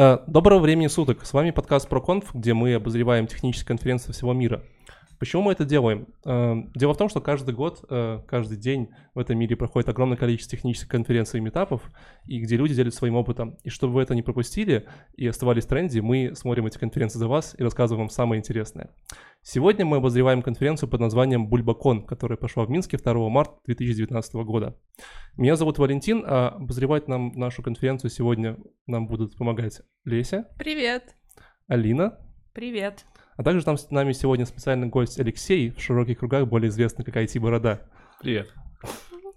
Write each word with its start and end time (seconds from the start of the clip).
Э, 0.00 0.18
Доброго 0.28 0.60
времени 0.60 0.86
суток. 0.86 1.26
С 1.26 1.32
вами 1.32 1.50
подкаст 1.50 1.90
ProConf, 1.90 2.26
где 2.32 2.54
мы 2.54 2.72
обозреваем 2.74 3.26
технические 3.26 3.66
конференции 3.66 4.12
всего 4.12 4.32
мира. 4.32 4.62
Почему 5.18 5.42
мы 5.42 5.52
это 5.52 5.64
делаем? 5.64 6.06
Э, 6.24 6.54
Дело 6.74 6.94
в 6.94 6.96
том, 6.96 7.08
что 7.08 7.20
каждый 7.20 7.54
год, 7.54 7.84
э, 7.90 8.20
каждый 8.26 8.56
день 8.56 8.88
в 9.14 9.18
этом 9.18 9.38
мире 9.38 9.56
проходит 9.56 9.88
огромное 9.88 10.16
количество 10.16 10.56
технических 10.56 10.88
конференций 10.88 11.38
и 11.38 11.42
метапов, 11.42 11.82
и 12.26 12.40
где 12.40 12.56
люди 12.56 12.74
делятся 12.74 12.98
своим 12.98 13.16
опытом. 13.16 13.56
И 13.64 13.70
чтобы 13.70 13.94
вы 13.94 14.02
это 14.02 14.14
не 14.14 14.22
пропустили 14.22 14.86
и 15.16 15.26
оставались 15.26 15.64
в 15.64 15.68
тренде, 15.68 16.00
мы 16.02 16.34
смотрим 16.34 16.66
эти 16.66 16.78
конференции 16.78 17.18
за 17.18 17.26
вас 17.26 17.54
и 17.58 17.62
рассказываем 17.62 18.04
вам 18.06 18.10
самое 18.10 18.38
интересное. 18.38 18.90
Сегодня 19.42 19.84
мы 19.84 19.96
обозреваем 19.96 20.42
конференцию 20.42 20.88
под 20.88 21.00
названием 21.00 21.48
Бульбакон, 21.48 22.06
которая 22.06 22.36
прошла 22.36 22.64
в 22.64 22.70
Минске 22.70 22.96
2 22.96 23.28
марта 23.28 23.54
2019 23.66 24.34
года. 24.34 24.78
Меня 25.36 25.56
зовут 25.56 25.78
Валентин, 25.78 26.24
а 26.26 26.50
обозревать 26.50 27.08
нам 27.08 27.32
нашу 27.34 27.62
конференцию 27.62 28.10
сегодня 28.10 28.56
нам 28.86 29.06
будут 29.06 29.36
помогать 29.36 29.80
Леся, 30.04 30.48
Привет. 30.58 31.14
Алина, 31.66 32.18
Привет. 32.52 33.04
А 33.38 33.44
также 33.44 33.64
там 33.64 33.78
с 33.78 33.88
нами 33.90 34.12
сегодня 34.12 34.44
специальный 34.44 34.88
гость 34.88 35.20
Алексей, 35.20 35.70
в 35.70 35.80
широких 35.80 36.18
кругах 36.18 36.48
более 36.48 36.70
известный 36.70 37.04
как 37.04 37.16
IT-борода. 37.16 37.80
Привет. 38.20 38.52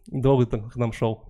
Долго 0.07 0.47
ты 0.47 0.59
к 0.59 0.75
нам 0.75 0.91
шел. 0.91 1.29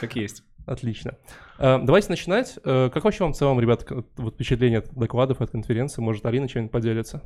Как 0.00 0.16
есть. 0.16 0.44
Отлично. 0.64 1.18
Э, 1.58 1.78
Давайте 1.82 2.08
начинать. 2.08 2.58
Э, 2.64 2.88
Как 2.88 3.04
вообще 3.04 3.24
вам 3.24 3.34
в 3.34 3.36
целом, 3.36 3.60
ребят, 3.60 3.86
вот 4.16 4.34
впечатление 4.34 4.78
от 4.78 4.94
докладов, 4.94 5.42
от 5.42 5.50
конференции? 5.50 6.00
Может, 6.00 6.24
Алина 6.24 6.48
чем-нибудь 6.48 6.72
поделится? 6.72 7.20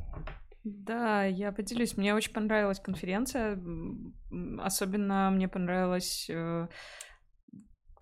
Да, 0.65 1.23
я 1.23 1.53
поделюсь. 1.53 1.95
Мне 1.95 2.13
очень 2.13 2.33
понравилась 2.33 2.81
конференция. 2.81 3.57
Особенно 4.59 5.29
мне 5.31 5.47
понравилось 5.47 6.27
э, 6.29 6.67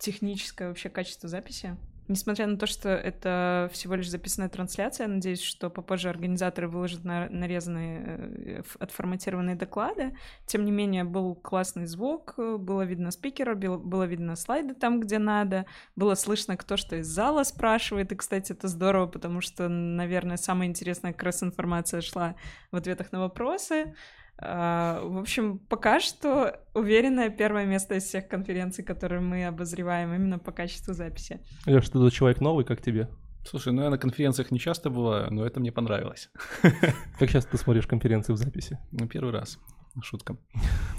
техническое 0.00 0.68
вообще 0.68 0.88
качество 0.88 1.28
записи. 1.28 1.76
Несмотря 2.08 2.46
на 2.46 2.56
то, 2.56 2.66
что 2.66 2.88
это 2.88 3.68
всего 3.72 3.94
лишь 3.96 4.08
записанная 4.08 4.48
трансляция, 4.48 5.06
я 5.06 5.12
надеюсь, 5.12 5.42
что 5.42 5.70
попозже 5.70 6.08
организаторы 6.08 6.68
выложат 6.68 7.04
на- 7.04 7.28
нарезанные, 7.28 8.02
э, 8.06 8.62
отформатированные 8.78 9.56
доклады. 9.56 10.16
Тем 10.46 10.64
не 10.64 10.70
менее, 10.70 11.04
был 11.04 11.34
классный 11.34 11.86
звук, 11.86 12.34
было 12.36 12.82
видно 12.82 13.10
спикера, 13.10 13.54
было 13.54 14.04
видно 14.04 14.36
слайды 14.36 14.74
там, 14.74 15.00
где 15.00 15.18
надо, 15.18 15.66
было 15.96 16.14
слышно, 16.14 16.56
кто 16.56 16.76
что 16.76 16.96
из 16.96 17.06
зала 17.06 17.42
спрашивает. 17.42 18.12
И, 18.12 18.16
кстати, 18.16 18.52
это 18.52 18.68
здорово, 18.68 19.06
потому 19.06 19.40
что, 19.40 19.68
наверное, 19.68 20.36
самая 20.36 20.68
интересная 20.68 21.12
как 21.12 21.24
раз 21.24 21.42
информация 21.42 22.00
шла 22.00 22.36
в 22.70 22.76
ответах 22.76 23.12
на 23.12 23.20
вопросы. 23.20 23.94
А, 24.38 25.00
В 25.02 25.18
общем, 25.18 25.58
пока 25.58 26.00
что 26.00 26.60
уверенное 26.74 27.30
первое 27.30 27.64
место 27.64 27.94
из 27.94 28.04
всех 28.04 28.28
конференций, 28.28 28.84
которые 28.84 29.20
мы 29.20 29.46
обозреваем 29.46 30.12
именно 30.14 30.38
по 30.38 30.52
качеству 30.52 30.92
записи. 30.94 31.40
Леш, 31.64 31.86
ты 31.86 31.92
тут 31.92 32.12
человек 32.12 32.40
новый, 32.40 32.64
как 32.64 32.82
тебе? 32.82 33.08
Слушай, 33.48 33.72
ну 33.72 33.82
я 33.82 33.90
на 33.90 33.98
конференциях 33.98 34.50
не 34.50 34.58
часто 34.58 34.90
бываю, 34.90 35.32
но 35.32 35.46
это 35.46 35.60
мне 35.60 35.70
понравилось. 35.70 36.30
Как 37.18 37.30
часто 37.30 37.52
ты 37.52 37.58
смотришь 37.58 37.86
конференции 37.86 38.32
в 38.32 38.36
записи? 38.36 38.76
Ну, 38.90 39.06
первый 39.06 39.32
раз. 39.32 39.58
Шутка. 40.02 40.36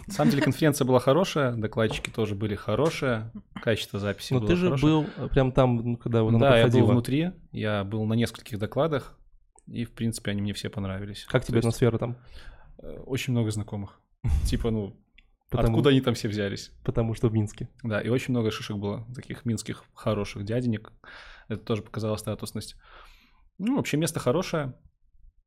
На 0.07 0.13
самом 0.13 0.31
деле 0.31 0.43
конференция 0.43 0.85
была 0.85 0.99
хорошая, 0.99 1.51
докладчики 1.55 2.09
тоже 2.09 2.35
были 2.35 2.55
хорошие, 2.55 3.31
качество 3.61 3.99
записи 3.99 4.33
Но 4.33 4.39
было 4.39 4.47
ты 4.49 4.55
же 4.55 4.65
хорошее. 4.67 4.91
был 4.93 5.05
э, 5.17 5.27
прям 5.27 5.51
там, 5.51 5.75
ну, 5.75 5.97
когда 5.97 6.23
вот 6.23 6.29
она 6.29 6.39
Да, 6.39 6.57
я 6.57 6.63
был 6.63 6.71
проходила. 6.71 6.91
внутри, 6.93 7.31
я 7.51 7.83
был 7.83 8.05
на 8.05 8.13
нескольких 8.13 8.57
докладах, 8.57 9.19
и, 9.67 9.83
в 9.83 9.91
принципе, 9.91 10.31
они 10.31 10.41
мне 10.41 10.53
все 10.53 10.69
понравились. 10.69 11.25
Как 11.29 11.43
тебе 11.43 11.59
То 11.61 11.67
есть, 11.67 11.67
атмосфера 11.67 11.97
там? 11.97 12.15
Э, 12.81 12.99
Очень 13.05 13.33
много 13.33 13.51
знакомых. 13.51 13.99
Типа, 14.45 14.71
ну, 14.71 14.95
Потому, 15.49 15.69
откуда 15.77 15.91
они 15.91 16.01
там 16.01 16.13
все 16.13 16.27
взялись? 16.27 16.71
потому 16.83 17.13
что 17.13 17.29
в 17.29 17.33
Минске. 17.33 17.69
Да, 17.83 18.01
и 18.01 18.09
очень 18.09 18.31
много 18.33 18.51
шишек 18.51 18.77
было, 18.77 19.05
таких 19.15 19.45
минских 19.45 19.83
хороших 19.93 20.43
дяденек. 20.43 20.91
Это 21.47 21.61
тоже 21.63 21.81
показало 21.83 22.17
статусность. 22.17 22.75
Ну, 23.57 23.77
вообще 23.77 23.95
место 23.97 24.19
хорошее. 24.19 24.73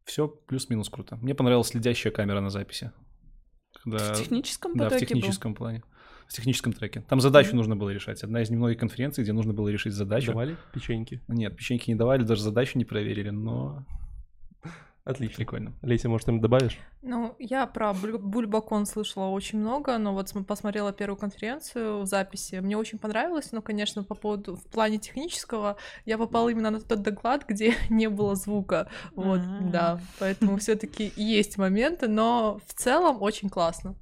Все 0.04 0.26
плюс-минус 0.26 0.88
круто. 0.88 1.16
Мне 1.16 1.34
понравилась 1.34 1.68
следящая 1.68 2.12
камера 2.12 2.40
на 2.40 2.48
записи. 2.50 2.92
Когда- 3.84 4.14
В 4.14 4.18
техническом 4.18 4.74
Да, 4.76 4.86
в 4.88 4.92
потоке 4.92 5.14
был? 5.14 5.20
техническом 5.20 5.54
плане. 5.54 5.82
В 6.26 6.32
техническом 6.32 6.72
треке. 6.72 7.02
Там 7.08 7.20
задачу 7.20 7.54
нужно 7.54 7.76
было 7.76 7.90
решать. 7.90 8.22
Одна 8.24 8.40
из 8.42 8.50
немногих 8.50 8.78
конференций, 8.78 9.22
где 9.22 9.32
нужно 9.32 9.52
было 9.52 9.68
решить 9.68 9.92
задачу. 9.92 10.28
Давали 10.28 10.56
печеньки? 10.72 11.20
Нет, 11.28 11.56
печеньки 11.56 11.90
не 11.90 11.96
давали, 11.96 12.22
даже 12.22 12.40
задачу 12.42 12.78
не 12.78 12.84
проверили, 12.84 13.30
но 13.30 13.84
Отлично. 15.10 15.36
прикольно. 15.36 15.72
Леся, 15.82 16.08
может, 16.08 16.22
что-нибудь 16.24 16.42
добавишь? 16.42 16.78
Ну, 17.02 17.34
я 17.38 17.66
про 17.66 17.92
Буль- 17.92 18.18
Бульбакон 18.18 18.86
слышала 18.86 19.28
очень 19.28 19.58
много, 19.58 19.96
но 19.98 20.12
вот 20.14 20.28
см- 20.28 20.46
посмотрела 20.46 20.92
первую 20.92 21.16
конференцию 21.18 22.00
в 22.02 22.06
записи. 22.06 22.56
Мне 22.56 22.76
очень 22.76 22.98
понравилось, 22.98 23.52
но, 23.52 23.62
конечно, 23.62 24.02
по 24.04 24.14
поводу 24.14 24.56
в 24.56 24.64
плане 24.66 24.98
технического 24.98 25.76
я 26.06 26.18
попала 26.18 26.48
именно 26.48 26.70
на 26.70 26.80
тот 26.80 27.02
доклад, 27.02 27.44
где 27.48 27.74
не 27.90 28.08
было 28.08 28.34
звука. 28.34 28.88
Вот, 29.14 29.40
А. 29.40 29.58
да. 29.62 30.00
Поэтому 30.18 30.56
все-таки 30.58 31.12
есть 31.16 31.58
моменты, 31.58 32.08
но 32.08 32.60
в 32.66 32.74
целом 32.74 33.22
очень 33.22 33.48
классно. 33.48 33.94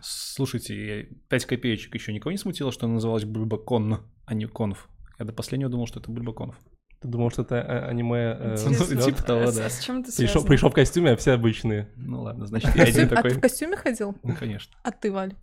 Слушайте, 0.00 1.08
5 1.28 1.46
копеечек 1.46 1.94
еще 1.94 2.12
никого 2.12 2.32
не 2.32 2.38
смутило, 2.38 2.72
что 2.72 2.86
она 2.86 2.94
называлась 2.94 3.24
Бульбакон, 3.24 4.00
а 4.26 4.34
не 4.34 4.46
Конф? 4.46 4.88
Я 5.18 5.24
до 5.24 5.32
последнего 5.32 5.70
думал, 5.70 5.86
что 5.86 6.00
это 6.00 6.10
Бульбаконф. 6.10 6.56
Ты 7.04 7.08
думал, 7.08 7.28
что 7.30 7.42
это 7.42 7.56
э, 7.56 7.86
аниме 7.90 8.34
э, 8.40 8.54
взлёт? 8.54 9.04
типа 9.04 9.22
того, 9.22 9.46
с- 9.48 9.56
да. 9.56 9.68
с 9.68 9.78
чем 9.84 10.00
это 10.00 10.10
Пришел, 10.16 10.42
пришел 10.42 10.70
в 10.70 10.72
костюме, 10.72 11.10
а 11.10 11.16
все 11.16 11.32
обычные. 11.32 11.90
Ну 11.96 12.22
ладно, 12.22 12.46
значит, 12.46 12.74
я 12.74 12.84
один 12.84 12.94
костюме- 12.94 13.04
А 13.04 13.08
ты 13.08 13.14
такой. 13.16 13.30
в 13.32 13.40
костюме 13.42 13.76
ходил? 13.76 14.16
Ну, 14.22 14.34
конечно. 14.34 14.74
А 14.82 14.90
ты, 14.90 15.12
Валик? 15.12 15.36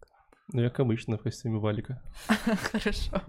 Ну, 0.52 0.62
я 0.64 0.70
как 0.72 0.80
обычно 0.80 1.20
в 1.20 1.22
костюме 1.22 1.60
Валика. 1.60 2.02
Хорошо. 2.72 3.22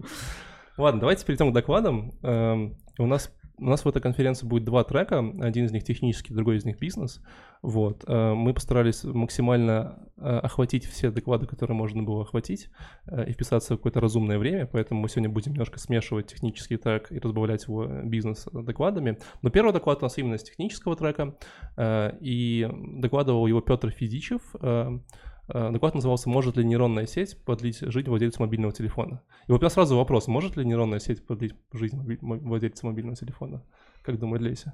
Ладно, 0.77 1.01
давайте 1.01 1.23
перейдем 1.27 1.51
к 1.51 1.53
докладам. 1.53 2.15
Эм, 2.23 2.75
У 2.97 3.05
нас, 3.05 3.31
у 3.57 3.65
нас 3.65 3.85
в 3.85 3.87
этой 3.87 4.01
конференции 4.01 4.45
будет 4.45 4.63
два 4.63 4.83
трека. 4.83 5.19
Один 5.41 5.65
из 5.65 5.71
них 5.71 5.83
технический, 5.83 6.33
другой 6.33 6.57
из 6.57 6.65
них 6.65 6.79
бизнес. 6.79 7.21
Вот. 7.61 8.03
Э, 8.07 8.33
Мы 8.33 8.53
постарались 8.53 9.03
максимально 9.03 10.09
э, 10.17 10.21
охватить 10.21 10.85
все 10.85 11.11
доклады, 11.11 11.45
которые 11.45 11.77
можно 11.77 12.03
было 12.03 12.23
охватить, 12.23 12.69
э, 13.05 13.29
и 13.29 13.33
вписаться 13.33 13.73
в 13.73 13.77
какое-то 13.77 14.01
разумное 14.01 14.37
время, 14.37 14.65
поэтому 14.65 15.01
мы 15.01 15.09
сегодня 15.09 15.29
будем 15.29 15.53
немножко 15.53 15.79
смешивать 15.79 16.27
технический 16.27 16.77
трек 16.77 17.11
и 17.11 17.19
разбавлять 17.19 17.63
его 17.67 17.85
э, 17.85 18.03
бизнес 18.03 18.47
докладами. 18.51 19.17
Но 19.41 19.49
первый 19.49 19.71
доклад 19.71 19.99
у 19.99 20.05
нас 20.05 20.17
именно 20.17 20.37
с 20.37 20.43
технического 20.43 20.95
трека, 20.95 21.35
и 22.21 22.69
докладывал 22.97 23.47
его 23.47 23.61
Петр 23.61 23.91
Федичев. 23.91 24.41
Э, 25.47 25.53
Э, 25.53 25.71
Доклад 25.71 25.95
назывался 25.95 26.29
«Может 26.29 26.57
ли 26.57 26.63
нейронная 26.63 27.05
сеть 27.05 27.37
продлить 27.43 27.79
жизнь 27.79 28.09
владельцу 28.09 28.41
мобильного 28.41 28.73
телефона?» 28.73 29.21
И 29.47 29.51
вот 29.51 29.59
у 29.59 29.61
меня 29.61 29.69
сразу 29.69 29.97
вопрос, 29.97 30.27
может 30.27 30.55
ли 30.55 30.65
нейронная 30.65 30.99
сеть 30.99 31.25
продлить 31.25 31.53
жизнь 31.71 31.99
владельца 32.21 32.85
мобильного 32.85 33.15
телефона? 33.15 33.63
Как 34.03 34.19
думает 34.19 34.41
Леся? 34.41 34.73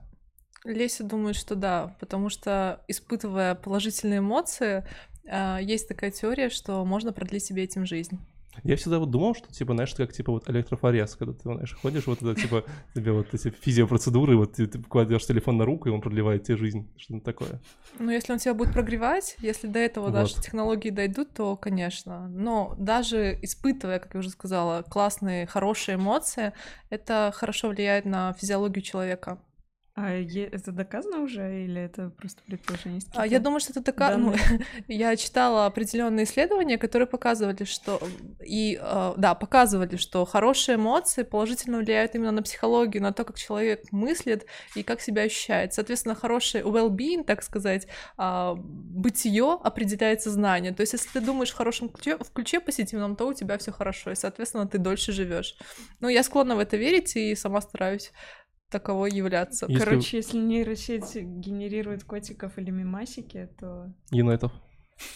Леся 0.65 1.03
думает, 1.03 1.35
что 1.35 1.55
да, 1.55 1.95
потому 1.99 2.29
что, 2.29 2.83
испытывая 2.87 3.55
положительные 3.55 4.19
эмоции, 4.19 4.85
а, 5.27 5.59
есть 5.59 5.87
такая 5.87 6.11
теория, 6.11 6.49
что 6.49 6.83
можно 6.85 7.13
продлить 7.13 7.45
себе 7.45 7.63
этим 7.63 7.85
жизнь. 7.85 8.19
Я 8.63 8.75
всегда 8.75 8.99
вот 8.99 9.09
думал, 9.09 9.35
что, 9.35 9.51
типа, 9.51 9.73
знаешь, 9.73 9.93
как, 9.93 10.11
типа, 10.11 10.31
вот 10.31 10.49
электрофорез, 10.49 11.15
когда 11.15 11.33
ты, 11.33 11.41
знаешь, 11.43 11.75
ходишь, 11.81 12.07
вот 12.07 12.21
это, 12.21 12.39
типа, 12.39 12.63
тебе 12.95 13.11
вот 13.11 13.33
эти 13.33 13.49
физиопроцедуры, 13.49 14.35
вот 14.37 14.53
ты, 14.53 14.67
ты 14.67 14.81
кладешь 14.81 15.25
телефон 15.25 15.57
на 15.57 15.65
руку, 15.65 15.87
и 15.87 15.91
он 15.91 16.01
продлевает 16.01 16.43
тебе 16.43 16.57
жизнь, 16.57 16.89
что-то 16.97 17.23
такое. 17.23 17.61
Ну, 17.99 18.11
если 18.11 18.33
он 18.33 18.39
тебя 18.39 18.53
будет 18.53 18.73
прогревать, 18.73 19.35
если 19.39 19.67
до 19.67 19.79
этого 19.79 20.05
Вот. 20.05 20.13
даже 20.13 20.35
технологии 20.35 20.89
дойдут, 20.89 21.33
то, 21.33 21.55
конечно. 21.55 22.27
Но 22.29 22.75
даже 22.77 23.37
испытывая, 23.41 23.99
как 23.99 24.13
я 24.13 24.19
уже 24.19 24.29
сказала, 24.29 24.83
классные, 24.83 25.45
хорошие 25.45 25.95
эмоции, 25.95 26.53
это 26.89 27.31
хорошо 27.33 27.69
влияет 27.69 28.05
на 28.05 28.33
физиологию 28.33 28.81
человека. 28.81 29.39
А 30.01 30.11
это 30.11 30.71
доказано 30.71 31.19
уже 31.19 31.65
или 31.65 31.81
это 31.81 32.09
просто 32.09 32.41
предположение? 32.45 33.01
А, 33.13 33.27
Я 33.27 33.39
думаю, 33.39 33.59
что 33.59 33.73
это 33.73 33.83
такая... 33.83 34.15
ну, 34.15 34.33
я 34.87 35.15
читала 35.17 35.65
определенные 35.65 36.23
исследования, 36.23 36.77
которые 36.77 37.05
показывали, 37.05 37.65
что... 37.65 38.01
И, 38.39 38.79
э, 38.81 39.13
да, 39.17 39.35
показывали, 39.35 39.97
что 39.97 40.23
хорошие 40.23 40.75
эмоции 40.75 41.23
положительно 41.23 41.79
влияют 41.79 42.15
именно 42.15 42.31
на 42.31 42.41
психологию, 42.41 43.03
на 43.03 43.11
то, 43.11 43.25
как 43.25 43.37
человек 43.37 43.91
мыслит 43.91 44.45
и 44.73 44.83
как 44.83 45.01
себя 45.01 45.23
ощущает. 45.23 45.73
Соответственно, 45.73 46.15
хороший 46.15 46.61
well-being, 46.61 47.25
так 47.25 47.43
сказать, 47.43 47.87
а, 48.15 48.55
бытие 48.55 49.59
определяет 49.61 50.21
сознание. 50.21 50.71
То 50.71 50.79
есть, 50.79 50.93
если 50.93 51.09
ты 51.09 51.19
думаешь 51.19 51.51
в 51.51 51.57
хорошем 51.57 51.89
ключе, 51.89 52.15
в 52.15 52.31
ключе 52.31 52.61
позитивном, 52.61 53.17
то 53.17 53.27
у 53.27 53.33
тебя 53.33 53.57
все 53.57 53.73
хорошо, 53.73 54.11
и, 54.11 54.15
соответственно, 54.15 54.65
ты 54.65 54.77
дольше 54.77 55.11
живешь. 55.11 55.57
Ну, 55.99 56.07
я 56.07 56.23
склонна 56.23 56.55
в 56.55 56.59
это 56.59 56.77
верить 56.77 57.17
и 57.17 57.35
сама 57.35 57.59
стараюсь 57.59 58.13
таковой 58.69 59.11
являться. 59.11 59.65
Если- 59.67 59.83
Короче, 59.83 60.17
если 60.17 60.37
нейросеть 60.37 61.15
генерирует 61.15 62.03
котиков 62.03 62.57
или 62.57 62.71
мимасики, 62.71 63.49
то 63.59 63.91
Енотов. 64.11 64.51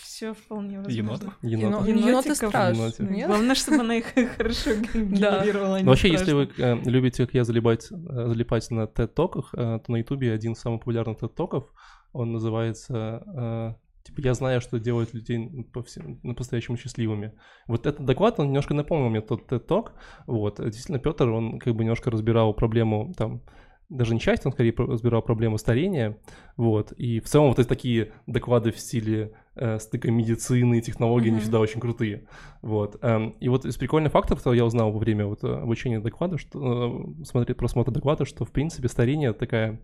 все 0.02 0.34
вполне 0.34 0.78
возможно. 0.78 0.94
Енотов? 1.00 1.38
Енотов. 1.44 1.88
Еноты 1.88 2.10
Енотиков. 2.10 3.00
нет? 3.00 3.28
Главное, 3.28 3.56
чтобы 3.56 3.80
она 3.82 3.96
их 3.96 4.06
хорошо 4.38 4.72
генерировала. 4.76 5.76
а 5.76 5.80
не 5.80 5.84
Ну, 5.84 5.90
вообще, 5.90 6.10
если 6.10 6.32
страшно. 6.32 6.76
вы 6.76 6.86
э, 6.88 6.90
любите, 6.90 7.26
как 7.26 7.34
я, 7.36 7.44
залипать, 7.44 7.92
э, 7.92 7.96
залипать 8.28 8.70
на 8.72 8.86
TED-токах, 8.86 9.54
э, 9.54 9.80
то 9.86 9.92
на 9.92 9.98
Ютубе 9.98 10.32
один 10.34 10.54
из 10.54 10.60
самых 10.60 10.80
популярных 10.82 11.18
TED-токов, 11.20 11.66
он 12.14 12.32
называется 12.32 13.78
Типа, 14.04 14.22
я 14.22 14.34
знаю, 14.34 14.60
что 14.62 14.80
делает 14.80 15.14
людей 15.14 15.66
по 15.72 15.82
всем, 15.82 16.18
по-настоящему 16.18 16.78
счастливыми. 16.78 17.34
Вот 17.68 17.86
этот 17.86 18.06
доклад, 18.06 18.40
он 18.40 18.48
немножко 18.48 18.74
напомнил 18.74 19.10
мне 19.10 19.22
тот 19.22 19.50
TED 19.50 19.66
Talk. 19.66 19.92
Вот, 20.28 20.58
действительно, 20.58 21.00
Петр, 21.00 21.30
он 21.30 21.60
как 21.60 21.74
бы 21.76 21.84
немножко 21.84 22.12
разбирал 22.12 22.54
проблему 22.54 23.14
там 23.18 23.42
даже 23.90 24.14
не 24.14 24.20
часть, 24.20 24.46
он 24.46 24.52
скорее 24.52 24.74
разбирал 24.76 25.22
проблему 25.22 25.58
старения, 25.58 26.18
вот, 26.58 26.92
и 26.94 27.20
в 27.20 27.26
целом 27.26 27.50
вот 27.50 27.60
эти 27.60 27.68
такие 27.68 28.12
доклады 28.26 28.72
в 28.72 28.80
стиле 28.80 29.34
э, 29.56 29.78
стыка 29.80 30.10
медицины 30.10 30.80
и 30.80 30.82
технологий, 30.82 31.28
mm-hmm. 31.28 31.32
они 31.34 31.40
всегда 31.42 31.60
очень 31.60 31.80
крутые, 31.80 32.28
вот, 32.62 32.98
эм, 33.04 33.32
и 33.40 33.50
вот 33.50 33.66
из 33.66 33.78
прикольных 33.78 34.12
фактов, 34.12 34.40
что 34.40 34.54
я 34.54 34.66
узнал 34.66 34.92
во 34.92 35.00
время 35.00 35.26
вот 35.28 35.44
э, 35.44 35.48
обучения 35.48 36.00
доклада, 36.00 36.38
что, 36.38 37.06
э, 37.22 37.24
смотреть 37.24 37.58
просмотра 37.58 37.92
доклада, 37.92 38.26
что, 38.26 38.46
в 38.46 38.52
принципе, 38.52 38.88
старение 38.88 39.34
такая 39.34 39.80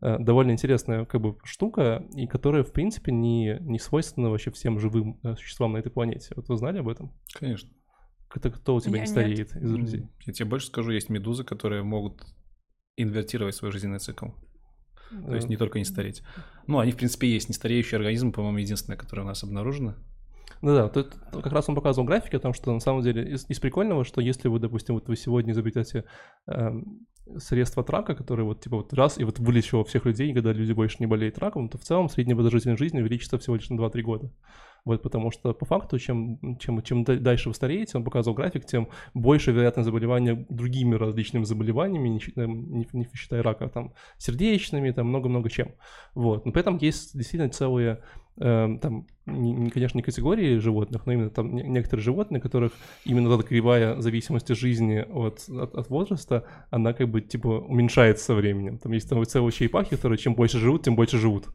довольно 0.00 0.52
интересная 0.52 1.04
как 1.04 1.20
бы 1.20 1.36
штука, 1.44 2.04
и 2.14 2.26
которая, 2.26 2.62
в 2.62 2.72
принципе, 2.72 3.12
не, 3.12 3.58
не 3.60 3.78
свойственна 3.78 4.30
вообще 4.30 4.50
всем 4.50 4.78
живым 4.78 5.18
э, 5.22 5.34
существам 5.36 5.72
на 5.72 5.78
этой 5.78 5.90
планете. 5.90 6.32
Вот 6.36 6.48
вы 6.48 6.56
знали 6.56 6.78
об 6.78 6.88
этом? 6.88 7.12
Конечно. 7.34 7.70
Это 8.34 8.50
кто 8.50 8.74
у 8.74 8.80
тебя 8.80 8.98
Я 8.98 8.98
не 8.98 9.00
нет. 9.00 9.10
стареет 9.10 9.56
из 9.56 9.72
друзей? 9.72 10.08
Я 10.26 10.32
тебе 10.32 10.48
больше 10.48 10.66
скажу, 10.66 10.90
есть 10.90 11.08
медузы, 11.08 11.44
которые 11.44 11.82
могут 11.82 12.22
инвертировать 12.96 13.54
свой 13.54 13.72
жизненный 13.72 13.98
цикл. 13.98 14.26
То 15.10 15.34
есть 15.34 15.48
не 15.48 15.56
только 15.56 15.78
не 15.78 15.84
стареть. 15.84 16.22
Ну, 16.66 16.78
они, 16.78 16.92
в 16.92 16.96
принципе, 16.96 17.32
есть. 17.32 17.48
Нестареющий 17.48 17.96
организм, 17.96 18.30
по-моему, 18.30 18.58
единственное, 18.58 18.98
которое 18.98 19.22
у 19.22 19.26
нас 19.26 19.42
обнаружено. 19.42 19.94
Ну 20.60 20.74
да, 20.74 20.88
тут 20.88 21.14
как 21.32 21.52
раз 21.52 21.68
он 21.68 21.74
показывал 21.74 22.06
графики 22.06 22.36
о 22.36 22.40
том, 22.40 22.52
что 22.52 22.72
на 22.72 22.80
самом 22.80 23.02
деле 23.02 23.32
из, 23.32 23.48
из 23.48 23.60
прикольного, 23.60 24.04
что 24.04 24.20
если 24.20 24.48
вы, 24.48 24.58
допустим, 24.58 24.94
вот 24.94 25.06
вы 25.08 25.16
сегодня 25.16 25.52
изобретете 25.52 26.04
эм, 26.46 27.06
средства 27.38 27.82
от 27.82 27.90
рака, 27.90 28.14
которые 28.14 28.46
вот 28.46 28.60
типа 28.60 28.78
вот 28.78 28.92
раз 28.92 29.18
и 29.18 29.24
вот 29.24 29.38
вылечило 29.38 29.84
всех 29.84 30.06
людей, 30.06 30.32
когда 30.32 30.52
люди 30.52 30.72
больше 30.72 30.96
не 31.00 31.06
болеют 31.06 31.38
раком, 31.38 31.68
то 31.68 31.78
в 31.78 31.82
целом 31.82 32.08
средняя 32.08 32.36
продолжительность 32.36 32.78
жизни 32.78 33.00
увеличится 33.00 33.38
всего 33.38 33.56
лишь 33.56 33.68
на 33.68 33.80
2-3 33.80 34.02
года. 34.02 34.32
Вот 34.88 35.02
потому 35.02 35.30
что 35.30 35.52
по 35.52 35.66
факту, 35.66 35.98
чем, 35.98 36.56
чем, 36.58 36.82
чем 36.82 37.04
да- 37.04 37.16
дальше 37.16 37.50
вы 37.50 37.54
стареете, 37.54 37.98
он 37.98 38.04
показывал 38.04 38.34
график, 38.34 38.64
тем 38.64 38.88
больше 39.12 39.52
вероятность 39.52 39.84
заболевания 39.84 40.46
другими 40.48 40.94
различными 40.94 41.44
заболеваниями, 41.44 42.08
не, 42.08 42.20
считая- 42.20 42.46
не, 42.46 42.88
не 42.92 43.06
считая 43.14 43.42
рака, 43.42 43.68
там, 43.68 43.92
сердечными, 44.16 44.90
там, 44.92 45.08
много-много 45.08 45.50
чем. 45.50 45.74
Вот. 46.14 46.46
Но 46.46 46.52
при 46.52 46.60
этом 46.62 46.78
есть 46.78 47.14
действительно 47.14 47.52
целые 47.52 48.02
эм, 48.38 48.78
там, 48.78 49.06
не, 49.26 49.52
не, 49.52 49.70
конечно, 49.70 49.98
не 49.98 50.02
категории 50.02 50.56
животных, 50.56 51.04
но 51.04 51.12
именно 51.12 51.30
там 51.30 51.54
не- 51.54 51.64
некоторые 51.64 52.02
животные, 52.02 52.40
которых 52.40 52.72
именно 53.04 53.30
эта 53.34 53.42
кривая 53.42 54.00
зависимости 54.00 54.52
жизни 54.54 55.04
от, 55.06 55.46
от, 55.50 55.74
от 55.74 55.90
возраста, 55.90 56.44
она 56.70 56.94
как 56.94 57.10
бы 57.10 57.20
типа 57.20 57.48
уменьшается 57.48 58.24
со 58.24 58.34
временем. 58.34 58.78
Там 58.78 58.92
есть 58.92 59.08
там 59.10 59.22
целые 59.26 59.52
черепахи, 59.52 59.90
которые 59.90 60.18
чем 60.18 60.34
больше 60.34 60.58
живут, 60.58 60.84
тем 60.84 60.96
больше 60.96 61.18
живут. 61.18 61.48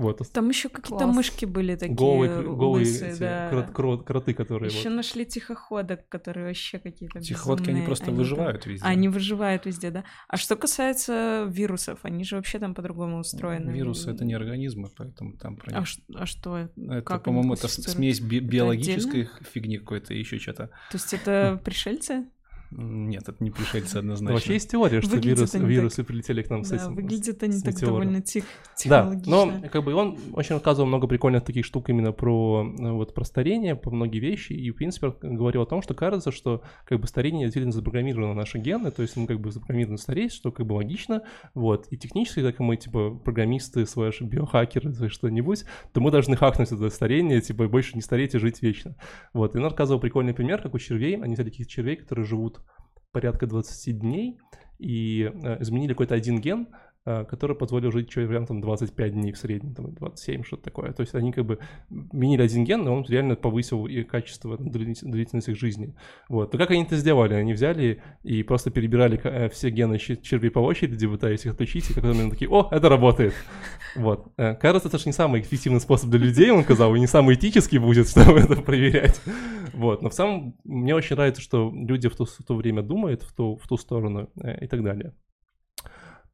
Вот. 0.00 0.20
Там 0.32 0.48
еще 0.48 0.68
какие-то 0.68 1.04
Класс. 1.04 1.16
мышки 1.16 1.44
были 1.44 1.74
такие 1.76 1.94
Голые, 1.94 2.42
голые 2.42 2.86
лысые, 2.86 3.10
эти 3.12 3.18
да. 3.20 3.50
крот- 3.50 3.72
крот- 3.72 4.04
кроты, 4.04 4.34
которые 4.34 4.70
Еще 4.72 4.88
вот. 4.88 4.96
нашли 4.96 5.26
тихоходок, 5.26 6.08
которые 6.08 6.46
вообще 6.46 6.78
какие-то 6.78 7.20
Тихоходки, 7.20 7.64
они 7.64 7.70
безумные. 7.80 7.86
просто 7.86 8.06
там- 8.06 8.14
выживают 8.14 8.66
везде. 8.66 8.86
Они 8.86 9.08
выживают 9.08 9.66
везде, 9.66 9.90
да. 9.90 10.04
А 10.28 10.36
что 10.36 10.56
касается 10.56 11.46
вирусов, 11.48 11.98
они 12.02 12.24
же 12.24 12.36
вообще 12.36 12.58
там 12.58 12.74
по-другому 12.74 13.18
устроены. 13.20 13.70
Вирусы— 13.70 14.10
это 14.12 14.24
не 14.24 14.34
организмы, 14.34 14.88
поэтому 14.96 15.36
там 15.36 15.56
про 15.56 15.72
А, 15.76 15.78
них... 15.80 15.88
ш- 15.88 16.00
а 16.14 16.26
что? 16.26 16.56
Это, 16.56 17.02
как 17.02 17.18
они 17.18 17.24
по-моему, 17.24 17.54
это 17.54 17.68
смесь 17.68 18.20
би- 18.20 18.40
биологической 18.40 19.28
фигни 19.52 19.78
какой-то 19.78 20.14
и 20.14 20.18
еще 20.18 20.38
что-то. 20.38 20.66
То 20.90 20.96
есть 20.96 21.12
это 21.14 21.60
пришельцы? 21.64 22.24
Нет, 22.70 23.28
это 23.28 23.42
не 23.42 23.50
пришельцы 23.50 23.94
Ну, 23.94 23.98
однозначно. 24.00 24.34
Вообще 24.34 24.52
есть 24.54 24.70
теория, 24.70 25.00
что 25.00 25.16
вирус- 25.16 25.54
они 25.54 25.62
так. 25.62 25.70
вирусы 25.70 26.04
прилетели 26.04 26.42
к 26.42 26.50
нам 26.50 26.64
с 26.64 26.70
Да, 26.70 26.76
этим. 26.76 26.94
выглядят 26.94 27.42
они 27.42 27.52
с 27.54 27.62
так 27.62 27.74
довольно 27.80 28.20
тех, 28.20 28.44
Да, 28.86 29.12
но 29.26 29.52
как 29.72 29.84
бы 29.84 29.92
он 29.94 30.16
очень 30.32 30.54
рассказывал 30.54 30.86
много 30.88 31.06
прикольных 31.06 31.44
таких 31.44 31.64
штук 31.64 31.88
именно 31.90 32.12
про 32.12 32.64
э, 32.78 32.90
вот 32.92 33.12
про 33.14 33.24
старение, 33.24 33.74
про 33.74 33.90
многие 33.90 34.20
вещи, 34.20 34.52
и 34.52 34.70
в 34.70 34.76
принципе 34.76 35.12
говорил 35.20 35.62
о 35.62 35.66
том, 35.66 35.82
что 35.82 35.94
кажется, 35.94 36.30
что 36.30 36.62
как 36.84 37.00
бы 37.00 37.06
старение 37.06 37.46
действительно 37.46 37.72
запрограммировано 37.72 38.28
на 38.28 38.34
наши 38.34 38.58
гены, 38.58 38.90
то 38.90 39.02
есть 39.02 39.16
мы 39.16 39.26
как 39.26 39.40
бы 39.40 39.50
запрограммированы 39.50 39.98
стареть, 39.98 40.32
что 40.32 40.52
как 40.52 40.66
бы 40.66 40.74
логично, 40.74 41.22
вот, 41.54 41.86
и 41.90 41.96
технически, 41.96 42.40
так 42.42 42.56
как 42.56 42.60
мы 42.60 42.76
типа 42.76 43.10
программисты, 43.10 43.84
слэш 43.86 44.20
биохакеры, 44.20 44.92
слэш 44.92 45.12
что-нибудь, 45.12 45.64
то 45.92 46.00
мы 46.00 46.10
должны 46.10 46.36
хакнуть 46.36 46.70
это 46.70 46.88
старение, 46.90 47.40
типа 47.40 47.68
больше 47.68 47.96
не 47.96 48.00
стареть 48.02 48.34
и 48.34 48.38
жить 48.38 48.62
вечно. 48.62 48.94
Вот, 49.32 49.54
и 49.54 49.58
он 49.58 49.64
рассказывал 49.64 50.00
прикольный 50.00 50.34
пример, 50.34 50.62
как 50.62 50.74
у 50.74 50.78
червей, 50.78 51.16
они 51.20 51.34
взяли 51.34 51.48
таких 51.50 51.66
червей, 51.66 51.96
которые 51.96 52.24
живут 52.24 52.59
порядка 53.12 53.46
20 53.46 53.98
дней, 53.98 54.38
и 54.78 55.30
э, 55.32 55.62
изменили 55.62 55.92
какой-то 55.92 56.14
один 56.14 56.40
ген, 56.40 56.68
который 57.04 57.56
позволил 57.56 57.90
жить 57.92 58.10
червям 58.10 58.46
там 58.46 58.60
25 58.60 59.12
дней 59.12 59.32
в 59.32 59.38
среднем, 59.38 59.74
там 59.74 59.94
27, 59.94 60.44
что-то 60.44 60.64
такое. 60.64 60.92
То 60.92 61.00
есть 61.02 61.14
они 61.14 61.32
как 61.32 61.46
бы 61.46 61.58
меняли 61.88 62.42
один 62.42 62.64
ген, 62.64 62.84
но 62.84 62.94
он 62.94 63.04
реально 63.08 63.36
повысил 63.36 63.86
и 63.86 64.02
качество, 64.02 64.56
длительность 64.58 65.10
длительность 65.10 65.48
их 65.48 65.56
жизни. 65.56 65.94
Вот. 66.28 66.52
Но 66.52 66.58
как 66.58 66.70
они 66.70 66.82
это 66.82 66.96
сделали? 66.96 67.34
Они 67.34 67.52
взяли 67.52 68.02
и 68.22 68.42
просто 68.42 68.70
перебирали 68.70 69.20
э, 69.22 69.48
все 69.48 69.70
гены 69.70 69.94
чер- 69.94 70.20
червей 70.20 70.50
по 70.50 70.60
очереди, 70.60 71.06
пытаясь 71.06 71.44
их 71.44 71.52
отключить, 71.52 71.90
и 71.90 71.94
как 71.94 72.04
они 72.04 72.30
такие, 72.30 72.50
о, 72.50 72.68
это 72.70 72.88
работает. 72.88 73.34
Вот. 73.96 74.32
Э, 74.36 74.54
Кажется, 74.54 74.88
это 74.88 74.98
же 74.98 75.04
не 75.06 75.12
самый 75.12 75.40
эффективный 75.40 75.80
способ 75.80 76.10
для 76.10 76.20
людей, 76.20 76.50
он 76.50 76.64
сказал, 76.64 76.94
и 76.94 77.00
не 77.00 77.06
самый 77.06 77.34
этический 77.34 77.78
будет, 77.78 78.08
чтобы 78.10 78.40
это 78.40 78.56
проверять. 78.56 79.20
Вот. 79.72 80.02
Но 80.02 80.10
в 80.10 80.14
самом 80.14 80.56
мне 80.64 80.94
очень 80.94 81.16
нравится, 81.16 81.42
что 81.42 81.72
люди 81.72 82.08
в 82.08 82.16
то, 82.16 82.24
в 82.24 82.44
то 82.46 82.54
время 82.54 82.82
думают 82.82 83.22
в 83.22 83.32
ту, 83.34 83.56
в 83.56 83.66
ту 83.68 83.76
сторону 83.76 84.30
э, 84.42 84.64
и 84.64 84.68
так 84.68 84.82
далее. 84.82 85.14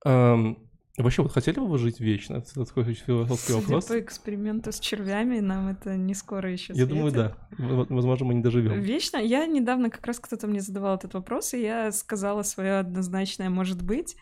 Эм, 0.07 0.67
Вообще, 0.99 1.21
вот 1.23 1.33
хотели 1.33 1.59
бы 1.59 1.67
вы 1.67 1.77
жить 1.77 2.01
вечно? 2.01 2.37
Это 2.37 2.65
такой 2.65 2.95
философский 2.95 3.53
Судя 3.53 3.65
вопрос. 3.65 3.85
по 3.85 4.01
эксперименту 4.01 4.73
с 4.73 4.81
червями, 4.81 5.41
нам 5.41 5.69
это 5.69 5.95
не 5.95 6.15
скоро 6.15 6.51
еще 6.51 6.73
Я 6.73 6.87
думаю, 6.87 7.13
да. 7.13 7.37
Возможно, 7.59 8.27
мы 8.27 8.35
не 8.35 8.43
доживем. 8.43 8.81
Вечно. 8.81 9.19
Я 9.19 9.47
недавно 9.47 9.91
как 9.91 10.07
раз 10.07 10.19
кто-то 10.19 10.47
мне 10.47 10.61
задавал 10.61 10.97
этот 10.97 11.13
вопрос, 11.13 11.53
и 11.53 11.61
я 11.61 11.93
сказала 11.93 12.43
свое 12.45 12.79
однозначное 12.79 13.51
«может 13.51 13.83
быть», 13.83 14.17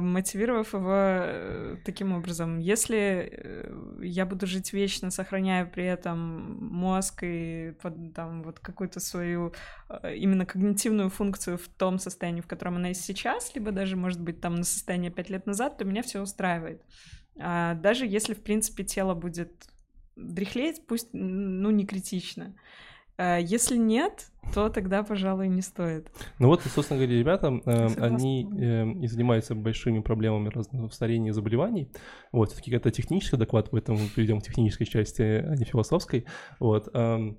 мотивировав 0.00 0.74
его 0.74 0.92
э, 0.92 1.76
таким 1.84 2.12
образом. 2.12 2.58
Если 2.58 3.30
э, 3.30 4.00
я 4.02 4.26
буду 4.26 4.46
жить 4.46 4.72
вечно, 4.72 5.10
сохраняя 5.10 5.64
при 5.64 5.84
этом 5.84 6.58
мозг 6.60 7.22
и 7.22 7.74
под- 7.80 8.12
там 8.14 8.42
вот 8.42 8.58
какую-то 8.58 8.98
свою 8.98 9.52
э, 9.88 10.16
именно 10.16 10.46
когнитивную 10.46 11.10
функцию 11.10 11.58
в 11.58 11.68
том 11.68 11.98
состоянии, 11.98 12.40
в 12.40 12.48
котором 12.48 12.76
она 12.76 12.88
есть 12.88 13.04
сейчас, 13.04 13.54
либо 13.54 13.70
даже, 13.70 13.96
может 13.96 14.20
быть, 14.20 14.40
там 14.40 14.56
на 14.56 14.64
состояние 14.64 15.12
пять 15.12 15.30
лет 15.30 15.46
назад, 15.46 15.78
то 15.78 15.84
меня 15.84 16.02
все 16.02 16.20
устраивает. 16.20 16.82
А 17.38 17.74
даже 17.74 18.06
если, 18.06 18.34
в 18.34 18.42
принципе, 18.42 18.82
тело 18.84 19.14
будет 19.14 19.52
дряхлеть, 20.16 20.86
пусть, 20.86 21.10
ну, 21.12 21.70
не 21.70 21.86
критично. 21.86 22.46
А 22.46 22.56
Если 23.18 23.76
нет, 23.76 24.26
то 24.54 24.68
тогда, 24.68 25.02
пожалуй, 25.02 25.48
не 25.48 25.62
стоит. 25.62 26.10
Ну 26.38 26.48
вот, 26.48 26.62
собственно 26.62 27.00
говоря, 27.00 27.18
ребята, 27.18 27.60
э, 27.64 27.88
они 28.00 28.46
э, 28.58 28.92
и 29.02 29.06
занимаются 29.06 29.54
большими 29.54 30.00
проблемами 30.00 30.48
разного 30.48 30.88
старения 30.90 31.30
и 31.30 31.32
заболеваний. 31.32 31.90
Вот, 32.32 32.50
все-таки 32.50 32.72
это 32.72 32.90
технический 32.90 33.36
доклад, 33.36 33.70
поэтому 33.70 33.98
мы 33.98 34.08
перейдем 34.08 34.40
к 34.40 34.44
технической 34.44 34.86
части, 34.86 35.22
а 35.22 35.54
не 35.56 35.64
философской. 35.64 36.26
Вот. 36.60 36.88
эм, 36.94 37.38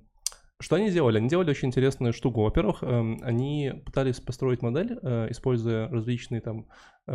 Что 0.60 0.76
они 0.76 0.90
делали? 0.90 1.18
Они 1.18 1.28
делали 1.28 1.50
очень 1.50 1.68
интересную 1.68 2.12
штуку. 2.12 2.42
Во-первых, 2.42 2.82
эм, 2.82 3.20
они 3.22 3.72
пытались 3.86 4.20
построить 4.20 4.60
модель, 4.60 4.98
э, 5.02 5.28
используя 5.30 5.88
различные 5.88 6.40
там 6.40 6.60
э, 6.60 6.64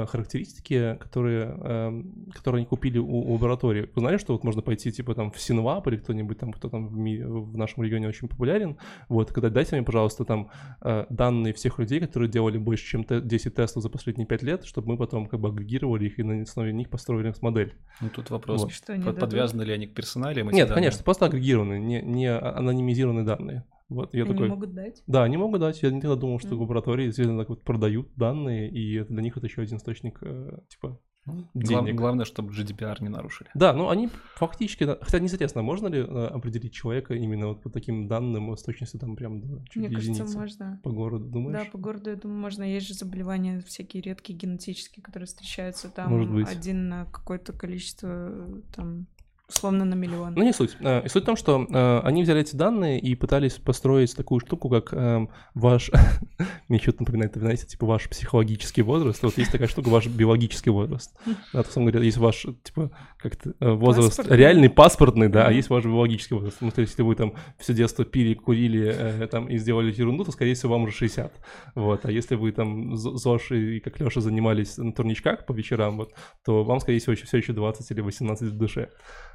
характеристики, 0.08 0.98
которые, 1.00 1.46
эм, 1.64 2.26
которые 2.34 2.60
они 2.60 2.66
купили 2.66 2.98
у, 2.98 3.06
у 3.08 3.34
лаборатории. 3.34 3.90
Вы 3.96 4.02
знали, 4.02 4.18
что 4.18 4.34
вот 4.34 4.44
можно 4.44 4.62
пойти 4.62 4.92
типа 4.92 5.16
там 5.16 5.32
в 5.32 5.40
Синвап 5.40 5.88
или 5.88 5.98
кто-нибудь 5.98 6.38
там, 6.40 6.52
кто 6.54 6.70
там 6.70 6.88
в, 6.88 6.98
ми- 6.98 7.24
в 7.24 7.58
нашем 7.58 7.84
регионе 7.84 8.08
очень 8.08 8.28
популярен, 8.28 8.78
вот, 9.10 9.32
когда 9.32 9.50
дайте 9.50 9.76
мне, 9.76 9.86
пожалуйста, 9.86 10.26
там 10.26 10.50
э, 10.82 11.06
данные 11.10 11.54
всех 11.54 11.80
людей, 11.80 12.00
которые 12.00 12.30
делали 12.30 12.58
больше, 12.58 12.86
чем 12.86 13.04
те- 13.04 13.22
10 13.22 13.56
тестов 13.56 13.84
за 13.84 13.90
последние 13.90 14.26
5 14.28 14.44
лет, 14.44 14.66
чтобы 14.66 14.90
мы 14.90 14.98
потом 14.98 15.28
как 15.28 15.40
бы 15.40 15.50
агрегировали 15.50 16.06
их 16.06 16.20
и 16.20 16.24
на 16.24 16.42
основе 16.42 16.74
них 16.74 16.90
построили 16.90 17.34
модель. 17.42 17.74
Ну, 18.02 18.10
тут 18.10 18.30
вопрос, 18.30 18.62
Вот. 18.64 18.72
Что 18.72 18.96
под- 19.00 19.20
подвязаны 19.20 19.64
ли 19.64 19.74
они 19.74 19.88
к 19.88 19.94
персоналиям? 19.94 20.48
Нет, 20.50 20.68
данные? 20.68 20.76
конечно, 20.76 21.04
просто 21.04 21.26
агрегированные, 21.26 21.80
не, 21.80 22.02
не 22.02 22.28
анонимизированные 22.32 23.24
данные. 23.26 23.64
Вот, 23.94 24.14
я 24.14 24.24
Они 24.24 24.34
такой... 24.34 24.50
могут 24.50 24.74
дать. 24.74 25.04
Да, 25.08 25.24
они 25.24 25.38
могут 25.38 25.60
дать. 25.62 25.82
Я 25.84 25.92
никогда 25.92 26.16
думал, 26.16 26.40
что 26.40 26.50
Мгм. 26.56 26.62
лаборатории 26.62 27.06
действительно 27.06 27.40
так 27.40 27.50
вот 27.50 27.64
продают 27.64 28.10
данные, 28.16 28.70
и 28.70 28.96
это 28.96 29.14
для 29.14 29.22
них 29.22 29.38
это 29.38 29.46
еще 29.48 29.62
один 29.62 29.78
источник, 29.78 30.18
э, 30.22 30.60
типа, 30.70 31.00
Ну, 31.26 31.48
денег. 31.54 31.84
глав- 31.84 31.96
главное, 31.96 32.26
чтобы 32.26 32.52
GDPR 32.52 33.02
не 33.02 33.08
нарушили. 33.10 33.50
Да, 33.54 33.72
ну 33.74 33.88
они 33.90 34.10
фактически, 34.36 34.84
да, 34.84 34.98
хотя 35.02 35.20
интересно, 35.20 35.62
можно 35.62 35.88
ли 35.88 36.00
э, 36.00 36.04
определить 36.04 36.74
человека 36.74 37.14
именно 37.14 37.48
вот 37.48 37.62
по 37.62 37.70
таким 37.70 38.08
данным 38.10 38.58
с 38.58 38.64
точностью 38.64 39.00
там 39.00 39.16
прям 39.16 39.40
до 39.40 39.64
чуть 39.68 39.76
Мне 39.78 39.88
ли 39.88 39.96
кажется, 39.96 40.12
единицы? 40.24 40.38
можно. 40.38 40.80
По 40.84 40.92
городу, 40.92 41.26
думаешь? 41.26 41.58
Да, 41.66 41.72
по 41.72 41.78
городу, 41.78 42.10
я 42.10 42.16
думаю, 42.18 42.40
можно. 42.42 42.64
Есть 42.64 42.88
же 42.88 42.94
заболевания 42.96 43.62
всякие 43.62 44.02
редкие 44.04 44.38
генетические, 44.38 45.02
которые 45.02 45.28
встречаются 45.28 45.90
там 45.90 46.12
Может 46.12 46.30
быть. 46.32 46.48
один 46.50 46.90
на 46.90 47.06
какое-то 47.06 47.54
количество 47.54 48.50
там 48.76 49.08
условно 49.48 49.86
на 49.86 49.94
миллион. 49.94 50.34
Ну, 50.36 50.44
не 50.44 50.54
суть. 50.54 50.78
Э, 50.80 51.04
И 51.06 51.10
суть 51.10 51.24
в 51.24 51.26
том, 51.26 51.36
что 51.36 51.66
э, 51.70 52.00
они 52.04 52.24
взяли 52.24 52.42
эти 52.42 52.56
данные 52.56 53.00
и 53.00 53.16
пытались 53.16 53.54
построить 53.54 54.16
такую 54.16 54.40
штуку, 54.40 54.70
как 54.70 54.94
эм, 54.94 55.30
ваш... 55.54 55.92
Мне 56.68 56.80
что-то 56.80 57.02
напоминает, 57.02 57.36
знаете, 57.36 57.66
типа 57.66 57.86
ваш 57.86 58.10
психологический 58.10 58.82
возраст. 58.82 59.22
Вот 59.22 59.38
есть 59.38 59.52
такая 59.52 59.68
штука, 59.68 59.90
ваш 59.90 60.08
биологический 60.08 60.70
возраст. 60.70 61.14
Да, 61.54 61.64
то, 61.64 61.90
есть 62.00 62.18
ваш, 62.18 62.46
типа, 62.64 62.92
как-то 63.24 63.54
э, 63.60 63.72
возраст 63.72 64.10
Паспортный. 64.10 64.38
реальный, 64.38 64.70
паспортный, 64.70 65.30
да, 65.30 65.44
а 65.46 65.48
Мгм. 65.48 65.56
есть 65.56 65.70
ваш 65.70 65.86
биологический 65.86 66.36
возраст. 66.36 66.58
Ну, 66.62 66.70
то 66.72 66.82
есть, 66.82 66.92
если 66.94 67.02
вы 67.04 67.16
там 67.16 67.34
все 67.58 67.74
детство 67.74 68.06
пили, 68.06 68.34
курили 68.36 68.94
э, 68.96 69.28
там 69.28 69.48
и 69.48 69.58
сделали 69.58 69.92
ерунду, 69.92 70.26
то, 70.26 70.32
скорее 70.32 70.54
всего, 70.54 70.74
вам 70.74 70.84
уже 70.84 70.94
60. 70.94 71.34
Вот. 71.76 72.06
А 72.06 72.12
если 72.12 72.36
вы 72.36 72.52
там 72.52 72.96
ЗОЖ 72.96 73.52
и, 73.52 73.80
как 73.80 74.00
Леша, 74.00 74.22
занимались 74.22 74.78
на 74.78 74.92
турничках 74.94 75.46
по 75.46 75.54
вечерам, 75.54 75.98
вот, 75.98 76.14
то 76.46 76.64
вам, 76.64 76.80
скорее 76.80 77.00
всего, 77.00 77.14
еще, 77.14 77.26
все 77.26 77.38
еще 77.38 77.54
20 77.54 77.90
или 77.92 78.02
18 78.02 78.50
в 78.50 78.58
душе. 78.58 78.90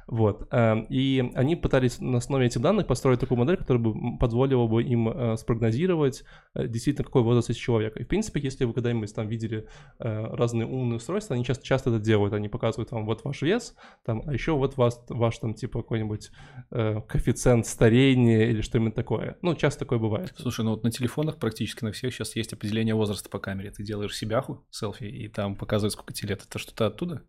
Вот. 0.07 0.47
эм, 0.51 0.87
И 0.89 1.31
они 1.35 1.55
пытались 1.55 1.99
на 1.99 2.17
основе 2.17 2.47
этих 2.47 2.61
данных 2.61 2.87
построить 2.87 3.19
такую 3.19 3.37
модель, 3.37 3.57
которая 3.57 3.83
бы 3.83 4.17
позволила 4.17 4.65
бы 4.67 4.81
им 4.83 5.09
э, 5.09 5.37
спрогнозировать 5.37 6.23
э, 6.55 6.67
действительно, 6.67 7.05
какой 7.05 7.21
возраст 7.21 7.49
есть 7.49 7.61
человека. 7.61 7.99
И, 7.99 8.03
в 8.03 8.07
принципе, 8.07 8.39
если 8.39 8.65
вы 8.65 8.73
когда-нибудь 8.73 9.13
там 9.13 9.27
видели 9.27 9.67
э, 9.99 10.25
разные 10.35 10.65
умные 10.65 10.97
устройства, 10.97 11.35
они 11.35 11.45
часто, 11.45 11.63
часто 11.65 11.89
это 11.91 11.99
делают. 11.99 12.33
Они 12.33 12.49
показывают 12.49 12.91
вам 12.91 13.05
вот 13.05 13.23
ваш 13.23 13.41
вес, 13.43 13.75
там, 14.05 14.23
а 14.25 14.33
еще 14.33 14.53
вот 14.53 14.77
вас, 14.77 15.03
ваш 15.09 15.37
там 15.39 15.53
типа 15.53 15.81
какой-нибудь 15.81 16.29
э, 16.71 17.01
коэффициент 17.07 17.65
старения 17.65 18.47
или 18.49 18.61
что-нибудь 18.61 18.95
такое. 18.95 19.37
Ну, 19.41 19.55
часто 19.55 19.81
такое 19.81 19.99
бывает. 19.99 20.33
Слушай, 20.37 20.65
ну 20.65 20.71
вот 20.71 20.83
на 20.83 20.91
телефонах 20.91 21.37
практически 21.37 21.83
на 21.83 21.91
всех 21.91 22.13
сейчас 22.13 22.35
есть 22.35 22.53
определение 22.53 22.95
возраста 22.95 23.29
по 23.29 23.39
камере. 23.39 23.71
Ты 23.71 23.83
делаешь 23.83 24.15
себяху, 24.15 24.65
селфи, 24.69 25.05
и 25.05 25.27
там 25.27 25.55
показывает, 25.55 25.93
сколько 25.93 26.13
тебе 26.13 26.29
лет. 26.29 26.43
Это 26.47 26.59
что-то 26.59 26.87
оттуда? 26.87 27.23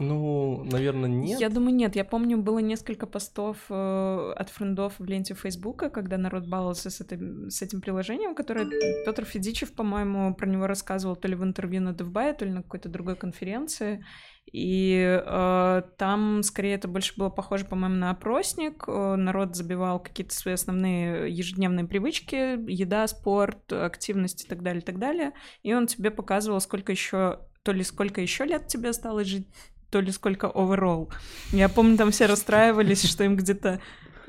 Ну, 0.00 0.62
наверное, 0.64 1.08
нет. 1.08 1.40
Я 1.40 1.48
думаю, 1.48 1.74
нет. 1.74 1.96
Я 1.96 2.04
помню, 2.04 2.38
было 2.38 2.60
несколько 2.60 3.06
постов 3.06 3.56
э, 3.68 4.32
от 4.36 4.48
френдов 4.50 4.94
в 4.98 5.04
ленте 5.04 5.34
Фейсбука, 5.34 5.90
когда 5.90 6.16
народ 6.18 6.46
баловался 6.48 6.90
с, 6.90 7.00
этой- 7.00 7.50
с 7.50 7.62
этим 7.62 7.80
приложением, 7.80 8.34
которое 8.34 8.68
Петр 9.04 9.24
Федичев, 9.24 9.72
по-моему, 9.72 10.34
про 10.34 10.46
него 10.46 10.66
рассказывал 10.66 11.16
то 11.16 11.26
ли 11.26 11.34
в 11.34 11.42
интервью 11.42 11.82
на 11.82 11.90
DevBuy, 11.90 12.34
то 12.34 12.44
ли 12.44 12.52
на 12.52 12.62
какой-то 12.62 12.88
другой 12.88 13.16
конференции. 13.16 14.04
И 14.52 15.22
э, 15.24 15.82
там 15.98 16.42
скорее 16.42 16.74
это 16.74 16.88
больше 16.88 17.14
было 17.16 17.28
похоже, 17.28 17.64
по-моему, 17.64 17.96
на 17.96 18.10
опросник. 18.10 18.84
Э, 18.86 19.16
народ 19.16 19.56
забивал 19.56 20.00
какие-то 20.00 20.34
свои 20.34 20.54
основные 20.54 21.30
ежедневные 21.30 21.86
привычки, 21.86 22.58
еда, 22.70 23.06
спорт, 23.06 23.72
активность 23.72 24.44
и 24.44 24.48
так 24.48 24.62
далее, 24.62 24.80
и 24.80 24.84
так 24.84 24.98
далее. 24.98 25.32
И 25.62 25.74
он 25.74 25.86
тебе 25.86 26.10
показывал, 26.10 26.60
сколько 26.60 26.92
еще, 26.92 27.40
то 27.62 27.72
ли 27.72 27.84
сколько 27.84 28.20
еще 28.20 28.44
лет 28.44 28.68
тебе 28.68 28.90
осталось 28.90 29.28
жить, 29.28 29.48
то 29.90 30.00
ли 30.00 30.10
сколько 30.12 30.46
overall. 30.46 31.12
Я 31.50 31.68
помню, 31.68 31.96
там 31.96 32.10
все 32.10 32.26
расстраивались, 32.26 33.04
что 33.04 33.24
им 33.24 33.36
где-то 33.36 33.80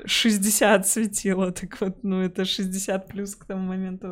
60 0.04 0.86
светило. 0.86 1.52
Так 1.52 1.80
вот, 1.80 2.02
ну 2.02 2.20
это 2.20 2.44
60 2.44 3.08
плюс 3.08 3.34
к 3.36 3.46
тому 3.46 3.66
моменту, 3.66 4.08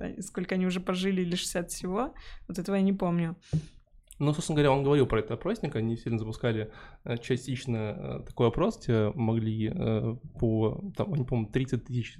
э, 0.00 0.20
сколько 0.22 0.54
они 0.54 0.66
уже 0.66 0.80
пожили, 0.80 1.22
или 1.22 1.34
60 1.34 1.70
всего. 1.70 2.14
Вот 2.48 2.58
этого 2.58 2.76
я 2.76 2.82
не 2.82 2.92
помню. 2.92 3.36
Ну, 4.22 4.32
собственно 4.32 4.54
говоря, 4.54 4.70
он 4.70 4.84
говорил 4.84 5.06
про 5.06 5.18
этот 5.18 5.32
опросник, 5.32 5.74
они 5.74 5.96
сильно 5.96 6.16
запускали 6.16 6.70
э, 7.02 7.16
частично 7.18 7.76
э, 7.76 8.20
такой 8.24 8.46
опрос, 8.46 8.78
где 8.78 9.10
могли 9.16 9.72
э, 9.74 10.16
по, 10.38 10.80
там, 10.96 11.12
они, 11.12 11.24
по-моему, 11.24 11.50
30 11.50 11.84
тысяч 11.84 12.16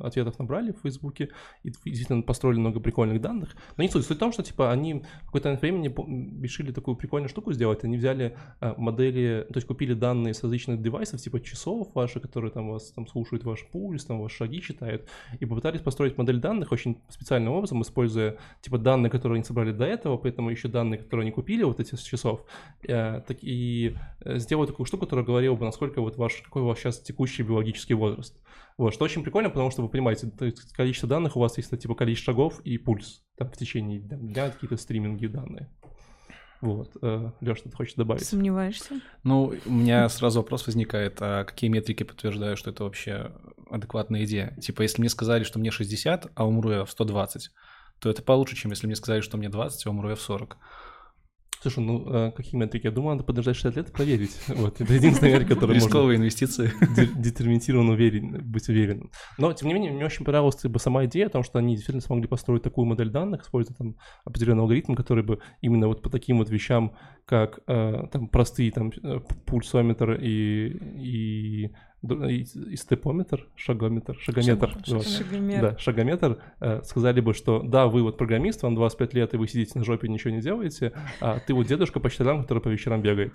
ответов 0.00 0.38
набрали 0.38 0.70
в 0.70 0.82
Фейсбуке, 0.82 1.30
и 1.64 1.70
действительно 1.70 2.22
построили 2.22 2.60
много 2.60 2.78
прикольных 2.78 3.20
данных. 3.20 3.56
Но 3.76 3.82
не 3.82 3.90
суть. 3.90 4.06
Суть 4.06 4.16
в 4.16 4.20
том, 4.20 4.30
что, 4.30 4.44
типа, 4.44 4.70
они 4.70 5.02
в 5.22 5.26
какой-то 5.26 5.54
времени 5.54 5.92
решили 6.40 6.70
такую 6.70 6.96
прикольную 6.96 7.28
штуку 7.28 7.52
сделать, 7.52 7.82
они 7.82 7.96
взяли 7.96 8.36
модели, 8.60 9.44
то 9.48 9.56
есть 9.56 9.66
купили 9.66 9.94
данные 9.94 10.34
с 10.34 10.42
различных 10.44 10.82
девайсов, 10.82 11.20
типа 11.20 11.40
часов 11.40 11.88
ваши, 11.94 12.20
которые 12.20 12.52
там 12.52 12.68
вас 12.70 12.92
там 12.92 13.08
слушают 13.08 13.42
ваш 13.42 13.66
пульс, 13.72 14.04
там 14.04 14.20
ваши 14.20 14.36
шаги 14.36 14.62
читают, 14.62 15.08
и 15.40 15.46
попытались 15.46 15.80
построить 15.80 16.16
модель 16.16 16.38
данных 16.38 16.70
очень 16.70 16.98
специальным 17.08 17.54
образом, 17.54 17.82
используя 17.82 18.36
типа 18.60 18.78
данные, 18.78 19.10
которые 19.10 19.38
они 19.38 19.44
собрали 19.44 19.72
до 19.72 19.84
этого, 19.84 20.16
поэтому 20.16 20.50
еще 20.50 20.68
данные, 20.68 20.98
которые 20.98 21.23
они 21.24 21.32
купили, 21.32 21.64
вот 21.64 21.80
эти 21.80 21.94
с 21.94 22.02
часов, 22.02 22.44
э, 22.82 23.20
так 23.26 23.38
и 23.42 23.96
э, 24.20 24.38
сделать 24.38 24.70
такую 24.70 24.86
штуку, 24.86 25.06
которая 25.06 25.24
говорила 25.24 25.54
бы, 25.56 25.64
насколько 25.64 26.00
вот 26.00 26.16
ваш, 26.16 26.42
какой 26.42 26.62
у 26.62 26.66
вас 26.66 26.78
сейчас 26.78 27.00
текущий 27.00 27.42
биологический 27.42 27.94
возраст. 27.94 28.40
Вот, 28.78 28.94
что 28.94 29.04
очень 29.04 29.22
прикольно, 29.22 29.50
потому 29.50 29.70
что 29.70 29.82
вы 29.82 29.88
понимаете, 29.88 30.28
то 30.28 30.44
есть 30.44 30.72
количество 30.72 31.08
данных 31.08 31.36
у 31.36 31.40
вас 31.40 31.56
есть, 31.56 31.76
типа, 31.78 31.94
количество 31.94 32.32
шагов 32.32 32.60
и 32.60 32.78
пульс, 32.78 33.24
там, 33.36 33.50
в 33.50 33.56
течение 33.56 34.00
дня, 34.00 34.16
дня 34.16 34.50
какие-то 34.50 34.76
стриминги 34.76 35.26
данные. 35.26 35.70
Вот, 36.60 36.96
Леш, 37.02 37.58
что 37.58 37.68
ты 37.68 37.76
хочешь 37.76 37.94
добавить? 37.94 38.24
Сомневаешься? 38.24 39.00
Ну, 39.22 39.52
у 39.66 39.70
меня 39.70 40.08
сразу 40.08 40.40
вопрос 40.40 40.66
возникает, 40.66 41.18
а 41.20 41.44
какие 41.44 41.68
метрики 41.68 42.04
подтверждают, 42.04 42.58
что 42.58 42.70
это 42.70 42.84
вообще 42.84 43.32
адекватная 43.70 44.24
идея? 44.24 44.56
Типа, 44.62 44.80
если 44.80 45.02
мне 45.02 45.10
сказали, 45.10 45.44
что 45.44 45.58
мне 45.58 45.70
60, 45.70 46.32
а 46.34 46.46
умру 46.46 46.70
я 46.70 46.84
в 46.86 46.90
120, 46.90 47.50
то 48.04 48.10
это 48.10 48.22
получше, 48.22 48.56
чем 48.56 48.70
если 48.70 48.86
мне 48.86 48.96
сказали, 48.96 49.20
что 49.20 49.36
мне 49.36 49.48
20, 49.48 49.86
а 49.86 49.90
умру 49.90 50.10
я 50.10 50.14
в 50.14 50.20
40. 50.20 50.56
Слушай, 51.64 51.82
ну 51.82 52.04
э, 52.06 52.30
какие 52.32 52.60
метрики? 52.60 52.84
Я 52.84 52.92
думаю, 52.92 53.14
надо 53.14 53.24
подождать 53.24 53.56
60 53.56 53.76
лет 53.76 53.88
и 53.88 53.92
проверить. 53.92 54.38
Вот, 54.48 54.82
это 54.82 54.92
единственная 54.92 55.32
метрика, 55.32 55.54
которая 55.54 55.76
можно 55.76 55.86
Рисковые 55.86 56.18
инвестиции. 56.18 56.70
де- 56.94 57.08
детерминированно 57.16 57.92
уверен, 57.92 58.42
быть 58.44 58.68
уверенным. 58.68 59.10
Но, 59.38 59.50
тем 59.54 59.68
не 59.68 59.74
менее, 59.74 59.90
мне 59.90 60.04
очень 60.04 60.26
понравилась 60.26 60.56
типа, 60.56 60.78
сама 60.78 61.06
идея 61.06 61.28
о 61.28 61.30
том, 61.30 61.42
что 61.42 61.58
они 61.58 61.76
действительно 61.76 62.02
смогли 62.02 62.28
построить 62.28 62.62
такую 62.62 62.84
модель 62.84 63.08
данных, 63.08 63.44
используя 63.44 63.74
там 63.74 63.96
определенный 64.26 64.60
алгоритм, 64.60 64.94
который 64.94 65.24
бы 65.24 65.38
именно 65.62 65.88
вот 65.88 66.02
по 66.02 66.10
таким 66.10 66.36
вот 66.36 66.50
вещам, 66.50 66.92
как 67.24 67.60
э, 67.66 68.08
там 68.12 68.28
простые 68.28 68.70
там 68.70 68.92
э, 69.02 69.20
пульсометр 69.46 70.18
и, 70.20 70.68
и, 70.98 71.70
и, 72.28 72.44
степометр, 72.76 73.46
шагометр, 73.56 74.16
шагометр. 74.20 74.70
Шаг- 74.70 74.88
вот. 74.88 75.06
Шагомер. 75.06 75.60
Да, 75.60 75.78
шагометр, 75.78 76.38
э, 76.60 76.82
сказали 76.82 77.20
бы, 77.20 77.34
что 77.34 77.62
да, 77.62 77.86
вы 77.86 78.02
вот 78.02 78.18
программист, 78.18 78.62
вам 78.62 78.74
25 78.74 79.14
лет, 79.14 79.34
и 79.34 79.36
вы 79.36 79.48
сидите 79.48 79.78
на 79.78 79.84
жопе 79.84 80.08
ничего 80.08 80.30
не 80.34 80.40
делаете, 80.40 80.92
а 81.20 81.38
ты 81.40 81.54
вот 81.54 81.66
дедушка 81.66 82.00
по 82.00 82.10
четвергам, 82.10 82.42
который 82.42 82.60
по 82.62 82.68
вечерам 82.68 83.02
бегает. 83.02 83.34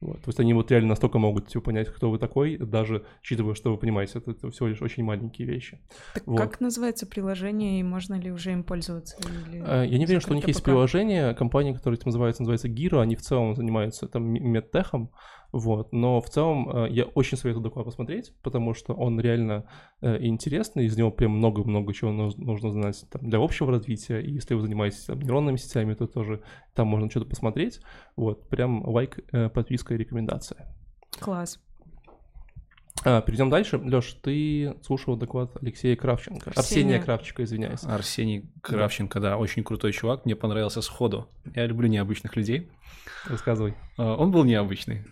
Вот. 0.00 0.16
То 0.22 0.28
есть 0.28 0.40
они 0.40 0.54
вот 0.54 0.70
реально 0.70 0.88
настолько 0.88 1.18
могут 1.18 1.48
типа, 1.48 1.66
понять, 1.66 1.88
кто 1.88 2.10
вы 2.10 2.18
такой, 2.18 2.56
даже 2.56 3.04
учитывая, 3.20 3.54
что 3.54 3.70
вы 3.70 3.76
понимаете, 3.76 4.18
это, 4.18 4.30
это 4.30 4.50
всего 4.50 4.68
лишь 4.68 4.80
очень 4.80 5.04
маленькие 5.04 5.46
вещи. 5.46 5.78
Так 6.14 6.26
Вот. 6.26 6.38
как 6.40 6.58
называется 6.60 7.06
приложение 7.06 7.80
и 7.80 7.82
можно 7.82 8.14
ли 8.14 8.32
уже 8.32 8.52
им 8.52 8.64
пользоваться? 8.64 9.18
Или 9.50 9.60
Э, 9.62 9.86
Я 9.86 9.98
не 9.98 10.06
уверен, 10.06 10.22
что 10.22 10.30
у 10.30 10.34
них 10.36 10.40
закрыто 10.44 10.48
есть 10.52 10.60
пока? 10.60 10.70
приложение, 10.72 11.34
компания, 11.34 11.74
которая 11.74 11.98
этим 11.98 12.06
называется, 12.08 12.40
называется 12.40 12.68
Giro, 12.68 13.02
они 13.02 13.14
в 13.14 13.20
целом 13.20 13.54
занимаются 13.54 14.08
там 14.08 14.24
медтехом, 14.24 15.10
вот, 15.52 15.92
но 15.92 16.20
в 16.20 16.28
целом 16.30 16.68
э, 16.70 16.88
я 16.90 17.04
очень 17.04 17.36
советую 17.36 17.62
доклад 17.64 17.84
посмотреть, 17.86 18.32
потому 18.42 18.74
что 18.74 18.94
он 18.94 19.20
реально 19.20 19.64
э, 20.00 20.18
интересный, 20.24 20.86
из 20.86 20.96
него 20.96 21.10
прям 21.10 21.32
много-много 21.32 21.92
чего 21.92 22.12
нуж- 22.12 22.36
нужно 22.36 22.70
знать 22.70 23.04
там, 23.10 23.28
для 23.28 23.38
общего 23.38 23.70
развития, 23.70 24.20
и 24.20 24.30
если 24.32 24.54
вы 24.54 24.62
занимаетесь 24.62 25.04
там, 25.04 25.20
нейронными 25.20 25.56
сетями, 25.56 25.94
то 25.94 26.06
тоже 26.06 26.42
там 26.74 26.86
можно 26.88 27.10
что-то 27.10 27.26
посмотреть, 27.26 27.80
вот, 28.16 28.48
прям 28.48 28.86
лайк, 28.88 29.18
э, 29.32 29.48
подписка 29.48 29.94
и 29.94 29.98
рекомендация. 29.98 30.74
Класс. 31.18 31.60
А, 33.02 33.22
перейдем 33.22 33.48
дальше. 33.48 33.78
Леш, 33.78 34.12
ты 34.22 34.74
слушал 34.82 35.16
доклад 35.16 35.56
Алексея 35.62 35.96
Кравченко. 35.96 36.50
Арсения. 36.50 36.60
Арсения 36.60 36.98
Кравченко, 37.02 37.44
извиняюсь. 37.44 37.84
Арсений 37.84 38.50
Кравченко, 38.62 39.20
да, 39.20 39.38
очень 39.38 39.64
крутой 39.64 39.92
чувак, 39.92 40.26
мне 40.26 40.36
понравился 40.36 40.82
сходу. 40.82 41.28
Я 41.54 41.66
люблю 41.66 41.88
необычных 41.88 42.36
людей. 42.36 42.70
Рассказывай. 43.26 43.74
А, 43.96 44.16
Он 44.16 44.30
был 44.30 44.44
необычный. 44.44 45.04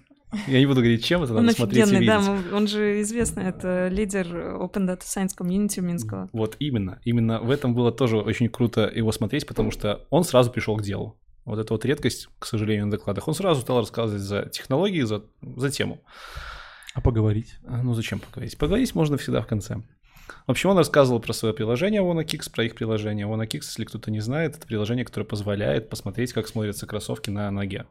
Я 0.46 0.58
не 0.60 0.66
буду 0.66 0.80
говорить, 0.80 1.04
чем 1.04 1.22
это, 1.22 1.34
Он 1.34 1.44
надо 1.46 1.56
смотреть 1.56 1.78
и 1.78 1.82
офигенный, 1.82 2.06
да, 2.06 2.18
видеть. 2.18 2.50
мы- 2.50 2.56
он 2.56 2.66
же 2.68 3.00
известный, 3.02 3.44
это 3.44 3.88
лидер 3.88 4.26
Open 4.26 4.86
Data 4.86 5.00
Science 5.00 5.30
Community 5.38 5.80
Минского. 5.80 6.28
Вот 6.32 6.56
именно. 6.58 7.00
Именно 7.04 7.40
в 7.40 7.50
этом 7.50 7.74
было 7.74 7.92
тоже 7.92 8.18
очень 8.18 8.48
круто 8.48 8.90
его 8.94 9.10
смотреть, 9.12 9.46
потому 9.46 9.70
что 9.70 10.06
он 10.10 10.24
сразу 10.24 10.50
пришел 10.50 10.76
к 10.76 10.82
делу. 10.82 11.18
Вот 11.44 11.58
это 11.58 11.72
вот 11.72 11.84
редкость, 11.86 12.28
к 12.38 12.44
сожалению, 12.44 12.84
на 12.86 12.90
докладах. 12.90 13.26
Он 13.26 13.34
сразу 13.34 13.62
стал 13.62 13.78
рассказывать 13.78 14.22
за 14.22 14.42
технологии, 14.52 15.00
за, 15.00 15.24
за 15.40 15.70
тему. 15.70 16.02
А 16.94 17.00
поговорить? 17.00 17.54
А, 17.66 17.82
Ну, 17.82 17.94
зачем 17.94 18.18
поговорить? 18.20 18.58
Поговорить 18.58 18.94
можно 18.94 19.16
всегда 19.16 19.40
в 19.40 19.46
конце. 19.46 19.76
В 20.46 20.50
общем, 20.50 20.68
он 20.70 20.76
рассказывал 20.76 21.20
про 21.20 21.32
свое 21.32 21.54
приложение 21.54 22.02
WannaKicks, 22.02 22.50
про 22.52 22.64
их 22.64 22.74
приложение. 22.74 23.26
WannaKicks, 23.26 23.62
если 23.62 23.84
кто-то 23.84 24.10
не 24.10 24.20
знает, 24.20 24.56
это 24.56 24.66
приложение, 24.66 25.06
которое 25.06 25.24
позволяет 25.24 25.88
посмотреть, 25.88 26.34
как 26.34 26.48
смотрятся 26.48 26.86
кроссовки 26.86 27.30
на 27.30 27.50
ноге. 27.50 27.86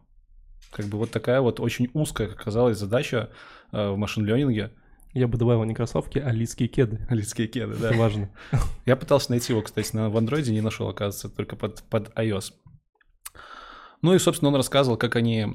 Как 0.72 0.86
бы 0.86 0.98
вот 0.98 1.12
такая 1.12 1.42
вот 1.42 1.60
очень 1.60 1.90
узкая, 1.94 2.28
как 2.28 2.44
казалось, 2.44 2.78
задача 2.78 3.30
э, 3.72 3.90
в 3.90 3.98
machine 3.98 4.28
learning 4.28 4.63
е. 4.63 4.72
Я 5.14 5.28
бы 5.28 5.38
добавил 5.38 5.64
не 5.64 5.74
кроссовки, 5.74 6.20
а 6.20 6.32
лидские 6.32 6.68
кеды. 6.68 7.06
Людские 7.10 7.48
кеды, 7.48 7.76
да. 7.76 7.90
Это 7.90 7.98
важно. 7.98 8.30
Я 8.86 8.96
пытался 8.96 9.32
найти 9.32 9.54
его, 9.54 9.62
кстати, 9.62 9.96
на, 9.96 10.10
в 10.10 10.18
андроиде, 10.18 10.52
не 10.52 10.62
нашел, 10.62 10.88
оказывается, 10.88 11.30
только 11.30 11.56
под, 11.56 11.84
под 11.84 12.10
iOS. 12.18 12.54
Ну 14.02 14.14
и, 14.14 14.20
собственно, 14.20 14.50
он 14.50 14.56
рассказывал, 14.56 14.98
как 14.98 15.16
они 15.16 15.48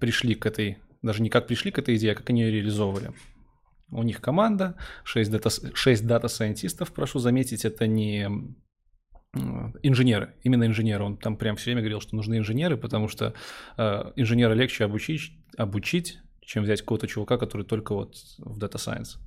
пришли 0.00 0.34
к 0.34 0.44
этой, 0.44 0.78
даже 1.02 1.22
не 1.22 1.30
как 1.30 1.46
пришли 1.46 1.70
к 1.70 1.78
этой 1.78 1.96
идее, 1.96 2.12
а 2.12 2.14
как 2.14 2.28
они 2.28 2.42
ее 2.42 2.50
реализовывали. 2.50 3.12
У 3.90 4.02
них 4.02 4.20
команда, 4.20 4.76
6 5.04 5.30
data, 5.30 5.50
6 5.50 6.06
data 6.06 6.27
scientist 6.27 6.76
ов, 6.76 6.92
прошу 6.92 7.20
заметить, 7.20 7.64
это 7.64 7.86
не 7.86 8.28
инженеры, 9.82 10.34
именно 10.42 10.66
инженеры. 10.66 11.04
Он 11.04 11.16
там 11.16 11.36
прям 11.36 11.56
все 11.56 11.66
время 11.66 11.82
говорил, 11.82 12.00
что 12.00 12.16
нужны 12.16 12.38
инженеры, 12.38 12.76
потому 12.76 13.08
что 13.08 13.34
э, 13.76 14.12
инженера 14.16 14.52
легче 14.52 14.84
обучить, 14.84 15.32
обучить, 15.56 16.18
чем 16.40 16.64
взять 16.64 16.80
какого-то 16.80 17.06
чувака, 17.06 17.38
который 17.38 17.64
только 17.64 17.94
вот 17.94 18.16
в 18.38 18.58
Data 18.58 18.76
Science. 18.76 19.18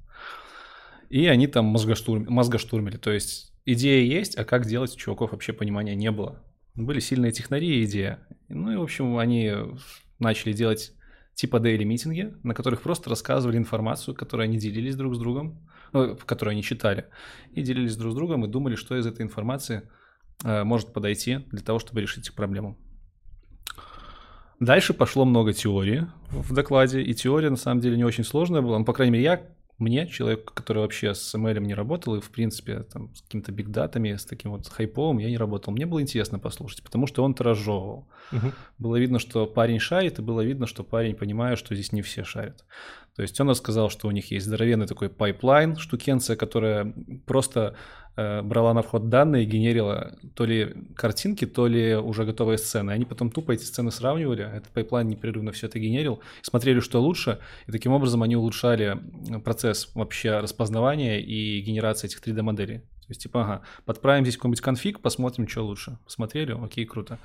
И 1.10 1.26
они 1.28 1.48
там 1.48 1.66
мозгоштурм, 1.66 2.26
мозгоштурмили. 2.30 2.98
То 2.98 3.12
есть 3.12 3.54
идея 3.66 4.04
есть, 4.04 4.38
а 4.38 4.46
как 4.46 4.66
делать 4.66 4.94
у 4.94 4.98
чуваков 4.98 5.32
вообще 5.32 5.54
понимания 5.54 5.96
не 5.96 6.12
было. 6.12 6.42
Были 6.76 7.00
сильные 7.00 7.32
технари 7.32 7.82
и 7.82 7.86
идея. 7.86 8.20
Ну 8.48 8.72
и, 8.72 8.76
в 8.76 8.82
общем, 8.82 9.18
они 9.18 9.54
начали 10.20 10.54
делать 10.54 10.94
типа 11.34 11.58
daily 11.58 11.84
митинги, 11.84 12.34
на 12.44 12.54
которых 12.54 12.82
просто 12.82 13.10
рассказывали 13.10 13.58
информацию, 13.58 14.14
которую 14.14 14.46
они 14.46 14.58
делились 14.58 14.96
друг 14.96 15.16
с 15.16 15.18
другом, 15.18 15.68
ну, 15.94 16.16
которую 16.16 16.52
они 16.52 16.64
читали, 16.64 17.06
и 17.54 17.62
делились 17.62 17.96
друг 17.96 18.12
с 18.12 18.16
другом 18.16 18.46
и 18.46 18.50
думали, 18.50 18.76
что 18.76 18.98
из 18.98 19.06
этой 19.06 19.22
информации 19.22 19.90
может 20.44 20.94
подойти 20.94 21.40
для 21.52 21.62
того, 21.62 21.80
чтобы 21.80 22.02
решить 22.02 22.28
их 22.28 22.34
проблему. 22.34 22.78
Дальше 24.60 24.94
пошло 24.94 25.24
много 25.26 25.54
теории 25.54 26.08
в 26.32 26.54
докладе, 26.54 27.02
и 27.02 27.14
теория 27.14 27.50
на 27.50 27.56
самом 27.56 27.82
деле 27.82 27.98
не 27.98 28.04
очень 28.04 28.24
сложная 28.26 28.62
была. 28.62 28.78
Ну, 28.80 28.86
по 28.86 28.94
крайней 28.94 29.14
мере, 29.14 29.24
я 29.24 29.42
мне, 29.80 30.08
человек, 30.08 30.52
который 30.52 30.80
вообще 30.80 31.16
с 31.16 31.34
ML 31.34 31.60
не 31.62 31.74
работал, 31.74 32.16
и, 32.16 32.20
в 32.20 32.30
принципе, 32.30 32.84
там, 32.84 33.16
с 33.16 33.22
какими-то 33.22 33.54
бигдатами, 33.54 34.14
с 34.14 34.26
таким 34.26 34.52
вот 34.52 34.68
хайповым 34.68 35.20
я 35.20 35.30
не 35.30 35.38
работал, 35.38 35.72
мне 35.72 35.86
было 35.86 36.02
интересно 36.02 36.38
послушать, 36.38 36.84
потому 36.84 37.08
что 37.08 37.24
он-то 37.24 37.46
разжевывал. 37.46 38.10
Угу. 38.34 38.52
Было 38.78 38.98
видно, 38.98 39.20
что 39.20 39.48
парень 39.48 39.80
шарит, 39.80 40.20
и 40.20 40.22
было 40.22 40.42
видно, 40.42 40.68
что 40.68 40.84
парень 40.84 41.16
понимает, 41.16 41.58
что 41.58 41.74
здесь 41.74 41.94
не 41.94 42.02
все 42.02 42.26
шарят. 42.26 42.66
То 43.16 43.22
есть 43.22 43.40
он 43.40 43.50
рассказал, 43.50 43.90
что 43.90 44.08
у 44.08 44.12
них 44.12 44.32
есть 44.32 44.46
здоровенный 44.46 44.86
такой 44.86 45.10
pipeline, 45.10 45.78
штукенция, 45.78 46.36
которая 46.36 46.94
просто 47.26 47.76
э, 48.09 48.09
брала 48.44 48.74
на 48.74 48.82
вход 48.82 49.10
данные 49.10 49.46
генерила 49.46 50.18
то 50.36 50.46
ли 50.46 50.74
картинки, 50.96 51.46
то 51.46 51.68
ли 51.68 51.96
уже 51.96 52.26
готовые 52.26 52.58
сцены. 52.58 52.92
Они 52.92 53.06
потом 53.06 53.32
тупо 53.32 53.52
эти 53.52 53.64
сцены 53.64 53.92
сравнивали, 53.92 54.44
этот 54.44 54.70
pipeline 54.70 55.08
непрерывно 55.08 55.52
все 55.52 55.68
это 55.68 55.80
генерил, 55.80 56.22
смотрели, 56.42 56.80
что 56.80 57.02
лучше, 57.02 57.40
и 57.68 57.72
таким 57.72 57.92
образом 57.92 58.24
они 58.24 58.36
улучшали 58.36 59.00
процесс 59.44 59.92
вообще 59.96 60.40
распознавания 60.40 61.20
и 61.20 61.62
генерации 61.62 62.08
этих 62.08 62.22
3D-моделей. 62.22 62.80
То 62.80 63.12
есть, 63.12 63.24
типа, 63.24 63.42
ага, 63.42 63.62
подправим 63.86 64.24
здесь 64.24 64.36
какой-нибудь 64.36 64.62
конфиг, 64.62 65.00
посмотрим, 65.00 65.48
что 65.48 65.66
лучше. 65.66 65.98
Посмотрели, 66.06 66.52
окей, 66.52 66.86
круто. 66.86 67.18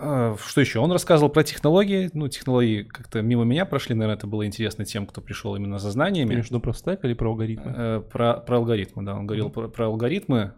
А, 0.00 0.36
что 0.38 0.60
еще? 0.60 0.78
Он 0.78 0.92
рассказывал 0.92 1.30
про 1.30 1.42
технологии. 1.42 2.10
Ну, 2.12 2.28
технологии 2.28 2.82
как-то 2.82 3.22
мимо 3.22 3.44
меня 3.44 3.64
прошли. 3.64 3.94
Наверное, 3.94 4.16
это 4.16 4.26
было 4.26 4.46
интересно 4.46 4.84
тем, 4.84 5.06
кто 5.06 5.20
пришел 5.20 5.56
именно 5.56 5.78
за 5.78 5.90
знаниями. 5.90 6.28
Ты 6.28 6.34
имеешь 6.34 6.62
про 6.62 6.72
стек 6.72 7.04
или 7.04 7.14
про 7.14 7.30
алгоритмы? 7.30 7.74
Э, 7.76 8.00
про, 8.00 8.34
про 8.34 8.56
алгоритмы, 8.58 9.02
да. 9.04 9.14
Он 9.14 9.26
говорил 9.26 9.48
mm-hmm. 9.48 9.52
про, 9.52 9.68
про 9.68 9.86
алгоритмы. 9.86 10.54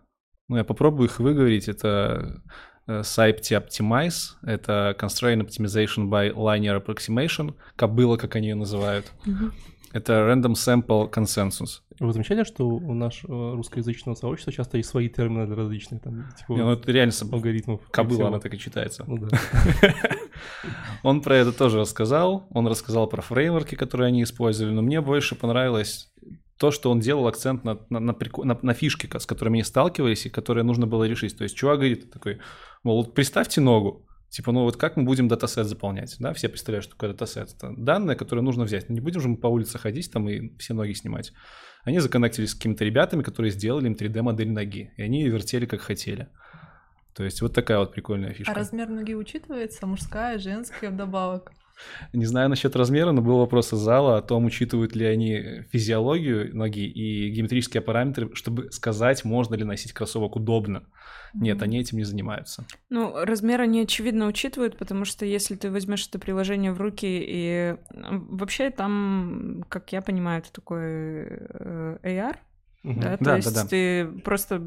Ну, 0.48 0.56
я 0.56 0.64
попробую 0.64 1.08
их 1.08 1.18
выговорить. 1.20 1.68
Это 1.68 2.42
э, 2.86 3.00
SIPT 3.00 3.52
Optimize, 3.52 4.36
это 4.42 4.96
Constraint 4.98 5.46
Optimization 5.46 6.08
by 6.08 6.34
Linear 6.34 6.84
Approximation, 6.84 7.54
кобыла, 7.76 8.16
как 8.16 8.36
они 8.36 8.48
ее 8.48 8.56
называют. 8.56 9.12
Mm-hmm. 9.26 9.52
Это 9.92 10.12
Random 10.12 10.52
Sample 10.52 11.10
Consensus. 11.10 11.80
Вы 12.00 12.14
замечали, 12.14 12.44
что 12.44 12.66
у 12.66 12.94
нашего 12.94 13.54
русскоязычного 13.54 14.14
сообщества 14.14 14.52
часто 14.52 14.78
есть 14.78 14.88
свои 14.88 15.10
термины 15.10 15.46
для 15.46 15.54
различных 15.54 16.00
там 16.00 16.24
типа, 16.38 16.52
Не, 16.52 16.64
ну 16.64 16.72
это 16.72 16.90
реально 16.90 17.12
алгоритмов? 17.30 17.82
Кобыла, 17.90 18.28
она 18.28 18.40
так 18.40 18.54
и 18.54 18.58
читается. 18.58 19.04
Ну 19.06 19.18
да. 19.18 19.28
Он 21.02 21.20
про 21.20 21.36
это 21.36 21.52
тоже 21.52 21.78
рассказал. 21.78 22.48
Он 22.50 22.66
рассказал 22.66 23.06
про 23.06 23.20
фреймворки, 23.20 23.74
которые 23.74 24.08
они 24.08 24.22
использовали, 24.22 24.72
но 24.72 24.80
мне 24.80 25.02
больше 25.02 25.34
понравилось 25.34 26.10
то, 26.56 26.70
что 26.70 26.90
он 26.90 27.00
делал 27.00 27.26
акцент 27.26 27.64
на, 27.64 27.78
на, 27.88 28.00
на, 28.00 28.14
на, 28.44 28.58
на 28.60 28.74
фишки, 28.74 29.08
с 29.18 29.24
которыми 29.24 29.56
они 29.56 29.64
сталкивались 29.64 30.26
и 30.26 30.30
которые 30.30 30.62
нужно 30.64 30.86
было 30.86 31.04
решить. 31.04 31.36
То 31.36 31.44
есть 31.44 31.56
чувак 31.56 31.78
говорит 31.78 32.10
такой, 32.12 32.38
мол, 32.82 33.06
представьте 33.06 33.62
ногу, 33.62 34.06
Типа, 34.30 34.52
ну 34.52 34.62
вот 34.62 34.76
как 34.76 34.96
мы 34.96 35.02
будем 35.02 35.26
датасет 35.26 35.66
заполнять, 35.66 36.14
да? 36.20 36.32
Все 36.34 36.48
представляют, 36.48 36.84
что 36.84 36.94
такое 36.94 37.10
датасет. 37.10 37.52
Это 37.56 37.74
данные, 37.76 38.16
которые 38.16 38.44
нужно 38.44 38.62
взять. 38.62 38.88
Ну, 38.88 38.94
не 38.94 39.00
будем 39.00 39.20
же 39.20 39.28
мы 39.28 39.36
по 39.36 39.48
улице 39.48 39.76
ходить 39.76 40.12
там 40.12 40.28
и 40.28 40.56
все 40.58 40.72
ноги 40.72 40.92
снимать. 40.92 41.32
Они 41.84 41.98
законнектились 41.98 42.50
с 42.50 42.54
какими-то 42.54 42.84
ребятами, 42.84 43.22
которые 43.22 43.52
сделали 43.52 43.86
им 43.86 43.94
3D-модель 43.94 44.50
ноги. 44.50 44.92
И 44.96 45.02
они 45.02 45.22
ее 45.22 45.30
вертели 45.30 45.66
как 45.66 45.80
хотели. 45.80 46.28
То 47.14 47.24
есть 47.24 47.42
вот 47.42 47.54
такая 47.54 47.78
вот 47.78 47.92
прикольная 47.92 48.32
фишка. 48.32 48.52
А 48.52 48.54
размер 48.54 48.88
ноги 48.88 49.14
учитывается? 49.14 49.86
Мужская, 49.86 50.38
женская 50.38 50.90
вдобавок? 50.90 51.52
Не 52.12 52.26
знаю 52.26 52.48
насчет 52.50 52.76
размера, 52.76 53.10
но 53.12 53.22
был 53.22 53.38
вопрос 53.38 53.72
из 53.72 53.78
зала 53.78 54.18
о 54.18 54.22
том, 54.22 54.44
учитывают 54.44 54.94
ли 54.94 55.06
они 55.06 55.62
физиологию 55.70 56.54
ноги 56.54 56.86
и 56.86 57.30
геометрические 57.30 57.80
параметры, 57.80 58.34
чтобы 58.34 58.70
сказать, 58.70 59.24
можно 59.24 59.54
ли 59.54 59.64
носить 59.64 59.92
кроссовок 59.92 60.36
удобно. 60.36 60.84
Нет, 61.34 61.62
они 61.62 61.78
этим 61.78 61.98
не 61.98 62.04
занимаются. 62.04 62.64
Ну, 62.88 63.12
размер 63.24 63.60
они, 63.60 63.82
очевидно, 63.82 64.26
учитывают, 64.26 64.76
потому 64.76 65.04
что 65.04 65.24
если 65.24 65.54
ты 65.54 65.70
возьмешь 65.70 66.06
это 66.08 66.18
приложение 66.18 66.72
в 66.72 66.80
руки 66.80 67.06
и... 67.06 67.76
Вообще 67.90 68.70
там, 68.70 69.64
как 69.68 69.92
я 69.92 70.02
понимаю, 70.02 70.40
это 70.40 70.52
такой 70.52 70.80
э, 70.80 71.98
AR, 72.02 72.36
угу. 72.84 73.00
да? 73.00 73.16
То 73.16 73.24
да, 73.24 73.36
есть 73.36 73.54
да, 73.54 73.62
да. 73.62 73.68
ты 73.68 74.06
просто 74.22 74.62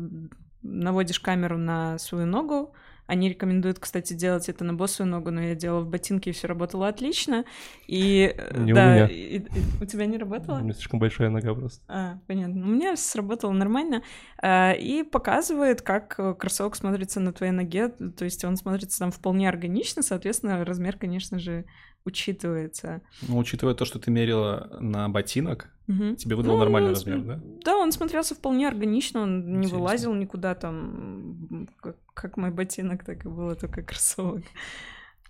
наводишь 0.62 1.20
камеру 1.20 1.58
на 1.58 1.98
свою 2.00 2.26
ногу, 2.26 2.74
они 3.06 3.30
рекомендуют, 3.30 3.80
кстати, 3.80 4.14
делать 4.14 4.50
это 4.50 4.64
на 4.64 4.74
босую 4.74 5.08
ногу, 5.08 5.32
но 5.32 5.42
я 5.42 5.56
делала 5.56 5.82
в 5.82 5.90
ботинке, 5.90 6.30
и 6.30 6.34
все 6.34 6.48
работало 6.48 6.88
отлично. 6.88 7.44
И 7.88 8.36
не 8.56 8.74
да, 8.74 8.86
у, 8.86 8.90
меня. 8.90 9.08
И, 9.08 9.40
и, 9.40 9.48
у 9.82 9.86
тебя 9.86 10.06
не 10.06 10.18
работало? 10.18 10.60
У 10.60 10.64
меня 10.64 10.74
слишком 10.74 11.00
большая 11.00 11.30
нога 11.30 11.54
просто. 11.54 11.84
А, 11.88 12.20
понятно. 12.28 12.66
У 12.66 12.70
меня 12.70 12.96
сработало 12.96 13.52
нормально. 13.52 14.04
А, 14.42 14.72
и 14.72 15.04
показывает, 15.04 15.82
как 15.82 16.16
кроссовок 16.40 16.76
смотрится 16.76 17.20
на 17.20 17.34
твоей 17.34 17.52
ноге. 17.52 17.90
То 17.90 18.26
есть 18.26 18.44
он 18.46 18.56
смотрится 18.56 19.00
там 19.00 19.12
вполне 19.12 19.50
органично, 19.50 20.02
соответственно, 20.02 20.64
размер, 20.64 20.98
конечно 20.98 21.40
же, 21.40 21.66
учитывается. 22.06 23.02
Ну, 23.28 23.38
учитывая 23.38 23.76
то, 23.76 23.86
что 23.86 24.00
ты 24.00 24.12
мерила 24.12 24.78
на 24.80 25.10
ботинок, 25.10 25.70
угу. 25.88 26.16
тебе 26.16 26.36
выдал 26.36 26.54
ну, 26.54 26.60
нормальный 26.60 26.90
он, 26.90 26.96
размер, 26.96 27.22
да? 27.22 27.42
Да, 27.64 27.78
он 27.78 27.92
смотрелся 27.92 28.36
вполне 28.36 28.68
органично, 28.68 29.22
он 29.22 29.40
Интересно. 29.40 29.60
не 29.60 29.68
вылазил 29.68 30.14
никуда 30.14 30.56
там, 30.56 31.68
как, 31.80 31.98
как 32.14 32.38
мой 32.38 32.52
ботинок, 32.52 33.04
так 33.04 33.26
и 33.26 33.30
было 33.30 33.56
только 33.56 33.82
кроссовок. 33.84 34.44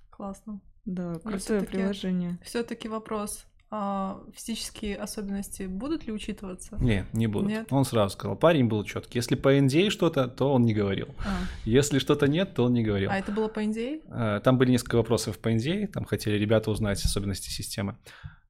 Классно. 0.09 0.61
Да, 0.85 1.15
крутое 1.23 1.61
приложение. 1.61 2.39
Все-таки 2.43 2.89
вопрос 2.89 3.45
а 3.75 4.19
физические 4.35 4.97
особенности 4.97 5.63
будут 5.63 6.05
ли 6.05 6.13
учитываться? 6.13 6.77
Не, 6.79 7.07
не 7.11 7.25
будут. 7.25 7.49
Нет? 7.49 7.67
Он 7.71 7.85
сразу 7.85 8.13
сказал, 8.13 8.35
парень 8.35 8.67
был 8.67 8.83
четкий. 8.83 9.17
Если 9.17 9.33
по 9.33 9.57
NDA 9.57 9.89
что-то, 9.89 10.27
то 10.27 10.53
он 10.53 10.61
не 10.61 10.75
говорил. 10.75 11.07
А. 11.25 11.39
Если 11.65 11.97
что-то 11.97 12.27
нет, 12.27 12.53
то 12.53 12.65
он 12.65 12.73
не 12.73 12.83
говорил. 12.83 13.09
А 13.09 13.17
это 13.17 13.31
было 13.31 13.47
по 13.47 13.63
NDA? 13.63 14.03
А, 14.11 14.41
там 14.41 14.59
были 14.59 14.69
несколько 14.69 14.97
вопросов 14.97 15.39
по 15.39 15.51
NDA, 15.51 15.87
там 15.87 16.05
хотели 16.05 16.37
ребята 16.37 16.69
узнать 16.69 17.03
особенности 17.03 17.49
системы. 17.49 17.97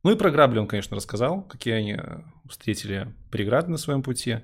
Ну 0.03 0.11
и 0.11 0.17
про 0.17 0.29
грабли 0.29 0.59
он, 0.59 0.67
конечно, 0.67 0.97
рассказал, 0.97 1.43
какие 1.43 1.75
они 1.75 1.97
встретили 2.49 3.07
преграды 3.31 3.71
на 3.71 3.77
своем 3.77 4.03
пути. 4.03 4.39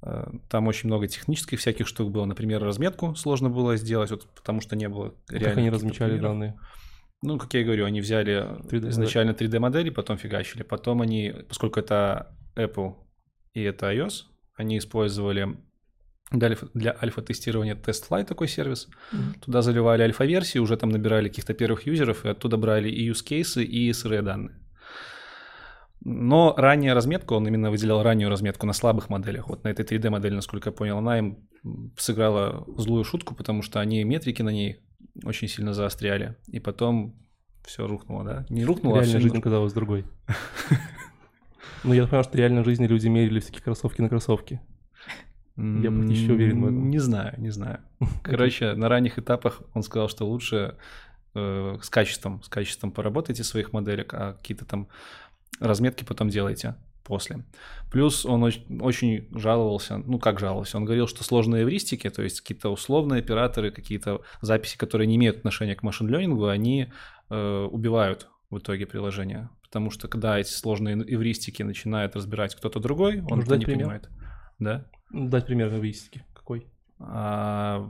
А, 0.00 0.32
там 0.48 0.68
очень 0.68 0.86
много 0.86 1.08
технических 1.08 1.58
всяких 1.58 1.88
штук 1.88 2.12
было. 2.12 2.24
Например, 2.24 2.62
разметку 2.62 3.16
сложно 3.16 3.50
было 3.50 3.76
сделать, 3.76 4.12
вот, 4.12 4.28
потому 4.28 4.60
что 4.60 4.76
не 4.76 4.88
было 4.88 5.12
реально. 5.28 5.48
Как 5.48 5.58
они 5.58 5.70
размечали 5.70 6.12
примеров. 6.12 6.30
данные? 6.30 6.58
Ну, 7.22 7.38
как 7.38 7.54
я 7.54 7.60
и 7.60 7.64
говорю, 7.64 7.84
они 7.84 8.00
взяли 8.00 8.60
3D 8.68 8.90
изначально 8.90 9.30
3D-модели, 9.30 9.90
потом 9.90 10.18
фигачили. 10.18 10.64
Потом 10.64 11.00
они, 11.02 11.32
поскольку 11.48 11.78
это 11.78 12.36
Apple 12.56 12.96
и 13.54 13.62
это 13.62 13.92
iOS, 13.92 14.24
они 14.56 14.78
использовали 14.78 15.56
для, 16.32 16.56
для 16.74 16.96
альфа-тестирования 17.00 17.76
TestFlight 17.76 18.24
такой 18.24 18.48
сервис. 18.48 18.88
Mm-hmm. 19.12 19.40
Туда 19.44 19.62
заливали 19.62 20.02
альфа-версии, 20.02 20.58
уже 20.58 20.76
там 20.76 20.90
набирали 20.90 21.28
каких-то 21.28 21.54
первых 21.54 21.86
юзеров, 21.86 22.24
и 22.24 22.28
оттуда 22.28 22.56
брали 22.56 22.88
и 22.88 23.08
use 23.08 23.24
cases, 23.24 23.62
и 23.62 23.90
SRE 23.90 24.22
данные. 24.22 24.58
Но 26.04 26.54
ранняя 26.56 26.94
разметка, 26.94 27.34
он 27.34 27.46
именно 27.46 27.70
выделял 27.70 28.02
раннюю 28.02 28.28
разметку 28.28 28.66
на 28.66 28.72
слабых 28.72 29.08
моделях. 29.08 29.48
Вот 29.48 29.62
на 29.62 29.68
этой 29.68 29.84
3D-модели, 29.84 30.34
насколько 30.34 30.70
я 30.70 30.72
понял, 30.72 30.98
она 30.98 31.18
им 31.18 31.48
сыграла 31.96 32.64
злую 32.76 33.04
шутку, 33.04 33.36
потому 33.36 33.62
что 33.62 33.78
они 33.78 34.02
метрики 34.02 34.42
на 34.42 34.50
ней 34.50 34.80
очень 35.24 35.48
сильно 35.48 35.72
заостряли, 35.72 36.36
и 36.48 36.60
потом 36.60 37.14
все 37.64 37.86
рухнуло, 37.86 38.24
да? 38.24 38.46
Не 38.48 38.64
рухнуло, 38.64 38.96
Реальная 38.96 39.18
а 39.18 39.20
жизнь 39.20 39.40
казалась 39.40 39.72
другой. 39.72 40.04
Ну, 41.84 41.94
я 41.94 42.04
понимаю, 42.04 42.22
что 42.22 42.34
в 42.34 42.36
реальной 42.36 42.62
жизни 42.62 42.86
люди 42.86 43.08
мерили 43.08 43.40
всякие 43.40 43.60
кроссовки 43.60 44.00
на 44.00 44.08
кроссовки. 44.08 44.60
Я 45.56 45.90
практически 45.90 46.30
уверен 46.30 46.60
в 46.60 46.66
этом. 46.66 46.90
Не 46.90 46.98
знаю, 47.00 47.34
не 47.38 47.50
знаю. 47.50 47.80
Короче, 48.22 48.74
на 48.74 48.88
ранних 48.88 49.18
этапах 49.18 49.62
он 49.74 49.82
сказал, 49.82 50.08
что 50.08 50.24
лучше 50.24 50.76
э, 51.34 51.78
с 51.82 51.90
качеством, 51.90 52.40
с 52.44 52.48
качеством 52.48 52.92
поработайте 52.92 53.42
своих 53.42 53.72
моделек, 53.72 54.14
а 54.14 54.34
какие-то 54.34 54.64
там 54.64 54.86
разметки 55.58 56.04
потом 56.04 56.28
делайте 56.28 56.76
после. 57.02 57.44
Плюс 57.90 58.24
он 58.24 58.42
очень, 58.42 58.80
очень 58.80 59.28
жаловался, 59.32 59.98
ну 59.98 60.18
как 60.18 60.40
жаловался, 60.40 60.76
он 60.76 60.84
говорил, 60.84 61.06
что 61.06 61.24
сложные 61.24 61.64
эвристики, 61.64 62.08
то 62.10 62.22
есть 62.22 62.40
какие-то 62.40 62.70
условные 62.70 63.20
операторы, 63.20 63.70
какие-то 63.70 64.22
записи, 64.40 64.76
которые 64.76 65.06
не 65.06 65.16
имеют 65.16 65.38
отношения 65.38 65.74
к 65.74 65.82
машин-ленингу, 65.82 66.46
они 66.46 66.92
э, 67.30 67.68
убивают 67.70 68.28
в 68.50 68.58
итоге 68.58 68.86
приложение. 68.86 69.48
Потому 69.62 69.90
что 69.90 70.06
когда 70.06 70.38
эти 70.38 70.50
сложные 70.50 70.96
эвристики 70.96 71.62
начинает 71.62 72.14
разбирать 72.14 72.54
кто-то 72.54 72.78
другой, 72.78 73.20
он 73.20 73.36
Может, 73.36 73.44
это 73.46 73.56
не 73.56 73.64
пример? 73.64 73.80
понимает. 73.80 74.10
Да? 74.58 74.86
Дать 75.10 75.46
пример 75.46 75.68
эвристики. 75.68 76.24
Какой? 76.34 76.66
А, 76.98 77.88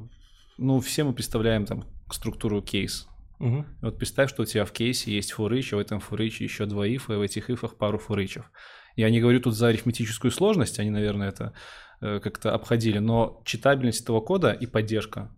ну, 0.58 0.80
все 0.80 1.02
мы 1.02 1.12
представляем 1.12 1.66
там 1.66 1.84
структуру 2.10 2.62
кейс. 2.62 3.08
Мгм. 3.40 3.66
Вот 3.80 3.98
представь, 3.98 4.30
что 4.30 4.42
у 4.42 4.46
тебя 4.46 4.64
в 4.64 4.70
кейсе 4.70 5.10
есть 5.12 5.32
фурыч, 5.32 5.72
а 5.72 5.76
в 5.76 5.80
этом 5.80 5.98
фурыче 5.98 6.44
еще 6.44 6.66
два 6.66 6.86
ифа, 6.86 7.14
и 7.14 7.16
в 7.16 7.20
этих 7.20 7.50
ифах 7.50 7.76
пару 7.76 7.98
фурычев. 7.98 8.50
Я 8.96 9.10
не 9.10 9.20
говорю 9.20 9.40
тут 9.40 9.54
за 9.54 9.68
арифметическую 9.68 10.30
сложность, 10.30 10.78
они, 10.78 10.90
наверное, 10.90 11.28
это 11.28 11.52
э, 12.00 12.20
как-то 12.20 12.54
обходили, 12.54 12.98
но 12.98 13.42
читабельность 13.44 14.02
этого 14.02 14.20
кода 14.20 14.52
и 14.52 14.66
поддержка, 14.66 15.30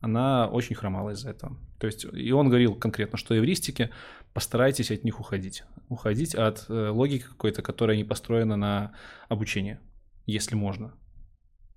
она 0.00 0.48
очень 0.48 0.76
хромала 0.76 1.10
из-за 1.10 1.30
этого. 1.30 1.56
То 1.80 1.86
есть, 1.86 2.04
и 2.12 2.30
он 2.32 2.48
говорил 2.48 2.74
конкретно, 2.74 3.18
что 3.18 3.36
эвристики, 3.36 3.90
постарайтесь 4.32 4.90
от 4.90 5.02
них 5.04 5.18
уходить. 5.18 5.64
Уходить 5.88 6.34
от 6.34 6.66
э, 6.68 6.88
логики 6.88 7.24
какой-то, 7.24 7.62
которая 7.62 7.96
не 7.96 8.04
построена 8.04 8.56
на 8.56 8.92
обучении, 9.28 9.78
если 10.26 10.54
можно. 10.54 10.94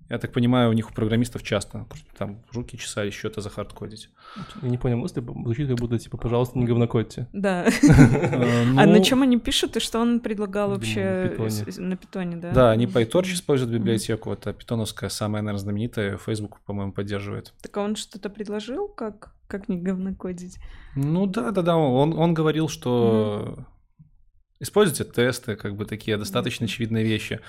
Я 0.09 0.19
так 0.19 0.31
понимаю, 0.31 0.69
у 0.69 0.73
них 0.73 0.89
у 0.89 0.93
программистов 0.93 1.43
часто 1.43 1.85
там 2.17 2.37
руки 2.53 2.77
чесали 2.77 3.09
что-то 3.09 3.41
захардкодить. 3.41 4.09
Я 4.61 4.69
не 4.69 4.77
понял 4.77 4.97
мысли, 4.97 5.21
звучит 5.21 5.67
как 5.67 5.77
будто, 5.77 5.99
типа, 5.99 6.17
пожалуйста, 6.17 6.57
не 6.57 6.65
говнокодьте. 6.65 7.27
Да. 7.33 7.65
Э, 7.65 7.69
А 8.77 8.85
на 8.85 8.97
ну, 8.97 9.03
чем 9.03 9.21
они 9.21 9.37
пишут 9.37 9.75
и 9.77 9.79
что 9.79 9.99
он 9.99 10.19
предлагал 10.19 10.69
вообще 10.69 11.23
на 11.23 11.29
питоне. 11.29 11.49
с- 11.49 11.67
с- 11.75 11.77
на 11.77 11.97
питоне, 11.97 12.37
да? 12.37 12.51
Да, 12.51 12.71
они 12.71 12.85
PyTorch 12.85 13.33
используют 13.33 13.73
библиотеку, 13.73 14.31
это 14.31 14.53
питоновская, 14.53 15.09
самая, 15.09 15.41
наверное, 15.41 15.61
знаменитая, 15.63 16.17
Facebook, 16.17 16.59
по-моему, 16.65 16.91
поддерживает. 16.93 17.53
Так 17.61 17.75
а 17.77 17.81
он 17.81 17.95
что-то 17.95 18.29
предложил, 18.29 18.87
как, 18.87 19.33
как 19.47 19.67
не 19.67 19.77
говнокодить? 19.77 20.57
Ну 20.95 21.25
да, 21.27 21.51
да, 21.51 21.61
да, 21.61 21.75
он, 21.75 22.17
он 22.17 22.33
говорил, 22.33 22.69
что 22.69 23.57
используйте 24.59 25.03
тесты, 25.03 25.55
как 25.55 25.75
бы 25.75 25.85
такие 25.85 26.17
достаточно 26.17 26.65
очевидные 26.65 27.03
вещи, 27.03 27.39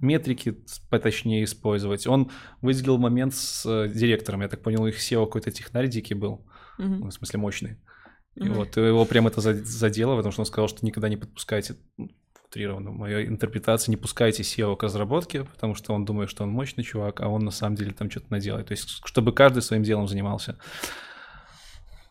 метрики 0.00 0.56
поточнее 0.90 1.44
использовать. 1.44 2.06
Он 2.06 2.30
выделил 2.62 2.98
момент 2.98 3.34
с 3.34 3.64
э, 3.66 3.88
директором, 3.88 4.42
я 4.42 4.48
так 4.48 4.62
понял, 4.62 4.86
их 4.86 4.96
SEO 4.98 5.24
какой-то 5.26 5.50
технарь 5.50 5.88
дикий 5.88 6.14
был, 6.14 6.46
ну, 6.78 7.08
в 7.08 7.12
смысле 7.12 7.38
мощный. 7.40 7.76
И 8.36 8.44
Мгм. 8.44 8.52
вот 8.54 8.76
его 8.76 9.04
прям 9.04 9.26
это 9.26 9.40
за- 9.40 9.64
задело, 9.64 10.14
потому 10.16 10.32
что 10.32 10.42
он 10.42 10.46
сказал, 10.46 10.68
что 10.68 10.86
никогда 10.86 11.08
не 11.08 11.16
подпускайте, 11.16 11.74
ну, 11.96 12.08
утрированно, 12.46 12.90
моя 12.92 13.26
интерпретация, 13.26 13.90
не 13.92 13.96
пускайте 13.96 14.42
SEO 14.42 14.76
к 14.76 14.82
разработке, 14.82 15.44
потому 15.44 15.74
что 15.74 15.92
он 15.92 16.04
думает, 16.04 16.30
что 16.30 16.44
он 16.44 16.50
мощный 16.50 16.84
чувак, 16.84 17.20
а 17.20 17.28
он 17.28 17.44
на 17.44 17.50
самом 17.50 17.76
деле 17.76 17.92
там 17.92 18.10
что-то 18.10 18.26
наделает. 18.30 18.68
То 18.68 18.72
есть, 18.72 19.00
чтобы 19.04 19.32
каждый 19.32 19.60
своим 19.62 19.82
делом 19.82 20.06
занимался. 20.08 20.56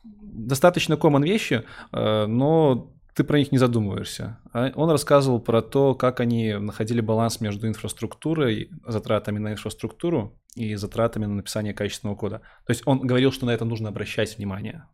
Достаточно 0.03 0.93
common 0.95 1.23
вещи, 1.23 1.63
э, 1.91 2.25
но 2.27 2.93
ты 3.17 3.23
про 3.23 3.39
них 3.39 3.51
не 3.51 3.57
задумываешься. 3.57 4.37
А 4.53 4.71
Он 4.75 4.91
рассказывал 4.91 5.39
про 5.39 5.63
то, 5.63 5.95
как 5.95 6.19
они 6.19 6.53
находили 6.53 7.01
баланс 7.01 7.41
между 7.41 7.67
инфраструктурой, 7.67 8.69
затратами 8.85 9.39
на 9.39 9.53
инфраструктуру 9.53 10.39
и 10.53 10.75
затратами 10.75 11.25
на 11.25 11.33
написание 11.33 11.73
качественного 11.73 12.15
кода. 12.15 12.41
То 12.67 12.71
есть 12.71 12.83
он 12.85 12.99
говорил, 12.99 13.31
что 13.31 13.47
на 13.47 13.51
это 13.51 13.65
нужно 13.65 13.89
обращать 13.89 14.37
внимание, 14.37 14.85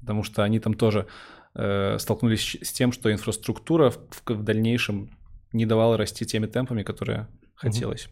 потому 0.00 0.24
что 0.24 0.42
они 0.42 0.60
там 0.60 0.74
тоже 0.74 1.06
э, 1.54 1.96
столкнулись 1.98 2.58
с 2.60 2.70
тем, 2.70 2.92
что 2.92 3.10
инфраструктура 3.10 3.92
в, 3.92 3.98
в- 4.26 4.42
дальнейшем 4.42 5.16
не 5.54 5.64
давала 5.64 5.96
расти 5.96 6.26
теми 6.26 6.48
темпами, 6.48 6.82
которые 6.82 7.28
хотелось. 7.54 8.10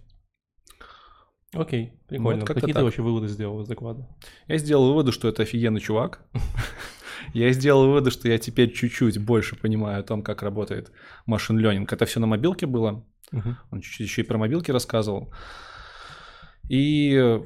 Окей, 1.52 1.92
прикольно. 2.08 2.46
как-то 2.46 2.62
Какие 2.62 2.74
ты 2.74 2.82
вообще 2.82 3.02
выводы 3.02 3.28
сделал 3.28 3.60
из 3.60 3.68
доклада? 3.68 4.08
Я 4.48 4.56
сделал 4.56 4.88
выводы, 4.88 5.12
что 5.12 5.28
это 5.28 5.42
офигенный 5.42 5.80
чувак. 5.80 6.24
Я 7.34 7.52
сделал 7.52 7.86
выводы, 7.86 8.10
что 8.10 8.28
я 8.28 8.38
теперь 8.38 8.72
чуть-чуть 8.72 9.18
больше 9.18 9.56
понимаю 9.56 10.00
о 10.00 10.02
том, 10.02 10.22
как 10.22 10.42
работает 10.42 10.90
машин 11.26 11.58
learning. 11.58 11.88
Это 11.90 12.06
все 12.06 12.20
на 12.20 12.26
мобилке 12.26 12.66
было. 12.66 13.04
Мгм. 13.32 13.56
Он 13.70 13.80
чуть-чуть 13.80 14.06
еще 14.06 14.22
и 14.22 14.24
про 14.24 14.38
мобилки 14.38 14.70
рассказывал. 14.70 15.32
И, 16.68 17.40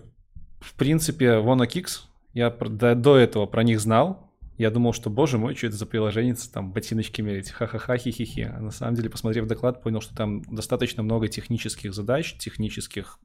в 0.60 0.74
принципе, 0.74 1.26
WannaKicks, 1.26 2.00
я 2.32 2.50
про- 2.50 2.68
до, 2.68 2.94
до 2.94 3.16
этого 3.16 3.46
про 3.46 3.62
них 3.62 3.80
знал. 3.80 4.30
Я 4.58 4.70
думал, 4.70 4.92
что, 4.92 5.08
боже 5.08 5.38
мой, 5.38 5.54
что 5.54 5.68
это 5.68 5.76
за 5.76 5.86
приложение, 5.86 6.34
там 6.52 6.72
ботиночки 6.72 7.22
мерить, 7.22 7.50
ха-ха-ха, 7.50 7.96
хи-хи-хи. 7.96 8.42
А 8.42 8.60
на 8.60 8.70
самом 8.70 8.94
деле, 8.94 9.08
посмотрев 9.08 9.46
доклад, 9.46 9.82
понял, 9.82 10.02
что 10.02 10.14
там 10.14 10.42
достаточно 10.42 11.02
много 11.02 11.28
технических 11.28 11.94
задач, 11.94 12.36
технических, 12.36 13.18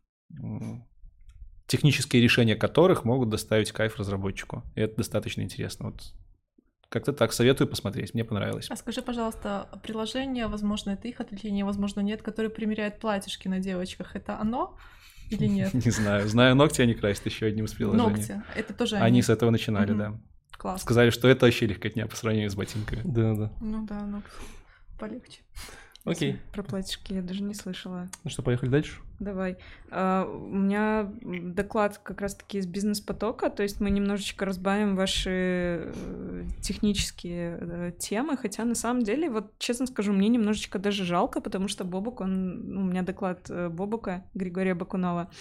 технические 1.67 2.21
решения 2.21 2.55
которых 2.55 3.03
могут 3.03 3.29
доставить 3.29 3.73
кайф 3.73 3.99
разработчику. 3.99 4.63
И 4.75 4.81
это 4.81 4.95
достаточно 4.97 5.41
интересно. 5.41 5.91
Вот 5.91 6.13
как-то 6.89 7.13
так, 7.13 7.34
советую 7.34 7.67
посмотреть, 7.67 8.13
мне 8.13 8.24
понравилось. 8.24 8.67
А 8.69 8.76
скажи, 8.76 9.02
пожалуйста, 9.02 9.67
приложение, 9.84 10.48
возможно, 10.48 10.91
это 10.91 11.08
их 11.08 11.19
отвлечение, 11.19 11.65
возможно, 11.65 12.02
нет, 12.02 12.21
которое 12.21 12.50
примеряет 12.50 13.00
платьишки 13.00 13.48
на 13.48 13.60
девочках, 13.60 14.15
это 14.15 14.39
оно 14.39 14.78
или 15.30 15.45
нет? 15.45 15.74
Не 15.86 15.91
знаю. 15.91 16.28
Знаю, 16.28 16.56
ногти 16.56 16.82
они 16.82 16.93
красят 16.93 17.26
еще 17.26 17.48
одним 17.48 17.65
из 17.65 17.74
приложений. 17.74 18.10
Ногти. 18.10 18.43
Это 18.56 18.74
тоже 18.74 18.98
Они 18.98 19.21
с 19.21 19.30
этого 19.30 19.50
начинали, 19.50 19.93
да. 19.93 20.19
Класс. 20.58 20.82
Сказали, 20.82 21.10
что 21.10 21.28
это 21.28 21.45
вообще 21.45 21.65
легкотня 21.65 22.08
по 22.08 22.15
сравнению 22.15 22.50
с 22.50 22.56
ботинками. 22.56 23.02
Да-да. 23.04 23.52
Ну 23.60 23.86
да, 23.86 24.02
ну 24.06 24.21
полегче. 24.98 25.41
Окей. 26.06 26.39
Про 26.54 26.62
платьишки 26.62 27.13
я 27.13 27.22
даже 27.24 27.41
не 27.41 27.56
слышала. 27.56 28.08
Ну 28.24 28.30
что, 28.30 28.44
поехали 28.44 28.70
дальше? 28.70 29.02
Давай. 29.20 29.58
А, 29.89 30.26
у 30.26 30.56
меня 30.56 31.10
доклад 31.22 31.98
как 31.98 32.22
раз-таки 32.22 32.60
из 32.60 32.68
бизнес-потока, 32.68 33.50
то 33.50 33.63
есть 33.63 33.80
мы 33.80 33.89
немножечко 33.89 34.46
разбавим 34.46 34.96
ваши 34.96 35.30
э, 35.30 36.44
технические 36.62 37.58
э, 37.60 37.91
темы, 37.98 38.38
хотя 38.38 38.65
на 38.65 38.76
самом 38.76 39.04
деле, 39.04 39.30
вот 39.30 39.58
честно 39.58 39.88
скажу, 39.88 40.13
мне 40.13 40.28
немножечко 40.28 40.80
даже 40.80 41.06
жалко, 41.06 41.41
потому 41.41 41.68
что 41.68 41.86
Бобук, 41.86 42.22
он, 42.22 42.74
ну, 42.74 42.82
у 42.82 42.86
меня 42.86 43.02
доклад 43.02 43.50
э, 43.50 43.70
Бобука, 43.70 44.26
Григория 44.34 44.76
Бакунова, 44.76 45.32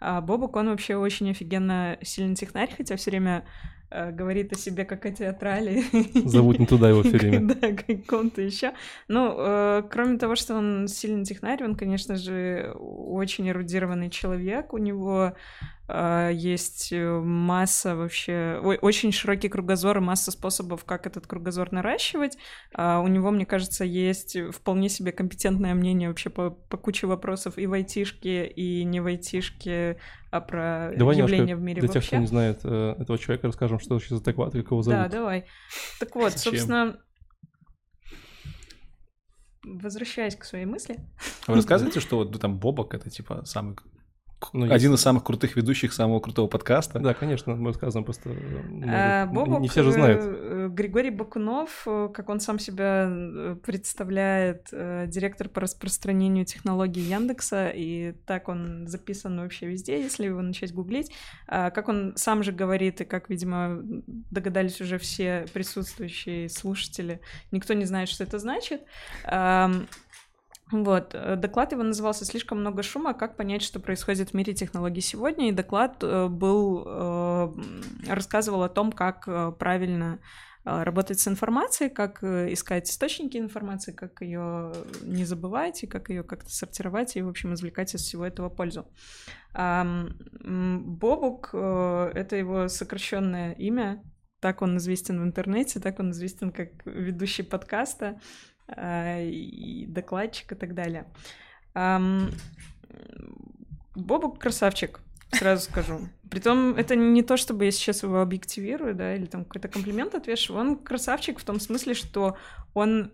а 0.00 0.20
Бобук, 0.20 0.56
он 0.56 0.68
вообще 0.68 0.96
очень 0.96 1.30
офигенно 1.30 1.98
сильный 2.02 2.34
технарь, 2.34 2.74
хотя 2.76 2.96
все 2.96 3.10
время 3.10 3.44
говорит 3.90 4.52
о 4.52 4.58
себе 4.58 4.84
как 4.84 5.06
о 5.06 5.10
театрале. 5.10 5.82
Зовут 6.24 6.58
не 6.58 6.66
туда 6.66 6.88
его 6.88 7.02
все 7.02 7.18
время. 7.18 7.54
Да, 7.60 7.72
каком-то 7.72 8.40
еще. 8.42 8.72
Ну, 9.08 9.34
э, 9.36 9.82
кроме 9.90 10.18
того, 10.18 10.36
что 10.36 10.54
он 10.54 10.88
сильный 10.88 11.24
технарь, 11.24 11.64
он, 11.64 11.74
конечно 11.74 12.16
же, 12.16 12.72
очень 12.78 13.48
эрудированный 13.48 14.10
человек. 14.10 14.72
У 14.72 14.78
него 14.78 15.32
э, 15.32 15.64
есть 16.32 16.92
э, 16.92 17.20
масса 17.20 17.96
вообще, 17.96 18.60
очень 18.82 19.12
широкий 19.12 19.48
кругозор 19.48 19.98
и 19.98 20.00
масса 20.00 20.30
способов, 20.30 20.84
как 20.84 21.06
этот 21.06 21.26
кругозор 21.26 21.72
наращивать. 21.72 22.38
А 22.74 23.00
у 23.00 23.08
него, 23.08 23.30
мне 23.30 23.46
кажется, 23.46 23.84
есть 23.84 24.36
вполне 24.52 24.88
себе 24.88 25.12
компетентное 25.12 25.74
мнение 25.74 26.08
вообще 26.08 26.30
по, 26.30 26.50
по 26.50 26.76
куче 26.76 27.06
вопросов 27.06 27.58
и 27.58 27.66
в 27.66 27.72
айтишке, 27.72 28.46
и 28.46 28.84
не 28.84 29.00
в 29.00 29.06
айтишке, 29.06 29.98
а 30.30 30.40
про 30.40 30.92
Давай 30.96 31.16
явления 31.16 31.56
в 31.56 31.60
мире 31.60 31.80
для 31.80 31.88
тех, 31.88 32.04
кто 32.04 32.16
вообще. 32.16 32.20
не 32.20 32.26
знает 32.26 32.60
э, 32.64 32.94
этого 32.98 33.18
человека, 33.18 33.46
расскажем, 33.48 33.80
что 33.80 33.94
вообще 33.94 34.16
за 34.16 34.20
и 34.20 34.32
как 34.32 34.36
его 34.36 34.82
зовут. 34.82 35.00
Да, 35.00 35.08
давай. 35.08 35.46
Так 35.98 36.14
вот, 36.14 36.32
собственно, 36.32 36.98
возвращаясь 39.64 40.36
к 40.36 40.44
своей 40.44 40.66
мысли. 40.66 40.98
А 41.46 41.52
Вы 41.52 41.56
рассказываете, 41.56 42.00
что 42.00 42.18
вот 42.18 42.38
там 42.40 42.58
Бобок 42.58 42.94
это 42.94 43.10
типа 43.10 43.44
самый 43.44 43.76
Ну, 44.52 44.64
один 44.72 44.90
есть- 44.92 45.00
из 45.00 45.02
самых 45.02 45.24
крутых 45.24 45.56
ведущих 45.56 45.92
самого 45.92 46.20
крутого 46.20 46.46
подкаста? 46.48 46.98
Да, 46.98 47.14
конечно, 47.14 47.54
мы 47.56 47.68
рассказываем 47.68 48.04
просто. 48.04 48.28
много- 48.30 48.86
А, 48.92 49.26
не- 49.26 49.32
Бобок, 49.34 49.60
Не 49.60 49.68
все 49.68 49.82
же 49.82 49.92
знают. 49.92 50.20
э, 50.22 50.68
Григорий 50.70 51.10
Бакунов, 51.10 51.82
э, 51.86 52.08
как 52.14 52.28
он 52.28 52.40
сам 52.40 52.58
себя 52.58 53.08
э, 53.10 53.56
представляет, 53.64 54.68
директор 54.70 55.48
по 55.48 55.60
распространению 55.60 56.44
технологий 56.44 57.00
Яндекса, 57.02 57.68
и 57.74 58.12
так 58.26 58.48
он 58.48 58.86
записан 58.88 59.38
вообще 59.40 59.66
везде, 59.66 60.00
если 60.00 60.26
его 60.26 60.40
начать 60.42 60.72
гуглить. 60.74 61.12
А, 61.46 61.70
Как 61.70 61.88
он 61.88 62.12
сам 62.16 62.42
же 62.42 62.52
говорит, 62.52 63.00
и 63.00 63.04
как, 63.04 63.30
видимо, 63.30 63.80
догадались 64.30 64.80
уже 64.80 64.98
все 64.98 65.46
присутствующие 65.52 66.48
слушатели, 66.48 67.20
никто 67.52 67.74
не 67.74 67.84
знает, 67.84 68.08
что 68.08 68.24
это 68.24 68.38
значит. 68.38 68.82
Вот, 70.72 71.14
э, 71.14 71.36
доклад 71.36 71.72
его 71.72 71.82
назывался 71.82 72.24
«Слишком 72.24 72.60
много 72.60 72.82
шума. 72.82 73.14
Как 73.14 73.36
понять, 73.36 73.62
что 73.62 73.80
происходит 73.80 74.30
в 74.30 74.34
мире 74.34 74.54
технологий 74.54 75.00
сегодня?» 75.00 75.48
И 75.48 75.52
доклад 75.52 76.02
э, 76.02 76.28
был, 76.28 76.84
э, 76.86 77.52
рассказывал 78.08 78.62
о 78.62 78.68
том, 78.68 78.92
как 78.92 79.58
правильно 79.58 80.18
работать 80.62 81.18
с 81.18 81.26
информацией, 81.26 81.88
как 81.88 82.22
искать 82.22 82.90
источники 82.90 83.38
информации, 83.38 83.92
как 83.92 84.20
ее 84.20 84.74
не 85.02 85.24
забывать 85.24 85.82
и 85.82 85.86
как 85.86 86.10
ее 86.10 86.22
как-то 86.22 86.50
сортировать 86.50 87.16
и, 87.16 87.22
в 87.22 87.30
общем, 87.30 87.54
извлекать 87.54 87.94
из 87.94 88.02
всего 88.02 88.26
этого 88.26 88.50
пользу. 88.50 88.86
Бобук 89.54 91.54
это 91.54 92.36
его 92.36 92.68
сокращенное 92.68 93.52
имя, 93.52 94.04
так 94.40 94.60
он 94.60 94.76
известен 94.76 95.20
в 95.20 95.24
интернете, 95.24 95.80
так 95.80 95.98
он 95.98 96.10
известен 96.10 96.52
как 96.52 96.68
ведущий 96.84 97.42
подкаста 97.42 98.20
и 98.76 99.86
докладчик 99.88 100.52
и 100.52 100.54
так 100.54 100.74
далее. 100.74 101.06
Бобук 103.94 104.38
красавчик, 104.38 105.00
сразу 105.32 105.64
скажу. 105.64 106.00
Притом 106.30 106.74
это 106.76 106.94
не 106.94 107.22
то, 107.22 107.36
чтобы 107.36 107.64
я 107.64 107.70
сейчас 107.72 108.02
его 108.04 108.20
объективирую, 108.20 108.94
да, 108.94 109.16
или 109.16 109.26
там 109.26 109.44
какой-то 109.44 109.68
комплимент 109.68 110.14
отвешиваю. 110.14 110.60
Он 110.60 110.76
красавчик 110.76 111.40
в 111.40 111.44
том 111.44 111.58
смысле, 111.58 111.94
что 111.94 112.36
он 112.72 113.12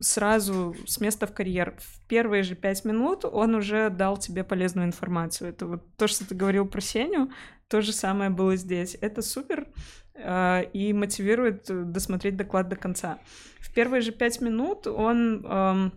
сразу 0.00 0.76
с 0.86 1.00
места 1.00 1.26
в 1.26 1.32
карьер. 1.32 1.74
В 1.78 2.00
первые 2.06 2.42
же 2.42 2.54
пять 2.54 2.84
минут 2.84 3.24
он 3.24 3.54
уже 3.54 3.88
дал 3.88 4.18
тебе 4.18 4.44
полезную 4.44 4.86
информацию. 4.86 5.50
Это 5.50 5.66
вот 5.66 5.96
то, 5.96 6.06
что 6.06 6.26
ты 6.26 6.34
говорил 6.34 6.66
про 6.66 6.80
Сеню, 6.80 7.30
то 7.68 7.80
же 7.80 7.92
самое 7.92 8.30
было 8.30 8.56
здесь. 8.56 8.96
Это 9.00 9.22
супер. 9.22 9.68
Э, 10.16 10.64
и 10.72 10.92
мотивирует 10.92 11.64
досмотреть 11.92 12.36
доклад 12.36 12.68
до 12.68 12.76
конца. 12.76 13.18
В 13.60 13.72
первые 13.72 14.00
же 14.00 14.12
пять 14.12 14.40
минут 14.40 14.86
он 14.86 15.44
эм, 15.44 15.92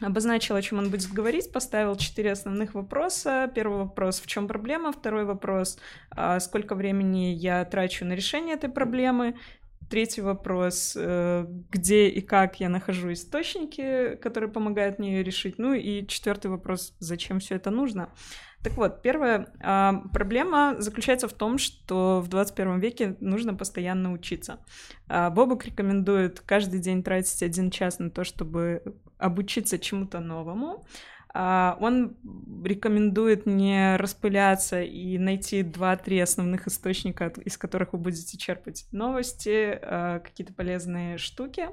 обозначил, 0.00 0.54
о 0.54 0.62
чем 0.62 0.78
он 0.78 0.90
будет 0.90 1.10
говорить, 1.10 1.50
поставил 1.52 1.96
четыре 1.96 2.32
основных 2.32 2.74
вопроса. 2.74 3.50
Первый 3.54 3.78
вопрос, 3.78 4.20
в 4.20 4.26
чем 4.26 4.46
проблема? 4.46 4.92
Второй 4.92 5.24
вопрос, 5.24 5.78
а 6.10 6.38
сколько 6.40 6.74
времени 6.74 7.34
я 7.34 7.64
трачу 7.64 8.04
на 8.04 8.12
решение 8.12 8.54
этой 8.54 8.70
проблемы? 8.70 9.36
Третий 9.88 10.20
вопрос, 10.20 10.96
э, 10.98 11.46
где 11.70 12.08
и 12.08 12.20
как 12.20 12.58
я 12.60 12.68
нахожу 12.68 13.12
источники, 13.12 14.16
которые 14.16 14.50
помогают 14.50 14.98
мне 14.98 15.16
ее 15.16 15.22
решить. 15.22 15.58
Ну 15.58 15.74
и 15.74 16.06
четвертый 16.06 16.50
вопрос, 16.50 16.94
зачем 16.98 17.38
все 17.38 17.54
это 17.54 17.70
нужно. 17.70 18.10
Так 18.66 18.76
вот, 18.78 19.00
первая 19.00 19.46
а, 19.60 20.02
проблема 20.12 20.74
заключается 20.80 21.28
в 21.28 21.32
том, 21.32 21.56
что 21.56 22.20
в 22.20 22.26
21 22.26 22.80
веке 22.80 23.16
нужно 23.20 23.54
постоянно 23.54 24.12
учиться. 24.12 24.58
А, 25.06 25.30
Бобок 25.30 25.64
рекомендует 25.66 26.40
каждый 26.40 26.80
день 26.80 27.04
тратить 27.04 27.44
один 27.44 27.70
час 27.70 28.00
на 28.00 28.10
то, 28.10 28.24
чтобы 28.24 28.82
обучиться 29.18 29.78
чему-то 29.78 30.18
новому. 30.18 30.84
А, 31.32 31.78
он 31.80 32.16
рекомендует 32.64 33.46
не 33.46 33.96
распыляться 33.98 34.82
и 34.82 35.16
найти 35.16 35.62
два-три 35.62 36.18
основных 36.18 36.66
источника, 36.66 37.32
из 37.44 37.56
которых 37.56 37.92
вы 37.92 38.00
будете 38.00 38.36
черпать 38.36 38.88
новости, 38.90 39.78
какие-то 39.80 40.52
полезные 40.52 41.18
штуки. 41.18 41.68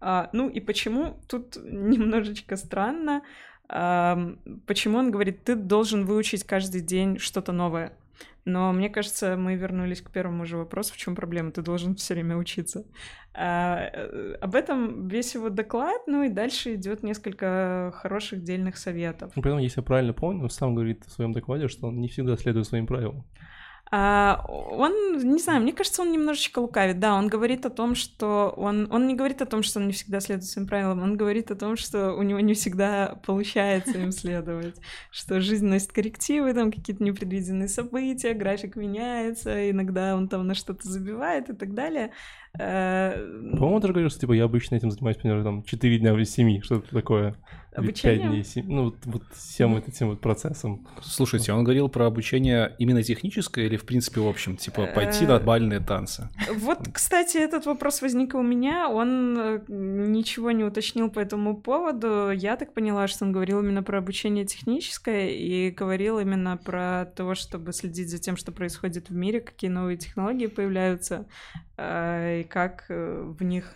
Ну 0.00 0.48
и 0.48 0.58
почему? 0.58 1.20
Тут 1.28 1.56
немножечко 1.64 2.56
странно. 2.56 3.22
Почему 3.68 4.98
он 4.98 5.10
говорит, 5.10 5.44
ты 5.44 5.56
должен 5.56 6.04
выучить 6.04 6.44
каждый 6.44 6.80
день 6.80 7.18
что-то 7.18 7.52
новое? 7.52 7.92
Но 8.46 8.72
мне 8.72 8.88
кажется, 8.88 9.36
мы 9.36 9.56
вернулись 9.56 10.00
к 10.00 10.10
первому 10.10 10.46
же 10.46 10.56
вопросу, 10.56 10.94
в 10.94 10.96
чем 10.96 11.16
проблема? 11.16 11.50
Ты 11.50 11.62
должен 11.62 11.96
все 11.96 12.14
время 12.14 12.36
учиться. 12.36 12.84
А, 13.34 13.90
э, 13.92 14.36
об 14.40 14.54
этом 14.54 15.08
весь 15.08 15.34
его 15.34 15.50
доклад, 15.50 16.06
ну 16.06 16.22
и 16.22 16.28
дальше 16.28 16.76
идет 16.76 17.02
несколько 17.02 17.92
хороших 17.96 18.44
дельных 18.44 18.76
советов. 18.76 19.32
Ну, 19.34 19.42
при 19.42 19.50
этом, 19.50 19.60
если 19.60 19.80
я 19.80 19.84
правильно 19.84 20.12
помню, 20.12 20.44
он 20.44 20.50
сам 20.50 20.76
говорит 20.76 21.04
в 21.04 21.10
своем 21.10 21.32
докладе, 21.32 21.66
что 21.66 21.88
он 21.88 22.00
не 22.00 22.06
всегда 22.06 22.36
следует 22.36 22.68
своим 22.68 22.86
правилам. 22.86 23.26
А, 23.92 24.44
он, 24.48 25.18
не 25.18 25.38
знаю, 25.38 25.62
мне 25.62 25.72
кажется, 25.72 26.02
он 26.02 26.10
немножечко 26.10 26.58
лукавит. 26.58 26.98
Да, 26.98 27.14
он 27.14 27.28
говорит 27.28 27.66
о 27.66 27.70
том, 27.70 27.94
что 27.94 28.52
он, 28.56 28.88
он 28.90 29.06
не 29.06 29.14
говорит 29.14 29.42
о 29.42 29.46
том, 29.46 29.62
что 29.62 29.78
он 29.78 29.86
не 29.86 29.92
всегда 29.92 30.18
следует 30.18 30.48
своим 30.48 30.66
правилам, 30.66 31.02
он 31.02 31.16
говорит 31.16 31.52
о 31.52 31.54
том, 31.56 31.76
что 31.76 32.12
у 32.14 32.22
него 32.22 32.40
не 32.40 32.54
всегда 32.54 33.20
получается 33.24 33.98
им 33.98 34.10
следовать, 34.10 34.74
что 35.12 35.40
жизнь 35.40 35.66
носит 35.66 35.92
коррективы, 35.92 36.52
там 36.52 36.72
какие-то 36.72 37.02
непредвиденные 37.04 37.68
события, 37.68 38.34
график 38.34 38.74
меняется, 38.74 39.70
иногда 39.70 40.16
он 40.16 40.28
там 40.28 40.46
на 40.48 40.54
что-то 40.54 40.88
забивает 40.88 41.48
и 41.50 41.54
так 41.54 41.72
далее. 41.74 42.10
Э, 42.58 43.12
По-моему, 43.52 43.78
даже 43.78 43.92
говорил, 43.92 44.10
что 44.10 44.20
типа 44.20 44.32
я 44.32 44.44
обычно 44.44 44.74
этим 44.74 44.90
занимаюсь 44.90 45.16
примерно 45.16 45.44
там 45.44 45.62
4 45.62 45.98
дня 45.98 46.20
из 46.20 46.30
7, 46.32 46.60
что-то 46.62 46.90
такое. 46.92 47.36
Обучение? 47.76 48.18
5 48.18 48.30
дней, 48.30 48.44
7, 48.44 48.64
ну 48.68 48.84
вот, 48.84 48.96
вот 49.04 49.22
всем 49.34 49.74
вот 49.74 49.86
этим 49.86 50.08
вот 50.08 50.20
процессом. 50.20 50.86
Слушайте, 51.02 51.52
он 51.52 51.62
говорил 51.62 51.88
про 51.88 52.06
обучение 52.06 52.74
именно 52.78 53.02
техническое 53.02 53.66
или 53.66 53.76
в 53.76 53.84
принципе 53.84 54.20
в 54.20 54.26
общем, 54.26 54.56
типа 54.56 54.86
пойти 54.86 55.26
на 55.26 55.38
бальные 55.38 55.80
танцы? 55.80 56.28
Вот, 56.54 56.78
кстати, 56.92 57.36
этот 57.36 57.66
вопрос 57.66 58.00
возник 58.02 58.34
у 58.34 58.42
меня, 58.42 58.88
он 58.88 59.38
э, 59.38 59.60
ничего 59.68 60.52
не 60.52 60.64
уточнил 60.64 61.10
по 61.10 61.20
этому 61.20 61.56
поводу. 61.56 62.30
Я 62.30 62.56
так 62.56 62.72
поняла, 62.72 63.08
что 63.08 63.24
он 63.24 63.32
говорил 63.32 63.60
именно 63.60 63.82
про 63.82 63.98
обучение 63.98 64.46
техническое 64.46 65.28
и 65.28 65.70
говорил 65.70 66.18
именно 66.18 66.56
про 66.56 67.06
то, 67.14 67.34
чтобы 67.34 67.72
следить 67.72 68.08
за 68.08 68.18
тем, 68.18 68.36
что 68.36 68.52
происходит 68.52 69.10
в 69.10 69.14
мире, 69.14 69.40
какие 69.40 69.70
новые 69.70 69.98
технологии 69.98 70.46
появляются, 70.46 71.26
э, 71.76 72.40
и 72.40 72.44
как 72.44 72.86
э, 72.88 73.34
в 73.38 73.42
них 73.42 73.74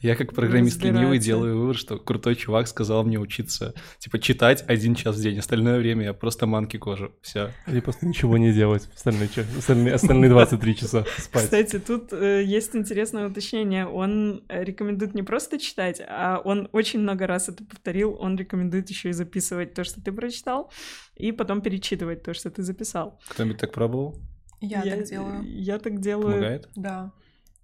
я 0.00 0.16
как 0.16 0.34
программист 0.34 0.82
ленивый 0.82 1.18
делаю 1.18 1.58
вывод, 1.58 1.76
что 1.76 1.98
крутой 1.98 2.36
чувак 2.36 2.68
сказал 2.68 3.04
мне 3.04 3.18
учиться, 3.18 3.74
типа, 3.98 4.18
читать 4.18 4.64
один 4.66 4.94
час 4.94 5.16
в 5.16 5.22
день, 5.22 5.38
остальное 5.38 5.78
время 5.78 6.04
я 6.04 6.14
просто 6.14 6.46
манки 6.46 6.76
кожа, 6.76 7.10
все. 7.22 7.50
Или 7.66 7.80
просто 7.80 8.06
ничего 8.06 8.38
не 8.38 8.52
делать, 8.52 8.88
остальные, 8.94 9.28
остальные, 9.58 9.94
остальные 9.94 10.30
23 10.30 10.76
часа 10.76 11.04
спать. 11.18 11.44
Кстати, 11.44 11.78
тут 11.78 12.12
э, 12.12 12.42
есть 12.44 12.74
интересное 12.74 13.28
уточнение, 13.28 13.86
он 13.86 14.42
рекомендует 14.48 15.14
не 15.14 15.22
просто 15.22 15.58
читать, 15.58 16.00
а 16.06 16.40
он 16.44 16.68
очень 16.72 17.00
много 17.00 17.26
раз 17.26 17.48
это 17.48 17.64
повторил, 17.64 18.16
он 18.18 18.36
рекомендует 18.36 18.88
еще 18.90 19.10
и 19.10 19.12
записывать 19.12 19.74
то, 19.74 19.84
что 19.84 20.02
ты 20.02 20.12
прочитал, 20.12 20.70
и 21.16 21.32
потом 21.32 21.60
перечитывать 21.60 22.22
то, 22.22 22.34
что 22.34 22.50
ты 22.50 22.62
записал. 22.62 23.20
Кто-нибудь 23.28 23.58
так 23.58 23.72
пробовал? 23.72 24.18
Я, 24.60 24.82
я 24.82 24.96
так 24.96 25.04
делаю. 25.04 25.42
Я 25.44 25.78
так 25.78 26.00
делаю. 26.00 26.32
Помогает? 26.32 26.68
Да. 26.76 27.12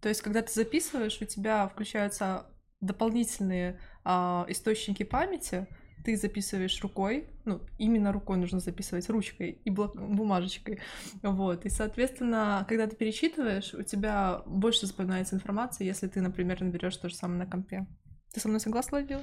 То 0.01 0.09
есть, 0.09 0.23
когда 0.23 0.43
ты 0.43 0.53
записываешь, 0.53 1.19
у 1.21 1.25
тебя 1.25 1.67
включаются 1.69 2.47
дополнительные 2.81 3.81
а, 4.05 4.45
источники 4.49 5.03
памяти, 5.03 5.67
ты 6.05 6.17
записываешь 6.17 6.81
рукой, 6.83 7.29
ну, 7.45 7.61
именно 7.79 8.13
рукой 8.13 8.37
нужно 8.37 8.61
записывать, 8.61 9.09
ручкой 9.11 9.61
и 9.65 9.71
блок... 9.71 9.97
бумажечкой, 9.97 10.79
вот, 11.23 11.67
и, 11.67 11.69
соответственно, 11.69 12.65
когда 12.69 12.87
ты 12.87 12.95
перечитываешь, 12.95 13.75
у 13.75 13.83
тебя 13.83 14.43
больше 14.47 14.87
запоминается 14.87 15.35
информация, 15.35 15.85
если 15.85 16.07
ты, 16.07 16.21
например, 16.21 16.61
наберешь 16.61 16.97
то 16.97 17.09
же 17.09 17.17
самое 17.17 17.41
на 17.41 17.47
компе. 17.47 17.87
Ты 18.33 18.41
со 18.41 18.49
мной 18.49 18.61
согласна, 18.61 18.99
Ладила? 18.99 19.23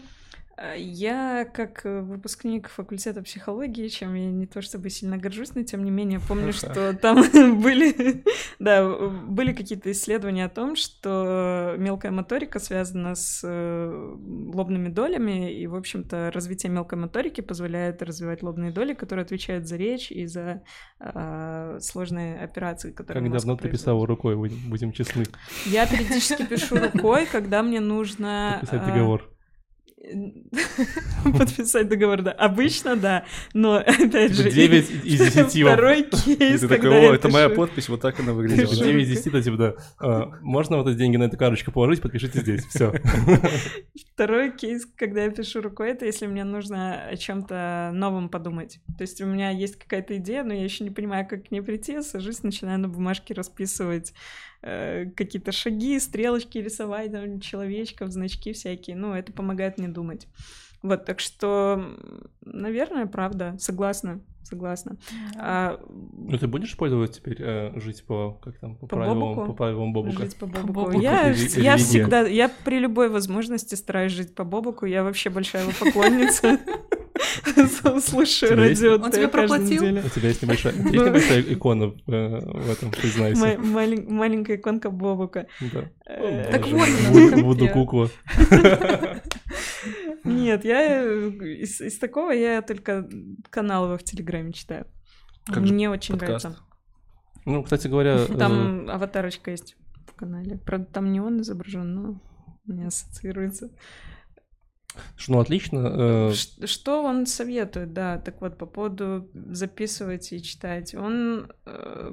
Э, 0.56 0.76
я, 0.78 1.46
как 1.46 1.86
э, 1.86 2.02
выпускник 2.02 2.70
факультета 2.70 3.24
психологии, 3.24 3.88
чем 3.88 4.14
я 4.14 4.32
не 4.32 4.46
то 4.46 4.62
чтобы 4.62 4.90
сильно 4.90 5.18
горжусь, 5.18 5.56
но 5.56 5.64
тем 5.64 5.84
не 5.84 5.90
менее 5.92 6.20
помню, 6.20 6.54
что 6.54 6.94
там 6.94 7.24
были, 7.62 8.24
да, 8.60 8.88
были 8.88 9.54
какие-то 9.54 9.92
исследования 9.92 10.46
о 10.46 10.50
том, 10.50 10.76
что 10.76 11.76
мелкая 11.78 12.12
моторика 12.12 12.60
связана 12.60 13.16
с 13.16 13.42
э, 13.44 14.16
лобными 14.54 14.90
долями, 14.90 15.52
и, 15.52 15.66
в 15.66 15.76
общем-то, 15.76 16.32
развитие 16.32 16.72
мелкой 16.72 17.00
моторики 17.00 17.42
позволяет 17.42 18.04
развивать 18.04 18.44
лобные 18.44 18.72
доли, 18.72 18.94
которые 18.94 19.24
отвечают 19.24 19.68
за 19.68 19.78
речь 19.78 20.12
и 20.12 20.28
за 20.28 20.62
э, 21.00 21.80
сложные 21.82 22.40
операции, 22.40 22.92
которые 22.92 23.24
Как 23.24 23.34
давно 23.34 23.58
ты 23.58 23.70
писал 23.70 24.06
рукой, 24.06 24.36
будем, 24.36 24.58
будем 24.70 24.92
честны? 24.92 25.26
Я 25.66 25.88
периодически 25.88 26.46
пишу 26.46 26.78
рукой, 26.78 27.26
когда 27.26 27.64
мне 27.64 27.80
нужно... 27.80 28.60
Подписать 28.62 28.86
договор. 28.86 29.34
подписать 31.38 31.88
договор, 31.88 32.22
да. 32.22 32.32
Обычно, 32.32 32.96
да. 32.96 33.26
Но, 33.54 33.78
опять 33.78 34.34
же... 34.34 34.52
9 34.52 34.92
из 35.06 35.20
10. 35.20 35.62
Второй 35.62 36.04
кейс, 36.10 36.62
ты 36.62 36.68
такой, 36.68 37.10
о, 37.10 37.14
это 37.14 37.30
моя 37.30 37.50
подпись, 37.50 37.90
вот 37.90 38.02
так 38.02 38.20
она 38.20 38.34
выглядела. 38.34 38.76
9 38.76 39.04
из 39.04 39.10
10, 39.10 39.32
да, 39.32 39.42
типа, 39.42 39.58
да. 39.58 39.76
А, 40.00 40.32
можно 40.42 40.78
вот 40.78 40.88
эти 40.88 40.98
деньги 40.98 41.18
на 41.18 41.24
эту 41.24 41.38
карточку 41.38 41.72
положить, 41.72 42.02
подпишите 42.02 42.40
здесь, 42.40 42.66
все. 42.66 42.94
Второй 44.14 44.52
кейс, 44.52 44.86
когда 44.96 45.24
я 45.24 45.32
пишу 45.32 45.62
рукой, 45.62 45.92
это 45.92 46.06
если 46.06 46.28
мне 46.28 46.44
нужно 46.44 47.08
о 47.08 47.16
чем-то 47.16 47.92
новом 47.94 48.30
подумать. 48.30 48.80
То 48.98 49.04
есть 49.04 49.22
у 49.22 49.26
меня 49.26 49.50
есть 49.52 49.78
какая-то 49.78 50.18
идея, 50.18 50.44
но 50.44 50.54
я 50.54 50.64
еще 50.64 50.84
не 50.84 50.92
понимаю, 50.92 51.28
как 51.28 51.48
к 51.48 51.52
ней 51.52 51.62
прийти, 51.62 52.02
сажусь, 52.02 52.44
начинаю 52.44 52.80
на 52.80 52.90
бумажке 52.90 53.34
расписывать 53.34 54.14
Э, 54.66 55.08
какие-то 55.16 55.52
шаги, 55.52 56.00
стрелочки 56.00 56.58
рисовать, 56.58 57.12
там, 57.12 57.42
человечков, 57.42 58.12
значки 58.12 58.54
всякие. 58.54 58.96
Ну, 58.96 59.14
это 59.14 59.34
помогает 59.34 59.78
мне 59.78 59.90
думать. 59.90 60.28
Вот, 60.84 61.06
так 61.06 61.22
что, 61.22 61.82
наверное, 62.42 63.06
правда, 63.06 63.56
согласна, 63.58 64.20
согласна. 64.44 64.98
А, 65.38 65.80
ну, 65.90 66.38
ты 66.38 66.46
будешь 66.48 66.76
пользоваться 66.76 67.22
теперь 67.22 67.38
э, 67.40 67.80
жить 67.80 68.04
по, 68.06 68.34
как 68.44 68.58
там, 68.60 68.76
по, 68.76 68.88
по 68.88 68.96
правилам, 68.98 69.20
бобуку? 69.20 69.46
по 69.48 69.54
правилам 69.54 69.94
Бобука? 69.94 70.24
Жить 70.24 70.36
по 70.36 70.46
Бобуку. 70.46 71.00
Я, 71.00 71.32
или, 71.32 71.62
я 71.62 71.76
или 71.76 71.82
всегда, 71.82 72.22
я 72.28 72.52
при 72.66 72.80
любой 72.80 73.08
возможности 73.08 73.76
стараюсь 73.76 74.12
жить 74.12 74.36
по 74.36 74.44
Бобуку, 74.44 74.86
я 74.86 75.04
вообще 75.04 75.30
большая 75.30 75.64
его 75.64 75.72
поклонница. 75.80 76.60
Слушаю 78.02 78.58
радио 78.58 78.96
Он 78.96 79.10
тебе 79.10 79.30
проплатил? 79.30 79.84
У 79.84 80.10
тебя 80.10 80.28
есть 80.28 80.42
небольшая, 80.42 80.74
небольшая 80.74 81.42
икона 81.44 81.94
э, 82.08 82.40
в 82.40 82.72
этом, 82.72 82.92
признайся. 82.92 83.58
Маленькая 83.58 84.58
иконка 84.58 84.90
Бобука. 84.90 85.48
Да. 85.62 85.90
Э, 86.06 86.52
так 86.52 86.68
вот, 86.68 87.42
Буду 87.42 87.70
кукла. 87.70 88.10
Нет, 90.24 90.66
я 90.66 91.04
из, 91.04 91.82
из 91.82 91.98
такого 92.00 92.32
я 92.32 92.62
только 92.62 93.08
каналы 93.50 93.98
в 93.98 94.04
Телеграме 94.04 94.52
читаю. 94.54 94.88
Как 95.46 95.60
Мне 95.60 95.90
очень 95.90 96.18
подкаст? 96.18 96.46
нравится. 96.46 96.64
Ну, 97.46 97.64
кстати 97.64 97.88
говоря... 97.88 98.26
Там 98.40 98.88
э... 98.88 98.92
аватарочка 98.92 99.52
есть 99.52 99.76
в 100.08 100.14
канале. 100.14 100.58
Правда, 100.58 100.86
там 100.86 101.12
не 101.12 101.20
он 101.20 101.42
изображен, 101.42 101.94
но 101.94 102.22
не 102.66 102.86
ассоциируется. 102.86 103.70
Ну, 105.28 105.40
отлично. 105.40 106.32
Э, 106.32 106.34
что 106.66 107.04
он 107.04 107.26
советует, 107.26 107.94
да, 107.94 108.18
так 108.18 108.42
вот, 108.42 108.58
по 108.58 108.66
поводу 108.66 109.30
записывать 109.34 110.32
и 110.34 110.42
читать. 110.42 110.94
Он 110.96 111.52
э, 111.66 112.12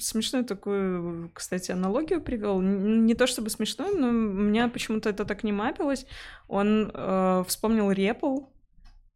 смешную 0.00 0.44
такую, 0.44 1.30
кстати, 1.34 1.70
аналогию 1.72 2.20
привел. 2.20 2.60
Не 2.60 3.14
то 3.14 3.26
чтобы 3.26 3.50
смешную, 3.50 3.96
но 3.98 4.08
у 4.08 4.12
меня 4.12 4.68
почему-то 4.68 5.08
это 5.10 5.24
так 5.24 5.44
не 5.44 5.52
мапилось. 5.52 6.06
Он 6.48 6.90
э, 6.92 7.44
вспомнил 7.46 7.90
REPL, 7.90 8.46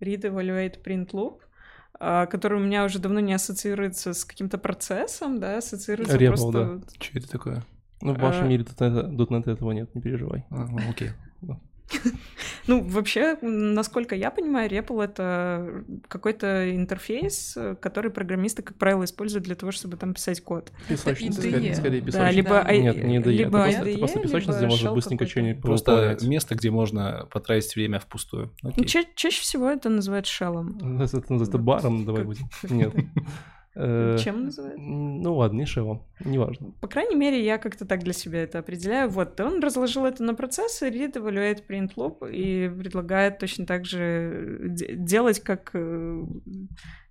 Read, 0.00 0.22
Evaluate, 0.22 0.82
Print, 0.82 1.10
Loop. 1.12 1.38
а, 2.00 2.26
который 2.26 2.58
у 2.58 2.64
меня 2.64 2.84
уже 2.84 2.98
давно 2.98 3.20
не 3.20 3.32
ассоциируется 3.34 4.12
с 4.14 4.24
каким-то 4.24 4.58
процессом, 4.58 5.38
да, 5.38 5.58
ассоциируется 5.58 6.16
Ripple, 6.16 6.26
просто... 6.28 6.52
да. 6.52 6.64
вот- 6.72 6.90
Что 7.00 7.18
это 7.18 7.28
такое? 7.30 7.62
Ну, 8.00 8.14
в 8.14 8.18
вашем 8.18 8.46
А. 8.46 8.48
мире 8.48 8.64
.NET, 8.64 9.16
.NET 9.16 9.48
этого 9.50 9.70
нет, 9.70 9.94
не 9.94 10.00
переживай. 10.00 10.44
А, 10.50 10.66
окей. 10.90 11.10
Ну, 12.66 12.82
вообще, 12.82 13.36
насколько 13.42 14.14
я 14.14 14.30
понимаю, 14.30 14.70
REPL— 14.70 15.02
это 15.04 15.84
какой-то 16.08 16.74
интерфейс, 16.74 17.56
который 17.80 18.10
программисты, 18.10 18.62
как 18.62 18.76
правило, 18.78 19.04
используют 19.04 19.44
для 19.44 19.54
того, 19.54 19.72
чтобы 19.72 19.96
там 19.96 20.14
писать 20.14 20.40
код. 20.42 20.70
Песочница, 20.88 21.40
IDE. 21.42 21.50
скорее, 21.50 21.74
скорее 21.74 22.00
Да, 22.00 22.06
песочница. 22.06 22.36
либо, 22.36 22.50
Да. 22.64 22.72
Нет, 22.76 23.04
не 23.04 23.16
IDE, 23.16 23.20
это 23.20 23.30
либо 23.30 23.50
просто, 23.50 23.70
это 23.80 23.90
IDE, 23.90 23.98
просто 23.98 24.20
песочница, 24.20 24.52
где 24.52 24.60
либо 24.60 24.70
можно 24.72 24.92
быстренько 24.92 25.26
что-нибудь 25.26 25.62
Просто 25.62 25.90
выполнять. 25.92 26.22
место, 26.22 26.54
где 26.54 26.70
можно 26.70 27.26
потратить 27.30 27.74
время 27.74 27.98
впустую. 27.98 28.52
Ну, 28.62 28.70
Окей. 28.70 28.84
ча- 28.86 29.04
чаще 29.14 29.40
всего 29.42 29.68
это 29.68 29.88
называют 29.88 30.26
шеллом. 30.26 30.76
Это 31.00 31.16
это 31.18 31.32
называется 31.32 31.58
Вот. 31.58 31.64
баром, 31.64 32.04
давай 32.04 32.24
будем. 32.24 32.46
Нет. 32.70 32.92
Э, 33.74 34.16
Чем 34.18 34.44
называют? 34.44 34.76
Ну 34.78 35.34
ладно, 35.36 35.58
не 35.58 35.66
шелом, 35.66 36.06
неважно. 36.24 36.72
По 36.80 36.88
крайней 36.88 37.16
мере, 37.16 37.42
я 37.42 37.56
как-то 37.58 37.86
так 37.86 38.02
для 38.02 38.12
себя 38.12 38.42
это 38.42 38.58
определяю. 38.58 39.08
Вот, 39.08 39.40
он 39.40 39.60
разложил 39.60 40.04
это 40.04 40.22
на 40.22 40.34
процессы, 40.34 40.88
read, 40.90 41.14
evaluate, 41.14 41.66
print, 41.66 41.92
loop, 41.96 42.30
и 42.30 42.68
предлагает 42.68 43.38
точно 43.38 43.64
так 43.66 43.86
же 43.86 44.58
де- 44.68 44.94
делать, 44.94 45.40
как, 45.40 45.70
э, 45.74 46.22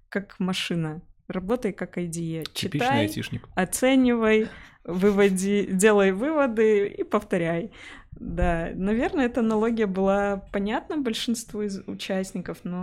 как 0.09 0.39
машина. 0.39 1.01
Работай 1.27 1.71
как 1.73 1.97
IDE. 1.97 2.43
Типичный 2.53 2.79
Читай, 2.87 2.99
айтишник. 3.01 3.47
оценивай, 3.55 4.49
выводи, 4.83 5.65
делай 5.71 6.11
выводы 6.11 6.87
и 6.87 7.03
повторяй. 7.03 7.71
Да, 8.19 8.69
наверное, 8.75 9.25
эта 9.25 9.39
аналогия 9.39 9.87
была 9.87 10.43
понятна 10.51 10.97
большинству 10.97 11.61
из 11.61 11.79
участников, 11.87 12.59
но 12.63 12.77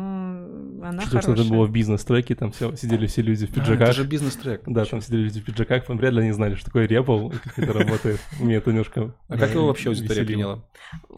она 0.82 1.02
Что-то 1.02 1.22
хорошая. 1.26 1.44
это 1.44 1.54
было 1.54 1.66
в 1.66 1.70
бизнес-треке, 1.70 2.34
там 2.34 2.50
все, 2.50 2.74
сидели 2.76 3.06
все 3.06 3.22
люди 3.22 3.46
в 3.46 3.50
А, 3.50 3.52
это 3.52 3.60
пиджаках. 3.60 3.94
же 3.94 4.04
бизнес-трек. 4.04 4.62
Да, 4.66 4.84
там 4.84 5.00
сидели 5.00 5.22
люди 5.24 5.40
в 5.40 5.44
пиджаках, 5.44 5.84
там 5.84 5.98
вряд 5.98 6.14
ли 6.14 6.22
они 6.22 6.32
знали, 6.32 6.54
что 6.54 6.64
такое 6.66 6.86
репл 6.86 7.28
и 7.30 7.36
как 7.36 7.58
это 7.58 7.72
работает. 7.72 8.20
Мне 8.40 8.56
это 8.56 8.70
немножко 8.70 9.14
А 9.28 9.36
как 9.38 9.50
э, 9.50 9.52
его 9.52 9.66
вообще 9.68 9.90
аудитория 9.90 10.24
приняла? 10.24 10.64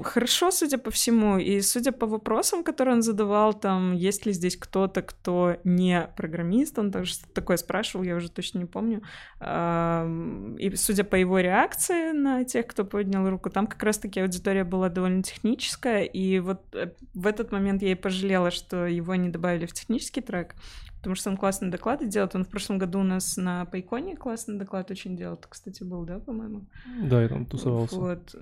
Хорошо, 0.03 0.51
судя 0.51 0.79
по 0.79 0.91
всему, 0.91 1.39
и 1.39 1.61
судя 1.61 1.93
по 1.93 2.07
вопросам, 2.07 2.65
которые 2.65 2.97
он 2.97 3.03
задавал, 3.03 3.55
там, 3.55 3.95
есть 3.95 4.27
ли 4.27 4.33
здесь 4.33 4.57
кто-то, 4.57 5.03
кто 5.03 5.57
не 5.65 6.09
программист, 6.17 6.79
он 6.79 6.91
даже 6.91 7.13
что-то 7.13 7.33
такое 7.33 7.57
спрашивал, 7.57 8.05
я 8.05 8.17
уже 8.17 8.31
точно 8.31 8.59
не 8.59 8.67
помню. 8.67 9.03
И 9.41 10.73
судя 10.77 11.05
по 11.05 11.15
его 11.17 11.39
реакции 11.39 12.13
на 12.13 12.45
тех, 12.45 12.67
кто 12.67 12.85
поднял 12.85 13.29
руку, 13.31 13.49
там 13.51 13.67
как 13.67 13.83
раз-таки 14.01 14.21
аудитория 14.21 14.65
была 14.65 14.89
довольно 14.89 15.23
техническая, 15.23 16.05
и 16.05 16.39
вот 16.39 16.63
э, 16.75 16.93
в 17.15 17.27
этот 17.27 17.53
момент 17.53 17.83
я 17.83 17.93
и 17.93 17.95
пожалела, 17.95 18.51
что 18.51 18.87
его 18.87 19.15
не 19.15 19.29
добавили 19.29 19.67
в 19.67 19.73
технический 19.73 20.23
трек, 20.23 20.55
потому 20.97 21.15
что 21.15 21.31
он 21.31 21.37
классные 21.37 21.71
доклады 21.71 22.07
делает. 22.07 22.35
Он 22.35 22.45
в 22.45 22.49
прошлом 22.49 22.79
году 22.79 23.01
у 23.01 23.05
нас 23.05 23.37
на 23.37 23.67
Пайконе 23.67 24.17
классный 24.17 24.59
доклад 24.59 24.91
очень 24.91 25.17
делал. 25.17 25.37
Ты, 25.37 25.49
кстати, 25.49 25.85
был, 25.85 26.05
да, 26.05 26.19
по-моему? 26.19 26.67
Да, 27.03 27.23
я 27.23 27.29
там 27.29 27.45
тусовался. 27.45 27.97
Вот. 27.97 28.35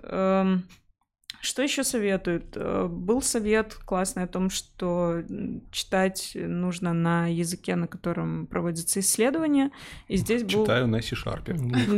Что 1.41 1.63
еще 1.63 1.85
советуют? 1.85 2.57
Э, 2.57 2.89
Был 2.89 3.23
совет 3.23 3.75
классный 3.75 4.25
о 4.25 4.27
том, 4.27 4.51
что 4.51 5.23
читать 5.71 6.33
нужно 6.35 6.93
на 6.93 7.29
языке, 7.29 7.77
на 7.77 7.87
котором 7.87 8.47
проводятся 8.47 9.01
исследования. 9.01 9.71
И 10.09 10.17
здесь 10.17 10.43
был... 10.43 10.65
Читаю 10.65 10.89
на 10.89 11.01
C-Sharp. 11.01 11.49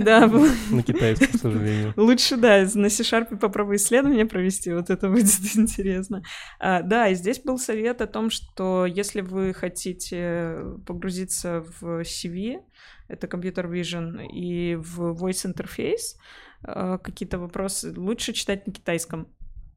Да. 0.04 0.26
На 0.26 0.82
китайском, 0.82 1.38
к 1.38 1.40
сожалению. 1.40 1.94
Лучше, 1.96 2.36
да, 2.36 2.66
на 2.74 2.90
C-Sharp 2.90 3.38
попробуй 3.38 3.76
исследование 3.76 4.26
провести, 4.26 4.72
вот 4.72 4.90
это 4.90 5.08
будет 5.10 5.56
интересно. 5.56 6.22
А, 6.58 6.82
да, 6.82 7.08
и 7.08 7.14
здесь 7.14 7.40
был 7.40 7.58
совет 7.58 8.02
о 8.02 8.06
том, 8.06 8.30
что 8.30 8.84
если 8.86 9.22
вы 9.22 9.54
хотите 9.54 10.56
погрузиться 10.86 11.64
в 11.80 12.02
CV, 12.02 12.60
это 13.08 13.26
Computer 13.26 13.68
Vision, 13.68 14.26
и 14.26 14.76
в 14.76 15.12
Voice 15.12 15.52
Interface, 15.52 16.16
какие-то 16.62 17.38
вопросы, 17.38 17.92
лучше 17.96 18.32
читать 18.32 18.66
на 18.66 18.72
китайском. 18.72 19.28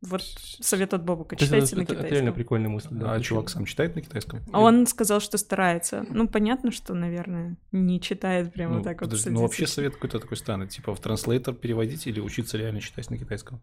Вот 0.09 0.21
совет 0.59 0.93
от 0.93 1.03
Бобука, 1.05 1.35
читайте 1.37 1.65
это, 1.67 1.75
на 1.77 1.81
это- 1.81 1.93
это 1.93 1.93
китайском. 1.95 2.13
реально 2.15 2.31
прикольная 2.33 2.69
мысль. 2.69 2.87
да, 2.91 3.13
А 3.13 3.19
чувак 3.21 3.49
сам 3.49 3.65
читает 3.65 3.95
на 3.95 4.01
китайском? 4.01 4.41
А 4.51 4.59
Он 4.59 4.85
сказал, 4.85 5.21
что 5.21 5.37
старается. 5.37 6.05
Ну, 6.09 6.27
понятно, 6.27 6.71
что, 6.71 6.93
наверное, 6.93 7.55
не 7.71 8.01
читает 8.01 8.51
прямо 8.53 8.75
Ну, 8.77 8.81
так 8.83 8.99
вот. 9.01 9.09
подожди, 9.09 9.29
ну, 9.29 9.41
вообще 9.41 9.65
совет 9.65 9.93
какой-то 9.95 10.19
такой 10.19 10.35
странный. 10.37 10.67
Типа 10.67 10.93
в 10.93 10.99
транслейтер 10.99 11.53
переводить 11.53 12.05
или 12.07 12.19
учиться 12.19 12.57
реально 12.57 12.81
читать 12.81 13.09
на 13.09 13.17
китайском? 13.17 13.61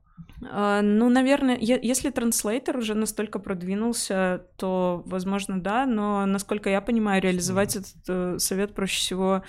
А, 0.51 0.81
ну, 0.83 1.09
наверное, 1.11 1.59
если 1.61 2.11
транслейтер 2.11 2.77
уже 2.79 2.95
настолько 2.95 3.39
продвинулся, 3.39 4.47
то, 4.57 5.03
возможно, 5.07 5.61
да, 5.61 5.85
но, 5.87 6.25
насколько 6.27 6.71
я 6.71 6.81
понимаю, 6.81 7.23
реализовать 7.23 7.77
этот 7.77 7.95
э, 8.09 8.39
совет 8.39 8.75
проще 8.75 8.99
всего 9.01 9.43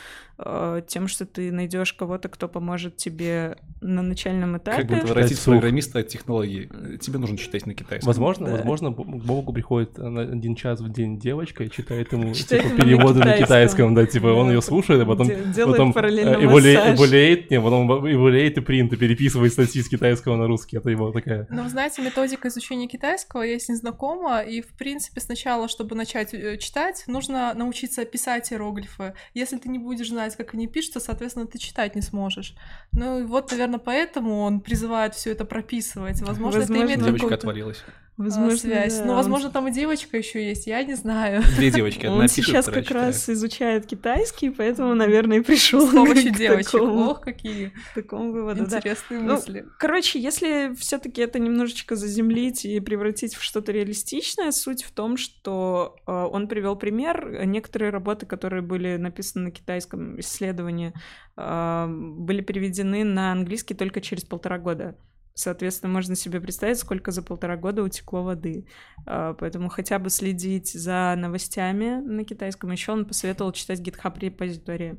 э, 0.43 0.81
тем, 0.87 1.07
что 1.07 1.25
ты 1.25 1.51
найдешь 1.51 1.93
кого-то, 1.93 2.27
кто 2.27 2.47
поможет 2.49 2.97
тебе 2.97 3.57
на 3.79 4.01
начальном 4.01 4.53
Как 4.53 4.61
этапе. 4.63 4.83
бы 4.87 4.95
отвратить 4.95 5.39
программиста 5.43 5.99
от 5.99 6.07
технологий? 6.07 6.67
Тебе 6.99 7.19
нужно 7.19 7.37
читать 7.37 7.65
на 7.65 7.73
китайском. 7.73 8.07
Возможно, 8.07 8.47
Да. 8.47 8.53
возможно, 8.57 8.91
к 8.91 8.95
Богу 8.95 9.53
приходит 9.53 9.97
на 9.97 10.21
один 10.21 10.55
час 10.55 10.79
в 10.81 10.91
день 10.91 11.19
девочка 11.19 11.63
и 11.63 11.69
читает 11.69 12.11
ему 12.11 12.33
Читает 12.33 12.63
типа, 12.63 12.73
ему 12.73 12.77
на 12.77 12.83
переводы 12.85 13.19
на 13.19 13.25
китайском. 13.37 13.45
китайском, 13.45 13.95
да, 13.95 14.05
типа 14.05 14.27
он 14.27 14.49
ее 14.49 14.61
слушает, 14.61 15.01
а 15.01 15.05
потом 15.05 15.27
де- 15.27 15.35
делает 15.55 15.77
потом 15.77 15.93
параллельно 15.93 16.29
э, 16.37 16.45
эволе- 16.45 16.75
массаж. 16.77 16.97
эволеет, 16.97 17.51
не, 17.51 17.61
потом 17.61 17.89
эволеет 18.11 18.57
и 18.57 18.61
принт, 18.61 18.93
и 18.93 18.95
переписывает 18.97 19.53
статьи 19.53 19.81
с 19.81 19.89
китайского 19.89 20.35
на 20.37 20.47
русский. 20.47 20.77
Это 20.77 20.89
его 20.89 21.11
такая. 21.11 21.47
Ну, 21.49 21.63
вы 21.63 21.69
знаете, 21.69 22.01
методика 22.01 22.47
изучения 22.47 22.87
китайского, 22.87 23.41
я 23.43 23.59
с 23.59 23.69
ней 23.69 23.75
знакома, 23.75 24.41
и, 24.41 24.61
в 24.61 24.73
принципе, 24.77 25.21
сначала, 25.21 25.67
чтобы 25.67 25.95
начать 25.95 26.33
э, 26.33 26.57
читать, 26.57 27.03
нужно 27.07 27.53
научиться 27.53 28.05
писать 28.05 28.51
иероглифы. 28.51 29.13
Если 29.33 29.57
ты 29.57 29.69
не 29.69 29.79
будешь 29.79 30.09
знать, 30.09 30.35
как 30.35 30.53
они 30.53 30.67
пишутся, 30.67 30.99
соответственно, 30.99 31.47
ты 31.47 31.57
читать 31.57 31.95
не 31.95 32.01
сможешь. 32.01 32.55
Ну, 32.91 33.19
и 33.19 33.23
вот, 33.23 33.51
наверное, 33.51 33.79
поэтому 33.79 34.39
он 34.41 34.59
призывает 34.61 35.15
все 35.15 35.31
это 35.31 35.45
прописывать. 35.45 36.21
Возможно, 36.21 36.61
Возможно, 36.79 36.91
это 36.93 37.01
имеет 37.01 37.05
Девочка 37.19 37.35
отвалилась. 37.35 37.83
а, 37.87 37.91
Возможно, 38.23 38.57
связь. 38.57 38.97
да, 38.99 39.05
Ну, 39.05 39.15
возможно, 39.15 39.49
там 39.49 39.67
и 39.67 39.71
девочка 39.71 40.17
еще 40.17 40.45
есть, 40.47 40.67
я 40.67 40.83
не 40.83 40.93
знаю. 40.95 41.41
Две 41.55 41.71
девочки, 41.71 42.05
одна 42.05 42.17
Он 42.17 42.21
пишет, 42.27 42.45
сейчас 42.45 42.65
как 42.65 42.91
раз 42.91 43.21
читает. 43.21 43.29
изучает 43.37 43.85
китайский, 43.87 44.49
поэтому, 44.51 44.93
наверное, 44.93 45.37
и 45.37 45.41
пришел 45.41 45.87
С 45.87 45.91
помощью 45.91 46.33
к 46.33 46.37
девочек. 46.37 46.71
такому, 46.71 47.09
Ох, 47.09 47.21
какие 47.21 47.71
такому 47.95 48.31
выводу. 48.31 48.67
да. 48.67 48.77
интересные 48.77 49.21
Ну, 49.21 49.33
мысли. 49.33 49.65
Короче, 49.79 50.19
если 50.19 50.75
все-таки 50.75 51.21
это 51.21 51.39
немножечко 51.39 51.95
заземлить 51.95 52.65
и 52.65 52.79
превратить 52.79 53.35
в 53.35 53.41
что-то 53.41 53.71
реалистичное, 53.71 54.51
суть 54.51 54.83
в 54.83 54.91
том, 54.91 55.17
что 55.17 55.95
э, 56.05 56.11
он 56.11 56.47
привел 56.47 56.75
пример. 56.75 57.45
Некоторые 57.45 57.89
работы, 57.91 58.25
которые 58.25 58.61
были 58.61 58.97
написаны 58.97 59.45
на 59.45 59.51
китайском 59.51 60.19
исследовании, 60.19 60.93
э, 61.37 61.85
были 61.89 62.41
переведены 62.41 63.03
на 63.03 63.31
английский 63.31 63.73
только 63.73 64.01
через 64.01 64.23
полтора 64.25 64.59
года. 64.59 64.95
Соответственно, 65.33 65.93
можно 65.93 66.15
себе 66.15 66.41
представить, 66.41 66.77
сколько 66.77 67.11
за 67.11 67.21
полтора 67.21 67.57
года 67.57 67.83
утекло 67.83 68.23
воды. 68.23 68.67
А, 69.05 69.33
Поэтому 69.33 69.69
хотя 69.69 69.99
бы 69.99 70.09
следить 70.09 70.71
за 70.71 71.15
новостями 71.17 72.01
на 72.01 72.23
китайском. 72.23 72.71
Еще 72.71 72.91
он 72.91 73.05
посоветовал 73.05 73.51
читать 73.51 73.79
GitHub 73.79 74.19
репозитории, 74.19 74.97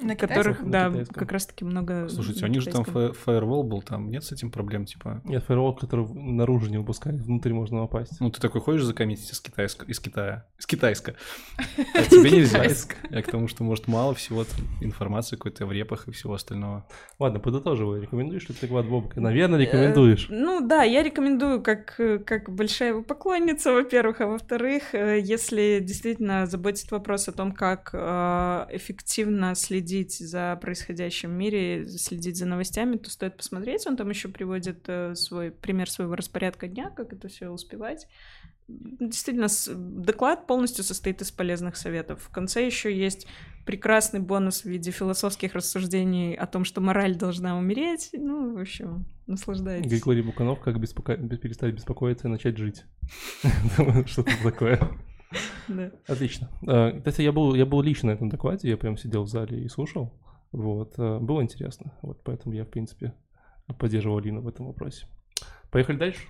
На 0.00 0.14
которых, 0.16 0.62
На 0.62 0.70
да, 0.70 0.88
китайском. 0.90 1.14
как 1.18 1.32
раз-таки 1.32 1.64
много. 1.64 2.08
Слушайте, 2.08 2.42
на 2.42 2.46
у 2.46 2.50
них 2.50 2.62
же 2.62 2.70
там 2.70 2.84
китайском. 2.84 3.14
фа- 3.14 3.30
firewall 3.32 3.62
был, 3.64 3.82
там 3.82 4.10
нет 4.10 4.22
с 4.22 4.32
этим 4.32 4.50
проблем, 4.50 4.84
типа... 4.84 5.20
Нет, 5.24 5.42
фаервол, 5.44 5.74
который 5.74 6.06
наружу 6.14 6.70
не 6.70 6.78
выпускает, 6.78 7.20
внутрь 7.20 7.52
можно 7.52 7.80
попасть. 7.80 8.20
Ну, 8.20 8.30
ты 8.30 8.40
такой 8.40 8.60
ходишь 8.60 8.82
закоммитить 8.84 9.30
из, 9.32 9.40
китайск... 9.40 9.84
из 9.88 9.98
Китая. 9.98 10.46
Из 10.58 10.66
китайска. 10.66 11.14
А 11.94 12.02
тебе 12.02 12.30
нельзя. 12.30 12.64
Я 13.10 13.22
к 13.22 13.30
тому, 13.30 13.48
что, 13.48 13.64
может, 13.64 13.88
мало 13.88 14.14
всего 14.14 14.44
информации 14.80 15.36
какой-то 15.36 15.66
в 15.66 15.72
репах 15.72 16.06
и 16.06 16.12
всего 16.12 16.34
остального. 16.34 16.86
Ладно, 17.18 17.40
подытоживай. 17.40 18.00
Рекомендуешь 18.00 18.48
ли 18.48 18.54
ты 18.54 18.62
доклад 18.66 18.86
Бобка? 18.86 19.20
Наверное, 19.20 19.58
рекомендуешь. 19.58 20.28
Э, 20.30 20.34
Ну 20.34 20.66
да, 20.66 20.82
я 20.84 21.02
рекомендую 21.02 21.60
как, 21.62 21.98
э, 21.98 22.18
как 22.18 22.50
большая 22.50 22.90
его 22.90 23.02
поклонница, 23.02 23.72
во-первых, 23.72 24.20
а 24.20 24.26
во-вторых, 24.28 24.94
э, 24.94 25.18
если 25.20 25.80
действительно 25.82 26.46
заботит 26.46 26.90
вопрос 26.92 27.28
о 27.28 27.32
том, 27.32 27.52
как 27.52 27.90
э, 27.92 28.66
эффективно 28.70 29.54
следить 29.56 29.87
за 30.18 30.58
происходящим 30.60 31.30
в 31.30 31.34
мире, 31.34 31.86
следить 31.88 32.36
за 32.36 32.46
новостями, 32.46 32.96
то 32.96 33.10
стоит 33.10 33.36
посмотреть. 33.36 33.86
Он 33.86 33.96
там 33.96 34.08
еще 34.10 34.28
приводит 34.28 34.84
э, 34.88 35.14
свой 35.14 35.50
пример 35.50 35.90
своего 35.90 36.14
распорядка 36.14 36.68
дня, 36.68 36.90
как 36.90 37.12
это 37.12 37.28
все 37.28 37.48
успевать. 37.48 38.06
Действительно, 38.68 39.48
доклад 40.04 40.46
полностью 40.46 40.84
состоит 40.84 41.22
из 41.22 41.30
полезных 41.30 41.76
советов. 41.76 42.20
В 42.22 42.30
конце 42.30 42.66
еще 42.66 42.94
есть 42.94 43.26
прекрасный 43.64 44.20
бонус 44.20 44.62
в 44.62 44.64
виде 44.66 44.90
философских 44.90 45.54
рассуждений 45.54 46.34
о 46.34 46.46
том, 46.46 46.64
что 46.64 46.82
мораль 46.82 47.16
должна 47.16 47.58
умереть. 47.58 48.10
Ну, 48.12 48.54
в 48.54 48.60
общем, 48.60 49.06
наслаждайтесь. 49.26 49.90
Григорий 49.90 50.22
Буканов, 50.22 50.60
как 50.60 50.76
беспоко- 50.76 51.16
бе- 51.16 51.38
перестать 51.38 51.74
беспокоиться 51.74 52.28
и 52.28 52.30
начать 52.30 52.58
жить. 52.58 52.84
Что-то 54.06 54.32
такое. 54.42 54.80
Отлично. 56.06 56.48
Э, 56.66 56.92
Кстати, 56.98 57.22
я 57.22 57.32
был, 57.32 57.54
я 57.54 57.66
был 57.66 57.82
лично 57.82 58.08
на 58.10 58.14
этом 58.14 58.28
докладе, 58.28 58.68
я 58.68 58.76
прям 58.76 58.96
сидел 58.96 59.24
в 59.24 59.28
зале 59.28 59.62
и 59.62 59.68
слушал. 59.68 60.12
Вот, 60.52 60.94
э, 60.98 61.18
было 61.18 61.42
интересно. 61.42 61.92
Вот 62.02 62.22
поэтому 62.24 62.54
я, 62.54 62.64
в 62.64 62.68
принципе, 62.68 63.12
поддерживал 63.78 64.18
Лину 64.18 64.40
в 64.40 64.48
этом 64.48 64.66
вопросе. 64.66 65.06
Поехали 65.70 65.96
дальше. 65.98 66.22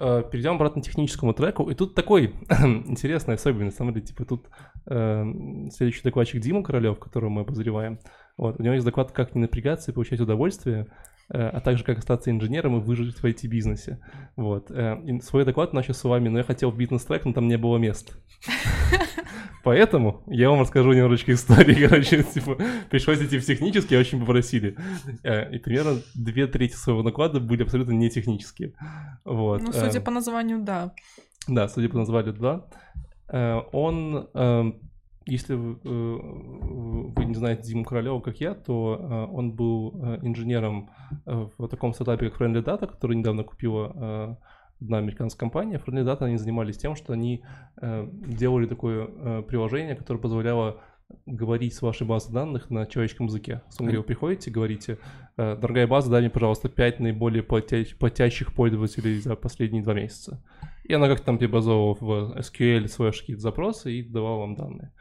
э, 0.00 0.22
перейдем 0.30 0.52
обратно 0.56 0.82
к 0.82 0.84
техническому 0.84 1.32
треку. 1.32 1.70
И 1.70 1.74
тут 1.74 1.94
такой 1.94 2.34
интересный 2.86 3.36
особенность. 3.36 3.76
Смотрите, 3.76 4.08
типа 4.08 4.24
тут 4.26 4.48
э, 4.86 5.24
следующий 5.72 6.02
докладчик 6.02 6.42
Дима 6.42 6.62
Королев, 6.62 6.98
которого 6.98 7.30
мы 7.30 7.40
обозреваем. 7.42 7.98
Вот, 8.36 8.58
у 8.58 8.62
него 8.62 8.74
есть 8.74 8.84
доклад 8.84 9.12
«Как 9.12 9.34
не 9.34 9.40
напрягаться 9.40 9.90
и 9.90 9.94
получать 9.94 10.20
удовольствие», 10.20 10.88
а 11.36 11.60
также 11.60 11.84
«Как 11.84 11.98
остаться 11.98 12.30
инженером 12.30 12.76
и 12.76 12.80
выжить 12.80 13.16
в 13.16 13.24
IT-бизнесе». 13.24 13.98
Вот. 14.36 14.70
э, 14.70 14.96
и 15.04 15.20
свой 15.20 15.44
доклад 15.44 15.72
начал 15.72 15.94
с 15.94 16.04
вами, 16.04 16.28
но 16.28 16.38
я 16.38 16.44
хотел 16.44 16.70
в 16.70 16.76
бизнес-трек, 16.76 17.24
но 17.24 17.32
там 17.32 17.48
не 17.48 17.58
было 17.58 17.78
мест. 17.78 18.16
Поэтому 19.64 20.22
я 20.26 20.50
вам 20.50 20.60
расскажу 20.60 20.92
немножечко 20.92 21.32
истории, 21.32 21.74
короче, 21.88 22.22
типа, 22.22 22.58
пришлось 22.90 23.22
идти 23.22 23.38
в 23.38 23.44
технические, 23.44 23.98
очень 23.98 24.20
попросили. 24.20 24.76
Э, 25.22 25.50
И 25.54 25.58
примерно 25.58 26.00
две 26.14 26.46
трети 26.46 26.74
своего 26.74 27.02
доклада 27.02 27.40
были 27.40 27.62
абсолютно 27.62 27.92
не 27.92 28.10
технические. 28.10 28.74
Вот. 29.24 29.62
Ну, 29.62 29.72
судя 29.72 29.98
э, 29.98 30.02
по 30.02 30.10
названию, 30.10 30.60
да. 30.62 30.92
Да, 31.48 31.68
судя 31.68 31.88
по 31.88 31.96
названию, 31.96 32.34
да. 32.34 32.66
Э, 33.28 33.60
Он, 33.72 34.28
э, 34.34 34.72
если 35.26 35.54
вы, 35.54 35.78
э, 35.84 36.18
вы 37.16 37.24
не 37.24 37.34
знаете 37.34 37.62
Диму 37.62 37.84
Королева, 37.84 38.20
как 38.20 38.40
я, 38.40 38.54
то 38.54 38.98
э, 39.00 39.34
он 39.34 39.52
был 39.52 39.94
э, 39.94 40.18
инженером 40.22 40.90
в 41.24 41.68
таком 41.68 41.94
стартапе, 41.94 42.30
как 42.30 42.40
Friendly 42.40 42.62
Data, 42.62 42.86
который 42.86 43.16
недавно 43.16 43.44
купила 43.44 44.38
одна 44.80 44.98
американская 44.98 45.40
компания. 45.40 45.80
Friendly 45.84 46.04
Data, 46.04 46.24
они 46.24 46.36
занимались 46.36 46.76
тем, 46.76 46.96
что 46.96 47.12
они 47.12 47.42
делали 47.80 48.66
такое 48.66 49.42
приложение, 49.42 49.94
которое 49.94 50.18
позволяло 50.18 50.80
говорить 51.24 51.74
с 51.74 51.82
вашей 51.82 52.06
базой 52.06 52.32
данных 52.32 52.70
на 52.70 52.86
человеческом 52.86 53.26
языке. 53.26 53.62
Говоря, 53.78 53.98
вы 53.98 54.04
приходите, 54.04 54.50
говорите, 54.50 54.98
дорогая 55.36 55.86
база, 55.86 56.10
дай 56.10 56.20
мне, 56.20 56.30
пожалуйста, 56.30 56.68
5 56.68 57.00
наиболее 57.00 57.42
платя- 57.42 57.96
платящих 57.98 58.52
пользователей 58.52 59.18
за 59.20 59.36
последние 59.36 59.82
два 59.82 59.94
месяца. 59.94 60.42
И 60.84 60.92
она 60.92 61.08
как-то 61.08 61.26
там 61.26 61.38
преобразовывала 61.38 62.34
в 62.34 62.38
SQL 62.38 62.86
свои 62.88 63.10
какие-то 63.10 63.42
запросы 63.42 63.92
и 63.92 64.02
давала 64.02 64.40
вам 64.40 64.54
данные. 64.54 64.92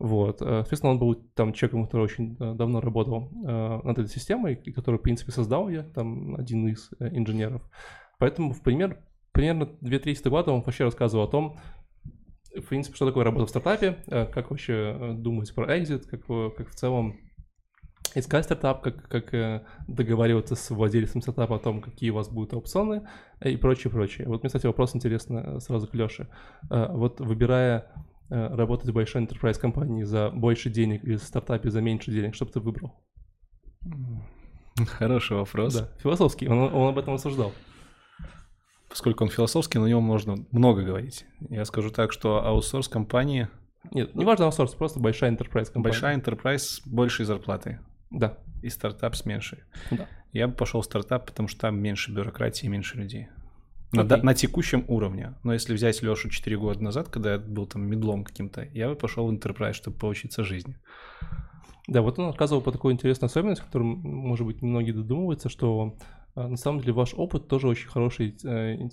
Вот. 0.00 0.40
э, 0.40 0.46
Соответственно, 0.46 0.92
он 0.92 0.98
был 0.98 1.14
там 1.34 1.52
человеком, 1.52 1.84
который 1.84 2.02
очень 2.02 2.36
э, 2.40 2.54
давно 2.54 2.80
работал 2.80 3.30
э, 3.46 3.80
над 3.84 3.98
этой 3.98 4.08
системой, 4.08 4.54
и 4.54 4.72
который, 4.72 4.96
в 4.96 5.02
принципе, 5.02 5.30
создал 5.30 5.68
ее, 5.68 5.82
там, 5.82 6.36
один 6.36 6.68
из 6.68 6.90
инженеров. 6.98 7.62
Поэтому, 8.18 8.54
в 8.54 8.62
пример, 8.62 8.98
примерно 9.32 9.68
две 9.82 9.98
трети 9.98 10.22
доклада 10.22 10.52
он 10.52 10.62
вообще 10.62 10.84
рассказывал 10.84 11.24
о 11.24 11.30
том, 11.30 11.58
в 12.56 12.66
принципе, 12.66 12.96
что 12.96 13.06
такое 13.06 13.24
работа 13.24 13.46
в 13.46 13.50
стартапе, 13.50 13.98
как 14.08 14.50
вообще 14.50 15.14
думать 15.16 15.54
про 15.54 15.78
экзит, 15.78 16.06
как, 16.06 16.26
как 16.26 16.68
в 16.68 16.74
целом 16.74 17.16
искать 18.14 18.44
стартап, 18.44 18.82
как, 18.82 19.08
как 19.08 19.34
э, 19.34 19.62
договариваться 19.86 20.56
с 20.56 20.70
владельцем 20.70 21.22
стартапа 21.22 21.56
о 21.56 21.58
том, 21.58 21.80
какие 21.80 22.10
у 22.10 22.14
вас 22.14 22.28
будут 22.28 22.54
опционы 22.54 23.06
э, 23.40 23.50
и 23.50 23.56
прочее, 23.56 23.90
прочее. 23.90 24.26
Вот 24.26 24.42
мне, 24.42 24.48
кстати, 24.48 24.66
вопрос 24.66 24.94
интересно 24.94 25.38
э, 25.38 25.60
сразу 25.60 25.86
к 25.86 25.94
Лёше. 25.94 26.28
Вот 26.68 27.20
выбирая 27.20 27.92
работать 28.28 28.90
в 28.90 28.92
большой 28.92 29.22
enterprise 29.22 29.58
компании 29.58 30.04
за 30.04 30.30
больше 30.30 30.70
денег 30.70 31.02
или 31.02 31.16
в 31.16 31.22
стартапе 31.22 31.68
за 31.70 31.80
меньше 31.80 32.12
денег, 32.12 32.34
что 32.34 32.46
бы 32.46 32.52
ты 32.52 32.60
выбрал? 32.60 32.94
Хороший 34.86 35.36
вопрос. 35.36 35.74
Да, 35.74 35.88
философский, 35.98 36.46
он, 36.48 36.72
он 36.72 36.88
об 36.90 36.98
этом 36.98 37.14
рассуждал. 37.14 37.52
Поскольку 38.88 39.24
он 39.24 39.30
философский, 39.30 39.78
на 39.78 39.86
него 39.86 40.00
можно 40.00 40.36
много 40.52 40.82
говорить. 40.82 41.26
Я 41.48 41.64
скажу 41.64 41.90
так, 41.90 42.12
что 42.12 42.44
аутсорс 42.44 42.88
компании, 42.88 43.48
Нет, 43.90 44.14
не 44.14 44.24
важно 44.24 44.46
аутсорс, 44.46 44.74
просто 44.74 45.00
большая 45.00 45.32
enterprise 45.32 45.72
компания. 45.72 45.82
большая 45.82 46.16
enterprise 46.16 46.58
с 46.58 46.82
большей 46.86 47.24
зарплатой 47.24 47.78
Да, 48.10 48.38
и 48.62 48.68
стартап 48.68 49.16
с 49.16 49.24
меньшей. 49.24 49.60
Да. 49.90 50.06
Я 50.32 50.48
бы 50.48 50.54
пошел 50.54 50.80
в 50.80 50.84
стартап, 50.84 51.26
потому 51.26 51.48
что 51.48 51.60
там 51.60 51.80
меньше 51.80 52.12
бюрократии 52.12 52.66
меньше 52.66 52.98
людей. 52.98 53.28
На, 53.92 54.04
да- 54.04 54.18
на 54.18 54.34
текущем 54.34 54.84
уровне. 54.86 55.34
Но 55.42 55.52
если 55.52 55.74
взять 55.74 56.00
Лешу 56.02 56.28
4 56.28 56.56
года 56.58 56.82
назад, 56.82 57.08
когда 57.08 57.32
я 57.32 57.38
был 57.38 57.66
там 57.66 57.82
медлом 57.82 58.22
каким-то, 58.22 58.62
я 58.72 58.88
бы 58.88 58.94
пошел 58.94 59.26
в 59.26 59.32
enterprise, 59.32 59.72
чтобы 59.72 59.96
поучиться 59.96 60.44
жизни. 60.44 60.76
Да, 61.88 62.02
вот 62.02 62.18
он 62.20 62.26
рассказывал 62.26 62.62
по 62.62 62.70
такой 62.70 62.92
интересной 62.92 63.26
особенности, 63.26 63.64
которую, 63.64 63.96
может 63.96 64.46
быть, 64.46 64.62
многие 64.62 64.92
додумываются, 64.92 65.48
что 65.48 65.96
а, 66.36 66.46
на 66.46 66.56
самом 66.56 66.80
деле 66.80 66.92
ваш 66.92 67.14
опыт 67.14 67.48
тоже 67.48 67.66
очень 67.66 67.88
хороший, 67.88 68.36
э, 68.44 68.88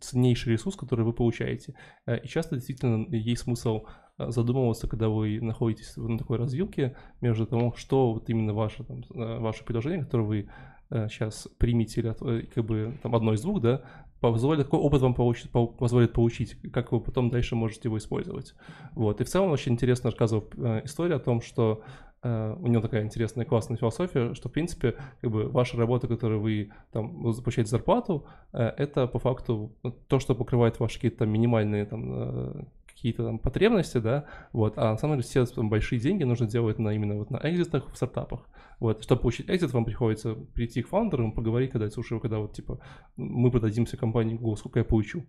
ценнейший 0.00 0.52
ресурс, 0.52 0.74
который 0.74 1.04
вы 1.04 1.12
получаете. 1.12 1.74
Э, 2.06 2.18
И 2.18 2.26
часто 2.26 2.56
действительно 2.56 3.06
есть 3.14 3.42
смысл 3.42 3.84
э, 3.86 3.88
задумываться, 4.18 4.88
когда 4.88 5.08
вы 5.08 5.40
находитесь 5.40 5.96
на 5.96 6.18
такой 6.18 6.38
развилке 6.38 6.96
между 7.20 7.46
тому, 7.46 7.74
что 7.76 8.12
вот 8.12 8.30
именно 8.30 8.54
ваше, 8.54 8.84
там, 8.84 9.02
э, 9.14 9.38
ваше 9.38 9.64
предложение, 9.64 10.04
которое 10.04 10.24
вы 10.24 10.48
сейчас 10.90 11.48
примете, 11.58 12.02
или 12.02 12.08
от- 12.08 12.22
э, 12.22 12.42
как 12.54 12.64
бы 12.64 12.94
там 13.02 13.16
одно 13.16 13.32
из 13.32 13.42
двух, 13.42 13.60
да, 13.60 13.82
позволит, 14.20 14.64
какой 14.64 14.80
опыт 14.80 15.02
вам 15.02 15.14
получит, 15.14 15.50
по- 15.50 15.66
позволит 15.66 16.12
получить, 16.12 16.56
как 16.72 16.92
вы 16.92 17.00
потом 17.00 17.30
дальше 17.30 17.56
можете 17.56 17.88
его 17.88 17.98
использовать. 17.98 18.54
Вот. 18.92 19.20
И 19.20 19.24
в 19.24 19.28
целом 19.28 19.50
очень 19.50 19.72
интересно 19.72 20.10
рассказывал 20.10 20.44
э, 20.56 20.82
историю 20.84 21.16
о 21.16 21.20
том, 21.20 21.40
что 21.42 21.82
э, 22.22 22.56
у 22.58 22.66
него 22.68 22.80
такая 22.80 23.02
интересная, 23.02 23.44
классная 23.44 23.76
философия, 23.76 24.34
что, 24.34 24.48
в 24.48 24.52
принципе, 24.52 24.94
как 25.20 25.30
бы 25.30 25.48
ваша 25.48 25.76
работа, 25.76 26.06
которую 26.06 26.40
вы 26.40 26.70
там 26.92 27.22
получаете 27.22 27.70
зарплату, 27.70 28.26
э, 28.52 28.62
это 28.78 29.06
по 29.06 29.18
факту 29.18 29.72
то, 30.08 30.18
что 30.18 30.34
покрывает 30.34 30.80
ваши 30.80 30.94
какие-то 30.94 31.26
минимальные 31.26 31.84
там 31.84 32.12
э, 32.12 32.64
какие-то 33.04 33.24
там 33.24 33.38
потребности, 33.38 33.98
да, 33.98 34.24
вот, 34.54 34.78
а 34.78 34.92
на 34.92 34.96
самом 34.96 35.16
деле 35.16 35.28
все 35.28 35.44
там, 35.44 35.68
большие 35.68 36.00
деньги 36.00 36.24
нужно 36.24 36.46
делать 36.46 36.78
на 36.78 36.94
именно 36.94 37.16
вот 37.16 37.28
на 37.28 37.38
экзитах 37.42 37.92
в 37.92 37.96
стартапах. 37.96 38.48
Вот, 38.80 39.02
чтобы 39.02 39.20
получить 39.20 39.50
экзит, 39.50 39.74
вам 39.74 39.84
приходится 39.84 40.34
прийти 40.34 40.80
к 40.80 40.88
фаундерам, 40.88 41.32
поговорить, 41.32 41.70
когда, 41.70 41.90
слушай, 41.90 42.18
когда 42.18 42.38
вот, 42.38 42.54
типа, 42.54 42.80
мы 43.16 43.50
продадимся 43.50 43.98
компании 43.98 44.36
Google, 44.36 44.56
сколько 44.56 44.78
я 44.78 44.86
получу? 44.86 45.26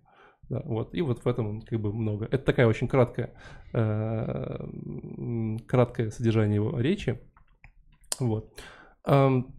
Да, 0.47 0.61
вот, 0.63 0.95
и 0.95 1.01
вот 1.01 1.26
в 1.26 1.28
этом 1.28 1.61
как 1.63 1.82
бы 1.82 1.91
много. 1.91 2.26
Это 2.32 2.45
такая 2.45 2.67
очень 2.67 2.88
краткая, 2.88 3.34
э, 3.73 4.67
краткое 5.67 6.11
содержание 6.11 6.55
его 6.55 6.80
речи. 6.80 7.19
Вот. 8.19 8.53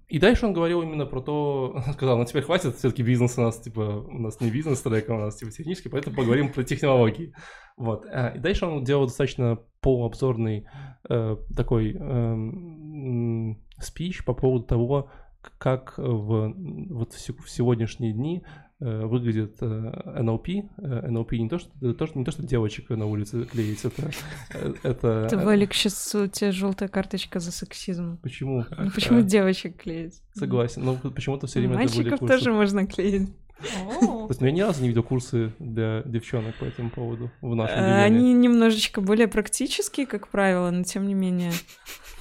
И 0.08 0.18
дальше 0.18 0.46
он 0.46 0.52
говорил 0.52 0.82
именно 0.82 1.06
про 1.06 1.20
то, 1.20 1.82
сказал, 1.92 2.18
ну 2.18 2.24
теперь 2.24 2.42
хватит, 2.42 2.76
все-таки 2.76 3.02
бизнес 3.02 3.38
у 3.38 3.42
нас, 3.42 3.58
типа, 3.60 3.80
у 4.08 4.18
нас 4.18 4.40
не 4.40 4.50
бизнес-трек, 4.50 5.08
а 5.10 5.14
у 5.14 5.18
нас, 5.18 5.36
типа, 5.36 5.50
технический, 5.52 5.88
поэтому 5.88 6.16
поговорим 6.16 6.52
про 6.52 6.62
технологии. 6.64 7.32
Вот. 7.76 8.06
Э, 8.06 8.32
И 8.36 8.38
дальше 8.38 8.66
он 8.66 8.84
делал 8.84 9.06
достаточно 9.06 9.58
полуобзорный 9.80 10.66
э, 11.08 11.36
такой 11.56 11.94
м, 11.94 13.60
спич 13.80 14.24
по 14.24 14.34
поводу 14.34 14.64
того, 14.64 15.10
как 15.58 15.94
в, 15.96 16.52
вот 16.90 17.12
в 17.12 17.18
се- 17.20 17.32
в 17.32 17.48
сегодняшние 17.48 18.12
дни 18.12 18.42
э, 18.44 18.65
выглядит 18.80 19.56
э, 19.60 19.64
NLP. 19.66 20.68
Э, 20.78 21.08
NLP 21.08 21.38
не 21.38 21.48
то, 21.48 21.58
что, 21.58 21.94
то, 21.94 22.06
что, 22.06 22.18
не 22.18 22.24
то, 22.24 22.30
что 22.30 22.42
девочек 22.42 22.90
на 22.90 23.06
улице 23.06 23.44
клеить, 23.46 23.84
это... 23.84 24.10
э, 24.54 24.74
это 24.82 25.08
Это, 25.26 25.38
Валик, 25.38 25.72
сейчас 25.72 26.14
у 26.14 26.26
тебя 26.26 26.52
желтая 26.52 26.88
карточка 26.88 27.40
за 27.40 27.52
сексизм. 27.52 28.18
Почему? 28.22 28.64
Ну, 28.78 28.90
почему 28.90 29.20
Э, 29.20 29.22
девочек 29.22 29.80
клеить? 29.82 30.20
Согласен. 30.34 30.84
Но 30.84 30.94
почему-то 30.96 31.46
все 31.46 31.60
время 31.60 31.74
это 31.76 31.84
были 31.84 31.96
Мальчиков 31.98 32.20
курсы. 32.20 32.34
тоже 32.38 32.52
можно 32.52 32.86
клеить. 32.86 33.28
То 33.58 34.26
есть 34.28 34.40
ну, 34.42 34.46
я 34.48 34.52
ни 34.52 34.60
разу 34.60 34.82
не 34.82 34.88
видел 34.88 35.02
курсы 35.02 35.50
для 35.58 36.02
девчонок 36.04 36.54
по 36.56 36.64
этому 36.64 36.90
поводу 36.90 37.30
в 37.40 37.54
нашем 37.54 37.78
Э. 37.78 38.02
Они 38.04 38.34
немножечко 38.34 39.00
более 39.00 39.28
практические, 39.28 40.04
как 40.06 40.28
правило, 40.28 40.70
но 40.70 40.82
тем 40.82 41.06
не 41.08 41.14
менее. 41.14 41.52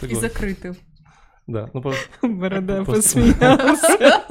И 0.01 0.16
закрыты. 0.16 0.78
Да, 1.45 1.70
ну, 1.74 1.82
по- 1.82 1.93
Борода 2.26 2.86
Просто- 2.86 3.20
посмеялся. 3.20 4.24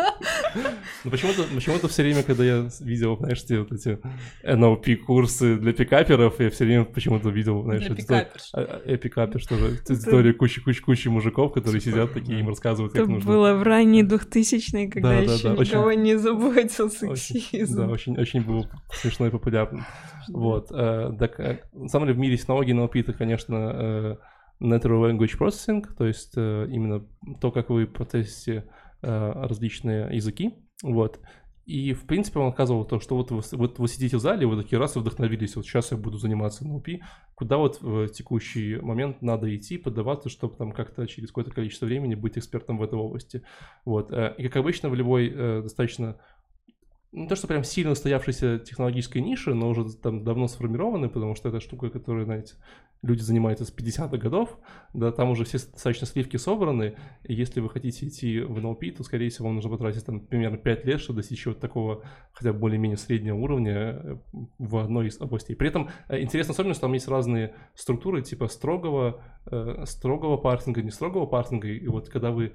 Ну 1.04 1.10
почему-то, 1.10 1.44
почему-то 1.54 1.88
все 1.88 2.02
время, 2.02 2.22
когда 2.22 2.44
я 2.44 2.68
видел, 2.80 3.16
знаешь, 3.18 3.44
те 3.44 3.58
вот 3.58 3.72
эти 3.72 3.98
NLP 4.44 4.96
курсы 4.96 5.56
для 5.56 5.72
пикаперов, 5.72 6.40
я 6.40 6.50
все 6.50 6.64
время 6.64 6.84
почему-то 6.84 7.30
видел, 7.30 7.62
знаешь, 7.62 7.84
Для 7.86 8.96
пикапер, 8.96 9.40
что 9.40 9.56
же, 9.56 9.74
эту 9.76 9.94
историю 9.94 10.36
кучи-кучи-кучи 10.36 11.08
мужиков, 11.08 11.52
которые 11.52 11.80
сидят 11.80 12.12
такие, 12.12 12.40
им 12.40 12.48
рассказывают, 12.48 12.92
как 12.92 13.02
Это 13.02 13.10
нужно. 13.10 13.30
было 13.30 13.54
в 13.54 13.62
ранние 13.62 14.04
2000-е, 14.04 14.88
когда 14.90 15.10
Да, 15.10 15.26
да, 15.26 15.32
еще 15.32 15.48
никого 15.50 15.92
не 15.92 16.16
заботил 16.16 16.86
Очень- 16.86 17.16
сексизм. 17.16 17.76
Да, 17.76 17.86
очень, 17.88 18.18
очень 18.18 18.42
был 18.42 18.66
смешно 18.92 19.26
и 19.26 19.30
популярно. 19.30 19.86
Вот. 20.28 20.70
э, 20.70 21.10
так, 21.18 21.38
э, 21.40 21.60
на 21.72 21.88
самом 21.88 22.06
деле 22.06 22.16
в 22.16 22.20
мире 22.20 22.36
технологий 22.36 22.72
NLP 22.72 23.00
это, 23.00 23.12
конечно, 23.12 23.54
э, 23.74 24.16
Natural 24.60 25.10
Language 25.10 25.36
Processing, 25.38 25.84
то 25.98 26.06
есть 26.06 26.36
именно 26.36 27.04
то, 27.40 27.50
как 27.50 27.70
вы 27.70 27.86
процессите 27.86 28.52
э, 28.52 28.62
различные 29.04 30.14
языки. 30.14 30.54
Вот. 30.82 31.20
И, 31.66 31.94
в 31.94 32.06
принципе, 32.06 32.40
он 32.40 32.46
рассказывал 32.48 32.84
то, 32.84 33.00
что 33.00 33.16
вот 33.16 33.30
вы, 33.30 33.40
вот 33.52 33.78
вы 33.78 33.88
сидите 33.88 34.18
в 34.18 34.20
зале, 34.20 34.46
вы 34.46 34.62
такие 34.62 34.78
раз 34.78 34.96
и 34.96 34.98
вдохновились, 34.98 35.56
вот 35.56 35.64
сейчас 35.64 35.92
я 35.92 35.96
буду 35.96 36.18
заниматься 36.18 36.62
NLP, 36.64 37.00
куда 37.34 37.56
вот 37.56 37.80
в 37.80 38.08
текущий 38.08 38.76
момент 38.76 39.22
надо 39.22 39.54
идти, 39.54 39.78
подаваться, 39.78 40.28
чтобы 40.28 40.56
там 40.56 40.72
как-то 40.72 41.06
через 41.06 41.28
какое-то 41.28 41.52
количество 41.52 41.86
времени 41.86 42.14
быть 42.16 42.36
экспертом 42.36 42.76
в 42.76 42.82
этой 42.82 42.98
области. 42.98 43.42
Вот. 43.86 44.12
э, 44.12 44.34
И, 44.36 44.44
как 44.44 44.56
обычно, 44.56 44.90
в 44.90 44.94
любой 44.94 45.32
э, 45.34 45.62
достаточно 45.62 46.18
не 47.14 47.28
то, 47.28 47.36
что 47.36 47.46
прям 47.46 47.62
сильно 47.62 47.92
устоявшейся 47.92 48.58
технологической 48.58 49.22
ниши, 49.22 49.54
но 49.54 49.68
уже 49.68 49.92
там 49.94 50.24
давно 50.24 50.48
сформированы, 50.48 51.08
потому 51.08 51.36
что 51.36 51.48
это 51.48 51.60
штука, 51.60 51.88
которая, 51.88 52.24
знаете, 52.24 52.54
люди 53.02 53.20
занимаются 53.20 53.64
с 53.64 53.72
50-х 53.72 54.16
годов, 54.16 54.58
да, 54.94 55.12
там 55.12 55.30
уже 55.30 55.44
все 55.44 55.58
достаточно 55.58 56.06
сливки 56.06 56.36
собраны, 56.36 56.96
и 57.22 57.34
если 57.34 57.60
вы 57.60 57.70
хотите 57.70 58.08
идти 58.08 58.40
в 58.40 58.58
NLP, 58.58 58.92
то, 58.92 59.04
скорее 59.04 59.28
всего, 59.30 59.46
вам 59.46 59.56
нужно 59.56 59.70
потратить 59.70 60.04
там 60.04 60.20
примерно 60.20 60.56
5 60.56 60.84
лет, 60.86 61.00
чтобы 61.00 61.18
достичь 61.18 61.46
вот 61.46 61.60
такого 61.60 62.02
хотя 62.32 62.52
бы 62.52 62.58
более-менее 62.58 62.96
среднего 62.96 63.36
уровня 63.36 63.72
э, 63.74 64.16
в 64.58 64.76
одной 64.78 65.08
из 65.08 65.20
областей. 65.20 65.54
При 65.54 65.68
этом 65.68 65.90
э, 66.08 66.20
интересная 66.20 66.54
особенность, 66.54 66.80
там 66.80 66.92
есть 66.94 67.06
разные 67.06 67.54
структуры, 67.74 68.22
типа 68.22 68.48
строгого, 68.48 69.22
э, 69.50 69.84
строгого 69.86 70.36
парсинга, 70.36 70.82
не 70.82 70.90
строгого 70.90 71.26
парсинга, 71.26 71.68
и 71.68 71.86
вот 71.88 72.08
когда 72.08 72.30
вы 72.30 72.52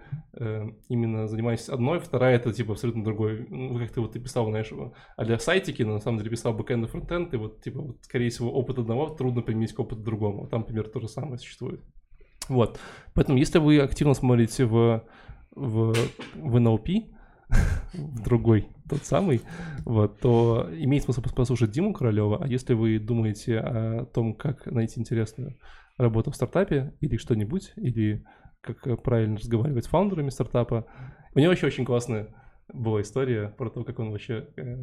именно 0.88 1.28
занимаетесь 1.28 1.70
одной, 1.70 2.00
вторая 2.00 2.36
это 2.36 2.54
типа 2.54 2.74
абсолютно 2.74 3.04
другой, 3.04 3.46
ну, 3.50 3.78
как 3.78 3.92
ты 3.92 4.00
вот 4.00 4.14
ты 4.14 4.20
писал, 4.20 4.48
знаешь, 4.50 4.72
а 5.18 5.26
для 5.26 5.38
сайтики, 5.38 5.84
на 5.84 6.00
самом 6.00 6.20
деле 6.20 6.30
писал 6.30 6.54
бэкэнд 6.54 6.86
и 6.86 6.88
фронтенд, 6.88 7.34
и 7.34 7.38
вот 7.38 7.62
типа 7.62 7.82
вот, 7.82 7.98
скорее 8.04 8.30
всего 8.30 8.52
опыт 8.52 8.80
одного 8.80 9.10
трудно 9.10 9.42
применить 9.42 9.74
к 9.74 9.80
опыту 9.80 10.02
другому 10.02 10.48
Там, 10.48 10.62
например, 10.62 10.88
то 10.88 11.00
же 11.00 11.08
самое 11.08 11.38
существует. 11.38 11.82
Вот. 12.50 12.80
Поэтому, 13.14 13.38
если 13.38 13.60
вы 13.60 13.80
активно 13.80 14.14
смотрите 14.14 14.66
в, 14.66 15.04
в, 15.56 15.94
в 16.36 16.56
NLP, 16.56 17.14
в 17.94 18.24
другой, 18.24 18.68
тот 18.90 19.04
самый, 19.04 19.42
вот, 19.86 20.20
то 20.20 20.68
имеет 20.72 21.04
смысл 21.04 21.22
послушать 21.36 21.72
Диму 21.72 21.94
Королева, 21.94 22.40
а 22.44 22.48
если 22.48 22.74
вы 22.74 23.00
думаете 23.00 23.60
о 23.60 24.06
том, 24.06 24.34
как 24.34 24.66
найти 24.66 25.00
интересную 25.00 25.58
работу 26.00 26.32
в 26.32 26.36
стартапе 26.36 26.94
или 27.02 27.18
что-нибудь, 27.18 27.74
или 27.76 28.26
как 28.62 29.04
правильно 29.04 29.38
разговаривать 29.38 29.86
с 29.86 29.88
фаундерами 29.88 30.30
стартапа, 30.30 30.86
у 31.36 31.40
него 31.40 31.52
еще 31.52 31.68
очень 31.68 31.86
классная 31.86 32.30
была 32.74 33.02
история 33.02 33.50
про 33.58 33.70
то, 33.70 33.84
как 33.84 34.00
он 34.00 34.12
вообще 34.12 34.48
э, 34.56 34.78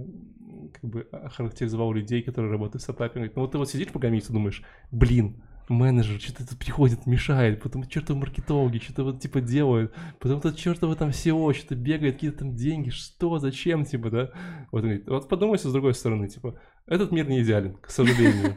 как 0.73 0.91
бы 0.91 1.03
охарактеризовал 1.13 1.93
людей, 1.93 2.23
которые 2.23 2.51
работают 2.51 2.83
в 2.83 2.85
стартапе. 2.85 3.15
Говорит, 3.15 3.37
ну 3.37 3.43
вот 3.43 3.53
ты 3.53 3.59
вот 3.59 3.69
сидишь 3.71 3.89
по 3.89 3.99
комиссии, 3.99 4.33
думаешь, 4.33 4.63
блин, 4.91 5.43
менеджер 5.69 6.21
что-то 6.21 6.49
тут 6.49 6.59
приходит, 6.59 7.07
мешает, 7.07 7.63
потом 7.63 7.87
чертовы 7.87 8.21
маркетологи 8.21 8.79
что-то 8.79 9.05
вот 9.05 9.21
типа 9.21 9.41
делают, 9.41 9.95
потом 10.21 10.41
тот 10.41 10.57
чертовы 10.57 10.97
там 10.97 11.11
SEO 11.11 11.53
что-то 11.55 11.75
бегает, 11.75 12.15
какие-то 12.15 12.39
там 12.39 12.55
деньги, 12.55 12.91
что, 12.91 13.39
зачем, 13.39 13.85
типа, 13.85 14.11
да? 14.11 14.31
Вот 14.73 14.83
он 14.83 14.89
говорит, 14.89 15.09
вот 15.09 15.29
подумайте 15.29 15.69
с 15.69 15.73
другой 15.73 15.95
стороны, 15.95 16.29
типа, 16.29 16.59
этот 16.87 17.13
мир 17.13 17.29
не 17.29 17.43
идеален, 17.43 17.77
к 17.81 17.91
сожалению. 17.91 18.57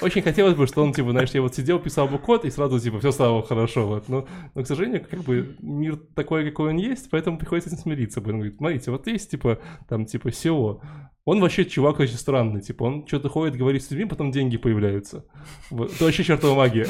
Очень 0.00 0.22
хотелось 0.22 0.54
бы, 0.54 0.66
что 0.66 0.82
он, 0.82 0.92
типа, 0.92 1.10
знаешь, 1.10 1.30
я 1.30 1.42
вот 1.42 1.54
сидел, 1.56 1.80
писал 1.80 2.06
бы 2.06 2.18
код, 2.18 2.44
и 2.44 2.50
сразу, 2.50 2.78
типа, 2.78 3.00
все 3.00 3.10
стало 3.10 3.42
хорошо, 3.42 3.86
вот. 3.86 4.08
Но, 4.08 4.28
но, 4.54 4.62
к 4.62 4.66
сожалению, 4.66 5.04
как 5.08 5.20
бы 5.20 5.56
мир 5.60 5.96
такой, 6.14 6.48
какой 6.48 6.70
он 6.70 6.76
есть, 6.76 7.10
поэтому 7.10 7.36
приходится 7.36 7.70
с 7.70 7.72
этим 7.72 7.82
смириться. 7.82 8.20
Он 8.20 8.26
говорит, 8.26 8.56
смотрите, 8.58 8.90
вот 8.92 9.06
есть, 9.08 9.30
типа, 9.30 9.58
там, 9.88 10.06
типа, 10.06 10.28
SEO, 10.28 10.80
он 11.24 11.40
вообще 11.40 11.64
чувак 11.64 11.98
очень 11.98 12.16
странный, 12.16 12.60
типа, 12.60 12.84
он 12.84 13.06
что-то 13.06 13.28
ходит, 13.28 13.56
говорит 13.56 13.82
с 13.82 13.90
людьми, 13.90 14.08
потом 14.08 14.30
деньги 14.30 14.56
появляются. 14.56 15.24
Вот. 15.68 15.92
Это 15.92 16.04
вообще 16.04 16.24
чертова 16.24 16.56
магия. 16.56 16.86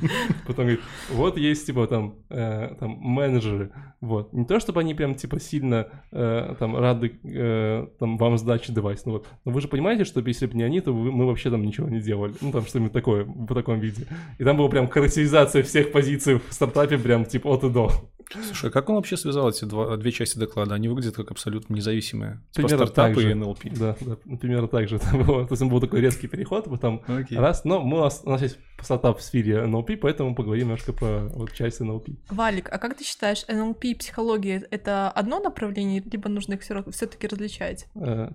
Потом 0.46 0.66
говорит, 0.66 0.80
вот 1.10 1.36
есть, 1.36 1.66
типа, 1.66 1.86
там, 1.86 2.16
э, 2.30 2.74
там, 2.78 2.90
менеджеры, 3.00 3.72
вот. 4.00 4.32
Не 4.32 4.44
то, 4.44 4.60
чтобы 4.60 4.80
они 4.80 4.94
прям, 4.94 5.14
типа, 5.14 5.40
сильно, 5.40 5.88
э, 6.12 6.54
там, 6.58 6.76
рады, 6.76 7.18
э, 7.24 7.86
там, 7.98 8.16
вам 8.16 8.38
сдачи 8.38 8.72
давать, 8.72 9.04
ну 9.06 9.12
вот. 9.12 9.26
Но 9.44 9.52
вы 9.52 9.60
же 9.60 9.68
понимаете, 9.68 10.04
что 10.04 10.20
если 10.20 10.46
бы 10.46 10.56
не 10.56 10.62
они, 10.62 10.80
то 10.80 10.92
мы 10.92 11.26
вообще 11.26 11.50
там 11.50 11.62
ничего 11.62 11.88
не 11.88 12.00
делали. 12.00 12.34
Ну, 12.40 12.52
там, 12.52 12.64
что-нибудь 12.64 12.92
такое, 12.92 13.24
в 13.24 13.54
таком 13.54 13.80
виде. 13.80 14.06
И 14.38 14.44
там 14.44 14.56
была 14.56 14.68
прям 14.68 14.88
характеризация 14.88 15.62
всех 15.62 15.92
позиций 15.92 16.34
в 16.36 16.52
стартапе, 16.52 16.98
прям, 16.98 17.24
типа, 17.24 17.48
от 17.48 17.64
и 17.64 17.70
до. 17.70 17.90
Слушай, 18.32 18.70
а 18.70 18.72
как 18.72 18.88
он 18.88 18.96
вообще 18.96 19.16
связал 19.16 19.48
эти 19.48 19.64
два, 19.64 19.96
две 19.96 20.12
части 20.12 20.38
доклада? 20.38 20.74
Они 20.74 20.88
выглядят 20.88 21.16
как 21.16 21.30
абсолютно 21.30 21.74
независимые. 21.74 22.40
Типа 22.52 22.68
примерно 22.68 22.86
стартапы 22.86 23.22
и 23.22 23.32
NLP. 23.32 23.78
Да, 23.78 23.96
да, 24.00 24.36
примерно 24.36 24.68
так 24.68 24.88
же 24.88 24.96
это 25.02 25.16
было. 25.16 25.46
То 25.46 25.52
есть 25.52 25.62
он 25.62 25.68
был 25.68 25.80
такой 25.80 26.00
резкий 26.00 26.28
переход, 26.28 26.64
потом 26.64 27.02
okay. 27.06 27.38
раз, 27.38 27.64
но 27.64 27.80
мы, 27.80 27.98
у 27.98 28.00
нас, 28.00 28.22
у 28.24 28.30
нас 28.30 28.42
есть 28.42 28.58
стартап 28.80 29.18
в 29.18 29.22
сфере 29.22 29.64
NLP, 29.64 29.96
поэтому 29.96 30.34
поговорим 30.34 30.66
немножко 30.66 30.92
про 30.92 31.28
вот 31.28 31.52
часть 31.52 31.80
NLP. 31.80 32.16
Валик, 32.30 32.68
а 32.70 32.78
как 32.78 32.96
ты 32.96 33.04
считаешь, 33.04 33.44
NLP 33.48 33.80
и 33.82 33.94
психология— 33.94 34.66
это 34.70 35.10
одно 35.10 35.40
направление, 35.40 36.02
либо 36.04 36.28
нужно 36.28 36.54
их 36.54 36.62
все-таки 36.62 37.26
различать? 37.26 37.86
Э, 37.94 38.30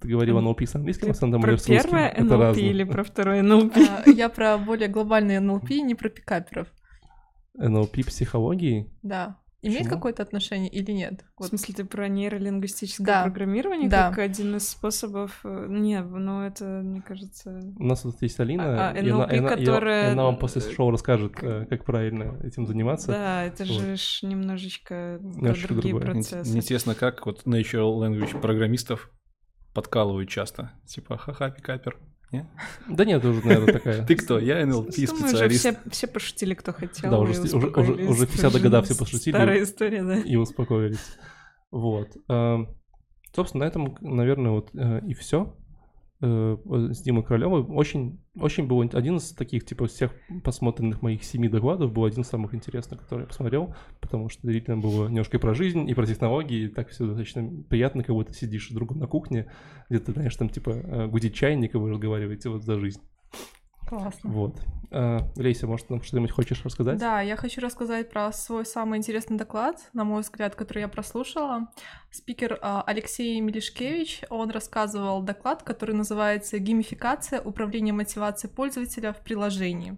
ты 0.00 0.08
говорил 0.08 0.38
NLP 0.38 0.66
с 0.66 0.74
английским 0.74 1.10
акцентом 1.10 1.42
или 1.42 1.56
с 1.56 1.68
русским? 1.68 1.74
Про 1.80 1.82
первое 1.82 2.14
NLP 2.14 2.60
или 2.60 2.84
про 2.84 3.04
второе 3.04 3.42
NLP? 3.42 3.88
А, 3.88 4.10
я 4.10 4.28
про 4.28 4.58
более 4.58 4.88
глобальный 4.88 5.36
NLP, 5.36 5.80
не 5.80 5.94
про 5.94 6.08
пикаперов. 6.08 6.68
NLP 7.58 8.06
психологии? 8.06 8.90
Да. 9.02 9.38
Имеет 9.60 9.80
Почему? 9.80 9.96
какое-то 9.96 10.22
отношение 10.22 10.70
или 10.70 10.92
нет? 10.92 11.24
Вот. 11.36 11.46
В 11.46 11.48
смысле, 11.48 11.74
ты 11.74 11.84
про 11.84 12.06
нейролингвистическое 12.06 13.04
да. 13.04 13.22
программирование 13.24 13.88
да. 13.88 14.10
как 14.10 14.20
один 14.20 14.54
из 14.54 14.68
способов? 14.68 15.40
Э, 15.42 15.66
не, 15.68 16.00
ну 16.00 16.42
это, 16.42 16.64
мне 16.64 17.02
кажется... 17.02 17.60
У 17.76 17.84
нас 17.84 18.02
тут 18.02 18.22
есть 18.22 18.38
Алина, 18.38 18.90
а, 18.90 18.90
а, 18.90 18.96
и, 18.96 19.10
она, 19.10 19.24
и, 19.24 19.40
которая... 19.40 20.10
и 20.10 20.12
она 20.12 20.24
вам 20.24 20.38
после 20.38 20.62
шоу 20.62 20.92
расскажет, 20.92 21.32
э, 21.42 21.66
как 21.68 21.84
правильно 21.84 22.38
этим 22.44 22.68
заниматься. 22.68 23.08
Да, 23.08 23.42
это 23.42 23.64
вот. 23.64 23.72
же 23.72 23.96
ж 23.96 24.20
немножечко 24.22 25.18
Немножечко 25.20 25.74
другие 25.74 25.92
другое. 25.92 26.12
процессы. 26.12 26.56
Интересно, 26.56 26.94
как 26.94 27.26
вот 27.26 27.42
natural 27.44 27.98
language 27.98 28.40
программистов 28.40 29.10
подкалывают 29.74 30.28
часто. 30.28 30.70
Типа, 30.86 31.18
ха-ха, 31.18 31.50
пикапер. 31.50 31.98
Нет? 32.30 32.46
Да 32.88 33.04
нет, 33.04 33.24
уже, 33.24 33.40
наверное, 33.42 33.72
такая. 33.72 34.04
Ты 34.06 34.16
кто? 34.16 34.38
Я 34.38 34.62
NLP-специалист. 34.62 35.60
Все, 35.60 35.78
все 35.90 36.06
пошутили, 36.06 36.54
кто 36.54 36.72
хотел. 36.72 37.10
Да, 37.10 37.18
уже, 37.18 37.40
уже, 37.40 37.68
уже, 37.68 37.92
уже 37.92 38.26
50 38.26 38.62
года 38.62 38.82
все 38.82 38.94
пошутили. 38.96 39.34
Старая 39.34 39.62
история, 39.62 40.02
да. 40.02 40.18
И 40.18 40.36
успокоились. 40.36 41.16
Вот. 41.70 42.08
Эм, 42.28 42.76
собственно, 43.34 43.64
на 43.64 43.68
этом, 43.68 43.96
наверное, 44.00 44.52
вот 44.52 44.70
э, 44.74 45.00
и 45.06 45.14
все. 45.14 45.56
Э, 46.20 46.56
с 46.90 47.00
Димой 47.00 47.22
Королевым. 47.22 47.76
Очень, 47.76 48.18
очень 48.34 48.66
был 48.66 48.80
один 48.80 49.18
из 49.18 49.30
таких, 49.30 49.64
типа, 49.64 49.86
всех 49.86 50.12
посмотренных 50.42 51.00
моих 51.00 51.22
семи 51.22 51.48
докладов, 51.48 51.92
был 51.92 52.04
один 52.04 52.22
из 52.22 52.26
самых 52.26 52.54
интересных, 52.54 53.00
который 53.00 53.20
я 53.20 53.26
посмотрел, 53.28 53.76
потому 54.00 54.28
что 54.28 54.42
действительно 54.42 54.78
было 54.78 55.06
немножко 55.06 55.36
и 55.36 55.40
про 55.40 55.54
жизнь, 55.54 55.88
и 55.88 55.94
про 55.94 56.06
технологии, 56.06 56.64
и 56.64 56.68
так 56.68 56.88
все 56.88 57.06
достаточно 57.06 57.48
приятно, 57.68 58.02
как 58.02 58.16
будто 58.16 58.32
сидишь 58.32 58.68
другом 58.70 58.98
на 58.98 59.06
кухне, 59.06 59.48
где-то, 59.90 60.10
знаешь, 60.10 60.34
там, 60.34 60.48
типа, 60.48 60.70
э, 60.70 61.06
гудит 61.06 61.34
чайник, 61.34 61.76
и 61.76 61.78
вы 61.78 61.90
разговариваете 61.90 62.48
вот 62.48 62.64
за 62.64 62.80
жизнь. 62.80 63.00
Классно. 63.88 64.30
Вот. 64.30 64.60
А, 64.90 65.20
Лейся, 65.36 65.66
может, 65.66 65.90
нам 65.90 66.02
что-нибудь 66.02 66.30
хочешь 66.30 66.64
рассказать? 66.64 66.98
Да, 66.98 67.20
я 67.20 67.36
хочу 67.36 67.60
рассказать 67.60 68.10
про 68.10 68.32
свой 68.32 68.64
самый 68.64 68.98
интересный 68.98 69.36
доклад, 69.36 69.80
на 69.92 70.04
мой 70.04 70.22
взгляд, 70.22 70.54
который 70.54 70.80
я 70.80 70.88
прослушала. 70.88 71.70
Спикер 72.10 72.58
а, 72.60 72.82
Алексей 72.86 73.40
Мелишкевич, 73.40 74.22
он 74.30 74.50
рассказывал 74.50 75.22
доклад, 75.22 75.62
который 75.62 75.94
называется 75.94 76.58
«Геймификация. 76.58 77.40
Управление 77.40 77.94
мотивацией 77.94 78.52
пользователя 78.52 79.12
в 79.12 79.22
приложении». 79.22 79.96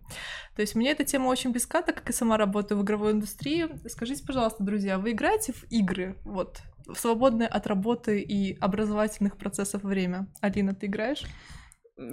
То 0.56 0.62
есть 0.62 0.74
мне 0.74 0.90
эта 0.90 1.04
тема 1.04 1.28
очень 1.28 1.50
близка, 1.50 1.82
так 1.82 1.96
как 1.96 2.08
я 2.08 2.14
сама 2.14 2.36
работаю 2.36 2.78
в 2.78 2.84
игровой 2.84 3.12
индустрии. 3.12 3.68
Скажите, 3.88 4.24
пожалуйста, 4.24 4.62
друзья, 4.62 4.98
вы 4.98 5.12
играете 5.12 5.52
в 5.52 5.64
игры? 5.70 6.16
Вот, 6.24 6.60
в 6.86 6.96
свободное 6.96 7.46
от 7.46 7.66
работы 7.66 8.20
и 8.20 8.56
образовательных 8.58 9.36
процессов 9.36 9.82
время. 9.82 10.26
Алина, 10.40 10.74
ты 10.74 10.86
играешь? 10.86 11.24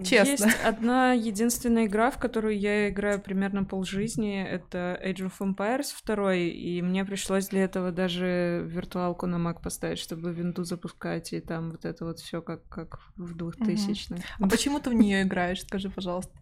Честно. 0.04 0.46
Есть 0.46 0.58
одна 0.66 1.14
единственная 1.14 1.86
игра, 1.86 2.12
в 2.12 2.18
которую 2.18 2.60
я 2.60 2.90
играю 2.90 3.22
примерно 3.22 3.64
полжизни. 3.64 4.44
Это 4.44 5.00
Age 5.04 5.32
of 5.32 5.34
Empires 5.40 5.94
2, 6.06 6.34
и 6.36 6.82
мне 6.82 7.06
пришлось 7.06 7.48
для 7.48 7.64
этого 7.64 7.92
даже 7.92 8.64
виртуалку 8.66 9.28
на 9.28 9.38
Mac 9.38 9.62
поставить, 9.62 10.00
чтобы 10.00 10.34
винду 10.34 10.64
запускать, 10.64 11.32
и 11.32 11.40
там 11.40 11.72
вот 11.72 11.86
это 11.86 12.06
вот 12.06 12.20
все 12.20 12.42
как, 12.42 12.68
как 12.68 13.00
в 13.16 13.36
2000 13.36 14.16
х 14.16 14.24
А 14.40 14.48
почему 14.50 14.80
ты 14.80 14.90
в 14.90 14.94
нее 14.94 15.24
играешь? 15.24 15.62
Скажи, 15.62 15.90
пожалуйста. 15.90 16.34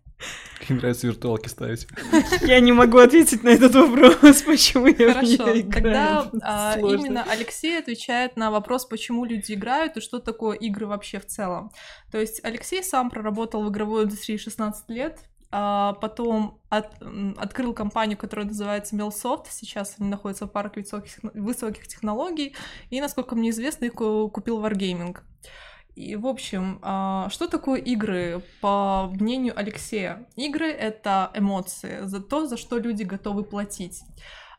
Мне 0.68 0.80
нравится 0.80 1.07
виртуалки 1.07 1.47
ставить. 1.47 1.88
Я 2.41 2.59
не 2.59 2.72
могу 2.72 2.97
ответить 2.97 3.43
на 3.43 3.49
этот 3.49 3.76
вопрос, 3.76 4.41
почему 4.41 4.88
я 4.88 5.13
Хорошо, 5.13 5.45
тогда 5.72 6.32
а, 6.41 6.78
именно 6.80 7.24
Алексей 7.24 7.78
отвечает 7.78 8.36
на 8.36 8.51
вопрос, 8.51 8.86
почему 8.86 9.26
люди 9.26 9.53
играют 9.53 9.97
и 9.97 10.01
что 10.01 10.20
такое 10.20 10.57
игры 10.57 10.88
вообще 10.88 11.20
в 11.20 11.28
целом. 11.28 11.72
То 12.11 12.20
есть 12.20 12.43
Алексей 12.43 12.84
сам 12.84 13.09
проработал 13.09 13.63
в 13.63 13.70
игровой 13.70 14.05
индустрии 14.05 14.38
16 14.38 14.89
лет, 14.89 15.20
а 15.51 15.93
потом 15.93 16.59
от, 16.70 17.01
открыл 17.38 17.74
компанию, 17.74 18.18
которая 18.18 18.47
называется 18.47 18.95
Melsoft. 18.95 19.45
Сейчас 19.51 19.95
они 19.99 20.09
находятся 20.09 20.47
в 20.47 20.51
парке 20.51 20.82
высоких, 20.82 21.20
высоких 21.34 21.88
технологий. 21.88 22.55
И, 22.89 22.99
насколько 22.99 23.36
мне 23.36 23.51
известно, 23.51 23.86
их 23.86 23.93
купил 23.93 24.61
Wargaming. 24.61 25.18
И, 25.95 26.17
в 26.17 26.27
общем, 26.27 26.79
а, 26.81 27.29
что 27.29 27.47
такое 27.47 27.79
игры, 27.79 28.43
по 28.59 29.09
мнению 29.13 29.57
Алексея? 29.57 30.27
Игры— 30.35 30.69
это 30.71 31.31
эмоции, 31.33 31.99
за 32.03 32.21
то, 32.21 32.45
за 32.47 32.57
что 32.57 32.77
люди 32.77 33.03
готовы 33.03 33.45
платить. 33.45 34.03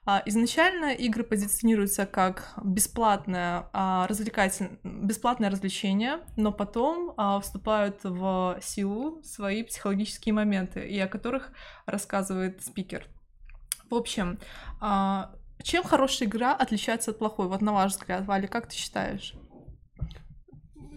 А, 0.07 0.23
изначально 0.25 0.95
игры 0.95 1.25
позиционируются 1.25 2.07
как 2.07 2.55
бесплатное, 2.65 3.69
а, 3.75 4.07
развлекательное, 4.07 4.79
бесплатное 4.83 5.51
развлечение, 5.51 6.21
но 6.37 6.53
потом 6.53 7.15
вступают 7.43 8.01
в 8.03 8.59
силу 8.63 9.23
свои 9.23 9.63
психологические 9.63 10.33
моменты, 10.33 10.89
и 10.89 10.99
о 10.99 11.07
которых 11.07 11.53
рассказывает 11.85 12.65
спикер. 12.65 13.07
В 13.91 13.95
общем, 13.95 14.39
чем 15.63 15.85
хорошая 15.85 16.29
игра 16.29 16.55
отличается 16.55 17.11
от 17.11 17.19
плохой? 17.19 17.49
Вот 17.49 17.61
на 17.61 17.73
ваш 17.73 17.93
взгляд, 17.93 18.25
Валя, 18.25 18.47
как 18.47 18.69
ты 18.69 18.75
считаешь? 18.75 19.35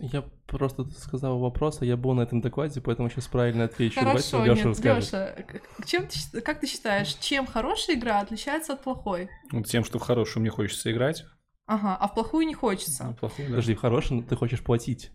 Я 0.02 0.24
просто 0.48 0.86
сказал 0.92 1.40
вопрос, 1.40 1.82
а 1.82 1.86
я 1.86 1.98
был 1.98 2.14
на 2.14 2.22
этом 2.22 2.42
докладе, 2.42 2.82
поэтому 2.82 3.10
сейчас 3.10 3.28
правильно 3.28 3.66
отвечу. 3.66 4.00
Хорошо, 4.00 4.38
Давайте 4.38 4.50
Лёша 4.50 4.60
нет, 4.60 4.78
расскажет. 4.78 5.14
Лёша, 5.14 5.44
к- 5.78 5.86
чем 5.86 6.08
ты 6.08 6.42
как 6.42 6.60
ты 6.62 6.68
считаешь, 6.68 7.14
чем 7.16 7.46
хорошая 7.46 7.96
игра 7.98 8.20
отличается 8.20 8.74
от 8.74 8.84
плохой? 8.84 9.30
Вот 9.52 9.68
тем, 9.68 9.84
что 9.84 10.00
в 10.00 10.02
хорошую 10.02 10.42
мне 10.42 10.50
хочется 10.50 10.92
играть. 10.92 11.26
Ага, 11.68 11.96
а 12.00 12.08
в 12.08 12.14
плохую 12.16 12.48
не 12.48 12.54
Ну, 12.56 12.60
хочется. 12.60 13.16
плохую, 13.20 13.48
да. 13.50 13.54
Подожди, 13.56 13.76
в 13.76 13.80
хороший, 13.80 14.14
но 14.18 14.24
ты 14.24 14.36
хочешь 14.36 14.64
платить. 14.64 15.12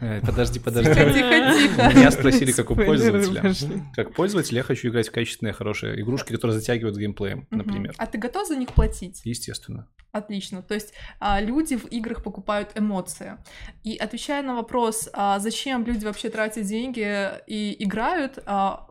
Э, 0.00 0.20
Подожди, 0.24 0.60
подожди. 0.60 0.92
Тихо, 0.92 1.12
тихо. 1.12 1.98
Меня 1.98 2.10
спросили, 2.10 2.52
как 2.52 2.70
у 2.70 2.76
пользователя. 2.76 3.52
Как 3.94 4.14
пользователь 4.14 4.56
я 4.56 4.62
хочу 4.62 4.88
играть 4.88 5.08
в 5.08 5.12
качественные, 5.12 5.52
хорошие 5.52 6.00
игрушки, 6.00 6.32
которые 6.32 6.58
затягивают 6.58 6.96
геймплеем, 6.96 7.46
например. 7.50 7.94
А 7.98 8.06
ты 8.06 8.18
готов 8.18 8.46
за 8.46 8.56
них 8.56 8.72
платить? 8.72 9.20
Естественно. 9.24 9.88
Отлично. 10.12 10.62
То 10.62 10.74
есть 10.74 10.94
а, 11.20 11.40
люди 11.40 11.76
в 11.76 11.86
играх 11.86 12.22
покупают 12.22 12.70
эмоции. 12.74 13.36
И 13.84 13.96
отвечая 13.96 14.42
на 14.42 14.54
вопрос, 14.54 15.08
а, 15.12 15.38
зачем 15.38 15.84
люди 15.84 16.04
вообще 16.04 16.30
тратят 16.30 16.64
деньги 16.64 17.30
и 17.46 17.76
играют, 17.84 18.38
а, 18.46 18.88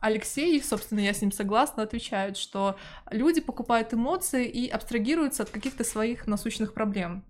Алексей, 0.00 0.62
собственно, 0.62 1.00
я 1.00 1.14
с 1.14 1.20
ним 1.20 1.32
согласна, 1.32 1.82
отвечают, 1.82 2.36
что 2.36 2.76
люди 3.10 3.40
покупают 3.40 3.94
эмоции 3.94 4.46
и 4.46 4.68
абстрагируются 4.68 5.44
от 5.44 5.50
каких-то 5.50 5.84
своих 5.84 6.26
насущных 6.26 6.74
проблем. 6.74 7.24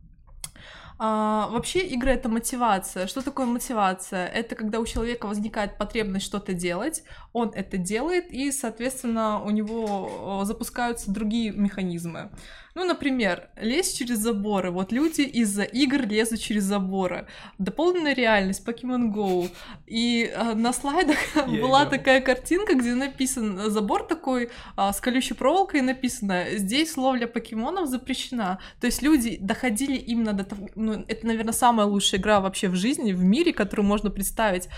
А, 0.98 1.48
вообще 1.48 1.80
игры 1.80 2.10
это 2.10 2.28
мотивация. 2.28 3.06
Что 3.06 3.20
такое 3.22 3.44
мотивация? 3.46 4.26
Это 4.26 4.54
когда 4.54 4.80
у 4.80 4.86
человека 4.86 5.26
возникает 5.26 5.76
потребность 5.76 6.24
что-то 6.24 6.54
делать, 6.54 7.02
он 7.32 7.50
это 7.54 7.76
делает, 7.76 8.30
и, 8.30 8.50
соответственно, 8.50 9.42
у 9.42 9.50
него 9.50 10.42
запускаются 10.44 11.10
другие 11.10 11.52
механизмы. 11.52 12.30
Ну, 12.76 12.84
например, 12.84 13.48
лезть 13.58 13.96
через 13.98 14.18
заборы. 14.18 14.70
Вот 14.70 14.92
люди 14.92 15.22
из-за 15.22 15.62
игр 15.62 16.06
лезут 16.06 16.40
через 16.40 16.64
заборы. 16.64 17.26
Дополненная 17.56 18.14
реальность, 18.14 18.68
Pokemon 18.68 19.14
Go. 19.14 19.48
И 19.86 20.30
э, 20.30 20.52
на 20.52 20.74
слайдах 20.74 21.16
Я 21.36 21.42
была 21.44 21.84
играл. 21.84 21.90
такая 21.90 22.20
картинка, 22.20 22.74
где 22.74 22.94
написан 22.94 23.70
забор 23.70 24.02
такой 24.02 24.50
а, 24.76 24.92
с 24.92 25.00
колючей 25.00 25.32
проволокой, 25.32 25.80
и 25.80 25.82
написано 25.82 26.44
«Здесь 26.52 26.98
ловля 26.98 27.26
покемонов 27.26 27.88
запрещена». 27.88 28.58
То 28.78 28.86
есть 28.88 29.00
люди 29.00 29.38
доходили 29.40 29.96
именно 29.96 30.34
до 30.34 30.44
того... 30.44 30.68
Ну, 30.74 31.02
это, 31.08 31.26
наверное, 31.26 31.54
самая 31.54 31.86
лучшая 31.86 32.20
игра 32.20 32.40
вообще 32.40 32.68
в 32.68 32.74
жизни, 32.76 33.12
в 33.14 33.24
мире, 33.24 33.54
которую 33.54 33.86
можно 33.86 34.10
представить, 34.10 34.68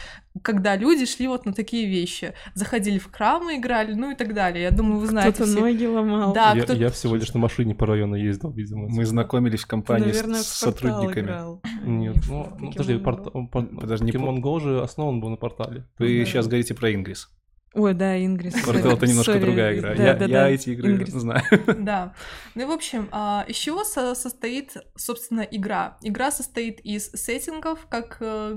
когда 0.43 0.77
люди 0.77 1.05
шли 1.05 1.27
вот 1.27 1.47
на 1.47 1.53
такие 1.53 1.89
вещи. 1.89 2.33
Заходили 2.55 2.99
в 3.01 3.11
храмы, 3.11 3.57
играли, 3.57 3.95
ну 3.95 4.13
и 4.13 4.15
так 4.15 4.35
далее. 4.35 4.63
Я 4.63 4.71
думаю, 4.71 5.01
вы 5.01 5.09
знаете 5.09 5.33
Кто-то 5.35 5.51
все. 5.51 5.61
ноги 5.61 5.85
ломал. 5.85 6.33
Да, 6.33 6.53
я, 6.55 6.63
кто- 6.63 6.75
я 6.75 6.91
всего 6.91 7.17
лишь 7.17 7.35
на 7.35 7.41
машине 7.41 7.75
по 7.75 7.88
району 7.89 8.15
ездил, 8.15 8.51
видимо. 8.53 8.89
Мы 8.89 9.05
знакомились 9.05 9.61
в 9.63 9.67
компании 9.67 10.13
с- 10.13 10.17
наверное, 10.17 10.41
с 10.43 10.47
в 10.47 10.57
сотрудниками. 10.57 11.25
играл. 11.27 11.63
Нет, 11.85 12.17
Не 12.17 12.23
ну, 12.29 12.57
ну, 12.59 12.71
подожди, 12.71 12.99
порт... 12.99 13.33
Подожди, 13.51 14.05
не 14.05 14.13
Pokemon 14.13 14.39
Go 14.41 14.61
же 14.61 14.81
основан 14.83 15.21
был 15.21 15.31
на 15.31 15.37
портале. 15.37 15.87
Вы 15.99 16.21
Да. 16.21 16.25
сейчас 16.25 16.47
говорите 16.47 16.75
про 16.75 16.93
Ингрис. 16.95 17.29
Ой, 17.75 17.93
да, 17.93 18.17
Ингрис. 18.25 18.55
Портал 18.65 18.93
это 18.93 19.07
немножко 19.07 19.33
Sorry. 19.33 19.41
другая 19.41 19.77
игра. 19.79 19.95
Да, 19.95 20.03
я 20.03 20.15
да, 20.15 20.25
я 20.25 20.31
да. 20.31 20.49
эти 20.49 20.71
игры 20.71 20.93
Ингрис. 20.93 21.13
знаю. 21.13 21.43
Да. 21.79 22.15
Ну 22.55 22.63
и 22.63 22.65
в 22.65 22.71
общем, 22.71 23.09
а, 23.13 23.45
из 23.47 23.57
чего 23.57 23.85
со- 23.85 24.15
состоит, 24.15 24.75
собственно, 24.97 25.43
игра? 25.43 25.99
Игра 26.03 26.31
состоит 26.31 26.81
из 26.81 27.11
сеттингов, 27.13 27.87
как 27.89 28.17
э, 28.21 28.55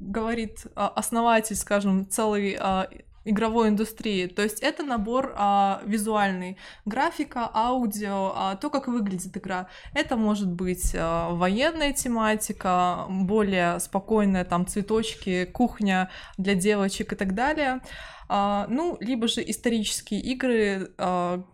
говорит 0.00 0.66
а, 0.76 0.88
основатель, 0.88 1.56
скажем, 1.56 2.08
целой 2.08 2.56
а, 2.58 2.88
игровой 3.24 3.68
индустрии. 3.68 4.26
То 4.26 4.42
есть 4.42 4.60
это 4.60 4.82
набор 4.82 5.34
а, 5.36 5.82
визуальный, 5.84 6.58
графика, 6.84 7.50
аудио, 7.52 8.32
а, 8.34 8.56
то, 8.56 8.70
как 8.70 8.88
выглядит 8.88 9.36
игра. 9.36 9.68
Это 9.94 10.16
может 10.16 10.50
быть 10.50 10.92
а, 10.94 11.30
военная 11.30 11.92
тематика, 11.92 13.06
более 13.08 13.80
спокойная, 13.80 14.44
там 14.44 14.66
цветочки, 14.66 15.44
кухня 15.44 16.10
для 16.38 16.54
девочек 16.54 17.12
и 17.12 17.16
так 17.16 17.34
далее. 17.34 17.80
А, 18.28 18.66
ну, 18.68 18.96
либо 19.00 19.28
же 19.28 19.42
исторические 19.48 20.20
игры, 20.20 20.90
а, 20.96 21.44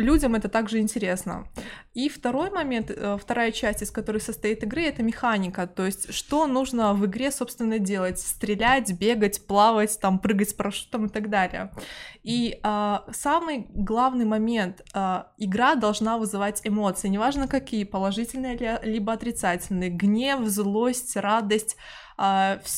людям 0.00 0.34
это 0.34 0.48
также 0.48 0.78
интересно. 0.78 1.46
И 1.94 2.08
второй 2.08 2.50
момент, 2.50 2.90
э, 2.90 3.18
вторая 3.20 3.52
часть, 3.52 3.82
из 3.82 3.90
которой 3.90 4.20
состоит 4.20 4.62
игры, 4.62 4.82
это 4.82 5.02
механика, 5.02 5.66
то 5.66 5.84
есть 5.86 6.12
что 6.12 6.46
нужно 6.46 6.94
в 6.94 7.06
игре, 7.06 7.30
собственно, 7.30 7.78
делать, 7.78 8.18
стрелять, 8.18 8.92
бегать, 8.92 9.46
плавать, 9.46 9.98
там, 10.00 10.18
прыгать 10.18 10.50
с 10.50 10.54
парашютом 10.54 11.06
и 11.06 11.08
так 11.08 11.30
далее. 11.30 11.70
И 12.22 12.58
а, 12.62 13.04
самый 13.12 13.66
главный 13.70 14.24
момент, 14.24 14.82
а, 14.92 15.32
игра 15.38 15.74
должна 15.74 16.18
вызывать 16.18 16.60
эмоции, 16.64 17.08
неважно 17.08 17.48
какие, 17.48 17.84
положительные 17.84 18.56
ли- 18.56 18.78
либо 18.82 19.12
отрицательные, 19.12 19.90
гнев, 19.90 20.46
злость, 20.46 21.16
радость, 21.16 21.76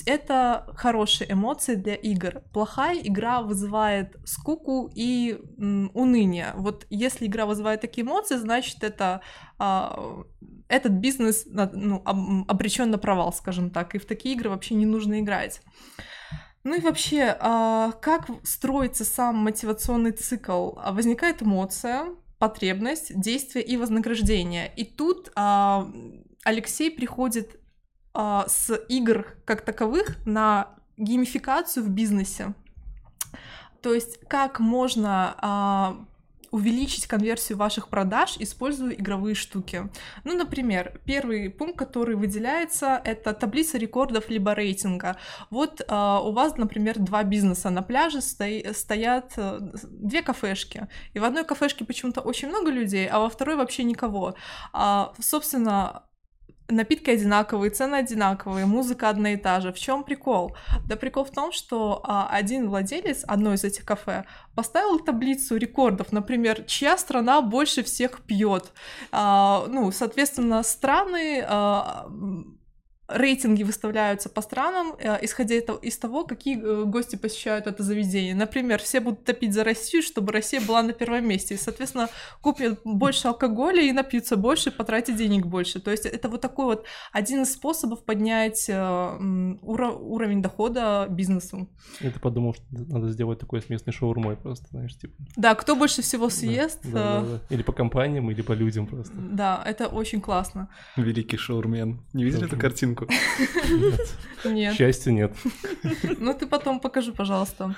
это 0.06 0.72
хорошие 0.76 1.32
эмоции 1.32 1.74
для 1.74 1.94
игр. 1.94 2.42
Плохая 2.52 2.98
игра 3.00 3.42
вызывает 3.42 4.14
скуку 4.24 4.88
и 4.94 5.40
уныние. 5.58 6.52
Вот 6.54 6.86
если 6.90 7.26
игра 7.26 7.46
вызывает 7.46 7.80
такие 7.80 8.06
эмоции, 8.06 8.36
значит 8.36 8.84
это 8.84 9.20
а, 9.58 10.22
этот 10.68 10.92
бизнес 10.92 11.44
на- 11.46 11.70
ну, 11.72 12.02
обречен 12.46 12.90
на 12.90 12.98
провал, 12.98 13.32
скажем 13.32 13.70
так. 13.70 13.94
И 13.94 13.98
в 13.98 14.06
такие 14.06 14.34
игры 14.36 14.48
вообще 14.50 14.74
не 14.74 14.86
нужно 14.86 15.20
играть. 15.20 15.60
Ну 16.64 16.76
и 16.76 16.80
вообще, 16.80 17.36
а, 17.40 17.92
как 18.00 18.28
строится 18.44 19.04
сам 19.04 19.36
мотивационный 19.36 20.12
цикл? 20.12 20.74
А, 20.76 20.92
Возникает 20.92 21.42
эмоция, 21.42 22.06
потребность, 22.38 23.18
действие 23.20 23.64
и 23.64 23.76
вознаграждение. 23.76 24.72
И 24.76 24.84
тут 24.84 25.32
а, 25.34 25.90
Алексей 26.44 26.90
приходит 26.90 27.58
а, 28.14 28.46
с 28.48 28.74
игр 28.88 29.26
как 29.44 29.62
таковых 29.62 30.16
на 30.26 30.68
геймификацию 30.96 31.84
в 31.84 31.88
бизнесе. 31.88 32.54
То 33.80 33.94
есть 33.94 34.20
как 34.28 34.60
можно 34.60 35.34
а, 35.38 35.96
увеличить 36.52 37.06
конверсию 37.06 37.56
ваших 37.58 37.88
продаж, 37.88 38.36
используя 38.38 38.92
игровые 38.92 39.34
штуки. 39.34 39.88
Ну, 40.24 40.36
например, 40.36 41.00
первый 41.06 41.50
пункт, 41.50 41.78
который 41.78 42.14
выделяется, 42.14 43.00
это 43.04 43.32
таблица 43.32 43.78
рекордов 43.78 44.28
либо 44.28 44.52
рейтинга. 44.52 45.16
Вот 45.48 45.80
а, 45.88 46.20
у 46.20 46.32
вас, 46.32 46.56
например, 46.58 46.98
два 46.98 47.24
бизнеса 47.24 47.70
на 47.70 47.82
пляже 47.82 48.18
стои- 48.18 48.72
стоят 48.74 49.32
э, 49.36 49.60
две 49.84 50.22
кафешки, 50.22 50.88
и 51.14 51.18
в 51.18 51.24
одной 51.24 51.44
кафешке 51.44 51.86
почему-то 51.86 52.20
очень 52.20 52.48
много 52.48 52.70
людей, 52.70 53.08
а 53.08 53.20
во 53.20 53.30
второй 53.30 53.56
вообще 53.56 53.82
никого. 53.82 54.34
А, 54.74 55.14
собственно, 55.18 56.02
напитки 56.72 57.10
одинаковые, 57.10 57.70
цены 57.70 57.96
одинаковые, 57.96 58.66
музыка 58.66 59.08
одна 59.08 59.32
и 59.32 59.36
та 59.36 59.60
же. 59.60 59.72
В 59.72 59.78
чем 59.78 60.04
прикол? 60.04 60.56
Да 60.88 60.96
прикол 60.96 61.24
в 61.24 61.30
том, 61.30 61.52
что 61.52 62.00
а, 62.04 62.28
один 62.30 62.68
владелец 62.68 63.24
одной 63.26 63.54
из 63.54 63.64
этих 63.64 63.84
кафе 63.84 64.24
поставил 64.54 64.98
таблицу 64.98 65.56
рекордов, 65.56 66.12
например, 66.12 66.64
чья 66.64 66.96
страна 66.98 67.40
больше 67.42 67.82
всех 67.82 68.22
пьет. 68.22 68.72
А, 69.10 69.66
ну, 69.68 69.92
соответственно, 69.92 70.62
страны 70.62 71.44
а, 71.46 72.06
рейтинги 73.14 73.62
выставляются 73.62 74.28
по 74.28 74.42
странам, 74.42 74.94
э, 74.98 75.18
исходя 75.22 75.56
из 75.56 75.98
того, 75.98 76.24
какие 76.24 76.58
э, 76.62 76.84
гости 76.84 77.16
посещают 77.16 77.66
это 77.66 77.82
заведение. 77.82 78.34
Например, 78.34 78.80
все 78.80 79.00
будут 79.00 79.24
топить 79.24 79.52
за 79.52 79.64
Россию, 79.64 80.02
чтобы 80.02 80.32
Россия 80.32 80.60
была 80.60 80.82
на 80.82 80.92
первом 80.92 81.26
месте. 81.26 81.54
И, 81.54 81.58
соответственно, 81.58 82.08
купят 82.40 82.80
больше 82.84 83.28
алкоголя 83.28 83.82
и 83.82 83.92
напьются 83.92 84.36
больше, 84.36 84.70
потратят 84.70 85.16
денег 85.16 85.46
больше. 85.46 85.80
То 85.80 85.90
есть 85.90 86.06
это 86.06 86.28
вот 86.28 86.40
такой 86.40 86.64
вот 86.66 86.84
один 87.12 87.42
из 87.42 87.52
способов 87.52 88.04
поднять 88.04 88.68
э, 88.68 88.72
м, 88.74 89.58
уро- 89.62 89.96
уровень 89.98 90.42
дохода 90.42 91.06
бизнесу. 91.08 91.68
Я 92.00 92.10
ты 92.10 92.20
подумал, 92.20 92.54
что 92.54 92.64
надо 92.70 93.10
сделать 93.10 93.38
такое 93.38 93.60
с 93.60 93.68
местной 93.68 93.92
шаурмой 93.92 94.36
просто, 94.36 94.66
знаешь, 94.70 94.96
типа. 94.96 95.14
Да, 95.36 95.54
кто 95.54 95.76
больше 95.76 96.02
всего 96.02 96.26
Да, 96.26 96.30
съест, 96.34 96.80
да, 96.84 96.90
э, 96.90 96.92
да, 96.92 97.20
да. 97.48 97.54
Или 97.54 97.62
по 97.62 97.72
компаниям, 97.72 98.30
или 98.30 98.42
по 98.42 98.52
людям 98.52 98.86
просто. 98.86 99.12
да, 99.14 99.62
это 99.66 99.86
очень 99.88 100.20
классно. 100.20 100.68
Великий 100.96 101.36
шоурмен. 101.36 102.00
Не 102.12 102.24
видели 102.24 102.42
эту 102.42 102.50
Тоже. 102.50 102.60
Картинку? 103.06 104.02
Нет. 104.48 104.76
К 104.76 105.06
Нет. 105.06 105.32
Ну, 106.18 106.34
ты 106.34 106.46
потом 106.46 106.80
покажи, 106.80 107.12
пожалуйста. 107.12 107.74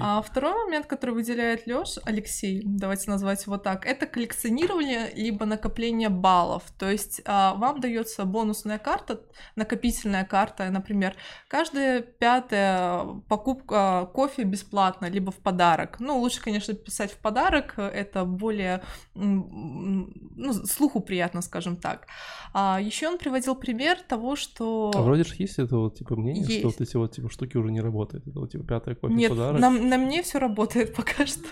А 0.00 0.22
второй 0.22 0.52
момент, 0.64 0.86
который 0.86 1.14
выделяет 1.14 1.66
Лёш, 1.66 1.98
Алексей, 2.04 2.62
давайте 2.64 3.10
назвать 3.10 3.44
его 3.46 3.58
так, 3.58 3.86
это 3.86 4.06
коллекционирование 4.06 5.10
либо 5.14 5.46
накопление 5.46 6.08
баллов. 6.08 6.62
То 6.78 6.90
есть 6.90 7.20
а, 7.24 7.54
вам 7.54 7.80
дается 7.80 8.24
бонусная 8.24 8.78
карта, 8.78 9.20
накопительная 9.56 10.24
карта, 10.24 10.70
например, 10.70 11.14
каждая 11.48 12.00
пятая 12.00 13.04
покупка 13.28 14.08
кофе 14.12 14.44
бесплатно, 14.44 15.06
либо 15.06 15.30
в 15.32 15.36
подарок. 15.36 15.96
Ну, 16.00 16.18
лучше, 16.18 16.42
конечно, 16.42 16.74
писать 16.74 17.12
в 17.12 17.18
подарок, 17.18 17.74
это 17.78 18.24
более 18.24 18.82
ну, 19.14 20.52
слуху 20.64 21.00
приятно, 21.00 21.42
скажем 21.42 21.76
так. 21.76 22.06
А, 22.52 22.78
еще 22.80 23.08
он 23.08 23.18
приводил 23.18 23.54
пример 23.54 23.98
того, 24.00 24.36
что... 24.36 24.65
А 24.94 25.02
вроде 25.02 25.24
же 25.24 25.34
есть 25.38 25.58
это 25.58 25.76
вот 25.76 25.98
типа 25.98 26.16
мнение, 26.16 26.42
Есть. 26.44 26.58
что 26.58 26.68
вот 26.68 26.80
эти 26.80 26.96
вот 26.96 27.12
типа 27.12 27.30
штуки 27.30 27.56
уже 27.56 27.70
не 27.72 27.80
работают. 27.80 28.26
Это 28.26 28.38
вот 28.40 28.50
типа 28.52 28.64
пятая 28.64 28.94
кофе 28.94 29.14
Нет, 29.14 29.30
подарок. 29.30 29.60
на, 29.60 29.70
на 29.70 29.98
мне 29.98 30.22
все 30.22 30.38
работает 30.38 30.94
пока 30.96 31.26
что. 31.26 31.48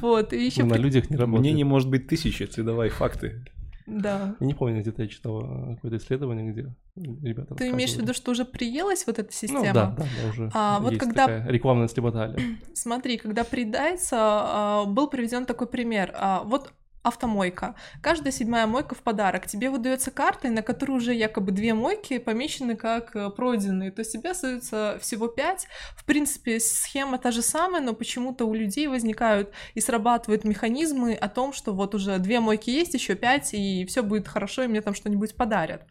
Вот, 0.00 0.32
и 0.32 0.44
еще 0.44 0.62
Ну, 0.64 0.70
на 0.70 0.74
людях 0.78 1.10
не 1.10 1.16
работает. 1.16 1.40
Мнений 1.40 1.64
может 1.64 1.88
быть 1.90 2.06
тысяча, 2.08 2.46
ты 2.46 2.62
давай 2.62 2.88
факты. 2.88 3.44
Да. 3.86 4.36
Я 4.38 4.46
не 4.46 4.54
помню, 4.54 4.80
где-то 4.80 5.02
я 5.02 5.08
читал 5.08 5.42
э, 5.42 5.74
какое-то 5.74 5.96
исследование, 5.96 6.52
где 6.52 6.72
ребята 6.96 7.56
Ты 7.56 7.68
имеешь 7.70 7.92
в 7.92 7.98
виду, 7.98 8.14
что 8.14 8.30
уже 8.30 8.44
приелась 8.44 9.06
вот 9.08 9.18
эта 9.18 9.32
система? 9.32 9.58
Ну 9.66 9.74
да, 9.74 9.86
да, 9.98 10.04
да, 10.22 10.28
уже 10.30 10.50
А, 10.54 10.78
вот 10.80 10.96
когда- 10.98 11.26
такая 11.26 11.48
рекламная 11.48 11.88
слеботалия. 11.88 12.38
Смотри, 12.74 13.18
когда 13.18 13.42
приедается, 13.42 14.16
а, 14.20 14.84
был 14.86 15.08
приведен 15.08 15.46
такой 15.46 15.66
пример. 15.66 16.12
А, 16.14 16.42
Вот 16.44 16.72
автомойка. 17.02 17.74
Каждая 18.00 18.32
седьмая 18.32 18.66
мойка 18.66 18.94
в 18.94 18.98
подарок. 18.98 19.46
Тебе 19.46 19.70
выдается 19.70 20.10
карта, 20.10 20.48
на 20.48 20.62
которой 20.62 20.92
уже 20.92 21.14
якобы 21.14 21.52
две 21.52 21.74
мойки 21.74 22.18
помечены 22.18 22.76
как 22.76 23.16
э, 23.16 23.30
пройденные. 23.30 23.90
То 23.90 24.00
есть 24.00 24.12
тебе 24.12 24.30
остается 24.30 24.98
всего 25.00 25.26
пять. 25.26 25.66
В 25.96 26.04
принципе, 26.04 26.60
схема 26.60 27.18
та 27.18 27.30
же 27.30 27.42
самая, 27.42 27.82
но 27.82 27.92
почему-то 27.92 28.44
у 28.44 28.54
людей 28.54 28.86
возникают 28.86 29.52
и 29.74 29.80
срабатывают 29.80 30.44
механизмы 30.44 31.14
о 31.14 31.28
том, 31.28 31.52
что 31.52 31.72
вот 31.72 31.94
уже 31.94 32.18
две 32.18 32.40
мойки 32.40 32.70
есть, 32.70 32.94
еще 32.94 33.14
пять, 33.14 33.52
и 33.52 33.84
все 33.86 34.02
будет 34.02 34.28
хорошо, 34.28 34.62
и 34.62 34.68
мне 34.68 34.80
там 34.80 34.94
что-нибудь 34.94 35.36
подарят. 35.36 35.82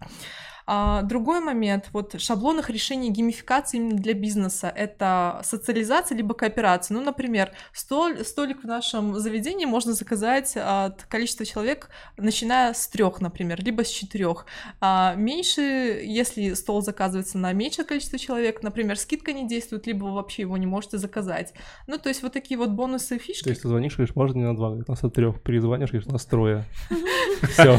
А, 0.74 1.01
другой 1.01 1.41
момент, 1.41 1.89
вот 1.91 2.15
шаблонных 2.17 2.69
решений 2.69 3.09
геймификации 3.09 3.76
именно 3.76 3.97
для 3.97 4.13
бизнеса, 4.13 4.72
это 4.74 5.41
социализация 5.43 6.15
либо 6.15 6.34
кооперация. 6.34 6.95
Ну, 6.95 7.03
например, 7.03 7.51
столь, 7.74 8.24
столик 8.24 8.63
в 8.63 8.67
нашем 8.67 9.19
заведении 9.19 9.65
можно 9.65 9.91
заказать 9.91 10.55
от 10.55 11.03
количества 11.09 11.45
человек, 11.45 11.89
начиная 12.15 12.74
с 12.74 12.88
трех, 12.88 13.19
например, 13.19 13.61
либо 13.61 13.84
с 13.84 13.89
четырех. 13.89 14.45
А 14.80 15.13
меньше, 15.15 15.61
если 15.61 16.53
стол 16.53 16.82
заказывается 16.82 17.38
на 17.38 17.51
меньшее 17.51 17.84
количество 17.84 18.17
человек, 18.17 18.63
например, 18.63 18.97
скидка 18.97 19.34
не 19.34 19.45
действует, 19.45 19.88
либо 19.88 20.05
вы 20.05 20.13
вообще 20.13 20.43
его 20.43 20.55
не 20.55 20.67
можете 20.67 20.97
заказать. 20.97 21.53
Ну, 21.88 21.97
то 21.97 22.07
есть 22.07 22.24
вот 22.24 22.32
такие 22.32 22.57
вот 22.57 22.69
бонусы 22.69 23.17
и 23.17 23.19
фишки. 23.19 23.43
То 23.43 23.49
есть 23.49 23.63
ты 23.63 23.67
звонишь, 23.67 23.97
говоришь, 23.97 24.15
можно 24.15 24.38
не 24.38 24.45
на 24.45 24.55
два, 24.55 24.69
говорит, 24.69 24.88
нас 24.88 25.03
от 25.03 25.13
трех. 25.13 25.41
Перезвонишь, 25.41 25.89
говоришь, 25.89 26.07
у 26.07 26.13
нас 26.13 26.26
трое. 26.26 26.63
Все. 27.49 27.78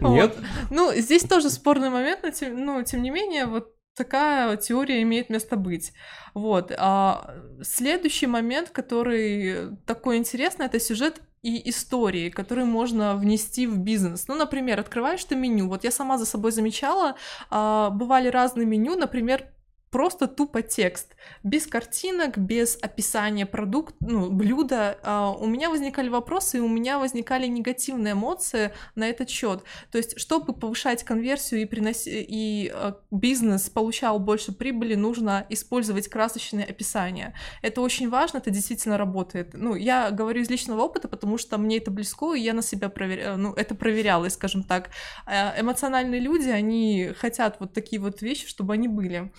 Нет? 0.00 0.36
Ну, 0.70 0.92
здесь 0.96 1.22
тоже 1.22 1.50
спорный 1.68 1.90
момент, 1.90 2.20
но 2.22 2.30
тем, 2.30 2.64
ну, 2.64 2.82
тем 2.82 3.02
не 3.02 3.10
менее, 3.10 3.44
вот 3.44 3.74
такая 3.94 4.56
теория 4.56 5.02
имеет 5.02 5.28
место 5.28 5.56
быть. 5.56 5.92
Вот. 6.32 6.72
А 6.78 7.34
следующий 7.62 8.26
момент, 8.26 8.70
который 8.70 9.76
такой 9.86 10.16
интересный, 10.16 10.66
это 10.66 10.80
сюжет 10.80 11.20
и 11.42 11.68
истории, 11.68 12.30
которые 12.30 12.64
можно 12.64 13.16
внести 13.16 13.66
в 13.66 13.78
бизнес. 13.78 14.28
Ну, 14.28 14.34
например, 14.34 14.80
открываешь 14.80 15.24
ты 15.24 15.36
меню. 15.36 15.68
Вот 15.68 15.84
я 15.84 15.90
сама 15.90 16.16
за 16.16 16.24
собой 16.24 16.52
замечала, 16.52 17.16
а, 17.50 17.90
бывали 17.90 18.28
разные 18.28 18.66
меню, 18.66 18.96
например, 18.96 19.44
просто 19.90 20.28
тупо 20.28 20.62
текст, 20.62 21.14
без 21.42 21.66
картинок, 21.66 22.38
без 22.38 22.78
описания 22.80 23.46
продукта, 23.46 23.96
ну, 24.00 24.30
блюда. 24.30 24.98
А, 25.02 25.30
у 25.30 25.46
меня 25.46 25.70
возникали 25.70 26.08
вопросы, 26.08 26.58
и 26.58 26.60
у 26.60 26.68
меня 26.68 26.98
возникали 26.98 27.46
негативные 27.46 28.12
эмоции 28.12 28.72
на 28.94 29.08
этот 29.08 29.30
счет. 29.30 29.62
То 29.90 29.98
есть, 29.98 30.18
чтобы 30.18 30.52
повышать 30.52 31.04
конверсию 31.04 31.62
и, 31.62 31.64
приноси, 31.64 32.26
и 32.28 32.72
э, 32.74 32.92
бизнес 33.10 33.70
получал 33.70 34.18
больше 34.18 34.52
прибыли, 34.52 34.94
нужно 34.94 35.46
использовать 35.48 36.08
красочные 36.08 36.66
описания. 36.66 37.34
Это 37.62 37.80
очень 37.80 38.08
важно, 38.08 38.38
это 38.38 38.50
действительно 38.50 38.98
работает. 38.98 39.50
Ну, 39.54 39.74
я 39.74 40.10
говорю 40.10 40.42
из 40.42 40.50
личного 40.50 40.82
опыта, 40.82 41.08
потому 41.08 41.38
что 41.38 41.58
мне 41.58 41.78
это 41.78 41.90
близко, 41.90 42.34
и 42.34 42.40
я 42.40 42.52
на 42.54 42.62
себя 42.62 42.88
проверяла, 42.88 43.36
ну, 43.36 43.52
это 43.54 43.74
проверяла, 43.74 44.28
скажем 44.28 44.62
так. 44.64 44.90
Э, 45.26 45.60
Эмоциональные 45.60 46.20
люди, 46.20 46.48
они 46.48 47.12
хотят 47.18 47.56
вот 47.60 47.72
такие 47.72 48.00
вот 48.00 48.22
вещи, 48.22 48.46
чтобы 48.46 48.74
они 48.74 48.88
были. 48.88 49.30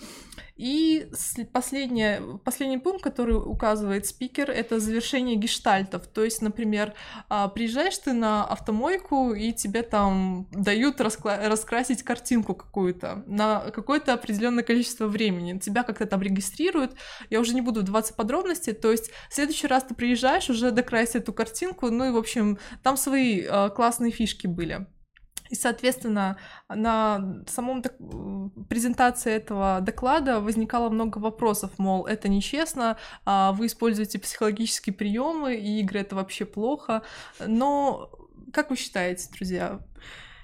И 0.56 1.10
последнее, 1.52 2.38
последний 2.44 2.78
пункт, 2.78 3.02
который 3.02 3.34
указывает 3.34 4.06
спикер, 4.06 4.50
это 4.50 4.78
завершение 4.80 5.36
гештальтов. 5.36 6.06
То 6.06 6.24
есть, 6.24 6.42
например, 6.42 6.94
а, 7.28 7.48
приезжаешь 7.48 7.96
ты 7.98 8.12
на 8.12 8.44
автомойку, 8.44 9.32
и 9.32 9.52
тебе 9.52 9.82
там 9.82 10.48
дают 10.52 11.00
раскла- 11.00 11.48
раскрасить 11.48 12.02
картинку 12.02 12.54
какую-то 12.54 13.24
на 13.26 13.70
какое-то 13.70 14.12
определенное 14.12 14.64
количество 14.64 15.06
времени. 15.06 15.58
Тебя 15.58 15.82
как-то 15.82 16.06
там 16.06 16.22
регистрируют. 16.22 16.94
Я 17.30 17.40
уже 17.40 17.54
не 17.54 17.60
буду 17.60 17.80
вдаваться 17.80 18.12
в 18.12 18.16
подробности. 18.16 18.72
То 18.72 18.90
есть, 18.90 19.10
в 19.28 19.34
следующий 19.34 19.66
раз 19.66 19.84
ты 19.84 19.94
приезжаешь, 19.94 20.50
уже 20.50 20.70
докрасить 20.70 21.16
эту 21.16 21.32
картинку. 21.32 21.90
Ну 21.90 22.04
и, 22.06 22.10
в 22.10 22.16
общем, 22.16 22.58
там 22.82 22.96
свои 22.96 23.44
а, 23.48 23.70
классные 23.70 24.12
фишки 24.12 24.46
были. 24.46 24.86
И, 25.50 25.56
соответственно, 25.56 26.36
на 26.68 27.42
самом 27.48 27.82
презентации 28.68 29.32
этого 29.32 29.80
доклада 29.82 30.40
возникало 30.40 30.88
много 30.90 31.18
вопросов, 31.18 31.72
мол, 31.78 32.06
это 32.06 32.28
нечестно, 32.28 32.96
а, 33.24 33.52
вы 33.52 33.66
используете 33.66 34.18
психологические 34.20 34.94
приемы, 34.94 35.56
и 35.56 35.80
игры 35.80 36.00
это 36.00 36.14
вообще 36.14 36.44
плохо. 36.44 37.02
Но 37.44 38.10
как 38.52 38.70
вы 38.70 38.76
считаете, 38.76 39.28
друзья, 39.36 39.80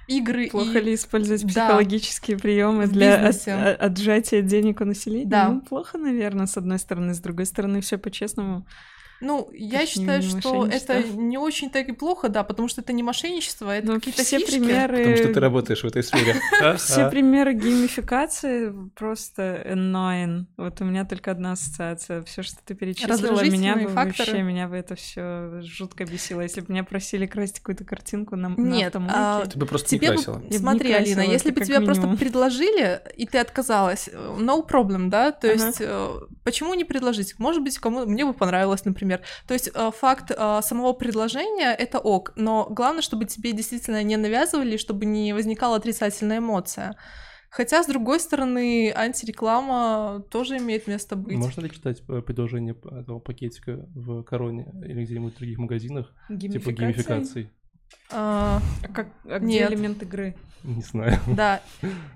игры 0.08 0.48
Плохо 0.50 0.78
и... 0.78 0.82
ли 0.82 0.94
использовать 0.94 1.42
Да. 1.42 1.48
психологические 1.48 2.36
приемы 2.38 2.86
В 2.86 2.92
для 2.92 3.28
от- 3.28 3.80
отжатия 3.80 4.42
денег 4.42 4.80
у 4.80 4.84
населения? 4.84 5.26
Да. 5.26 5.48
Ну, 5.48 5.60
плохо, 5.60 5.98
наверное, 5.98 6.46
с 6.46 6.56
одной 6.56 6.78
стороны. 6.78 7.14
С 7.14 7.20
другой 7.20 7.46
стороны, 7.46 7.80
все 7.80 7.98
по-честному. 7.98 8.66
Ну, 9.20 9.48
я 9.52 9.86
считаю, 9.86 10.22
что 10.22 10.66
это 10.66 11.02
не 11.02 11.38
очень 11.38 11.70
так 11.70 11.88
и 11.88 11.92
плохо, 11.92 12.28
да, 12.28 12.44
потому 12.44 12.68
что 12.68 12.80
это 12.82 12.92
не 12.92 13.02
мошенничество, 13.02 13.70
это 13.70 13.86
Но 13.88 13.94
какие-то 13.94 14.24
все 14.24 14.38
фишки. 14.38 14.58
примеры... 14.58 14.98
Потому 14.98 15.16
что 15.16 15.34
ты 15.34 15.40
работаешь 15.40 15.82
в 15.82 15.86
этой 15.86 16.02
сфере. 16.02 16.36
Все 16.76 17.08
примеры 17.08 17.54
геймификации 17.54 18.72
просто 18.94 19.62
annoying. 19.66 20.46
Вот 20.56 20.80
у 20.80 20.84
меня 20.84 21.04
только 21.04 21.30
одна 21.30 21.52
ассоциация. 21.52 22.22
Все, 22.24 22.42
что 22.42 22.56
ты 22.64 22.74
перечислила, 22.74 23.42
меня 23.44 23.76
бы 23.76 23.88
вообще 23.88 24.42
меня 24.42 24.68
бы 24.68 24.76
это 24.76 24.94
все 24.94 25.60
жутко 25.62 26.04
бесило. 26.04 26.42
Если 26.42 26.60
бы 26.60 26.72
меня 26.72 26.84
просили 26.84 27.26
красить 27.26 27.60
какую-то 27.60 27.84
картинку 27.84 28.36
на, 28.36 28.48
Нет, 28.56 28.94
а, 28.96 29.46
Ты 29.46 29.58
бы 29.58 29.66
просто 29.66 29.94
не 29.94 30.00
красила. 30.00 30.42
Смотри, 30.50 30.92
Алина, 30.92 31.20
если 31.20 31.50
бы 31.50 31.60
тебя 31.64 31.80
просто 31.80 32.08
предложили, 32.16 33.00
и 33.16 33.26
ты 33.26 33.38
отказалась, 33.38 34.08
э, 34.12 34.36
no 34.38 34.66
problem, 34.66 35.08
да? 35.08 35.32
То 35.32 35.48
есть, 35.48 35.80
э, 35.80 36.20
почему 36.46 36.74
не 36.74 36.84
предложить? 36.84 37.38
Может 37.38 37.62
быть, 37.64 37.78
кому 37.78 38.06
мне 38.06 38.24
бы 38.24 38.32
понравилось, 38.32 38.84
например. 38.84 39.20
То 39.48 39.54
есть, 39.54 39.68
э, 39.74 39.90
факт 39.90 40.30
э, 40.30 40.60
самого 40.62 40.92
предложения— 40.92 41.74
это 41.78 41.98
ок, 41.98 42.32
но 42.36 42.68
главное, 42.70 43.02
чтобы 43.02 43.24
тебе 43.24 43.52
действительно 43.52 44.02
не 44.04 44.16
навязывали, 44.16 44.76
чтобы 44.76 45.06
не 45.06 45.34
возникала 45.34 45.76
отрицательная 45.76 46.38
эмоция. 46.38 46.94
Хотя, 47.50 47.82
с 47.82 47.86
другой 47.86 48.20
стороны, 48.20 48.92
антиреклама 48.94 50.22
тоже 50.30 50.58
имеет 50.58 50.86
место 50.86 51.16
быть. 51.16 51.36
Можно 51.36 51.62
ли 51.62 51.70
читать 51.70 52.02
э, 52.08 52.22
предложение 52.22 52.74
этого 52.74 53.18
пакетика 53.18 53.84
в 53.94 54.22
Короне 54.22 54.66
или 54.84 55.04
где-нибудь 55.04 55.34
в 55.34 55.38
других 55.38 55.58
магазинах? 55.58 56.14
Типа 56.28 56.72
геймификации? 56.72 57.50
А, 58.10 58.60
А, 58.84 58.88
как, 58.88 59.08
а 59.24 59.38
где 59.38 59.60
Нет. 59.60 59.72
элемент 59.72 60.02
игры? 60.02 60.34
Не 60.64 60.82
знаю. 60.82 61.18
да, 61.28 61.60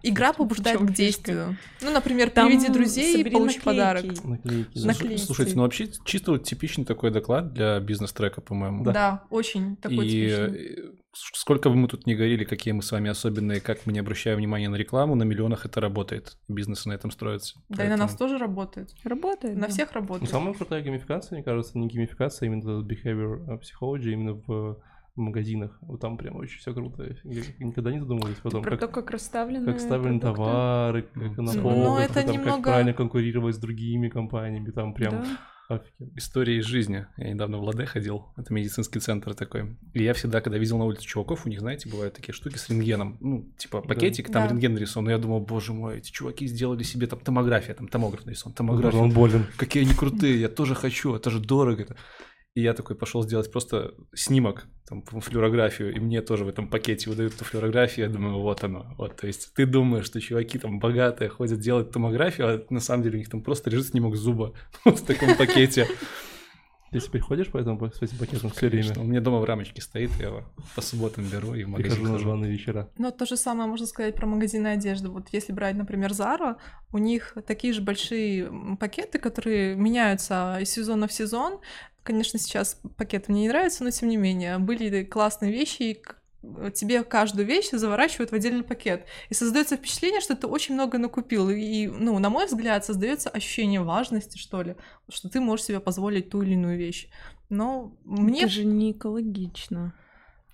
игра 0.02 0.32
побуждает 0.32 0.78
к 0.78 0.80
фишка? 0.80 0.94
действию. 0.94 1.56
Ну, 1.82 1.92
например, 1.92 2.30
Там 2.30 2.48
приведи 2.48 2.68
друзей 2.68 3.22
и 3.22 3.30
получи 3.30 3.60
подарок. 3.60 4.02
наклейки. 4.04 4.26
Наклейки. 4.26 4.78
да. 4.80 4.86
Наклейки. 4.86 5.20
Слушайте, 5.20 5.52
ну 5.56 5.62
вообще 5.62 5.88
чисто 6.04 6.32
вот 6.32 6.44
типичный 6.44 6.84
такой 6.84 7.10
доклад 7.12 7.52
для 7.52 7.78
бизнес-трека, 7.80 8.40
по-моему. 8.40 8.82
Да. 8.84 9.22
очень 9.30 9.76
такой 9.76 10.06
И 10.06 10.10
типичный. 10.10 10.94
сколько 11.12 11.70
бы 11.70 11.76
мы 11.76 11.86
тут 11.86 12.06
не 12.06 12.16
говорили, 12.16 12.42
какие 12.44 12.72
мы 12.72 12.82
с 12.82 12.90
вами 12.90 13.08
особенные, 13.10 13.60
как 13.60 13.86
мы 13.86 13.92
не 13.92 14.00
обращаем 14.00 14.38
внимания 14.38 14.68
на 14.68 14.76
рекламу, 14.76 15.14
на 15.14 15.22
миллионах 15.22 15.64
это 15.66 15.80
работает. 15.80 16.36
Бизнес 16.48 16.86
на 16.86 16.92
этом 16.92 17.12
строится. 17.12 17.60
Да, 17.68 17.84
и 17.84 17.88
на 17.88 17.96
нас 17.96 18.10
Поэтому- 18.12 18.30
тоже 18.30 18.38
работает. 18.38 18.90
Работает. 19.04 19.54
На 19.56 19.66
да. 19.68 19.72
всех 19.72 19.90
Ну, 19.94 20.00
работает. 20.00 20.30
самая 20.30 20.54
крутая 20.54 20.82
геймификация, 20.82 21.36
мне 21.36 21.44
кажется, 21.44 21.78
не 21.78 21.86
геймификация, 21.86 22.48
а 22.48 22.52
именно 22.52 22.82
behavior 22.82 23.44
э, 23.48 23.58
psychology 23.60 24.10
именно 24.12 24.32
в 24.34 24.78
магазинах. 25.16 25.78
Вот 25.82 26.00
там 26.00 26.16
прям 26.16 26.36
очень 26.36 26.58
все 26.58 26.72
круто. 26.72 27.04
Я 27.24 27.42
никогда 27.58 27.92
не 27.92 27.98
задумывались 28.00 28.36
потом, 28.42 28.62
Про 28.62 28.76
как, 28.76 28.80
то, 28.80 28.88
как 28.88 29.10
расставлены 29.10 29.66
как 29.66 29.80
ставлены 29.80 30.20
продукты. 30.20 30.42
товары, 30.42 31.02
как 31.02 31.36
на 31.38 31.52
Ну, 31.54 31.62
полках, 31.62 32.04
это 32.04 32.14
там, 32.14 32.24
как 32.26 32.34
немного- 32.34 32.62
правильно 32.62 32.92
конкурировать 32.94 33.54
с 33.54 33.58
другими 33.58 34.08
компаниями, 34.08 34.70
там 34.70 34.94
прям 34.94 35.12
Да. 35.12 35.18
офигенно. 35.68 36.10
История 36.16 36.56
из 36.58 36.64
жизни. 36.64 37.06
Я 37.16 37.32
недавно 37.32 37.58
в 37.58 37.62
Ладе 37.62 37.86
ходил, 37.86 38.26
это 38.36 38.52
медицинский 38.52 38.98
центр 38.98 39.34
такой. 39.34 39.76
И 39.94 40.02
я 40.02 40.14
всегда, 40.14 40.40
когда 40.40 40.58
видел 40.58 40.78
на 40.78 40.84
улице 40.84 41.02
чуваков, 41.04 41.46
у 41.46 41.48
них, 41.48 41.60
знаете, 41.60 41.88
бывают 41.88 42.14
такие 42.14 42.34
штуки 42.34 42.56
с 42.56 42.68
рентгеном. 42.68 43.18
Ну, 43.20 43.48
типа 43.56 43.80
пакетик, 43.80 44.32
там 44.32 44.44
Да. 44.44 44.48
рентген 44.48 44.74
нарисован. 44.74 45.08
И 45.08 45.12
я 45.12 45.18
думал, 45.18 45.38
боже 45.40 45.72
мой, 45.72 45.98
эти 45.98 46.10
чуваки 46.10 46.48
сделали 46.48 46.82
себе 46.82 47.06
там 47.06 47.20
томография, 47.20 47.74
там 47.74 47.86
томограф 47.86 48.24
нарисован, 48.26 48.52
томография. 48.54 48.98
он 48.98 49.12
болен. 49.12 49.46
Какие 49.56 49.84
они 49.84 49.94
крутые, 49.94 50.40
я 50.40 50.48
тоже 50.48 50.74
хочу, 50.74 51.14
это 51.14 51.30
же 51.30 51.38
дорого. 51.38 51.86
И 52.54 52.62
я 52.62 52.74
такой 52.74 52.96
пошел 52.96 53.22
сделать 53.22 53.50
просто 53.52 53.94
снимок, 54.12 54.66
там, 54.88 55.02
флюорографию, 55.02 55.94
и 55.94 56.00
мне 56.00 56.20
тоже 56.20 56.44
в 56.44 56.48
этом 56.48 56.68
пакете 56.68 57.08
выдают 57.08 57.34
эту 57.34 57.44
флюорографию, 57.44 58.06
я 58.06 58.12
думаю, 58.12 58.40
вот 58.40 58.64
оно. 58.64 58.92
Вот, 58.98 59.16
то 59.16 59.28
есть 59.28 59.54
ты 59.54 59.66
думаешь, 59.66 60.06
что 60.06 60.20
чуваки 60.20 60.58
там 60.58 60.80
богатые 60.80 61.28
ходят 61.28 61.60
делать 61.60 61.92
томографию, 61.92 62.48
а 62.48 62.66
на 62.68 62.80
самом 62.80 63.04
деле 63.04 63.16
у 63.16 63.18
них 63.18 63.30
там 63.30 63.42
просто 63.42 63.70
лежит 63.70 63.86
снимок 63.86 64.16
зуба 64.16 64.52
вот 64.84 64.98
в 64.98 65.06
таком 65.06 65.36
пакете. 65.36 65.86
Ты 66.90 66.98
теперь 66.98 67.20
ходишь 67.20 67.46
по 67.46 67.58
этому 67.58 67.88
с 67.88 68.02
этим 68.02 68.18
пакетом 68.18 68.50
все 68.50 68.68
время? 68.68 68.92
У 68.98 69.04
меня 69.04 69.20
дома 69.20 69.38
в 69.38 69.44
рамочке 69.44 69.80
стоит, 69.80 70.10
я 70.18 70.26
его 70.26 70.44
по 70.74 70.80
субботам 70.80 71.24
беру 71.24 71.54
и 71.54 71.62
в 71.62 71.68
магазин 71.68 71.92
Прихожу 71.92 72.12
на 72.12 72.18
званые 72.18 72.50
вечера. 72.50 72.90
Но 72.98 73.12
то 73.12 73.26
же 73.26 73.36
самое 73.36 73.68
можно 73.68 73.86
сказать 73.86 74.16
про 74.16 74.26
магазины 74.26 74.66
одежды. 74.66 75.08
Вот 75.08 75.28
если 75.30 75.52
брать, 75.52 75.76
например, 75.76 76.10
Zara, 76.10 76.56
у 76.90 76.98
них 76.98 77.36
такие 77.46 77.72
же 77.72 77.80
большие 77.80 78.50
пакеты, 78.80 79.20
которые 79.20 79.76
меняются 79.76 80.58
из 80.60 80.70
сезона 80.70 81.06
в 81.06 81.12
сезон. 81.12 81.60
Конечно, 82.02 82.38
сейчас 82.38 82.80
пакеты 82.96 83.30
мне 83.30 83.42
не 83.42 83.48
нравятся, 83.48 83.84
но 83.84 83.90
тем 83.90 84.08
не 84.08 84.16
менее, 84.16 84.58
были 84.58 85.04
классные 85.04 85.52
вещи, 85.52 85.82
и 85.82 86.02
тебе 86.74 87.02
каждую 87.04 87.46
вещь 87.46 87.70
заворачивают 87.70 88.30
в 88.30 88.34
отдельный 88.34 88.64
пакет. 88.64 89.04
И 89.28 89.34
создается 89.34 89.76
впечатление, 89.76 90.20
что 90.20 90.34
ты 90.34 90.46
очень 90.46 90.74
много 90.74 90.96
накупил. 90.98 91.50
И, 91.50 91.86
ну, 91.86 92.18
на 92.18 92.30
мой 92.30 92.46
взгляд, 92.46 92.84
создается 92.84 93.28
ощущение 93.28 93.82
важности, 93.82 94.38
что 94.38 94.62
ли, 94.62 94.76
что 95.10 95.28
ты 95.28 95.40
можешь 95.40 95.66
себе 95.66 95.80
позволить 95.80 96.30
ту 96.30 96.42
или 96.42 96.54
иную 96.54 96.78
вещь. 96.78 97.08
Но 97.50 97.92
мне... 98.04 98.40
Это 98.44 98.48
же 98.48 98.64
не 98.64 98.92
экологично. 98.92 99.92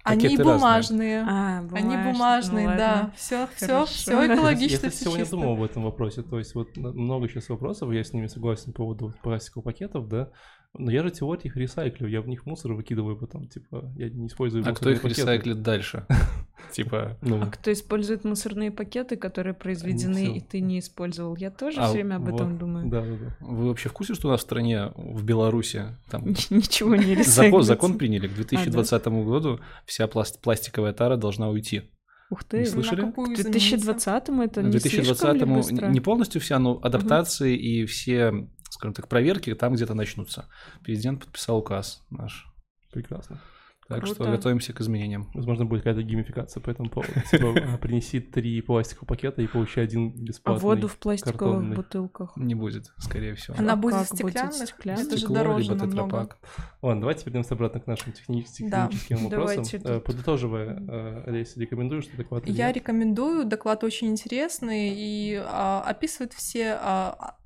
Они 0.02 0.22
Пакеты 0.22 0.44
разные. 0.44 0.54
бумажные. 0.58 1.24
А, 1.28 1.58
Они 1.58 1.96
бумажные, 1.96 2.12
бумажные, 2.12 2.68
ну 2.68 2.76
да. 2.76 3.12
Все, 3.16 3.48
все, 3.56 3.86
все 3.86 4.22
Я 4.22 4.34
экологично, 4.34 4.76
кстати, 4.76 4.94
все 4.94 5.04
сегодня 5.04 5.24
чисто. 5.24 5.36
думал 5.36 5.54
об 5.54 5.62
этом 5.64 5.82
вопросе. 5.82 6.22
То 6.22 6.38
есть 6.38 6.54
вот 6.54 6.76
много 6.76 7.28
сейчас 7.28 7.48
вопросов, 7.48 7.92
я 7.92 8.04
с 8.04 8.12
ними 8.12 8.28
согласен 8.28 8.72
по 8.72 8.84
поводу 8.84 9.14
пластиковых 9.22 9.64
пакетов, 9.64 10.08
да. 10.08 10.30
Но 10.78 10.90
я 10.90 11.02
же 11.02 11.10
теории 11.10 11.44
их 11.46 11.56
ресайклю, 11.56 12.08
я 12.08 12.20
в 12.20 12.28
них 12.28 12.46
мусор 12.46 12.72
выкидываю 12.74 13.16
потом, 13.16 13.48
типа, 13.48 13.92
я 13.96 14.08
не 14.10 14.26
использую 14.26 14.64
А 14.66 14.72
кто 14.74 14.90
их 14.90 15.02
пакеты. 15.02 15.20
ресайклит 15.22 15.62
дальше? 15.62 16.06
Типа, 16.72 17.16
Ну, 17.22 17.40
А 17.42 17.46
кто 17.46 17.72
использует 17.72 18.24
мусорные 18.24 18.70
пакеты, 18.70 19.16
которые 19.16 19.54
произведены, 19.54 20.36
и 20.36 20.40
ты 20.40 20.60
не 20.60 20.80
использовал? 20.80 21.36
Я 21.36 21.50
тоже 21.50 21.80
А, 21.80 21.84
все 21.84 21.94
время 21.94 22.16
об 22.16 22.28
этом 22.34 22.58
думаю. 22.58 22.88
Да, 22.88 23.02
да, 23.02 23.16
да. 23.16 23.36
вы 23.40 23.68
вообще 23.68 23.88
в 23.88 23.92
курсе, 23.92 24.14
что 24.14 24.28
у 24.28 24.30
нас 24.32 24.40
в 24.40 24.42
стране, 24.42 24.90
в 24.96 25.22
Беларуси, 25.24 25.96
там 26.10 26.26
Ничего 26.50 26.96
не 26.96 27.14
ресайклится. 27.14 27.62
закон 27.68 27.96
приняли 27.98 28.26
к 28.26 28.34
2020 28.34 29.06
году, 29.06 29.60
вся 29.84 30.06
пласт- 30.06 30.40
пластиковая 30.42 30.92
тара 30.92 31.16
должна 31.16 31.48
уйти. 31.50 31.82
Ух 32.30 32.42
ты. 32.42 32.56
Не 32.58 32.64
На 32.64 32.70
слышали? 32.70 33.00
какую 33.02 33.28
К 33.36 33.38
измениться? 33.38 33.92
2020-му 33.92 34.42
это 34.42 34.62
не 34.62 34.72
слишком 34.80 35.00
ли 35.00 35.06
2020 35.06 35.48
быстро? 35.48 35.86
не 35.88 36.00
полностью 36.00 36.40
вся, 36.40 36.58
но 36.58 36.80
адаптации 36.82 37.56
и 37.56 37.84
все, 37.86 38.48
скажем 38.76 38.94
так, 38.94 39.08
проверки 39.08 39.54
там 39.54 39.74
где-то 39.74 39.94
начнутся. 39.94 40.48
Президент 40.84 41.20
подписал 41.24 41.58
указ 41.58 42.02
наш. 42.10 42.46
Прекрасно. 42.92 43.40
Так 43.88 44.00
Круто. 44.00 44.14
что 44.16 44.24
готовимся 44.24 44.72
к 44.72 44.80
изменениям. 44.80 45.30
Возможно, 45.32 45.64
будет 45.64 45.82
какая-то 45.84 46.02
геймификация 46.02 46.60
по 46.60 46.70
этому 46.70 46.90
поводу. 46.90 47.12
Типа, 47.30 47.54
а, 47.74 47.78
принеси 47.78 48.18
три 48.18 48.60
пластиковых 48.60 49.06
пакета 49.06 49.42
и 49.42 49.46
получай 49.46 49.84
один 49.84 50.08
А 50.08 50.20
бесплатный. 50.22 50.60
воду 50.64 50.88
в 50.88 50.96
пластиковых 50.96 51.38
картонный. 51.38 51.76
бутылках? 51.76 52.36
Не 52.36 52.56
будет, 52.56 52.86
скорее 52.98 53.36
всего. 53.36 53.54
Она 53.56 53.74
А 53.74 53.76
будет 53.76 53.94
как 53.94 54.08
будет? 54.08 54.34
стеклянных? 54.34 54.74
Это 54.98 55.16
же 55.16 55.28
дороже 55.28 55.72
либо 55.74 55.86
тетрапак. 55.86 56.38
Ладно, 56.82 57.02
давайте 57.02 57.26
вернемся 57.26 57.54
обратно 57.54 57.78
к 57.78 57.86
нашим 57.86 58.12
техни- 58.12 58.44
Да. 58.68 58.88
техническим 58.88 59.16
вопросам. 59.28 59.62
Давайте 59.62 59.76
Э. 59.84 60.00
Подытоживая, 60.00 60.82
э, 60.88 61.22
Олеся, 61.28 61.60
рекомендуешь 61.60 62.04
что 62.06 62.16
доклад? 62.16 62.44
Я 62.48 62.66
нет? 62.66 62.76
рекомендую, 62.78 63.44
доклад 63.44 63.84
очень 63.84 64.08
интересный 64.08 64.88
и 64.96 65.40
а, 65.46 65.82
описывает 65.86 66.32
все 66.32 66.72
а, 66.72 67.14
а, 67.20 67.36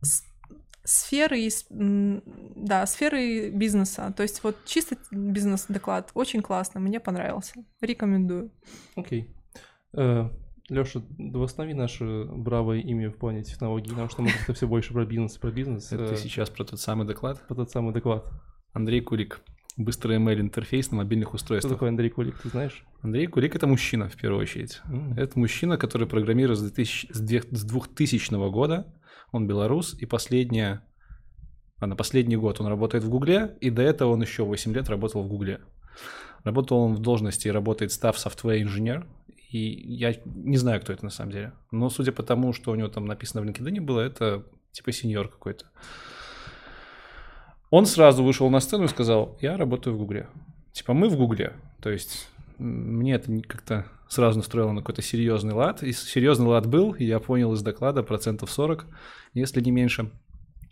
сферы, 0.85 1.49
да, 1.71 2.87
сферы 2.87 3.51
бизнеса. 3.51 4.13
То 4.17 4.23
есть 4.23 4.43
вот 4.43 4.57
чисто 4.65 4.97
бизнес-доклад 5.11 6.11
очень 6.15 6.43
классно, 6.43 6.81
мне 6.81 7.01
понравился. 7.01 7.55
Рекомендую. 7.81 8.51
Окей. 8.97 9.29
Леша, 10.69 11.03
восстанови 11.19 11.75
наше 11.75 12.25
бравое 12.27 12.79
имя 12.79 13.11
в 13.11 13.17
плане 13.17 13.43
технологий, 13.43 13.91
потому 13.91 14.09
что 14.09 14.23
мы 14.23 14.31
как-то 14.31 14.55
все 14.55 14.69
больше 14.69 14.93
про 14.93 15.05
бизнес, 15.05 15.37
про 15.37 15.51
бизнес. 15.51 15.91
Это 15.91 16.15
э, 16.15 16.17
сейчас 16.17 16.49
про 16.49 16.63
тот 16.65 16.79
самый 16.81 17.07
доклад. 17.09 17.45
Про 17.49 17.57
тот 17.57 17.71
самый 17.73 17.93
доклад. 17.93 18.25
Андрей 18.73 19.01
Кулик. 19.01 19.41
Быстрый 19.77 20.19
ML 20.19 20.41
интерфейс 20.41 20.91
на 20.93 20.99
мобильных 20.99 21.29
Кто 21.29 21.37
устройствах. 21.37 21.73
такой 21.75 21.89
Андрей 21.89 22.11
Кулик, 22.11 22.39
ты 22.41 22.51
знаешь? 22.51 22.85
Андрей 23.03 23.27
Кулик 23.27 23.57
это 23.57 23.67
мужчина 23.67 24.09
в 24.09 24.15
первую 24.17 24.43
очередь. 24.43 24.81
М. 24.85 25.15
Это 25.15 25.37
мужчина, 25.39 25.77
который 25.77 26.07
программирует 26.07 26.59
с 26.59 26.63
2000 26.63 27.09
с 27.13 27.21
две- 27.21 27.43
с 27.43 27.65
2000 27.65 28.51
года. 28.51 28.95
Он 29.33 29.47
белорус, 29.47 29.95
и 29.95 30.07
последнее... 30.07 30.83
Ладно, 31.81 31.97
последний 31.97 32.37
год 32.37 32.61
он 32.61 32.67
работает 32.67 33.05
в 33.05 33.09
Гугле, 33.09 33.57
и 33.61 33.71
до 33.71 33.83
этого 33.83 34.13
он 34.13 34.21
еще 34.21 34.45
8 34.45 34.75
лет 34.75 34.89
работал 34.91 35.23
в 35.23 35.29
Гугле. 35.29 35.61
Работал 36.45 36.79
он 36.79 36.95
в 36.95 36.99
должности 36.99 37.49
и 37.49 37.51
работает 37.51 37.93
став 37.93 38.17
software 38.17 38.61
инженер. 38.61 39.07
И 39.51 39.59
я 39.59 40.15
не 40.25 40.57
знаю, 40.57 40.81
кто 40.81 40.93
это 40.93 41.05
на 41.05 41.11
самом 41.11 41.33
деле. 41.33 41.53
Но 41.71 41.89
судя 41.91 42.13
по 42.13 42.23
тому, 42.23 42.53
что 42.53 42.71
у 42.71 42.75
него 42.75 42.89
там 42.89 43.07
написано 43.07 43.43
в 43.43 43.47
LinkedIn 43.47 43.81
было, 43.81 44.01
это 44.01 44.45
типа 44.73 44.93
сеньор 44.93 45.29
какой-то. 45.29 45.67
Он 47.71 47.87
сразу 47.87 48.25
вышел 48.25 48.51
на 48.51 48.61
сцену 48.61 48.85
и 48.85 48.89
сказал, 48.89 49.39
я 49.41 49.57
работаю 49.57 49.95
в 49.95 49.99
Гугле. 49.99 50.29
Типа 50.73 50.93
мы 50.93 51.09
в 51.09 51.17
Гугле. 51.17 51.55
То 51.81 51.91
есть 51.91 52.29
мне 52.59 53.15
это 53.15 53.33
как-то 53.43 53.87
сразу 54.11 54.39
настроило 54.39 54.73
на 54.73 54.81
какой-то 54.81 55.03
серьезный 55.03 55.55
лад. 55.55 55.83
И 55.83 55.93
серьезный 55.93 56.47
лад 56.47 56.67
был, 56.67 56.93
и 56.93 57.05
я 57.05 57.21
понял 57.21 57.55
из 57.55 57.63
доклада 57.63 58.03
процентов 58.03 58.51
40, 58.51 58.87
если 59.35 59.61
не 59.61 59.71
меньше. 59.71 60.11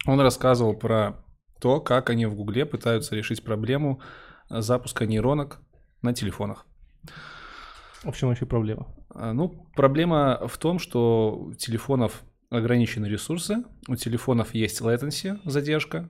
Он 0.06 0.20
рассказывал 0.20 0.74
про 0.74 1.24
то, 1.60 1.80
как 1.80 2.10
они 2.10 2.26
в 2.26 2.34
Гугле 2.34 2.66
пытаются 2.66 3.14
решить 3.14 3.44
проблему 3.44 4.00
э, 4.50 4.60
запуска 4.60 5.06
нейронок 5.06 5.60
на 6.02 6.12
телефонах. 6.12 6.66
В 8.02 8.08
общем, 8.08 8.28
вообще 8.28 8.44
проблема. 8.44 8.88
А, 9.10 9.32
Ну, 9.32 9.66
проблема 9.74 10.46
в 10.46 10.58
том, 10.58 10.80
что 10.80 11.36
у 11.38 11.54
телефонов 11.54 12.22
ограничены 12.50 13.06
ресурсы, 13.06 13.64
у 13.86 13.94
телефонов 13.94 14.52
есть 14.54 14.80
latency, 14.80 15.38
задержка. 15.44 16.08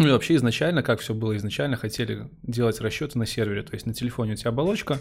Ну 0.00 0.08
и 0.08 0.12
вообще 0.12 0.36
изначально, 0.36 0.82
как 0.82 1.00
все 1.00 1.12
было 1.12 1.36
изначально, 1.36 1.76
хотели 1.76 2.30
делать 2.42 2.80
расчеты 2.80 3.18
на 3.18 3.26
сервере. 3.26 3.62
То 3.62 3.74
есть 3.74 3.84
на 3.84 3.92
телефоне 3.92 4.32
у 4.32 4.36
тебя 4.36 4.48
оболочка, 4.48 4.98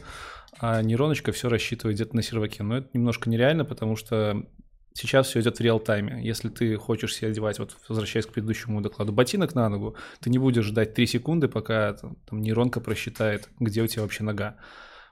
а 0.60 0.82
нейроночка 0.82 1.32
все 1.32 1.48
рассчитывает 1.48 1.96
где-то 1.96 2.18
на 2.18 2.22
серваке. 2.22 2.64
Но 2.64 2.80
это 2.80 2.90
немножко 2.94 3.30
нереально, 3.30 3.64
потому 3.64 3.96
что 3.96 4.46
сейчас 4.94 5.28
все 5.28 5.40
идет 5.40 5.58
в 5.58 5.62
реал-тайме. 5.62 6.22
Если 6.22 6.50
ты 6.50 6.76
хочешь 6.76 7.16
себе 7.16 7.30
одевать, 7.30 7.60
вот 7.60 7.78
возвращаясь 7.88 8.26
к 8.26 8.34
предыдущему 8.34 8.82
докладу, 8.82 9.14
ботинок 9.14 9.56
на 9.56 9.70
ногу, 9.70 9.96
ты 10.20 10.30
не 10.30 10.38
будешь 10.38 10.66
ждать 10.66 10.94
3 10.94 11.08
секунды, 11.08 11.48
пока 11.48 11.94
там, 11.94 12.18
нейронка 12.32 12.82
просчитает, 12.82 13.48
где 13.58 13.82
у 13.82 13.88
тебя 13.88 14.02
вообще 14.02 14.26
нога. 14.26 14.58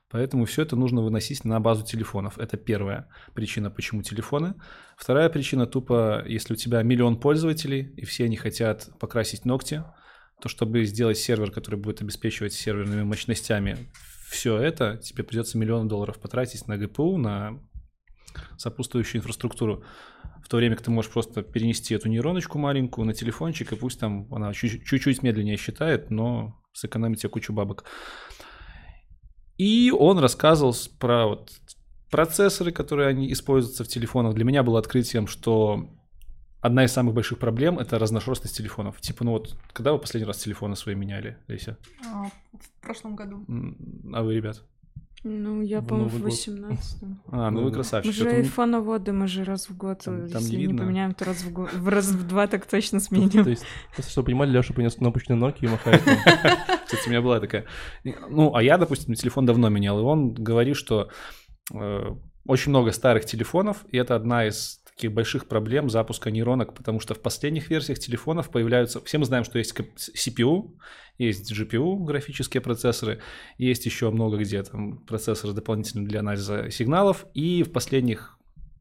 Поэтому 0.10 0.45
все 0.45 0.62
это 0.62 0.76
нужно 0.76 1.01
выносить 1.01 1.43
на 1.43 1.60
базу 1.60 1.86
телефонов. 1.86 2.38
Это 2.39 2.55
первая 2.55 3.10
причина, 3.34 3.70
почему 3.70 4.03
телефоны. 4.03 4.55
Вторая 4.95 5.30
причина 5.30 5.66
тупо, 5.66 6.24
если 6.26 6.53
у 6.53 6.55
тебя 6.55 6.82
миллион 6.82 7.20
пользователей, 7.20 7.93
и 7.97 8.05
все 8.05 8.26
они 8.26 8.38
хотят 8.38 8.89
покрасить 8.99 9.43
ногти, 9.43 9.84
то 10.41 10.47
чтобы 10.49 10.86
сделать 10.86 11.18
сервер, 11.18 11.51
который 11.51 11.80
будет 11.80 12.01
обеспечивать 12.01 12.53
серверными 12.53 13.03
мощностями, 13.03 13.91
все 14.30 14.58
это 14.58 14.97
тебе 14.97 15.24
придется 15.24 15.58
миллион 15.58 15.88
долларов 15.88 16.20
потратить 16.20 16.68
на 16.68 16.78
ГПУ, 16.78 17.18
на 17.18 17.60
сопутствующую 18.58 19.20
инфраструктуру. 19.20 19.84
В 20.43 20.49
то 20.49 20.58
время 20.58 20.76
как 20.76 20.86
ты 20.86 20.91
можешь 20.91 21.12
просто 21.12 21.41
перенести 21.41 21.93
эту 21.95 22.08
нейроночку 22.08 22.58
маленькую 22.58 23.05
на 23.05 23.14
телефончик, 23.14 23.74
и 23.74 23.76
пусть 23.76 23.99
там 23.99 24.34
она 24.34 24.53
чуть- 24.53 24.86
чуть-чуть 24.86 25.24
медленнее 25.24 25.58
считает, 25.58 26.10
но 26.12 26.62
сэкономит 26.74 27.20
тебе 27.20 27.30
кучу 27.30 27.51
бабок. 27.51 27.84
И 29.58 29.91
он 29.91 30.20
рассказывал 30.20 30.76
про 30.99 31.28
вот 31.28 31.51
процессоры, 32.10 32.72
которые 32.72 33.10
они 33.10 33.32
используются 33.32 33.84
в 33.84 33.88
телефонах. 33.88 34.36
Для 34.36 34.45
меня 34.45 34.64
было 34.64 34.80
открытием, 34.80 35.28
что 35.28 35.89
одна 36.62 36.86
из 36.86 36.91
самых 36.91 37.14
больших 37.14 37.39
проблем 37.39 37.80
это 37.80 37.99
разношерстность 37.99 38.55
телефонов. 38.55 39.01
Типа, 39.01 39.24
ну 39.24 39.32
вот, 39.32 39.58
когда 39.74 39.93
вы 39.93 39.99
последний 39.99 40.28
раз 40.28 40.38
телефоны 40.38 40.76
свои 40.76 40.95
меняли, 40.95 41.38
Леся? 41.47 41.78
А, 42.05 42.26
в 42.26 42.82
прошлом 42.82 43.16
году. 43.16 43.45
А 44.14 44.24
вы, 44.24 44.36
ребят? 44.36 44.64
Ну, 45.24 45.61
я, 45.61 45.82
по-моему, 45.82 46.09
в 46.09 46.13
Новый 46.13 46.30
год. 46.30 46.32
18 46.32 46.97
А, 47.32 47.49
ну 47.51 47.57
вы 47.57 47.61
Ну, 47.63 47.68
Мы 47.70 47.72
красавчик. 47.74 48.13
же 48.13 48.24
не- 48.26 48.30
айфоноводы, 48.38 49.11
мы 49.13 49.28
же 49.28 49.43
раз 49.43 49.68
в 49.70 49.76
год, 49.76 49.99
Там- 50.03 50.30
там 50.30 50.41
не 50.41 50.45
если 50.45 50.55
не 50.55 50.65
видно. 50.68 50.84
поменяем, 50.84 51.13
то 51.13 51.26
раз 51.26 51.38
в 51.43 51.51
год. 51.51 51.74
В 51.74 51.88
раз 51.89 52.07
в 52.11 52.28
два 52.28 52.47
так 52.47 52.65
точно 52.65 52.99
То 52.99 53.05
сменим. 53.05 53.47
есть, 53.47 53.65
просто 53.93 54.11
чтобы 54.11 54.28
понимали, 54.28 54.51
Леша 54.51 54.74
принес 54.74 54.95
кнопочную 54.95 55.41
Nokia 55.41 55.57
и 55.61 55.68
махает. 55.68 56.01
Кстати, 56.86 57.07
у 57.07 57.09
меня 57.09 57.22
была 57.22 57.39
такая... 57.39 57.65
Ну, 58.03 58.53
а 58.55 58.61
я, 58.63 58.78
допустим, 58.78 59.15
телефон 59.15 59.45
давно 59.45 59.70
менял, 59.70 59.99
и 59.99 60.03
он 60.03 60.34
говорит, 60.34 60.78
что 60.78 61.09
э, 61.74 62.03
очень 62.45 62.70
много 62.70 62.91
старых 62.91 63.26
телефонов, 63.26 63.86
и 63.91 63.97
это 63.97 64.15
одна 64.15 64.47
из 64.47 64.80
таких 64.98 65.14
больших 65.14 65.48
проблем 65.48 65.91
запуска 65.91 66.32
нейронок, 66.32 66.74
потому 66.74 67.00
что 67.00 67.14
в 67.14 67.22
последних 67.22 67.70
версиях 67.70 68.00
телефонов 68.00 68.50
появляются... 68.50 69.00
Все 69.06 69.20
мы 69.20 69.26
знаем, 69.26 69.43
что 69.43 69.60
есть 69.60 69.76
CPU, 69.78 70.72
есть 71.20 71.52
GPU, 71.52 72.04
графические 72.04 72.62
процессоры, 72.62 73.22
есть 73.60 73.86
еще 73.86 74.10
много 74.10 74.38
где 74.38 74.64
там 74.64 74.98
процессоры 74.98 75.54
дополнительные 75.54 76.08
для 76.08 76.22
анализа 76.22 76.72
сигналов, 76.72 77.28
и 77.36 77.62
в 77.62 77.72
последних 77.72 78.37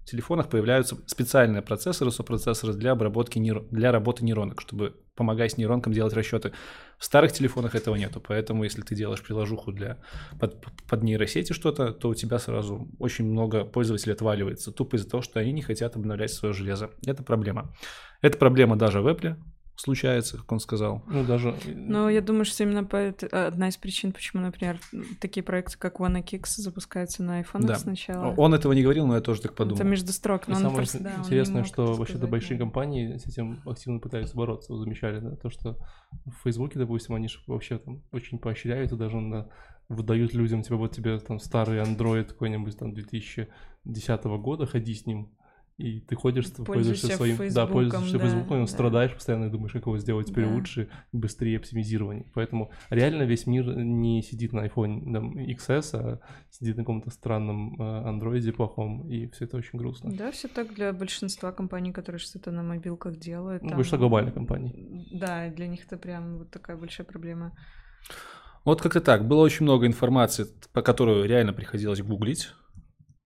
телефонах 0.06 0.48
появляются 0.48 0.96
специальные 1.06 1.62
процессоры, 1.62 2.10
сопроцессоры 2.10 2.74
для 2.74 2.92
обработки 2.92 3.38
нейро- 3.38 3.66
для 3.70 3.92
работы 3.92 4.24
нейронок, 4.24 4.60
чтобы 4.60 4.94
помогать 5.14 5.58
нейронкам 5.58 5.92
делать 5.92 6.14
расчеты. 6.14 6.52
В 6.98 7.04
старых 7.04 7.32
телефонах 7.32 7.74
этого 7.74 7.96
нету, 7.96 8.22
поэтому 8.26 8.64
если 8.64 8.82
ты 8.82 8.94
делаешь 8.94 9.22
приложуху 9.22 9.72
для 9.72 9.98
под, 10.40 10.64
под 10.88 11.02
нейросети 11.02 11.52
что-то, 11.52 11.92
то 11.92 12.08
у 12.08 12.14
тебя 12.14 12.38
сразу 12.38 12.88
очень 12.98 13.26
много 13.26 13.64
пользователей 13.64 14.12
отваливается, 14.12 14.72
тупо 14.72 14.96
из-за 14.96 15.10
того, 15.10 15.22
что 15.22 15.40
они 15.40 15.52
не 15.52 15.62
хотят 15.62 15.96
обновлять 15.96 16.30
свое 16.30 16.54
железо. 16.54 16.90
Это 17.04 17.22
проблема. 17.22 17.74
Это 18.22 18.38
проблема 18.38 18.76
даже 18.76 19.00
в 19.00 19.08
Apple 19.08 19.36
случается, 19.76 20.38
как 20.38 20.50
он 20.50 20.60
сказал. 20.60 21.02
Ну, 21.06 21.24
даже... 21.24 21.54
Но 21.66 22.08
я 22.10 22.20
думаю, 22.20 22.44
что 22.44 22.62
именно 22.62 22.84
по 22.84 23.14
одна 23.30 23.68
из 23.68 23.76
причин, 23.76 24.12
почему, 24.12 24.42
например, 24.42 24.78
такие 25.20 25.42
проекты, 25.44 25.78
как 25.78 26.00
OneKix 26.00 26.44
запускаются 26.56 27.22
на 27.22 27.38
айфонах 27.38 27.68
Да. 27.68 27.74
сначала. 27.76 28.34
Он 28.36 28.54
этого 28.54 28.72
не 28.72 28.82
говорил, 28.82 29.06
но 29.06 29.14
я 29.14 29.20
тоже 29.20 29.42
так 29.42 29.54
подумал. 29.54 29.76
Это 29.76 29.84
между 29.84 30.12
строк, 30.12 30.48
И 30.48 30.50
но 30.50 30.56
он 30.56 30.62
самое 30.62 30.76
просто, 30.78 31.00
да, 31.00 31.12
он 31.16 31.20
интересное, 31.20 31.58
мог 31.58 31.66
что 31.66 31.92
вообще-то 31.94 32.26
большие 32.26 32.58
компании 32.58 33.16
с 33.18 33.26
этим 33.26 33.60
активно 33.66 34.00
пытаются 34.00 34.34
бороться. 34.36 34.72
Вы 34.72 34.78
замечали, 34.80 35.20
да? 35.20 35.36
То, 35.36 35.50
что 35.50 35.78
в 36.24 36.42
Фейсбуке, 36.42 36.78
допустим, 36.78 37.14
они 37.14 37.28
же 37.28 37.38
вообще 37.46 37.78
там 37.78 38.02
очень 38.12 38.38
поощряют 38.38 38.92
и 38.92 38.96
даже 38.96 39.20
на 39.20 39.48
выдают 39.88 40.34
людям, 40.34 40.62
типа, 40.62 40.76
вот 40.76 40.92
тебе 40.92 41.18
там 41.20 41.38
старый 41.38 41.80
Android 41.80 42.24
какой-нибудь 42.24 42.76
там 42.76 42.92
2010 42.92 44.24
года, 44.24 44.66
ходи 44.66 44.94
с 44.94 45.06
ним. 45.06 45.30
И 45.76 46.00
ты 46.00 46.16
ходишь, 46.16 46.46
Пользуешься 46.46 46.64
пользуешься 46.64 47.06
своим, 47.16 47.36
да, 47.36 47.42
Фейсбуком, 47.44 47.72
пользуешься 47.72 48.12
да, 48.18 48.24
Фейсбуком, 48.24 48.60
да. 48.60 48.66
страдаешь 48.66 49.12
постоянно 49.12 49.44
и 49.44 49.50
думаешь, 49.50 49.72
как 49.72 49.82
его 49.82 49.98
сделать 49.98 50.26
теперь 50.28 50.46
Да. 50.46 50.54
лучше, 50.54 50.88
быстрее, 51.12 51.58
оптимизированнее. 51.58 52.24
Поэтому 52.32 52.70
реально 52.88 53.24
весь 53.24 53.46
мир 53.46 53.76
не 53.76 54.22
сидит 54.22 54.54
на 54.54 54.66
iPhone 54.66 55.12
там, 55.12 55.36
XS, 55.38 55.90
а 55.92 56.20
сидит 56.50 56.78
на 56.78 56.82
каком-то 56.82 57.10
странном 57.10 57.78
э, 57.78 58.08
андроиде 58.08 58.52
плохом, 58.54 59.06
и 59.06 59.28
все 59.32 59.44
это 59.44 59.58
очень 59.58 59.78
грустно. 59.78 60.10
Да, 60.16 60.30
все 60.30 60.48
так 60.48 60.74
для 60.74 60.94
большинства 60.94 61.52
компаний, 61.52 61.92
которые 61.92 62.20
что-то 62.20 62.50
на 62.52 62.62
мобилках 62.62 63.18
делают. 63.18 63.62
Ну, 63.62 63.68
там- 63.68 63.76
большинство 63.76 63.98
глобальных 63.98 64.32
компаний. 64.32 65.08
Да, 65.12 65.50
для 65.50 65.66
них 65.66 65.84
это 65.84 65.98
прям 65.98 66.38
вот 66.38 66.50
такая 66.50 66.78
большая 66.78 67.06
проблема. 67.06 67.52
Вот 68.64 68.80
как-то 68.80 69.00
так. 69.00 69.28
Было 69.28 69.42
очень 69.42 69.64
много 69.64 69.86
информации, 69.86 70.46
по 70.72 70.80
которую 70.80 71.26
реально 71.28 71.52
приходилось 71.52 72.00
гуглить. 72.00 72.48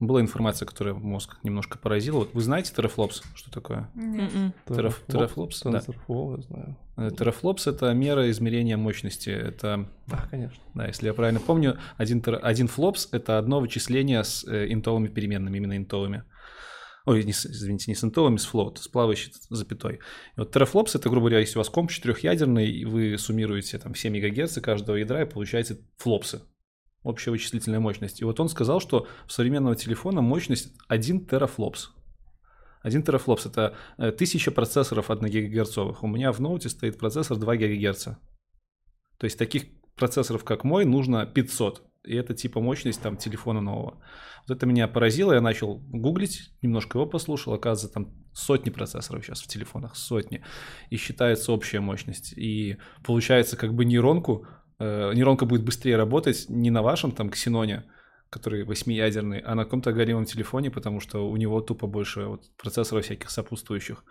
Была 0.01 0.23
информация, 0.23 0.65
которая 0.65 0.95
мозг 0.95 1.37
немножко 1.43 1.79
поразила. 1.79 2.21
Вот 2.21 2.33
вы 2.33 2.41
знаете 2.41 2.73
Teraflops? 2.75 3.23
Что 3.35 3.51
такое? 3.51 3.91
Нет. 3.95 4.33
Teraflops, 4.67 5.61
да. 5.65 5.79
TensorFlow, 5.79 6.37
я 6.39 6.43
знаю. 6.43 6.77
Э, 6.97 7.09
Teraflops— 7.09 7.63
это 7.71 7.93
мера 7.93 8.31
измерения 8.31 8.79
мощности. 8.79 9.29
Это, 9.29 9.87
Да, 10.07 10.27
конечно. 10.31 10.63
да, 10.75 10.87
если 10.87 11.07
я 11.07 11.13
правильно 11.13 11.41
помню, 11.41 11.79
один, 11.99 12.23
тера- 12.23 12.39
один 12.39 12.67
флопс— 12.67 13.09
это 13.13 13.37
одно 13.39 13.61
вычисление 13.61 14.25
с 14.25 14.43
э, 14.49 14.73
интовыми 14.73 15.09
переменными, 15.09 15.59
именно 15.59 15.77
интовыми. 15.77 16.25
Ой, 17.05 17.23
не 17.25 17.33
извините, 17.33 17.91
не 17.91 17.95
с 17.95 18.03
интовыми, 18.03 18.37
с 18.39 18.49
float, 18.51 18.79
с 18.79 18.89
плавающей 18.89 19.33
запятой. 19.51 19.97
И 19.97 19.99
вот 20.41 20.51
терафлопс— 20.53 20.95
это, 20.97 21.11
грубо 21.11 21.27
говоря, 21.29 21.41
если 21.41 21.59
у 21.59 21.61
вас 21.61 21.69
комп 21.69 21.91
четырехъядерный, 21.91 22.71
и 22.71 22.85
вы 22.87 23.19
суммируете 23.19 23.79
там 23.79 23.93
все 23.93 24.09
мегагерцы 24.09 24.63
каждого 24.63 24.97
ядра, 24.97 25.23
и 25.23 25.27
получаете 25.27 25.79
флопсы. 25.99 26.41
Общая 27.03 27.31
вычислительная 27.31 27.81
мощность. 27.81 28.21
И 28.21 28.25
вот 28.25 28.41
он 28.41 28.49
сказал, 28.49 28.81
что 28.81 29.07
у 29.27 29.31
современного 29.31 29.75
телефона 29.75 30.21
мощность 30.21 30.75
1 30.89 31.27
терафлопс. 31.27 31.93
1 32.83 33.03
терафлопс— 33.03 33.47
это 33.47 33.75
э, 33.99 34.09
1000 34.09 34.51
процессоров 34.53 35.11
1 35.11 35.29
гигагерцовых. 35.29 36.03
У 36.03 36.07
меня 36.07 36.33
в 36.33 36.41
ноуте 36.41 36.69
стоит 36.69 36.99
процессор 36.99 37.37
2 37.37 37.57
гигагерца. 37.57 38.19
То 39.19 39.25
есть 39.25 39.39
таких 39.39 39.65
процессоров, 39.97 40.45
как 40.45 40.65
мой, 40.65 40.85
нужно 40.85 41.27
500. 41.27 41.83
И 42.05 42.15
это 42.15 42.35
типа 42.35 42.61
мощность 42.61 43.03
там 43.03 43.17
телефона 43.17 43.61
нового. 43.61 44.03
Вот 44.49 44.57
это 44.57 44.65
меня 44.65 44.89
поразило, 44.89 45.35
я 45.35 45.43
начал 45.43 45.77
гуглить, 45.77 46.51
немножко 46.63 46.99
его 46.99 47.07
послушал, 47.07 47.53
оказывается, 47.53 47.93
там 47.93 48.15
сотни 48.33 48.71
процессоров 48.71 49.25
сейчас 49.25 49.43
в 49.43 49.47
телефонах, 49.49 49.97
сотни. 49.97 50.43
И 50.89 50.97
считается 50.97 51.53
общая 51.53 51.81
мощность. 51.81 52.33
И 52.37 52.79
получается, 53.05 53.59
как 53.59 53.75
бы 53.75 53.85
нейронку, 53.85 54.47
э, 54.81 55.13
нейронка 55.15 55.47
будет 55.47 55.65
быстрее 55.65 55.97
работать 55.97 56.47
не 56.49 56.71
на 56.71 56.83
вашем 56.83 57.13
там 57.13 57.31
ксеноне, 57.31 57.85
который 58.31 58.65
восьмиядерный, 58.65 59.39
а 59.39 59.55
на 59.55 59.65
каком-то 59.65 59.93
горемом 59.93 60.25
телефоне, 60.25 60.71
потому 60.71 61.01
что 61.01 61.31
у 61.31 61.37
него 61.37 61.61
тупо 61.61 61.87
больше 61.87 62.27
вот 62.27 62.51
процессоров 62.57 63.05
всяких 63.05 63.31
сопутствующих. 63.31 64.05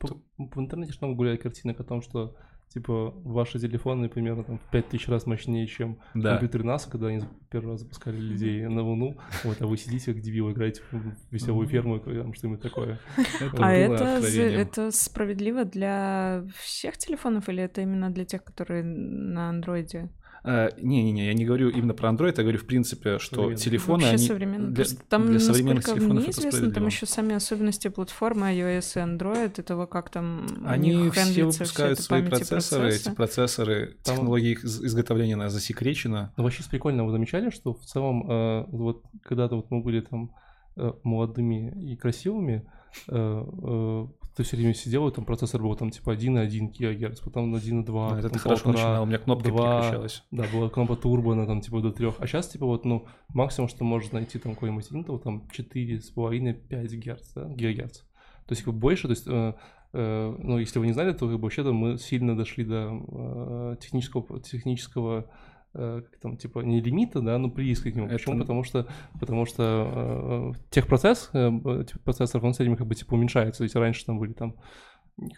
В 0.00 0.58
интернете 0.58 0.94
много 1.00 1.16
гуляет 1.16 1.42
картинок 1.42 1.78
о 1.80 1.84
том, 1.84 2.02
что 2.02 2.36
типа 2.72 3.14
ваши 3.24 3.58
телефоны 3.58 4.08
примерно 4.08 4.44
там 4.44 4.58
в 4.58 4.70
5000 4.70 5.08
раз 5.08 5.26
мощнее, 5.26 5.66
чем 5.66 5.98
Да. 6.14 6.30
компьютеры 6.30 6.64
НАСА, 6.64 6.90
когда 6.90 7.08
они 7.08 7.22
первый 7.50 7.72
раз 7.72 7.80
запускали 7.80 8.16
людей 8.16 8.66
на 8.66 8.82
Луну, 8.82 9.16
вот, 9.44 9.60
а 9.60 9.66
вы 9.66 9.76
сидите 9.76 10.12
как 10.12 10.22
дебилы, 10.22 10.52
играете 10.52 10.82
в 10.90 11.32
веселую 11.32 11.68
ферму, 11.68 11.98
там 11.98 12.34
что-нибудь 12.34 12.60
такое. 12.62 12.98
Это 13.40 13.56
А 13.62 13.72
это, 13.72 14.26
это 14.26 14.90
справедливо 14.90 15.64
для 15.64 16.44
всех 16.56 16.96
телефонов 16.96 17.48
или 17.48 17.62
это 17.62 17.82
именно 17.82 18.10
для 18.10 18.24
тех, 18.24 18.42
которые 18.42 18.82
на 18.84 19.50
андроиде? 19.50 20.08
Э, 20.44 20.70
Не-не-не, 20.80 21.26
я 21.26 21.34
не 21.34 21.44
говорю 21.44 21.68
именно 21.70 21.94
про 21.94 22.08
Android, 22.10 22.34
я 22.36 22.42
говорю 22.42 22.58
в 22.58 22.66
принципе, 22.66 23.18
что 23.20 23.54
телефоны, 23.54 24.02
Вообще 24.02 24.16
они 24.16 24.26
современно. 24.26 24.70
для, 24.70 24.84
там, 25.08 25.26
для 25.28 25.38
современных 25.38 25.84
телефонов 25.84 26.22
мне 26.24 26.30
это 26.30 26.40
известно, 26.40 26.70
там 26.72 26.86
еще 26.86 27.06
сами 27.06 27.34
особенности 27.36 27.86
платформы 27.88 28.46
iOS 28.52 28.96
и 28.96 28.98
Android, 29.16 29.60
и 29.60 29.62
того, 29.62 29.86
как 29.86 30.10
там 30.10 30.46
Они 30.66 31.10
все 31.10 31.44
выпускают 31.44 32.00
свои 32.00 32.22
процессоры, 32.22 32.88
эти 32.88 33.04
процессы. 33.04 33.14
процессоры, 33.16 33.96
Там- 34.02 34.16
технология 34.16 34.50
их 34.52 34.64
из- 34.64 34.82
изготовления 34.84 35.34
она 35.34 35.48
засекречена. 35.48 36.32
Но 36.36 36.42
вообще 36.42 36.64
прикольно, 36.68 37.04
вы 37.04 37.12
замечали, 37.12 37.50
что 37.50 37.72
в 37.74 37.84
целом 37.84 38.28
э, 38.28 38.64
вот 38.68 39.04
когда-то 39.22 39.54
вот 39.56 39.70
мы 39.70 39.80
были 39.80 40.00
там 40.00 40.32
э, 40.76 40.90
молодыми 41.04 41.70
и 41.92 41.96
красивыми, 41.96 42.66
э, 43.06 43.12
э, 43.14 44.06
ты 44.34 44.44
все 44.44 44.56
время 44.56 44.74
сидел, 44.74 45.06
и 45.08 45.12
там 45.12 45.24
процессор 45.24 45.62
был 45.62 45.74
там 45.76 45.90
типа 45.90 46.10
1,1 46.14 46.72
ГГц, 46.78 47.20
потом 47.20 47.54
1,2, 47.54 48.10
Да, 48.10 48.18
это 48.18 48.28
потом 48.28 48.30
ты 48.30 48.38
хорошо 48.38 48.72
начинал, 48.72 49.02
у 49.02 49.06
меня 49.06 49.18
кнопка 49.18 49.48
два. 49.48 49.80
переключалась. 49.80 50.24
Да, 50.30 50.44
была 50.52 50.70
кнопка 50.70 50.96
турбо, 50.96 51.32
она 51.32 51.46
там 51.46 51.60
типа 51.60 51.80
до 51.80 51.92
трех. 51.92 52.14
А 52.18 52.26
сейчас 52.26 52.48
типа 52.48 52.64
вот, 52.66 52.84
ну, 52.84 53.06
максимум, 53.28 53.68
что 53.68 53.84
можно 53.84 54.14
найти 54.14 54.38
там 54.38 54.54
какой-нибудь 54.54 54.90
Intel, 54.90 55.18
там 55.18 55.48
4,5-5 55.52 56.96
Гц, 56.96 57.32
да, 57.34 57.48
гигагерц. 57.48 58.00
То 58.46 58.52
есть 58.52 58.62
как 58.62 58.74
бы 58.74 58.80
больше, 58.80 59.02
то 59.02 59.10
есть, 59.10 59.26
э, 59.26 59.54
э, 59.92 60.36
ну, 60.38 60.58
если 60.58 60.78
вы 60.78 60.86
не 60.86 60.92
знали, 60.92 61.12
то 61.12 61.28
как 61.28 61.36
бы 61.36 61.42
вообще-то 61.42 61.72
мы 61.72 61.98
сильно 61.98 62.36
дошли 62.36 62.64
до 62.64 62.90
э, 62.90 63.76
технического, 63.80 64.40
технического 64.40 65.30
как 65.72 66.18
там, 66.20 66.36
типа, 66.36 66.60
не 66.60 66.80
лимита, 66.80 67.20
да, 67.20 67.38
но 67.38 67.48
близко 67.48 67.90
к 67.90 67.94
нему. 67.94 68.06
Это- 68.06 68.16
Почему? 68.16 68.38
Потому 68.40 68.62
что, 68.64 68.86
потому 69.18 69.46
что 69.46 70.52
э, 70.54 70.60
техпроцесс, 70.70 71.30
э, 71.32 71.38
э, 71.48 71.84
типа, 71.84 72.00
процессор, 72.04 72.44
он 72.44 72.52
с 72.54 72.60
этим 72.60 72.76
как 72.76 72.86
бы 72.86 72.94
типа 72.94 73.14
уменьшается. 73.14 73.58
То 73.58 73.64
есть 73.64 73.74
раньше 73.76 74.04
там 74.04 74.18
были 74.18 74.32
там 74.32 74.56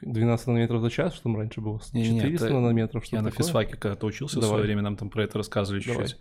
12 0.03 0.47
нанометров 0.47 0.83
за 0.83 0.91
час, 0.91 1.15
что 1.15 1.25
там 1.25 1.37
раньше 1.37 1.61
было, 1.61 1.81
Не-не, 1.93 2.21
400 2.21 2.47
это 2.47 2.55
нанометров, 2.55 3.05
что 3.05 3.17
Я 3.17 3.23
на 3.23 3.31
такое. 3.31 3.45
физфаке 3.45 3.77
когда-то 3.77 4.07
учился 4.07 4.39
в 4.39 4.41
Давай. 4.41 4.55
свое 4.57 4.65
время, 4.65 4.83
нам 4.83 4.97
там 4.97 5.11
про 5.11 5.25
это 5.25 5.39
рассказывали 5.39 5.83
Давай. 5.85 6.07
чуть-чуть. 6.07 6.21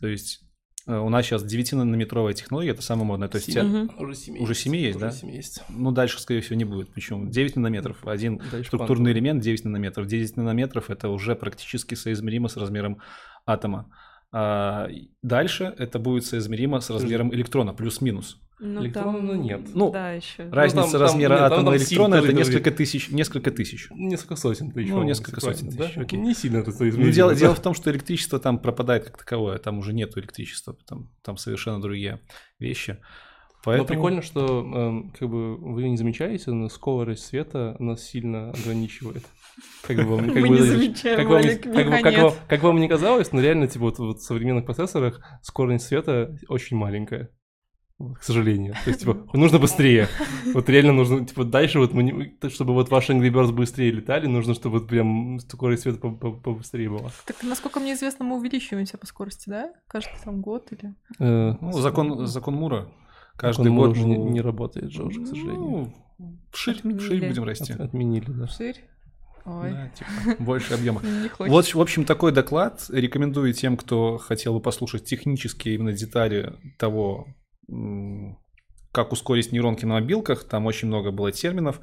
То 0.00 0.06
есть 0.08 0.44
э, 0.88 0.96
у 0.96 1.08
нас 1.08 1.26
сейчас 1.26 1.44
9-нанометровая 1.44 2.32
технология, 2.32 2.70
это 2.70 2.82
самое 2.82 3.06
модное. 3.06 3.28
То 3.28 3.36
есть 3.36 3.48
у 3.48 3.52
тебя- 3.52 3.64
Мгм. 3.64 3.90
Уже 3.98 4.14
7 4.14 4.38
Уже 4.42 4.54
семи 4.54 4.80
есть, 4.80 4.98
да? 4.98 5.08
Уже 5.08 5.16
7 5.16 5.30
есть. 5.30 5.62
ну, 5.68 5.92
дальше, 5.92 6.20
скорее 6.20 6.40
всего, 6.40 6.56
не 6.56 6.64
будет. 6.64 6.92
Почему? 6.92 7.28
9 7.28 7.54
нанометров. 7.56 8.04
Один 8.06 8.38
Дальше 8.38 8.66
структурный 8.68 8.86
квантовый. 8.86 9.12
элемент 9.12 9.42
9 9.42 9.64
нанометров. 9.64 10.06
10 10.06 10.36
нанометров 10.36 10.90
это 10.90 11.08
уже 11.08 11.34
практически 11.36 11.94
соизмеримо 11.94 12.48
с 12.48 12.56
размером 12.56 12.98
атома. 13.46 13.90
А 14.34 14.88
дальше 15.20 15.74
это 15.78 15.98
будет 15.98 16.24
соизмеримо 16.24 16.80
с 16.80 16.88
размером 16.90 17.34
электрона, 17.34 17.74
плюс-минус. 17.74 18.38
Ну, 18.64 18.80
Электрона 18.80 19.18
там- 19.32 19.42
нет. 19.42 19.60
Ну, 19.74 19.90
да, 19.90 20.12
еще. 20.12 20.48
Разница 20.48 20.92
там- 20.92 21.00
размера 21.00 21.32
нет, 21.32 21.38
там- 21.40 21.46
атома 21.52 21.64
там 21.64 21.74
и 21.74 21.78
электрона 21.78 22.14
это 22.14 22.32
несколько 22.32 22.70
тысяч, 22.70 23.10
несколько 23.10 23.50
тысяч. 23.50 23.88
Несколько 23.90 24.36
сотен 24.36 24.70
тысяч. 24.70 24.88
Ну, 24.90 25.02
несколько 25.02 25.40
сотен 25.40 25.70
тысяч, 25.70 25.94
да? 25.96 26.02
окей. 26.02 26.18
Не 26.20 26.32
сильно 26.32 26.58
это 26.58 26.70
Ну, 26.70 26.76
соизмеримо, 26.76 27.12
дело, 27.12 27.32
да. 27.32 27.38
дело 27.40 27.54
в 27.56 27.60
том, 27.60 27.74
что 27.74 27.90
электричество 27.90 28.38
там 28.38 28.60
пропадает 28.60 29.04
как 29.04 29.18
таковое, 29.18 29.58
там 29.58 29.78
уже 29.78 29.92
нету 29.92 30.20
электричества, 30.20 30.76
там, 30.86 31.10
там 31.22 31.36
совершенно 31.38 31.80
другие 31.82 32.20
вещи. 32.60 32.98
Поэтому... 33.64 33.88
Но 33.88 33.94
прикольно, 33.94 34.22
что 34.22 34.60
эм, 34.60 35.10
как 35.18 35.28
бы 35.28 35.56
вы 35.56 35.88
не 35.88 35.96
замечаете, 35.96 36.52
но 36.52 36.68
скорость 36.68 37.24
света 37.26 37.74
нас 37.80 38.02
сильно 38.04 38.50
ограничивает. 38.50 39.24
Как 39.86 39.96
бы 39.96 40.04
вам, 40.04 40.26
как 40.26 40.34
Мы 40.36 40.40
бы, 40.42 40.48
не 40.50 40.62
замечаем, 40.62 41.16
как 41.18 41.28
вам, 41.28 41.42
как, 41.42 41.86
вам- 41.90 42.02
как 42.02 42.18
вам- 42.22 42.34
как 42.48 42.62
вам 42.62 42.80
не 42.80 42.88
казалось, 42.88 43.32
но 43.32 43.40
реально, 43.40 43.66
типа, 43.68 43.84
вот, 43.86 43.98
вот 43.98 44.18
в 44.18 44.22
современных 44.22 44.64
процессорах 44.64 45.20
скорость 45.42 45.86
света 45.86 46.36
очень 46.48 46.76
маленькая. 46.76 47.30
К 48.18 48.22
сожалению. 48.24 48.74
То 48.84 48.90
есть, 48.90 49.00
типа, 49.00 49.28
нужно 49.32 49.58
быстрее. 49.60 50.08
Вот 50.54 50.68
реально 50.68 50.92
нужно, 50.92 51.24
типа, 51.24 51.44
дальше 51.44 51.78
вот, 51.78 51.92
мы 51.92 52.36
чтобы 52.48 52.72
вот 52.74 52.90
ваши 52.90 53.12
Angry 53.12 53.30
Birds 53.30 53.52
быстрее 53.52 53.92
летали, 53.92 54.26
нужно, 54.26 54.54
чтобы 54.54 54.78
вот 54.80 54.88
прям 54.88 55.38
скорость 55.38 55.82
света 55.82 55.98
по- 55.98 56.10
по- 56.10 56.32
побыстрее 56.32 56.88
была. 56.90 57.10
Так, 57.26 57.42
насколько 57.44 57.78
мне 57.78 57.92
известно, 57.92 58.24
мы 58.24 58.36
увеличиваемся 58.38 58.98
по 58.98 59.06
скорости, 59.06 59.48
да? 59.48 59.72
Каждый 59.86 60.14
там 60.24 60.40
год 60.40 60.72
или... 60.72 60.94
Э, 61.20 61.54
Ну, 61.60 61.72
закон, 61.72 62.26
закон 62.26 62.54
Мура. 62.54 62.88
Каждый 63.36 63.64
закон 63.64 63.72
Мура 63.76 63.88
год 63.88 63.96
уже 63.96 64.06
не, 64.06 64.16
ну, 64.16 64.28
не 64.30 64.40
работает 64.40 64.90
же 64.90 65.04
уже, 65.04 65.20
к 65.22 65.26
сожалению. 65.28 65.92
Ну, 66.18 66.38
вширь, 66.50 66.76
Отменили. 66.78 66.98
вширь 66.98 67.28
будем 67.28 67.42
От- 67.42 67.48
расти. 67.50 67.72
отменили, 67.74 68.24
да. 68.30 68.46
Ширь? 68.48 68.76
Ой, 69.44 69.70
Да, 69.70 69.88
типа, 69.88 70.42
больше 70.42 70.74
объема. 70.74 71.02
Вот, 71.38 71.66
в 71.66 71.80
общем, 71.80 72.04
такой 72.04 72.32
доклад. 72.32 72.86
Рекомендую 72.90 73.52
тем, 73.52 73.76
кто 73.76 74.18
хотел 74.18 74.54
бы 74.54 74.60
послушать 74.60 75.04
технические 75.04 75.74
именно 75.74 75.92
детали 75.92 76.54
того, 76.78 77.26
как 78.92 79.12
ускорить 79.12 79.52
нейронки 79.52 79.84
на 79.84 79.94
мобилках. 79.94 80.44
Там 80.44 80.66
очень 80.66 80.88
много 80.88 81.10
было 81.10 81.32
терминов. 81.32 81.80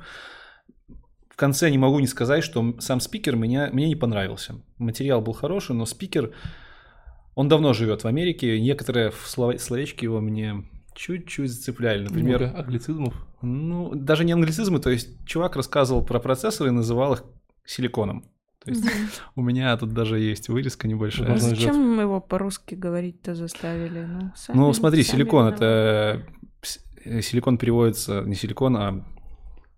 В 1.29 1.35
конце 1.35 1.69
не 1.69 1.77
могу 1.77 1.99
не 1.99 2.07
сказать, 2.07 2.43
что 2.43 2.75
сам 2.79 2.99
спикер 2.99 3.35
меня, 3.35 3.69
мне 3.71 3.87
не 3.87 3.95
понравился. 3.95 4.55
Материал 4.77 5.21
был 5.21 5.33
хороший, 5.33 5.75
но 5.75 5.85
спикер, 5.85 6.33
он 7.35 7.47
давно 7.47 7.73
живет 7.73 8.03
в 8.03 8.07
Америке. 8.07 8.59
Некоторые 8.59 9.11
словечки 9.11 10.03
его 10.03 10.19
мне 10.19 10.65
чуть-чуть 10.95 11.49
зацепляли. 11.49 12.03
Например, 12.03 12.39
Много 12.41 12.59
англицизмов. 12.59 13.27
ну, 13.41 13.95
даже 13.95 14.25
не 14.25 14.33
англицизмы, 14.33 14.79
то 14.79 14.89
есть 14.89 15.25
чувак 15.25 15.55
рассказывал 15.55 16.03
про 16.03 16.19
процессоры 16.19 16.71
и 16.71 16.73
называл 16.73 17.13
их 17.13 17.23
силиконом. 17.69 18.23
То 18.63 18.71
есть 18.71 18.85
у 19.35 19.41
меня 19.41 19.75
тут 19.77 19.93
даже 19.93 20.19
есть 20.19 20.49
вырезка 20.49 20.87
небольшая. 20.87 21.35
Же- 21.35 21.39
зачем 21.39 21.95
мы 21.95 22.03
его 22.03 22.19
по-русски 22.19 22.75
говорить-то 22.75 23.35
заставили? 23.35 24.05
Ну, 24.05 24.31
сами- 24.35 24.57
Ну, 24.57 24.73
смотри, 24.73 25.03
сами 25.03 25.17
силикон 25.17 25.53
это 25.53 26.25
э, 27.05 27.21
силикон 27.21 27.57
переводится 27.57 28.23
не 28.25 28.35
силикон, 28.35 28.77
а 28.77 29.05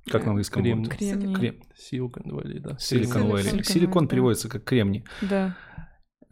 как 0.09 0.23
на 0.25 0.31
английском 0.31 0.63
будет? 0.63 0.89
Кремний. 0.89 1.35
Крем. 1.35 1.55
Silicon 1.77 2.25
Valley, 2.25 2.59
да. 2.59 2.77
Силикон 2.79 4.05
да. 4.05 4.09
переводится 4.09 4.49
как 4.49 4.63
кремний. 4.63 5.05
Да. 5.21 5.55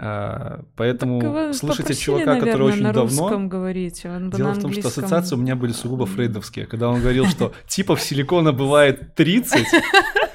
А, 0.01 0.63
Поэтому 0.77 1.21
Так 1.21 1.53
слушайте 1.53 1.93
чувака, 1.93 2.35
который 2.35 2.45
наверное, 2.45 2.67
очень 2.67 2.83
на 2.83 2.93
давно... 2.93 3.21
русском 3.21 3.49
говорить, 3.49 4.05
он 4.05 4.29
бы 4.29 4.37
Дело 4.37 4.47
на 4.49 4.53
в 4.55 4.61
том, 4.61 4.71
что 4.71 4.87
ассоциации 4.87 5.35
у 5.35 5.39
меня 5.39 5.57
были 5.57 5.73
сугубо 5.73 6.05
фрейдовские. 6.05 6.67
Когда 6.67 6.89
он 6.89 7.01
говорил, 7.01 7.25
что 7.25 7.53
типов 7.67 8.01
силикона 8.01 8.53
бывает 8.53 9.13
30, 9.15 9.67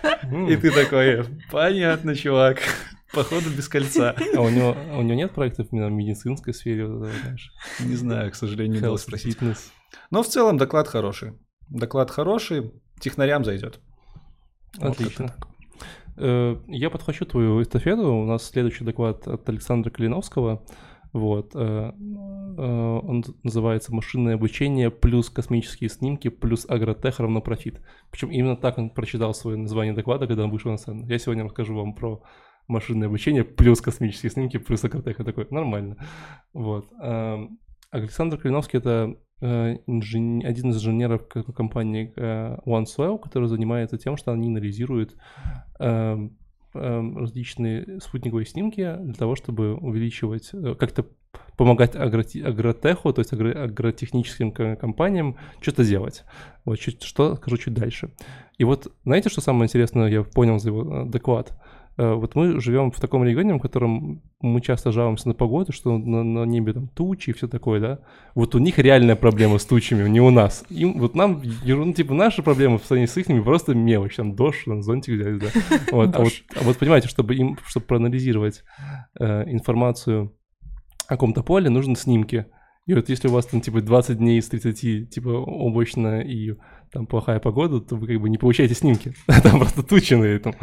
и 0.49 0.57
ты 0.57 0.70
такой, 0.70 1.07
«Э, 1.07 1.25
понятно, 1.51 2.14
чувак, 2.14 2.59
походу 3.12 3.51
без 3.51 3.68
кольца. 3.68 4.14
А 4.37 4.41
у 4.41 4.49
него, 4.49 4.77
а 4.93 4.99
у 4.99 5.03
него 5.03 5.14
нет 5.14 5.33
проектов 5.33 5.68
именно 5.70 5.89
в 5.89 5.93
медицинской 5.93 6.53
сфере, 6.55 6.87
вот 6.87 7.07
этого, 7.07 7.12
знаешь? 7.22 7.53
Не 7.81 7.95
знаю, 7.95 8.31
к 8.31 8.35
сожалению, 8.35 8.81
не 8.81 8.87
Health, 8.87 8.99
спросить. 8.99 9.37
fitness. 9.39 9.59
Но 10.11 10.22
в 10.22 10.27
целом 10.29 10.57
доклад 10.59 10.89
хороший. 10.89 11.33
Доклад 11.68 12.11
хороший, 12.11 12.72
технарям 13.01 13.45
зайдет. 13.45 13.81
Вот 14.79 14.93
Отлично. 14.93 15.29
так. 15.29 15.49
Э, 16.16 16.57
Я 16.68 16.91
подхвачу 16.91 17.25
твою 17.27 17.62
эстафету. 17.62 18.12
У 18.12 18.27
нас 18.27 18.45
следующий 18.49 18.85
доклад 18.85 19.27
от 19.27 19.49
Александра 19.49 19.91
Калиновского. 19.91 20.64
Вот. 21.15 21.53
э, 21.55 21.59
э, 21.59 22.61
Он 22.61 23.25
называется 23.45 23.95
«Машинное 23.95 24.35
обучение 24.35 24.91
плюс 24.91 25.31
космические 25.31 25.89
снимки 25.89 26.29
плюс 26.29 26.67
агротех 26.69 27.21
равно 27.21 27.41
профит». 27.41 27.81
Причем 28.11 28.33
именно 28.33 28.57
так 28.57 28.79
он 28.79 28.91
прочитал 28.91 29.33
свое 29.33 29.57
название 29.57 29.95
доклада, 29.95 30.27
когда 30.27 30.43
он 30.43 30.51
вышел 30.51 30.73
на 30.73 30.77
сцену. 30.77 31.07
Я 31.07 31.19
сегодня 31.19 31.45
расскажу 31.45 31.77
вам 31.77 31.95
про 31.95 32.21
машинное 32.67 33.07
обучение 33.07 33.45
плюс 33.45 33.81
космические 33.81 34.31
снимки 34.31 34.57
плюс 34.57 34.83
агротех. 34.85 35.21
Я 35.21 35.25
такой, 35.25 35.47
нормально. 35.51 35.99
Вот. 36.53 36.89
Эм, 37.01 37.61
Александр 37.93 38.37
Калиновский— 38.37 38.79
это 38.81 39.17
э, 39.41 39.77
один 39.87 40.71
из 40.71 40.77
инженеров 40.77 41.29
компании 41.29 42.12
э, 42.17 42.59
OneSoil, 42.67 43.21
который 43.21 43.49
занимается 43.49 43.99
тем, 43.99 44.17
что 44.17 44.33
они 44.33 44.49
анализируют 44.49 45.17
различные 46.75 48.01
спутниковые 48.01 48.47
снимки 48.47 48.97
для 49.01 49.14
того, 49.14 49.37
чтобы 49.37 49.75
увеличивать, 49.75 50.51
э, 50.53 50.75
как-то 50.79 51.07
помогать 51.57 51.97
агротеху, 51.97 53.12
то 53.12 53.20
есть 53.20 53.33
агро- 53.33 53.64
агротехническим 53.64 54.53
ко- 54.53 54.77
компаниям 54.77 55.37
что-то 55.61 55.85
делать. 55.85 56.25
Вот 56.64 56.79
чуть, 56.79 57.03
что 57.03 57.37
скажу 57.37 57.57
чуть 57.57 57.75
дальше. 57.75 58.11
И 58.59 58.64
вот 58.64 58.93
знаете, 59.05 59.29
что 59.29 59.41
самое 59.41 59.64
интересное, 59.64 60.09
я 60.09 60.22
понял 60.22 60.59
за 60.59 60.68
его 60.70 61.03
э, 61.03 61.07
доклад? 61.07 61.57
Э, 61.97 62.15
Вот 62.15 62.35
мы 62.35 62.61
живем 62.61 62.91
в 62.91 63.01
таком 63.01 63.25
регионе, 63.25 63.55
в 63.55 63.61
котором 63.61 64.23
мы 64.41 64.61
часто 64.61 64.93
жалуемся 64.93 65.29
на 65.29 65.35
погоду, 65.35 65.73
что 65.73 65.97
на, 65.97 66.23
на 66.23 66.45
небе 66.45 66.73
там 66.73 66.89
тучи 66.89 67.31
и 67.31 67.33
все 67.33 67.49
такое, 67.49 67.81
да? 67.81 67.99
Вот 68.35 68.55
у 68.55 68.59
них 68.59 68.79
реальная 68.79 69.17
проблема 69.17 69.59
с 69.59 69.65
тучами, 69.65 70.09
не 70.09 70.21
у 70.21 70.31
нас. 70.31 70.65
Им, 70.71 70.99
вот 70.99 71.15
нам, 71.15 71.43
ну, 71.65 71.93
типа, 71.93 72.15
наши 72.15 72.43
проблемы 72.43 72.79
в 72.79 72.85
сравнении 72.85 73.07
с 73.07 73.17
их 73.17 73.45
просто 73.45 73.75
мелочь, 73.75 74.17
там 74.17 74.35
дождь, 74.35 74.65
там 74.65 74.83
зонтик 74.83 75.15
взять, 75.15 75.39
да. 75.39 75.47
Вот, 75.93 76.17
а, 76.17 76.21
вот, 76.21 76.33
а 76.57 76.65
вот 76.65 76.79
понимаете, 76.79 77.09
чтобы 77.09 77.35
им, 77.35 77.59
чтобы 77.67 77.87
проанализировать 77.87 78.65
э, 79.19 79.51
информацию 79.51 80.35
о 81.07 81.11
каком-то 81.11 81.43
поле, 81.43 81.71
нужны 81.71 81.97
снимки. 81.97 82.47
И 82.87 82.93
вот 82.95 83.09
если 83.09 83.28
у 83.28 83.30
вас 83.32 83.47
там 83.47 83.62
типа 83.62 83.80
20 83.80 84.18
дней 84.18 84.39
из 84.39 84.49
30 84.49 85.09
типа 85.09 85.28
облачно 85.30 86.20
и 86.20 86.55
там 86.93 87.07
плохая 87.07 87.41
погода, 87.41 87.80
то 87.80 87.97
вы 87.97 88.07
как 88.07 88.20
бы 88.20 88.28
не 88.28 88.37
получаете 88.39 88.74
снимки. 88.74 89.14
Там 89.43 89.59
просто 89.59 89.82
тучи 89.82 90.14
на 90.14 90.24
этом. 90.24 90.55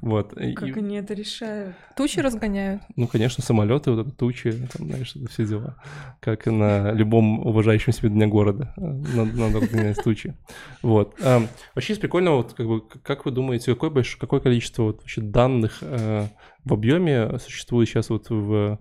Вот. 0.00 0.32
И- 0.38 0.54
Как 0.54 0.76
они 0.78 0.96
это 0.96 1.12
решают? 1.12 1.74
Тучи 1.96 2.20
разгоняют. 2.20 2.80
ну, 2.96 3.06
конечно, 3.06 3.42
самолеты, 3.44 3.90
вот 3.90 4.06
это 4.06 4.16
тучи, 4.16 4.52
там, 4.72 4.86
знаешь, 4.86 5.14
это 5.14 5.28
все 5.28 5.44
дела. 5.44 5.76
Как 6.20 6.46
и 6.46 6.50
на 6.50 6.92
любом 6.92 7.40
уважающем 7.46 7.92
себя 7.92 8.08
дня 8.08 8.28
города. 8.28 8.72
э, 8.78 8.80
Надо, 8.80 9.36
надо 9.38 9.60
разгонять 9.60 10.02
тучи. 10.02 10.34
Вот. 10.80 11.16
А, 11.22 11.42
вообще 11.74 11.92
из 11.94 11.98
прикольного, 11.98 12.36
вот, 12.36 12.54
как 12.54 12.66
бы, 12.66 12.80
как 13.02 13.26
вы 13.26 13.30
думаете, 13.32 13.74
какое, 13.74 13.90
больш- 13.90 14.16
какое 14.18 14.40
количество 14.40 14.84
вот, 14.84 15.00
вообще 15.00 15.20
данных 15.20 15.78
э, 15.82 16.28
в 16.64 16.72
объеме 16.72 17.38
существует 17.40 17.88
сейчас 17.90 18.08
вот 18.08 18.30
в, 18.30 18.78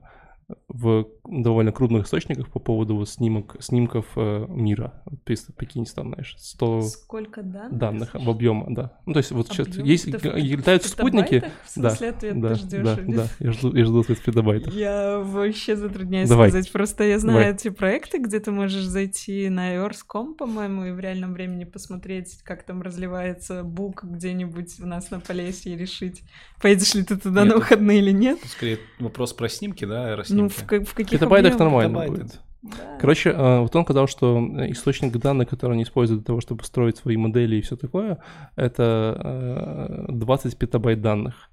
в 0.68 1.08
довольно 1.26 1.72
крупных 1.72 2.06
источниках 2.06 2.50
по 2.50 2.60
поводу 2.60 2.96
вот 2.96 3.10
снимок, 3.10 3.56
снимков 3.60 4.06
э, 4.16 4.46
мира? 4.50 5.02
Вот, 5.06 5.20
если 5.28 5.52
прикиньте, 5.52 5.94
там, 5.96 6.10
знаешь, 6.10 6.36
100 6.38 6.82
Сколько 6.82 7.44
данных? 7.44 7.78
данных 7.78 8.14
в 8.14 8.30
объеме, 8.30 8.66
да. 8.70 8.98
Ну, 9.06 9.14
то 9.14 9.20
есть 9.20 9.32
вот 9.32 9.48
сейчас 9.48 9.68
есть, 9.78 10.06
в 10.06 10.24
летают 10.24 10.84
спутники, 10.84 11.40
петабайтах? 11.40 11.52
В 11.66 11.82
да, 11.82 11.90
смысле, 11.90 12.10
ответ 12.10 12.42
да, 12.42 12.50
ты 12.50 12.56
ждёшь? 12.56 12.84
да, 12.84 12.94
или? 13.02 13.16
да, 13.16 13.28
я 13.40 13.52
жду, 13.52 13.76
я 13.76 13.86
жду 13.86 14.00
ответ 14.02 14.18
в 14.20 14.24
петабайтах. 14.24 14.74
Я 14.74 15.20
вообще 15.20 15.76
затрудняюсь 15.76 16.30
Давай. 16.30 16.50
сказать. 16.50 16.72
Просто 16.72 17.04
я 17.04 17.20
знаю 17.20 17.40
Давай. 17.40 17.54
эти 17.54 17.70
проекты, 17.70 18.18
где 18.18 18.40
ты 18.40 18.52
можешь 18.52 18.84
зайти 18.84 19.50
на 19.50 19.76
Earth.com, 19.76 20.36
по-моему, 20.36 20.86
и 20.86 20.92
в 20.92 21.00
реальном 21.00 21.34
времени 21.34 21.64
посмотреть, 21.64 22.42
как 22.44 22.64
там 22.64 22.82
разливается 22.82 23.64
бук 23.64 24.04
где-нибудь 24.04 24.80
у 24.80 24.86
нас 24.86 25.12
на 25.12 25.20
Полесье 25.20 25.74
и 25.74 25.78
решить, 25.78 26.24
поедешь 26.62 26.94
ли 26.94 27.04
ты 27.04 27.18
туда 27.18 27.44
Нет, 27.44 27.54
на 27.54 27.56
выходные 27.60 28.00
или 28.00 28.12
нет. 28.12 28.40
Скорее 28.46 28.80
вопрос 29.00 29.34
про 29.34 29.50
снимки, 29.50 29.86
да, 29.86 30.16
Ну, 30.44 30.50
в, 30.50 30.86
в 30.86 30.94
каких 30.94 31.20
петабайтах 31.20 31.60
нормально 31.60 32.00
Петабайты. 32.00 32.24
будет. 32.24 32.42
Да. 32.64 32.98
Короче, 33.00 33.32
э, 33.32 33.60
вот 33.60 33.76
он 33.76 33.84
сказал, 33.84 34.08
что 34.08 34.38
э, 34.38 34.72
источник 34.72 35.18
данных, 35.18 35.50
который 35.50 35.74
они 35.74 35.84
используют 35.84 36.22
для 36.22 36.28
того, 36.28 36.40
чтобы 36.40 36.64
строить 36.64 36.98
свои 36.98 37.18
модели 37.18 37.58
и 37.58 37.62
все 37.62 37.76
такое, 37.76 38.20
это 38.56 40.06
э, 40.10 40.14
20 40.14 40.58
петабайт 40.58 41.02
данных. 41.02 41.50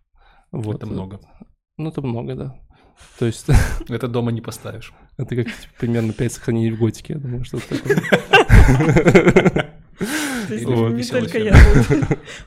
Вот. 0.53 0.77
Это 0.77 0.87
много. 0.87 1.21
Ну, 1.79 1.89
это 1.89 2.01
много, 2.03 2.35
да. 2.37 2.57
То 3.19 3.27
есть 3.27 3.47
Это 3.89 4.07
дома 4.07 4.31
не 4.31 4.41
поставишь. 4.41 4.93
это 5.17 5.35
как 5.35 5.47
типа, 5.47 5.75
примерно 5.81 6.13
5 6.13 6.33
сохранений 6.33 6.71
в 6.71 6.79
готике, 6.79 7.15
я 7.15 7.19
думаю, 7.19 7.45
что 7.45 7.59
это 7.59 7.77
такое. 7.77 8.01
Вот. 10.01 10.93
не 10.95 11.05
только 11.05 11.39
я 11.39 11.55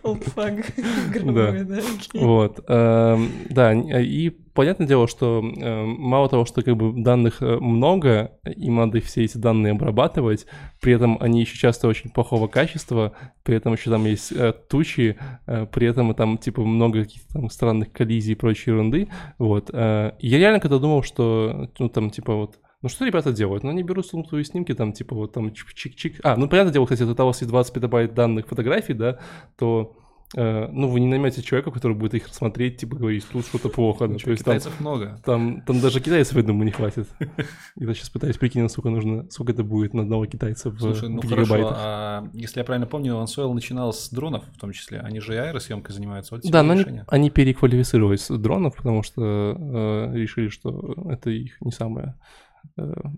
олдфаг 0.03 0.65
игровой, 1.09 1.63
да? 1.63 1.81
Вот, 2.13 2.63
эм, 2.67 3.31
да, 3.49 3.73
и 3.73 4.29
понятное 4.53 4.87
дело, 4.87 5.07
что 5.07 5.39
эм, 5.43 5.89
мало 5.99 6.29
того, 6.29 6.45
что 6.45 6.61
как 6.61 6.75
бы 6.75 7.01
данных 7.01 7.41
э, 7.41 7.57
много, 7.59 8.31
им 8.45 8.75
надо 8.75 8.99
все 9.01 9.23
эти 9.23 9.37
данные 9.37 9.71
обрабатывать, 9.71 10.45
при 10.81 10.93
этом 10.93 11.17
они 11.19 11.41
еще 11.41 11.57
часто 11.57 11.87
очень 11.87 12.09
плохого 12.09 12.47
качества, 12.47 13.13
при 13.43 13.55
этом 13.55 13.73
еще 13.73 13.89
там 13.89 14.05
есть 14.05 14.31
э, 14.31 14.53
тучи, 14.69 15.17
э, 15.45 15.67
при 15.71 15.87
этом 15.87 16.13
там 16.13 16.37
типа 16.37 16.61
много 16.63 17.03
каких-то 17.03 17.33
там 17.33 17.49
странных 17.49 17.91
коллизий 17.91 18.33
и 18.33 18.35
прочей 18.35 18.71
ерунды, 18.71 19.09
вот. 19.37 19.69
э, 19.71 20.13
я 20.19 20.37
реально 20.37 20.59
когда 20.59 20.79
думал, 20.79 21.03
что, 21.03 21.69
ну 21.79 21.89
там 21.89 22.09
типа 22.09 22.35
вот 22.35 22.59
ну 22.83 22.89
что 22.89 23.05
ребята 23.05 23.31
делают? 23.31 23.63
Ну 23.63 23.69
они 23.69 23.81
берут 23.81 24.05
сунутые 24.05 24.43
снимки, 24.43 24.73
там 24.73 24.91
типа 24.91 25.15
вот 25.15 25.31
там 25.31 25.47
чик-чик-чик. 25.47 26.19
А, 26.21 26.35
ну 26.35 26.49
понятное 26.49 26.73
дело, 26.73 26.85
кстати, 26.85 27.03
у 27.03 27.13
вас 27.15 27.41
есть 27.41 27.49
20 27.49 27.73
петабайт 27.73 28.13
данных 28.13 28.45
фотографий, 28.45 28.93
да, 28.93 29.19
то 29.57 29.95
э, 30.35 30.67
ну 30.69 30.89
вы 30.89 30.99
не 30.99 31.07
наймете 31.07 31.41
человека, 31.41 31.71
который 31.71 31.95
будет 31.95 32.13
их 32.13 32.27
рассмотреть, 32.27 32.81
типа 32.81 32.97
говорить, 32.97 33.25
тут 33.31 33.45
что-то 33.45 33.69
плохо. 33.69 34.07
да. 34.07 34.15
Ничего, 34.15 34.25
То 34.25 34.31
есть 34.31 34.43
там, 34.43 34.55
китайцев 34.55 34.79
много. 34.81 35.21
там, 35.23 35.61
там 35.61 35.79
даже 35.79 36.01
китайцев, 36.01 36.35
я 36.35 36.43
думаю, 36.43 36.65
не 36.65 36.71
хватит. 36.71 37.07
Я 37.77 37.93
сейчас 37.93 38.09
пытаюсь 38.09 38.37
прикинуть, 38.37 38.69
сколько 38.69 38.89
нужно, 38.89 39.31
сколько 39.31 39.53
это 39.53 39.63
будет 39.63 39.93
на 39.93 40.01
одного 40.01 40.25
китайца 40.25 40.69
в, 40.69 40.77
Слушай, 40.77 41.07
ну 41.07 41.21
хорошо, 41.21 41.73
а 41.73 42.27
если 42.33 42.59
я 42.59 42.65
правильно 42.65 42.85
помню, 42.85 43.13
OneSoil 43.13 43.53
начинал 43.53 43.93
с 43.93 44.09
дронов 44.09 44.43
в 44.53 44.59
том 44.59 44.73
числе. 44.73 44.99
Они 44.99 45.21
же 45.21 45.35
и 45.35 45.37
аэросъемкой 45.37 45.95
занимаются. 45.95 46.35
Вот 46.35 46.43
Да, 46.43 46.63
но 46.63 46.73
они, 46.73 47.01
они 47.07 47.29
переквалифицировались 47.29 48.25
с 48.25 48.37
дронов, 48.37 48.75
потому 48.75 49.03
что 49.03 49.21
э, 49.57 50.15
решили, 50.15 50.49
что 50.49 50.95
это 51.09 51.29
их 51.29 51.61
не 51.61 51.71
самая 51.71 52.03
э, 52.07 52.42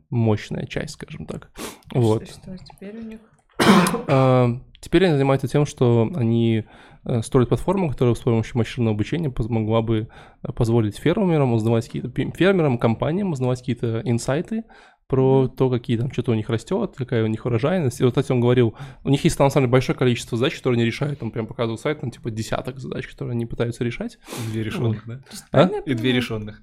мощная 0.09 0.65
часть, 0.65 0.93
скажем 0.93 1.25
так. 1.25 1.51
Вот. 1.93 2.27
Что, 2.27 2.55
что 2.55 2.57
теперь 2.57 2.97
у 2.97 3.03
них? 3.03 3.19
А, 4.07 4.59
Теперь 4.85 5.05
они 5.05 5.13
занимаются 5.13 5.47
тем, 5.47 5.65
что 5.65 6.11
они 6.13 6.63
э, 7.05 7.21
строят 7.23 7.49
платформу, 7.49 7.89
которая 7.89 8.13
с 8.13 8.19
помощью 8.19 8.55
машинного 8.55 8.93
обучения 8.93 9.33
могла 9.49 9.81
бы 9.81 10.09
э, 10.43 10.51
позволить 10.51 10.97
фермерам 10.97 11.53
узнавать 11.53 11.87
какие-то 11.87 12.11
фермерам, 12.37 12.77
компаниям 12.77 13.31
узнавать 13.31 13.61
какие-то 13.61 14.03
инсайты 14.05 14.63
про 15.07 15.47
то, 15.47 15.71
какие 15.71 15.97
там 15.97 16.11
что-то 16.11 16.33
у 16.33 16.35
них 16.35 16.51
растет, 16.51 16.93
какая 16.95 17.23
у 17.23 17.27
них 17.27 17.47
урожайность. 17.47 17.99
И 17.99 18.03
вот, 18.03 18.11
кстати, 18.11 18.31
он 18.31 18.41
говорил, 18.41 18.75
у 19.03 19.09
них 19.09 19.23
есть 19.23 19.39
на 19.39 19.49
самом 19.49 19.65
деле 19.65 19.71
большое 19.71 19.97
количество 19.97 20.37
задач, 20.37 20.55
которые 20.55 20.77
они 20.77 20.85
решают. 20.85 21.23
Он 21.23 21.31
прям 21.31 21.47
показывал 21.47 21.79
сайт, 21.79 22.01
там 22.01 22.11
типа 22.11 22.29
десяток 22.29 22.77
задач, 22.77 23.07
которые 23.07 23.31
они 23.31 23.47
пытаются 23.47 23.83
решать. 23.83 24.19
Две 24.51 24.61
решенных, 24.61 25.03
да? 25.07 25.19
А? 25.51 25.67
И 25.83 25.95
две 25.95 26.11
решенных. 26.11 26.61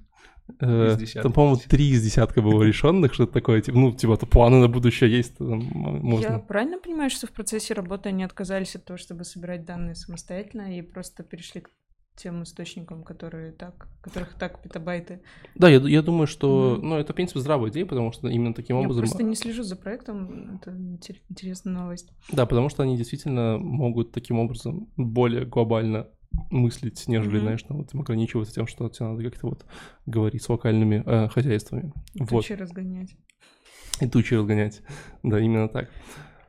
Э. 0.59 0.97
Там, 1.21 1.33
по-моему, 1.33 1.57
три 1.67 1.89
из 1.89 2.03
десятка 2.03 2.41
было 2.41 2.63
решенных, 2.63 3.13
что-то 3.13 3.33
такое. 3.33 3.61
Типа, 3.61 3.77
ну, 3.77 3.91
типа, 3.91 4.17
то 4.17 4.25
планы 4.25 4.57
на 4.57 4.67
будущее 4.67 5.11
есть, 5.11 5.37
там, 5.37 6.19
Я 6.19 6.39
правильно 6.39 6.77
понимаю, 6.77 7.09
что 7.09 7.27
в 7.27 7.31
процессе 7.31 7.73
работы 7.73 8.09
они 8.09 8.23
отказались 8.23 8.75
от 8.75 8.85
того, 8.85 8.97
чтобы 8.97 9.23
собирать 9.23 9.65
данные 9.65 9.95
самостоятельно 9.95 10.77
и 10.77 10.81
просто 10.81 11.23
перешли 11.23 11.61
к 11.61 11.69
тем 12.15 12.43
источникам, 12.43 13.03
которые 13.03 13.51
так, 13.53 13.87
которых 14.01 14.35
так 14.35 14.61
петабайты. 14.61 15.21
Да, 15.55 15.69
я, 15.69 15.79
я 15.79 16.01
думаю, 16.01 16.27
что, 16.27 16.75
Мгм. 16.77 16.89
ну, 16.89 16.95
это, 16.97 17.11
в 17.11 17.15
принципе, 17.15 17.39
здравая 17.39 17.71
идея, 17.71 17.85
потому 17.85 18.11
что 18.11 18.27
именно 18.27 18.53
таким 18.53 18.77
Я 18.77 18.83
образом... 18.83 19.01
просто 19.01 19.23
не 19.23 19.35
слежу 19.35 19.63
за 19.63 19.75
проектом, 19.75 20.57
это 20.57 20.71
интер- 20.71 21.21
интересная 21.29 21.73
новость. 21.73 22.11
Да, 22.31 22.45
потому 22.45 22.69
что 22.69 22.83
они 22.83 22.97
действительно 22.97 23.57
могут 23.57 24.11
таким 24.11 24.39
образом 24.39 24.89
более 24.95 25.45
глобально 25.45 26.07
мыслить, 26.49 27.07
нежели, 27.07 27.35
Мгм. 27.35 27.41
знаешь, 27.41 27.65
ну, 27.69 27.77
вот 27.77 27.93
ограничиваться 27.93 28.53
тем, 28.53 28.67
что 28.67 28.89
тебе 28.89 29.07
надо 29.07 29.23
как-то 29.23 29.47
вот 29.47 29.65
говорить 30.05 30.43
с 30.43 30.49
локальными 30.49 31.03
э, 31.05 31.27
хозяйствами. 31.29 31.93
Вот. 32.15 32.29
Тучи 32.29 32.53
разгонять. 32.53 33.15
И 34.01 34.07
тучи 34.07 34.33
разгонять. 34.33 34.81
Да, 35.23 35.39
именно 35.39 35.67
так. 35.69 35.89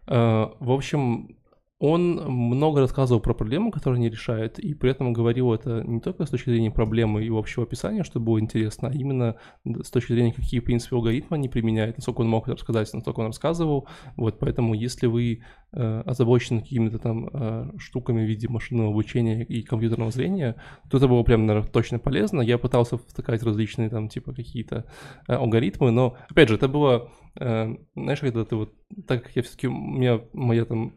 Э, 0.06 0.48
в 0.58 0.70
общем, 0.70 1.36
он 1.80 2.16
много 2.28 2.80
рассказывал 2.80 3.20
про 3.20 3.34
проблемы, 3.34 3.72
которые 3.72 3.98
они 3.98 4.08
решают, 4.08 4.58
и 4.58 4.74
при 4.74 4.90
этом 4.90 5.12
говорил 5.12 5.52
это 5.52 5.82
не 5.82 6.00
только 6.00 6.24
с 6.24 6.30
точки 6.30 6.50
зрения 6.50 6.70
проблемы 6.70 7.24
и 7.24 7.28
общего 7.28 7.64
описания, 7.64 8.04
что 8.04 8.20
было 8.20 8.38
интересно, 8.40 8.88
а 8.88 8.92
именно 8.92 9.36
с 9.64 9.90
точки 9.90 10.12
зрения, 10.12 10.32
какие, 10.32 10.60
в 10.60 10.64
принципе, 10.64 10.96
они 11.30 11.48
применяют, 11.48 11.96
насколько 11.96 12.20
он 12.20 12.28
мог 12.28 12.44
это 12.44 12.56
рассказать, 12.56 12.92
насколько 12.94 13.20
он 13.20 13.26
рассказывал. 13.26 13.88
Вот, 14.16 14.38
поэтому 14.38 14.74
если 14.74 15.06
вы 15.06 15.42
э, 15.72 16.02
озабочены 16.06 16.60
какими-то 16.60 16.98
там 16.98 17.28
э, 17.32 17.70
штуками 17.78 18.24
в 18.24 18.28
виде 18.28 18.48
машинного 18.48 18.90
обучения 18.90 19.42
и 19.44 19.62
компьютерного 19.62 20.12
зрения, 20.12 20.56
то 20.88 20.98
это 20.98 21.08
было 21.08 21.24
прям, 21.24 21.44
наверное, 21.44 21.68
точно 21.70 21.98
полезно. 21.98 22.40
Я 22.40 22.56
пытался 22.56 22.98
втыкать 22.98 23.42
различные 23.42 23.90
там, 23.90 24.08
типа, 24.08 24.32
какие-то 24.32 24.86
э, 25.26 25.34
алгоритмы, 25.34 25.90
но, 25.90 26.16
опять 26.30 26.48
же, 26.48 26.54
это 26.54 26.68
было, 26.68 27.10
э, 27.38 27.74
знаешь, 27.96 28.20
когда 28.20 28.44
ты 28.44 28.54
вот, 28.54 28.72
так 29.08 29.24
как 29.24 29.36
я 29.36 29.42
все-таки, 29.42 29.66
у 29.66 29.72
меня 29.72 30.20
моя 30.32 30.64
там 30.64 30.94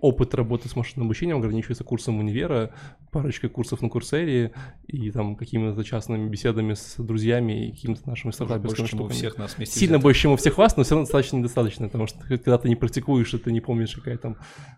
опыт 0.00 0.34
работы 0.34 0.68
с 0.68 0.76
машинным 0.76 1.06
обучением 1.08 1.38
ограничивается 1.38 1.82
курсом 1.82 2.18
универа, 2.20 2.70
парочкой 3.10 3.50
курсов 3.50 3.82
на 3.82 3.88
Курсере 3.88 4.52
и 4.86 5.10
там 5.10 5.34
какими-то 5.36 5.82
частными 5.82 6.28
беседами 6.28 6.74
с 6.74 6.94
друзьями 6.98 7.66
и 7.68 7.72
какими-то 7.72 8.08
нашими 8.08 8.30
стартаперскими 8.30 8.78
Больше, 8.82 8.96
штуками. 8.96 9.12
всех 9.16 9.38
нас 9.38 9.56
вместе 9.56 9.78
Сильно 9.78 9.94
взятых. 9.96 10.02
больше, 10.04 10.20
чем 10.22 10.32
у 10.32 10.36
всех 10.36 10.56
вас, 10.56 10.76
но 10.76 10.84
все 10.84 10.94
равно 10.94 11.04
достаточно 11.04 11.36
недостаточно, 11.36 11.86
потому 11.88 12.06
что 12.06 12.20
когда 12.20 12.58
ты 12.58 12.68
не 12.68 12.76
практикуешь, 12.76 13.34
и 13.34 13.38
ты 13.38 13.50
не 13.52 13.60
помнишь, 13.60 13.94
какая 13.96 14.16
там, 14.18 14.36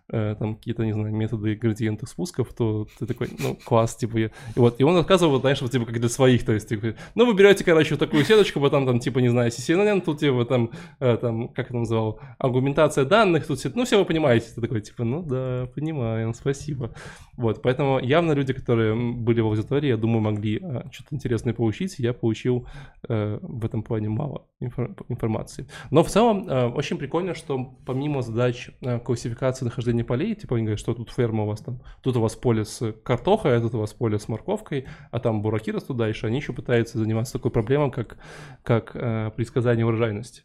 э, 0.09 0.35
там 0.39 0.55
какие-то, 0.55 0.83
не 0.83 0.93
знаю, 0.93 1.13
методы 1.15 1.55
градиентных 1.55 2.09
спусков, 2.09 2.51
то 2.53 2.87
ты 2.99 3.05
такой, 3.05 3.29
ну, 3.39 3.55
класс, 3.63 3.95
типа, 3.95 4.17
я- 4.17 4.31
и 4.55 4.59
вот, 4.59 4.81
и 4.81 4.83
он 4.83 4.95
рассказывал, 4.97 5.39
знаешь, 5.39 5.61
вот, 5.61 5.71
типа, 5.71 5.85
как 5.85 5.99
для 5.99 6.09
своих, 6.09 6.43
то 6.45 6.51
есть, 6.51 6.67
типа, 6.67 6.95
ну, 7.13 7.25
вы 7.27 7.35
берете, 7.35 7.63
короче, 7.63 7.91
вот 7.91 7.99
такую 7.99 8.25
сеточку, 8.25 8.59
потом 8.59 8.85
там, 8.87 8.99
типа, 8.99 9.19
не 9.19 9.29
знаю, 9.29 9.51
CNN, 9.51 10.01
тут, 10.01 10.19
типа, 10.19 10.45
там, 10.45 10.71
э, 10.99 11.15
там, 11.17 11.49
как 11.49 11.67
это 11.67 11.77
называл, 11.77 12.19
аргументация 12.39 13.05
данных, 13.05 13.45
тут 13.47 13.59
все, 13.59 13.71
ну, 13.75 13.85
все 13.85 13.97
вы 13.99 14.05
понимаете, 14.05 14.47
ты 14.53 14.59
такой, 14.61 14.81
типа, 14.81 14.94
ну, 15.03 15.21
да, 15.21 15.67
понимаем, 15.75 16.33
спасибо. 16.33 16.93
Вот, 17.37 17.61
поэтому 17.61 17.99
явно 17.99 18.31
люди, 18.31 18.53
которые 18.53 18.95
были 18.95 19.41
в 19.41 19.47
аудитории, 19.47 19.89
я 19.89 19.97
думаю, 19.97 20.21
могли 20.21 20.59
э, 20.61 20.83
что-то 20.91 21.15
интересное 21.15 21.53
получить. 21.53 21.99
Я 21.99 22.13
получил 22.13 22.67
э, 23.09 23.39
в 23.41 23.65
этом 23.65 23.83
плане 23.83 24.09
мало 24.09 24.47
инфор- 24.61 24.95
информации. 25.09 25.67
Но 25.91 26.03
в 26.03 26.07
целом 26.07 26.47
э, 26.47 26.67
очень 26.67 26.97
прикольно, 26.97 27.33
что 27.33 27.77
помимо 27.85 28.21
задач 28.21 28.69
э, 28.81 28.99
классификации 28.99 29.65
нахождения 29.65 30.03
полей, 30.03 30.35
типа 30.35 30.55
они 30.55 30.65
говорят, 30.65 30.79
что 30.79 30.93
тут 30.93 31.09
ферма 31.09 31.43
у 31.43 31.47
вас 31.47 31.61
там, 31.61 31.81
тут 32.01 32.15
у 32.15 32.21
вас 32.21 32.35
поле 32.35 32.63
с 32.63 32.93
картохой, 33.03 33.57
а 33.57 33.61
тут 33.61 33.75
у 33.75 33.79
вас 33.79 33.93
поле 33.93 34.17
с 34.17 34.27
морковкой, 34.27 34.85
а 35.11 35.19
там 35.19 35.41
бураки 35.41 35.71
растут 35.71 35.97
дальше, 35.97 36.27
они 36.27 36.37
еще 36.37 36.53
пытаются 36.53 36.97
заниматься 36.97 37.33
такой 37.33 37.51
проблемой, 37.51 37.91
как, 37.91 38.17
как 38.63 38.95
э, 38.95 39.31
предсказание 39.35 39.85
урожайности. 39.85 40.43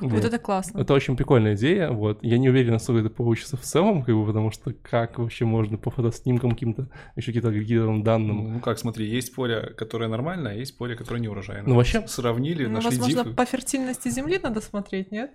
Вот 0.00 0.24
это 0.24 0.38
классно. 0.38 0.80
Это 0.80 0.94
очень 0.94 1.16
прикольная 1.16 1.54
идея, 1.54 1.90
вот. 1.90 2.18
Я 2.22 2.38
не 2.38 2.48
уверен, 2.48 2.72
насколько 2.72 3.00
это 3.00 3.10
получится 3.10 3.58
в 3.58 3.60
целом, 3.60 4.02
как 4.02 4.14
бы, 4.14 4.24
потому 4.24 4.50
что 4.50 4.72
как 4.72 5.18
вообще 5.18 5.44
можно 5.44 5.76
по 5.76 5.90
фотоснимкам 5.90 6.52
каким-то, 6.52 6.88
еще 7.14 7.26
каким-то 7.26 7.48
агрегированным 7.48 8.02
данным. 8.02 8.54
Ну 8.54 8.60
как, 8.60 8.78
смотри, 8.78 9.06
есть 9.06 9.34
поле, 9.34 9.60
которое 9.76 10.08
нормальное, 10.08 10.52
а 10.52 10.54
есть 10.54 10.78
поле, 10.78 10.96
которое 10.96 11.20
не 11.20 11.28
урожайное. 11.28 11.68
Ну, 11.68 11.74
вообще- 11.76 12.06
Сравнили, 12.08 12.64
Ну, 12.64 12.70
нашли 12.70 12.90
возможно, 12.98 13.24
дифы. 13.24 13.36
по 13.36 13.44
фертильности 13.44 14.08
земли 14.08 14.40
надо 14.42 14.62
смотреть, 14.62 15.12
нет? 15.12 15.30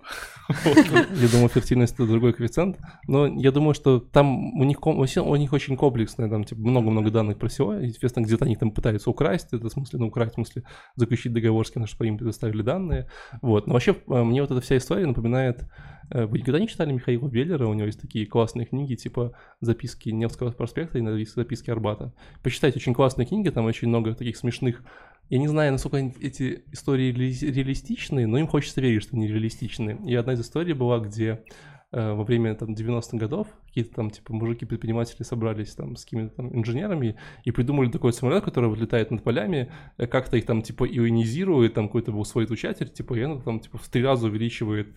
Я 0.48 1.28
думаю, 1.30 1.48
фертильность 1.48 1.94
это 1.94 2.06
другой 2.06 2.32
коэффициент, 2.32 2.78
но 3.06 3.26
я 3.26 3.52
думаю, 3.52 3.74
что 3.74 4.00
там 4.00 4.54
у 4.60 4.64
них, 4.64 4.84
у 4.84 5.36
них 5.36 5.52
очень 5.52 5.76
комплексное, 5.76 6.28
там, 6.28 6.42
типа, 6.44 6.60
много-много 6.60 7.10
данных 7.10 7.38
про 7.38 7.48
всего, 7.48 7.74
и, 7.74 7.86
естественно, 7.86 8.24
где-то 8.24 8.44
они 8.44 8.56
там 8.56 8.70
пытаются 8.72 9.08
украсть, 9.10 9.52
это 9.52 9.68
в 9.68 9.72
смысле, 9.72 10.00
ну, 10.00 10.06
украсть, 10.08 10.32
в 10.32 10.34
смысле, 10.34 10.64
заключить 10.96 11.32
договор 11.32 11.66
с 11.66 11.70
кем 11.70 11.86
чтобы 11.86 12.08
им 12.08 12.18
предоставили 12.18 12.62
данные, 12.62 13.08
вот. 13.40 13.66
Но 13.66 13.74
вообще, 13.74 13.92
э, 13.92 14.17
мне 14.24 14.40
вот 14.40 14.50
эта 14.50 14.60
вся 14.60 14.76
история 14.76 15.06
напоминает, 15.06 15.64
э, 16.10 16.26
вы 16.26 16.38
никогда 16.38 16.60
не 16.60 16.68
читали 16.68 16.92
Михаила 16.92 17.28
Веллера, 17.28 17.66
у 17.66 17.74
него 17.74 17.86
есть 17.86 18.00
такие 18.00 18.26
классные 18.26 18.66
книги, 18.66 18.94
типа 18.94 19.32
«Записки 19.60 20.10
Невского 20.10 20.50
проспекта» 20.50 20.98
и 20.98 21.24
«Записки 21.24 21.70
Арбата». 21.70 22.12
Почитайте, 22.42 22.78
очень 22.78 22.94
классные 22.94 23.26
книги, 23.26 23.48
там 23.50 23.64
очень 23.64 23.88
много 23.88 24.14
таких 24.14 24.36
смешных 24.36 24.82
я 25.30 25.38
не 25.38 25.48
знаю, 25.48 25.72
насколько 25.72 25.98
эти 25.98 26.62
истории 26.72 27.12
реали- 27.12 27.52
реалистичные, 27.52 28.26
но 28.26 28.38
им 28.38 28.46
хочется 28.46 28.80
верить, 28.80 29.02
что 29.02 29.16
они 29.16 29.28
реалистичные. 29.28 29.98
И 30.06 30.14
одна 30.14 30.32
из 30.32 30.40
историй 30.40 30.72
была, 30.72 31.00
где 31.00 31.44
э, 31.92 32.12
во 32.12 32.24
время 32.24 32.54
там 32.54 32.72
90-х 32.72 33.18
годов 33.18 33.48
какие-то 33.78 33.94
там 33.94 34.10
типа 34.10 34.32
мужики-предприниматели 34.32 35.22
собрались 35.22 35.74
там 35.74 35.94
с 35.94 36.04
какими-то 36.04 36.36
там 36.36 36.54
инженерами 36.56 37.16
и 37.44 37.52
придумали 37.52 37.90
такой 37.90 38.12
самолет, 38.12 38.44
который 38.44 38.68
вот 38.68 38.78
летает 38.78 39.10
над 39.10 39.22
полями, 39.22 39.70
э, 39.98 40.06
как-то 40.06 40.36
их 40.36 40.46
там 40.46 40.62
типа 40.62 40.84
ионизирует, 40.86 41.74
там 41.74 41.86
какой-то 41.86 42.10
был 42.10 42.24
свой 42.24 42.44
излучатель, 42.44 42.88
типа 42.88 43.14
и 43.14 43.22
он 43.22 43.40
там 43.40 43.60
типа 43.60 43.78
в 43.78 43.88
три 43.88 44.02
раза 44.02 44.26
увеличивает 44.26 44.88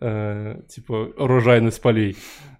э, 0.00 0.60
типа 0.68 1.12
урожайность 1.16 1.80
полей. 1.80 2.16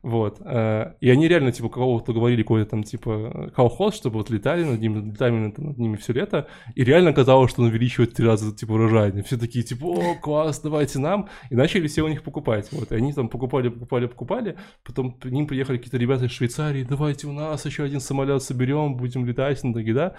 Вот. 0.06 0.40
э, 0.40 0.92
И 1.00 1.10
они 1.10 1.26
реально, 1.26 1.50
типа, 1.50 1.68
кого-то 1.68 2.12
говорили, 2.12 2.42
какой-то 2.42 2.70
там, 2.70 2.84
типа, 2.84 3.50
колхоз, 3.56 3.96
чтобы 3.96 4.18
вот 4.18 4.30
летали 4.30 4.62
над 4.62 4.80
ними, 4.80 5.10
летали 5.10 5.32
над, 5.32 5.58
над 5.58 5.78
ними 5.78 5.96
все 5.96 6.12
лето. 6.12 6.46
И 6.76 6.84
реально 6.84 7.10
оказалось, 7.10 7.50
что 7.50 7.62
он 7.62 7.68
увеличивает 7.70 8.12
в 8.12 8.14
три 8.14 8.24
раза, 8.24 8.54
типа, 8.54 8.70
урожайность. 8.70 9.26
Все 9.26 9.36
такие, 9.36 9.64
типа, 9.64 9.84
о, 9.84 10.14
класс, 10.14 10.60
давайте 10.60 11.00
нам. 11.00 11.28
И 11.50 11.56
начали 11.56 11.88
все 11.88 12.02
у 12.02 12.08
них 12.08 12.22
покупать. 12.22 12.68
Вот. 12.70 12.92
И 12.92 12.94
они 12.94 13.12
там 13.14 13.28
покупали, 13.28 13.68
покупали, 13.68 14.06
покупали. 14.06 14.56
Потом 14.84 15.10
к 15.10 15.24
ним 15.24 15.48
приехали 15.48 15.65
какие-то 15.74 15.96
ребята 15.96 16.26
из 16.26 16.32
Швейцарии. 16.32 16.86
Давайте 16.88 17.26
у 17.26 17.32
нас 17.32 17.64
еще 17.64 17.84
один 17.84 18.00
самолет 18.00 18.42
соберем, 18.42 18.96
будем 18.96 19.24
летать. 19.24 19.62
Ну, 19.64 19.72
такие, 19.72 19.94
да. 19.94 20.14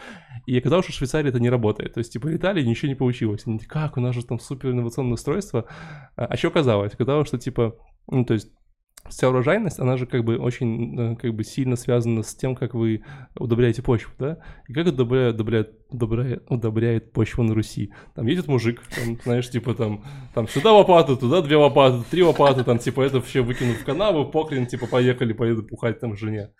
И 0.45 0.57
оказалось, 0.57 0.85
что 0.85 0.93
в 0.93 0.97
Швейцарии 0.97 1.29
это 1.29 1.39
не 1.39 1.49
работает. 1.49 1.93
То 1.93 1.99
есть, 1.99 2.13
типа, 2.13 2.27
летали, 2.27 2.61
ничего 2.61 2.89
не 2.89 2.95
получилось. 2.95 3.43
Они 3.45 3.57
такие, 3.57 3.69
как, 3.69 3.97
у 3.97 4.01
нас 4.01 4.15
же 4.15 4.25
там 4.25 4.39
супер 4.39 4.71
инновационное 4.71 5.13
устройство. 5.13 5.65
А, 6.15 6.25
а 6.25 6.37
что 6.37 6.49
оказалось? 6.49 6.93
Оказалось, 6.93 7.27
что, 7.27 7.37
типа, 7.37 7.75
ну, 8.07 8.25
то 8.25 8.33
есть, 8.33 8.49
вся 9.09 9.29
урожайность, 9.29 9.79
она 9.79 9.97
же 9.97 10.05
как 10.05 10.23
бы 10.23 10.37
очень 10.37 10.99
э, 10.99 11.15
как 11.15 11.33
бы 11.33 11.43
сильно 11.43 11.75
связана 11.75 12.23
с 12.23 12.35
тем, 12.35 12.55
как 12.55 12.73
вы 12.73 13.03
удобряете 13.35 13.81
почву, 13.81 14.11
да? 14.19 14.39
И 14.67 14.73
как 14.73 14.87
удобряет, 14.87 15.35
удобряет, 15.35 15.71
удобряет, 15.89 16.43
удобряет 16.49 17.11
почву 17.11 17.43
на 17.43 17.53
Руси? 17.53 17.91
Там 18.15 18.27
едет 18.27 18.47
мужик, 18.47 18.81
там, 18.95 19.17
знаешь, 19.23 19.49
типа 19.49 19.73
там, 19.73 20.03
там 20.33 20.47
сюда 20.47 20.73
лопату, 20.73 21.17
туда 21.17 21.41
две 21.41 21.57
лопаты, 21.57 22.03
три 22.09 22.23
лопаты, 22.23 22.63
там 22.63 22.79
типа 22.79 23.01
это 23.01 23.21
все 23.21 23.41
выкинут 23.41 23.77
в 23.77 23.85
канаву, 23.85 24.25
поклин, 24.25 24.65
типа 24.65 24.87
поехали, 24.87 25.33
поеду 25.33 25.63
пухать 25.63 25.99
там 25.99 26.15
жене. 26.15 26.51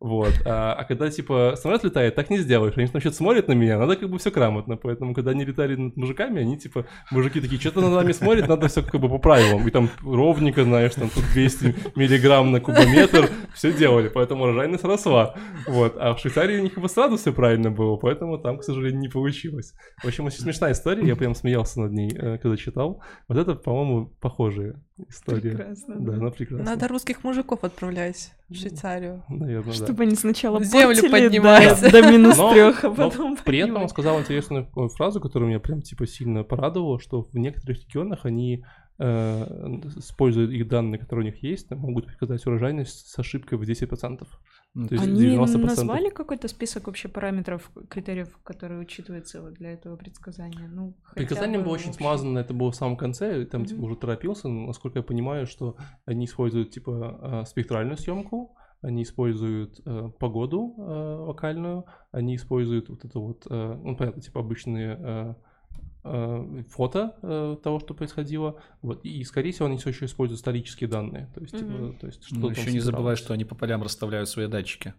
Вот. 0.00 0.32
А, 0.44 0.74
а 0.74 0.84
когда 0.84 1.10
типа 1.10 1.54
самолет 1.56 1.84
летает, 1.84 2.14
так 2.14 2.30
не 2.30 2.38
сделаешь. 2.38 2.74
Они 2.76 2.86
значит 2.86 3.14
смотрят 3.14 3.48
на 3.48 3.52
меня, 3.52 3.78
надо 3.78 3.96
как 3.96 4.10
бы 4.10 4.18
все 4.18 4.30
грамотно. 4.30 4.76
Поэтому, 4.76 5.14
когда 5.14 5.30
они 5.30 5.44
летали 5.44 5.76
над 5.76 5.96
мужиками, 5.96 6.40
они 6.40 6.58
типа, 6.58 6.86
мужики 7.10 7.40
такие, 7.40 7.60
что-то 7.60 7.80
над 7.80 7.92
нами 7.92 8.12
смотрят, 8.12 8.48
надо 8.48 8.68
все 8.68 8.82
как 8.82 9.00
бы 9.00 9.08
по 9.08 9.18
правилам. 9.18 9.66
И 9.66 9.70
там 9.70 9.90
ровненько, 10.02 10.64
знаешь, 10.64 10.94
там 10.94 11.08
тут 11.08 11.24
200 11.32 11.74
миллиграмм 11.96 12.52
на 12.52 12.60
кубометр, 12.60 13.30
все 13.54 13.72
делали, 13.72 14.08
поэтому 14.08 14.44
урожайность 14.44 14.84
росла. 14.84 15.34
Вот. 15.66 15.96
А 15.98 16.14
в 16.14 16.20
Швейцарии 16.20 16.58
у 16.58 16.62
них 16.62 16.78
бы 16.78 16.88
сразу 16.88 17.16
все 17.16 17.32
правильно 17.32 17.70
было, 17.70 17.96
поэтому 17.96 18.38
там, 18.38 18.58
к 18.58 18.64
сожалению, 18.64 18.75
не 18.80 19.08
получилось. 19.08 19.74
В 20.02 20.06
общем, 20.06 20.24
очень 20.26 20.40
смешная 20.40 20.72
история, 20.72 21.06
я 21.06 21.16
прям 21.16 21.34
смеялся 21.34 21.80
над 21.80 21.92
ней, 21.92 22.10
э, 22.14 22.38
когда 22.38 22.56
читал. 22.56 23.02
Вот 23.28 23.38
это, 23.38 23.54
по-моему, 23.54 24.06
похожая 24.20 24.82
история. 25.08 25.50
Прекрасно, 25.50 25.94
Да, 25.98 26.12
да. 26.12 26.16
она 26.18 26.30
прекрасна. 26.30 26.64
Надо 26.64 26.88
русских 26.88 27.22
мужиков 27.24 27.64
отправлять 27.64 28.32
в 28.48 28.54
Швейцарию. 28.54 29.24
Наверное, 29.28 29.72
да. 29.72 29.84
Чтобы 29.84 30.04
они 30.04 30.14
сначала 30.14 30.62
Землю 30.64 31.10
поднимаются. 31.10 31.90
да, 31.90 32.02
до 32.02 32.10
минус 32.10 32.36
Но- 32.38 32.52
трех, 32.52 32.84
а 32.84 32.88
но 32.88 32.94
потом 32.94 33.36
При 33.44 33.58
этом 33.58 33.82
он 33.82 33.88
сказал 33.88 34.18
интересную 34.20 34.68
э, 34.76 34.88
фразу, 34.96 35.20
которая 35.20 35.48
меня 35.48 35.60
прям 35.60 35.82
типа 35.82 36.06
сильно 36.06 36.44
порадовала, 36.44 36.98
что 37.00 37.22
в 37.22 37.34
некоторых 37.36 37.78
регионах 37.84 38.24
они 38.24 38.64
э, 38.98 39.42
используют 39.96 40.50
их 40.52 40.68
данные, 40.68 40.98
которые 40.98 41.24
у 41.28 41.32
них 41.32 41.42
есть, 41.42 41.70
могут 41.70 42.06
показать 42.06 42.46
урожайность 42.46 43.08
с 43.10 43.18
ошибкой 43.18 43.58
в 43.58 43.62
10%. 43.62 44.26
Ну, 44.78 44.88
То 44.88 44.94
есть 44.94 45.06
Они 45.06 45.20
90%. 45.22 45.56
назвали 45.66 46.10
какой-то 46.10 46.48
список 46.48 46.86
вообще 46.86 47.08
параметров, 47.08 47.70
критериев, 47.88 48.28
которые 48.44 48.78
учитываются 48.80 49.40
вот 49.40 49.54
для 49.54 49.72
этого 49.72 49.96
предсказания? 49.96 50.68
Ну, 50.68 50.92
Предсказание 51.14 51.58
бы 51.58 51.64
было 51.64 51.74
очень 51.74 51.88
общий. 51.88 51.98
смазано, 52.02 52.38
это 52.40 52.52
было 52.52 52.70
в 52.70 52.74
самом 52.76 52.98
конце, 52.98 53.46
там 53.46 53.64
типа 53.64 53.78
Мгм. 53.80 53.84
уже 53.86 53.96
торопился, 53.96 54.48
но, 54.48 54.66
насколько 54.66 54.98
я 54.98 55.02
понимаю, 55.02 55.46
что 55.46 55.76
они 56.04 56.26
используют 56.26 56.72
типа 56.72 57.42
э, 57.42 57.46
спектральную 57.46 57.96
съемку, 57.96 58.54
они 58.82 59.02
используют 59.02 59.80
э, 59.86 60.10
погоду 60.18 60.74
э, 60.76 60.82
локальную, 61.26 61.86
они 62.12 62.36
используют 62.36 62.90
вот 62.90 63.02
это 63.06 63.18
вот, 63.18 63.46
э, 63.48 63.80
ну 63.82 63.96
понятно, 63.96 64.20
типа 64.20 64.40
обычные 64.40 64.96
э, 65.00 65.34
фото 66.68 67.16
э, 67.22 67.56
того, 67.62 67.78
что 67.80 67.94
происходило, 67.94 68.60
вот, 68.82 69.04
и, 69.04 69.22
скорее 69.24 69.52
всего, 69.52 69.66
они 69.66 69.76
все 69.78 69.90
еще 69.90 70.04
используют 70.06 70.38
исторические 70.40 70.88
данные, 70.88 71.28
то 71.34 71.40
есть, 71.40 71.56
типа, 71.58 71.70
Мгм. 71.72 71.98
то 71.98 72.06
есть, 72.06 72.24
что 72.24 72.36
Ну, 72.36 72.50
еще 72.50 72.70
не 72.72 72.80
забывай, 72.80 73.16
что 73.16 73.34
они 73.34 73.44
по 73.44 73.54
полям 73.54 73.82
расставляют 73.82 74.28
свои 74.28 74.46
датчики. 74.46 74.94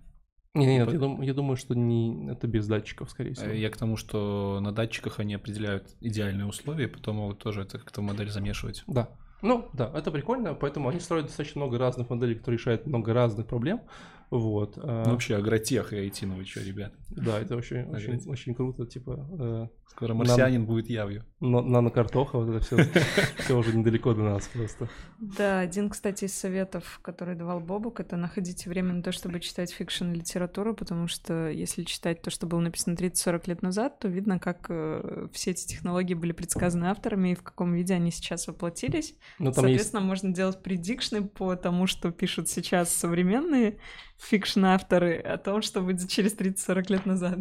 Не, 0.53 0.65
не, 0.65 0.75
нет, 0.77 0.87
По- 0.87 0.91
я, 0.93 0.99
дум- 0.99 1.21
я 1.21 1.33
думаю, 1.33 1.55
что 1.55 1.75
не, 1.75 2.31
это 2.31 2.47
без 2.47 2.65
датчиков, 2.67 3.11
скорее 3.11 3.33
всего. 3.33 3.51
Э, 3.51 3.57
Я 3.59 3.69
к 3.69 3.77
тому, 3.77 3.95
что 3.95 4.59
на 4.61 4.71
датчиках 4.71 5.19
они 5.19 5.35
определяют 5.35 5.95
идеальные 6.01 6.47
условия, 6.47 6.87
потом 6.87 7.17
могут 7.17 7.39
тоже 7.39 7.61
это 7.61 7.77
как-то 7.77 8.01
в 8.01 8.03
модель 8.03 8.29
замешивать. 8.29 8.83
Да. 8.87 9.09
Ну, 9.43 9.69
да, 9.73 9.91
это 9.95 10.09
прикольно, 10.09 10.55
поэтому 10.55 10.89
они 10.89 10.99
строят 10.99 11.27
достаточно 11.27 11.61
много 11.61 11.77
разных 11.77 12.09
моделей, 12.09 12.33
которые 12.35 12.57
решают 12.57 12.87
много 12.87 13.13
разных 13.13 13.45
проблем. 13.45 13.81
Вот. 14.29 14.75
Ну, 14.77 14.83
вообще, 15.11 15.35
агротех 15.37 15.93
и 15.93 15.97
IT, 16.07 16.25
ну 16.25 16.35
вы 16.35 16.45
что, 16.45 16.61
ребят? 16.61 16.93
Да, 17.09 17.39
это 17.39 17.55
очень, 17.55 17.83
очень, 17.83 18.05
Агротех. 18.09 18.27
очень 18.27 18.55
круто, 18.55 18.85
типа 18.85 19.25
э, 19.39 19.67
Скоро 19.91 20.13
марсианин 20.13 20.65
будет 20.65 20.89
явью. 20.89 21.23
на- 21.39 21.61
нанокартоха, 21.61 22.37
вот 22.37 22.49
это 22.49 22.59
все, 22.59 22.77
все 23.37 23.57
уже 23.57 23.75
недалеко 23.75 24.13
до 24.13 24.23
нас 24.23 24.47
просто. 24.47 24.89
Да, 25.19 25.59
один, 25.61 25.89
кстати, 25.89 26.25
из 26.25 26.33
советов, 26.33 26.99
который 27.01 27.35
давал 27.35 27.61
Бобук, 27.61 27.99
это 28.01 28.17
находите 28.17 28.69
время 28.69 28.93
на 28.93 29.01
то, 29.01 29.11
чтобы 29.11 29.39
читать 29.39 29.71
fiction-литературу, 29.71 30.75
потому 30.75 31.07
что 31.07 31.49
если 31.49 31.83
читать 31.83 32.21
то, 32.21 32.29
что 32.29 32.45
было 32.47 32.59
написано 32.59 32.95
30-40 32.95 33.41
лет 33.47 33.61
назад, 33.61 33.99
то 33.99 34.07
видно, 34.09 34.39
как 34.39 34.65
э, 34.69 35.27
все 35.31 35.51
эти 35.51 35.65
технологии 35.67 36.13
были 36.15 36.33
предсказаны 36.33 36.87
авторами 36.87 37.29
и 37.29 37.35
в 37.35 37.43
каком 37.43 37.73
виде 37.73 37.93
они 37.93 38.11
сейчас 38.11 38.47
воплотились. 38.47 39.15
Ну, 39.39 39.51
там 39.51 39.65
есть 39.65 39.85
Соответственно, 39.87 40.01
можно 40.01 40.33
делать 40.33 40.61
предикшны 40.61 41.23
по 41.27 41.55
тому, 41.55 41.87
что 41.87 42.11
пишут 42.11 42.49
сейчас 42.49 42.93
современные 42.93 43.77
фикшн-авторы 44.19 45.17
о 45.19 45.37
том, 45.37 45.61
что 45.61 45.81
будет 45.81 46.09
через 46.09 46.35
30-40 46.35 46.91
лет 46.91 47.05
назад, 47.05 47.39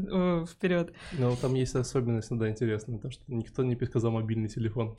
вперед. 0.48 0.92
Ну, 1.18 1.36
там 1.36 1.54
есть 1.54 1.74
особенность, 1.74 2.28
да, 2.30 2.50
интересная, 2.50 2.98
то, 2.98 3.10
что 3.10 3.22
никто 3.28 3.62
не 3.64 3.76
предсказал 3.76 4.12
мобильный 4.12 4.48
телефон. 4.48 4.96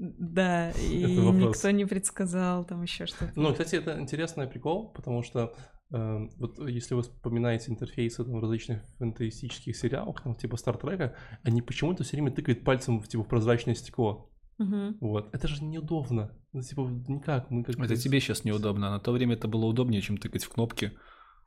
Да, 0.00 0.70
и 0.90 1.04
никто 1.04 1.70
не 1.70 1.84
предсказал 1.84 2.64
там 2.64 2.82
еще 2.82 3.06
что-то. 3.06 3.32
Ну, 3.36 3.52
кстати, 3.52 3.76
это 3.76 4.00
интересный 4.00 4.46
прикол, 4.46 4.88
потому 4.92 5.22
что 5.22 5.54
э, 5.92 6.28
вот 6.36 6.58
если 6.66 6.94
вы 6.94 7.02
вспоминаете 7.02 7.70
интерфейсы 7.70 8.24
там, 8.24 8.40
различных 8.40 8.82
фэнтастических 8.98 9.76
сериалов, 9.76 10.20
там, 10.22 10.34
типа 10.34 10.56
Стартрека, 10.56 11.14
они 11.42 11.60
почему-то 11.60 12.02
все 12.02 12.16
время 12.16 12.32
тыкают 12.32 12.64
пальцем 12.64 13.00
в, 13.00 13.08
типа, 13.08 13.24
в 13.24 13.28
прозрачное 13.28 13.74
стекло. 13.74 14.30
Мгм. 14.56 14.96
Вот. 15.00 15.34
Это 15.34 15.48
же 15.48 15.62
неудобно. 15.64 16.32
Ну, 16.52 16.62
типа, 16.62 16.80
никак. 17.08 17.50
Мы 17.50 17.62
как 17.62 17.78
Это 17.78 17.96
тебе 17.96 18.20
сейчас 18.20 18.44
неудобно, 18.44 18.88
а 18.88 18.90
на 18.92 19.00
то 19.00 19.12
время 19.12 19.34
это 19.34 19.48
было 19.48 19.66
удобнее, 19.66 20.00
чем 20.00 20.16
тыкать 20.16 20.44
в 20.44 20.48
кнопки, 20.48 20.92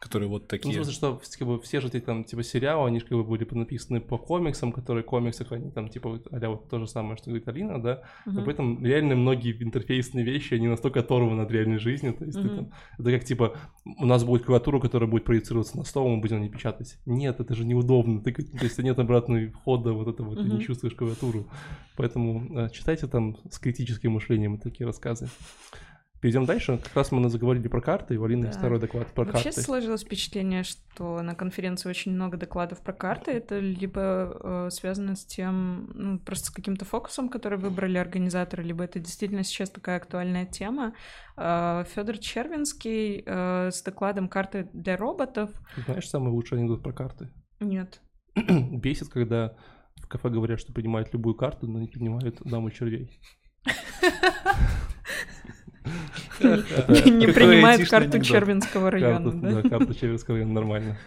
которые 0.04 0.28
вот 0.30 0.42
Ну, 0.42 0.46
в 0.46 0.50
такие. 0.50 0.76
смысле, 0.76 0.94
что 0.94 1.22
как 1.40 1.48
бы, 1.48 1.60
все 1.62 1.80
же 1.80 1.88
эти 1.88 2.00
там, 2.02 2.24
типа, 2.26 2.44
сериалы, 2.44 2.88
они 2.88 3.00
же 3.00 3.06
как 3.06 3.18
бы 3.18 3.24
были 3.24 3.48
написаны 3.52 4.02
по 4.02 4.18
комиксам, 4.18 4.72
которые 4.74 5.04
в 5.04 5.08
комиксах, 5.08 5.52
они 5.52 5.72
там, 5.72 5.88
типа, 5.90 6.20
а 6.32 6.50
вот 6.50 6.70
то 6.70 6.80
же 6.80 6.88
самое, 6.88 7.16
что 7.18 7.30
говорит 7.30 7.48
Алина, 7.48 7.82
да, 7.82 8.02
Мгм. 8.26 8.40
Об 8.40 8.50
этом 8.50 8.86
реально 8.86 9.16
многие 9.16 9.54
интерфейсные 9.64 10.26
вещи, 10.26 10.56
они 10.56 10.68
настолько 10.68 11.00
оторваны 11.00 11.42
от 11.42 11.52
реальной 11.52 11.78
жизни. 11.78 12.12
То 12.12 12.26
есть 12.26 12.42
ты 12.42 12.48
Мгм. 12.48 12.56
там, 12.56 12.72
это 13.00 13.12
как 13.12 13.24
типа, 13.24 13.56
у 13.86 14.06
нас 14.06 14.24
будет 14.24 14.44
клавиатура, 14.46 14.80
которая 14.80 15.10
будет 15.10 15.24
проецироваться 15.24 15.78
на 15.78 15.84
стол, 15.84 16.10
мы 16.10 16.22
будем 16.22 16.38
на 16.38 16.42
ней 16.42 16.50
печатать. 16.50 16.98
Нет, 17.06 17.40
это 17.40 17.56
же 17.56 17.66
неудобно. 17.66 18.22
Ты, 18.22 18.34
то 18.34 18.64
есть 18.66 18.78
нет 18.80 19.00
обратной 19.00 19.48
входа, 19.48 19.94
вот 19.94 20.08
это 20.08 20.24
вот, 20.24 20.42
ты 20.42 20.50
не 20.50 20.60
чувствуешь 20.60 20.96
клавиатуру. 20.96 21.48
Поэтому 21.96 22.60
э, 22.60 22.70
читайте 22.72 23.08
там 23.08 23.38
с 23.50 23.60
критическим 23.60 24.12
мышлением 24.14 24.58
такие 24.58 24.86
рассказы. 24.88 25.30
Перейдем 26.24 26.46
дальше. 26.46 26.80
Как 26.82 26.96
раз 26.96 27.12
мы 27.12 27.30
заговорили 27.30 27.68
про 27.68 27.82
карты, 27.82 28.14
и 28.14 28.18
у 28.18 28.24
Алины 28.24 28.46
есть 28.46 28.54
Да. 28.54 28.60
второй 28.60 28.80
доклад 28.80 29.08
про 29.08 29.26
Вообще 29.26 29.44
карты. 29.50 29.62
сложилось 29.62 30.04
впечатление, 30.04 30.64
что 30.64 31.22
на 31.22 31.36
конференции 31.36 31.90
очень 31.90 32.14
много 32.14 32.38
докладов 32.38 32.80
про 32.80 32.94
карты. 32.94 33.32
Это 33.32 33.60
либо 33.60 34.38
э, 34.42 34.70
связано 34.72 35.18
с 35.18 35.26
тем, 35.26 35.92
ну, 35.94 36.20
просто 36.20 36.46
с 36.46 36.50
каким-то 36.50 36.86
фокусом, 36.86 37.28
который 37.28 37.60
выбрали 37.60 37.98
организаторы, 37.98 38.64
либо 38.64 38.86
это 38.86 39.00
действительно 39.00 39.44
сейчас 39.44 39.70
такая 39.70 39.98
актуальная 39.98 40.46
тема. 40.46 40.94
Федор 41.36 42.18
Червинский 42.20 43.24
э, 43.26 43.72
с 43.72 43.84
докладом 43.84 44.30
карты 44.30 44.70
для 44.72 44.96
роботов. 44.96 45.50
Знаешь 45.76 46.08
самый 46.08 46.30
лучший 46.32 46.58
анекдот 46.58 46.82
про 46.84 46.94
карты? 46.94 47.34
Нет. 47.60 48.00
Бесит, 48.36 49.10
когда 49.10 49.58
в 49.98 50.08
кафе 50.08 50.30
говорят, 50.30 50.62
что 50.62 50.72
принимают 50.72 51.12
любую 51.12 51.36
карту, 51.36 51.68
но 51.68 51.80
не 51.80 51.90
принимают 51.90 52.42
даму 52.46 52.72
червей. 52.72 53.20
Не 56.40 57.28
принимает 57.28 57.90
карту. 57.90 58.22
Червинского 58.22 58.92
района, 58.92 59.32
да? 59.32 59.62
да, 59.62 59.70
карту 59.70 59.94
Червинского 59.94 60.38
района 60.38 60.54
нормально. 60.54 60.98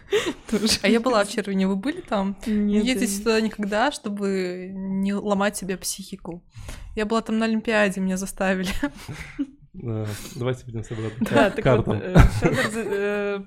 А 0.81 0.87
я 0.87 0.99
была 0.99 1.23
в 1.23 1.29
Червине, 1.29 1.67
вы 1.67 1.75
были 1.75 2.01
там? 2.01 2.35
Не 2.45 2.81
Нет, 2.81 2.85
ездите 2.85 3.23
туда 3.23 3.41
никогда, 3.41 3.91
чтобы 3.91 4.71
не 4.73 5.13
ломать 5.13 5.57
себе 5.57 5.77
психику. 5.77 6.43
Я 6.95 7.05
была 7.05 7.21
там 7.21 7.37
на 7.37 7.45
Олимпиаде, 7.45 8.01
меня 8.01 8.17
заставили. 8.17 8.69
Давайте 10.35 10.65
вернемся 10.65 10.95
обратно. 10.95 11.27
Да, 11.29 11.49
так 11.51 11.85
вот, 11.85 11.95
э, 12.01 12.15
Фёдор 12.39 12.87
э, 12.87 13.43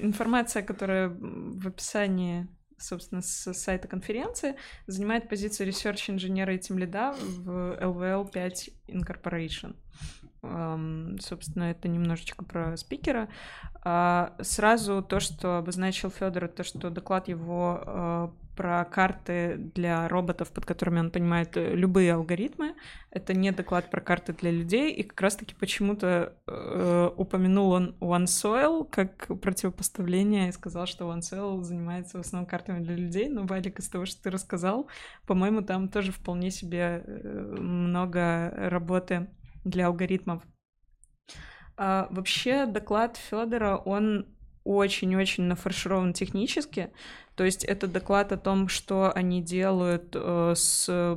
информация, 0.00 0.62
которая 0.62 1.10
в 1.10 1.66
описании, 1.66 2.48
собственно, 2.78 3.22
с 3.22 3.52
сайта 3.54 3.88
конференции, 3.88 4.56
занимает 4.86 5.28
позицию 5.28 5.68
research-инженера 5.68 6.54
и 6.54 6.58
тимлида 6.58 7.14
в 7.18 7.78
LVL 7.80 8.30
5 8.30 8.70
Incorporation. 8.88 9.74
Эм, 10.42 11.18
Собственно, 11.20 11.64
это 11.64 11.88
немножечко 11.88 12.44
про 12.44 12.76
спикера. 12.76 13.28
А, 13.82 14.34
Сразу 14.40 15.02
то, 15.02 15.20
что 15.20 15.58
обозначил 15.58 16.10
Федор, 16.10 16.48
то, 16.48 16.64
что 16.64 16.90
доклад 16.90 17.28
его 17.28 17.82
э, 17.84 18.28
про 18.58 18.84
карты 18.84 19.54
для 19.56 20.08
роботов, 20.08 20.50
под 20.50 20.66
которыми 20.66 20.98
он 20.98 21.12
понимает 21.12 21.56
э, 21.56 21.76
любые 21.76 22.12
алгоритмы. 22.12 22.74
Это 23.12 23.32
не 23.32 23.52
доклад 23.52 23.88
про 23.88 24.00
карты 24.00 24.32
для 24.32 24.50
людей, 24.50 24.92
и 24.92 25.04
как 25.04 25.20
раз-таки 25.20 25.54
почему-то 25.54 26.34
э, 26.48 27.10
упомянул 27.16 27.70
он 27.70 27.96
OneSoil 28.00 28.88
как 28.90 29.28
противопоставление 29.40 30.48
и 30.48 30.52
сказал, 30.52 30.86
что 30.86 31.08
OneSoil 31.08 31.62
занимается 31.62 32.18
в 32.18 32.22
основном 32.22 32.50
картами 32.50 32.82
для 32.82 32.96
людей, 32.96 33.28
но, 33.28 33.46
Валик, 33.46 33.78
из 33.78 33.88
того, 33.88 34.06
что 34.06 34.24
ты 34.24 34.30
рассказал, 34.30 34.88
по-моему, 35.24 35.62
там 35.62 35.88
тоже 35.88 36.10
вполне 36.10 36.50
себе 36.50 37.04
э, 37.06 37.56
много 37.60 38.52
работы 38.56 39.28
для 39.64 39.86
алгоритмов. 39.86 40.42
А, 41.76 42.08
вообще, 42.10 42.66
доклад 42.66 43.18
Федора, 43.18 43.76
он 43.76 44.26
очень-очень 44.68 45.44
нафарширован 45.44 46.12
технически. 46.12 46.90
То 47.34 47.44
есть 47.44 47.64
это 47.64 47.86
доклад 47.86 48.32
о 48.32 48.36
том, 48.36 48.68
что 48.68 49.10
они 49.14 49.42
делают 49.42 50.14
э, 50.14 50.52
с 50.56 51.16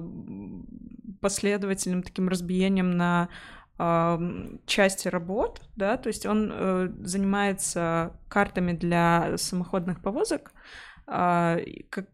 последовательным 1.20 2.04
таким 2.04 2.30
разбиением 2.30 2.92
на 2.98 3.30
ам, 3.78 4.60
части 4.66 5.08
работ, 5.08 5.62
да, 5.76 5.98
то 5.98 6.08
есть 6.08 6.26
он 6.26 6.52
э, 6.54 6.90
занимается 7.04 8.14
картами 8.30 8.74
для 8.74 9.38
самоходных 9.38 10.02
повозок, 10.02 10.44
как- 10.44 10.54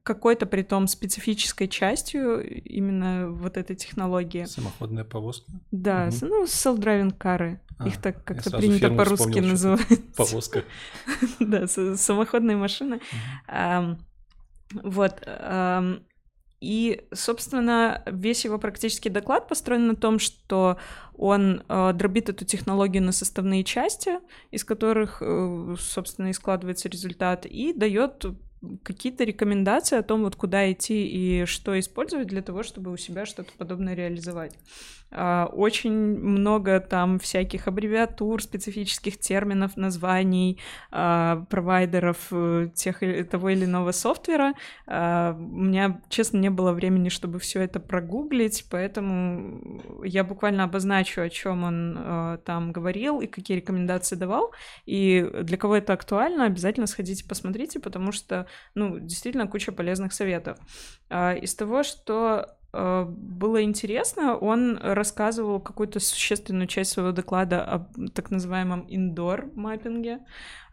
какой-то 0.04 0.46
при 0.48 0.64
том 0.64 0.88
специфической 0.88 1.68
частью 1.68 2.42
именно 2.64 3.30
вот 3.30 3.58
этой 3.58 3.76
технологии. 3.76 4.46
Самоходная 4.46 5.04
повозка. 5.04 5.52
Да, 5.72 6.10
с- 6.10 6.22
ну, 6.22 6.46
self-driving 6.46 7.16
кары. 7.16 7.60
А, 7.78 7.88
Их 7.88 8.02
так 8.02 8.24
как-то 8.24 8.58
принято 8.58 8.90
по-русски 8.90 9.40
называть. 9.40 10.16
Повозка. 10.16 10.64
Да, 11.40 11.68
самоходные 11.68 12.58
машины. 12.58 13.00
Вот. 14.84 15.28
И, 16.60 17.08
собственно, 17.14 18.02
весь 18.08 18.44
его 18.44 18.58
практический 18.58 19.10
доклад 19.10 19.48
построен 19.48 19.88
на 19.88 19.96
том, 19.96 20.18
что 20.18 20.78
он 21.14 21.62
э, 21.70 21.94
дробит 21.94 22.30
эту 22.30 22.46
технологию 22.46 23.04
на 23.04 23.12
составные 23.12 23.64
части, 23.64 24.14
из 24.50 24.64
которых, 24.64 25.22
э, 25.22 25.76
собственно, 25.80 26.30
и 26.30 26.34
складывается 26.34 26.90
результат, 26.90 27.46
и 27.46 27.74
дает 27.74 28.26
какие-то 28.84 29.24
рекомендации 29.24 29.98
о 29.98 30.04
том, 30.04 30.24
вот 30.24 30.36
куда 30.36 30.72
идти 30.72 31.08
и 31.08 31.46
что 31.46 31.80
использовать 31.80 32.28
для 32.28 32.42
того, 32.42 32.64
чтобы 32.64 32.92
у 32.92 32.98
себя 32.98 33.26
что-то 33.26 33.52
подобное 33.58 33.94
реализовать. 33.94 34.54
А, 35.10 35.50
Очень 35.54 35.94
много 35.94 36.80
там 36.80 37.20
всяких 37.20 37.68
аббревиатур, 37.68 38.42
специфических 38.42 39.18
терминов, 39.18 39.78
названий, 39.78 40.60
а, 40.92 41.46
провайдеров 41.50 42.28
э, 42.32 42.70
тех 42.76 43.00
того 43.30 43.50
или 43.50 43.66
иного 43.66 43.92
софтвера. 43.92 44.54
А, 44.86 45.34
У 45.34 45.62
меня, 45.62 46.02
честно, 46.10 46.38
не 46.38 46.50
было 46.50 46.74
времени, 46.74 47.10
чтобы 47.10 47.40
все 47.40 47.62
это 47.62 47.80
прогуглить, 47.80 48.66
поэтому 48.70 49.82
я 50.04 50.24
буквально 50.24 50.66
обозначу, 50.66 51.22
о 51.22 51.30
чем 51.30 51.64
он 51.64 51.98
э, 51.98 52.38
там 52.46 52.72
говорил 52.74 53.22
и 53.22 53.28
какие 53.28 53.58
рекомендации 53.58 54.16
давал. 54.16 54.52
И 54.86 55.30
для 55.44 55.58
кого 55.58 55.78
это 55.78 55.94
актуально, 55.94 56.46
обязательно 56.46 56.88
сходите 56.88 57.26
посмотрите, 57.26 57.80
потому 57.80 58.12
что, 58.12 58.47
ну, 58.76 59.00
действительно 59.00 59.48
куча 59.48 59.72
полезных 59.72 60.14
советов. 60.14 60.58
А, 61.10 61.34
Из 61.34 61.56
того, 61.56 61.84
что 61.84 62.58
э, 62.74 63.06
было 63.08 63.64
интересно, 63.64 64.38
он 64.38 64.78
рассказывал 64.78 65.60
какую-то 65.60 66.00
существенную 66.00 66.68
часть 66.68 66.92
своего 66.92 67.12
доклада 67.12 67.64
о 67.64 67.88
так 68.14 68.32
называемом 68.32 68.88
indoor 68.90 69.52
маппинге, 69.56 70.20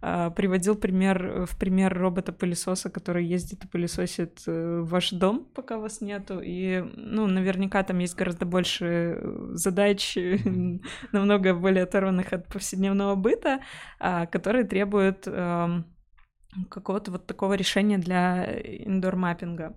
а, 0.06 0.28
приводил 0.28 0.74
пример 0.74 1.46
в 1.46 1.56
пример 1.56 1.96
робота-пылесоса, 1.98 2.90
который 2.90 3.24
ездит 3.24 3.64
и 3.64 3.68
пылесосит 3.68 4.42
э, 4.46 4.80
ваш 4.82 5.12
дом, 5.12 5.46
пока 5.54 5.78
вас 5.78 6.02
нету, 6.02 6.40
и, 6.44 6.84
ну, 6.94 7.26
наверняка 7.26 7.82
там 7.84 8.00
есть 8.00 8.14
гораздо 8.14 8.44
больше 8.44 8.84
э, 8.84 9.48
задач, 9.54 10.18
намного 11.12 11.54
более 11.54 11.84
оторванных 11.84 12.34
от 12.34 12.46
повседневного 12.48 13.14
быта, 13.14 13.60
а, 13.98 14.26
которые 14.26 14.64
требуют 14.64 15.26
какого-то 16.68 17.10
вот 17.10 17.26
такого 17.26 17.54
решения 17.54 17.98
для 17.98 18.44
индор-маппинга. 18.44 19.76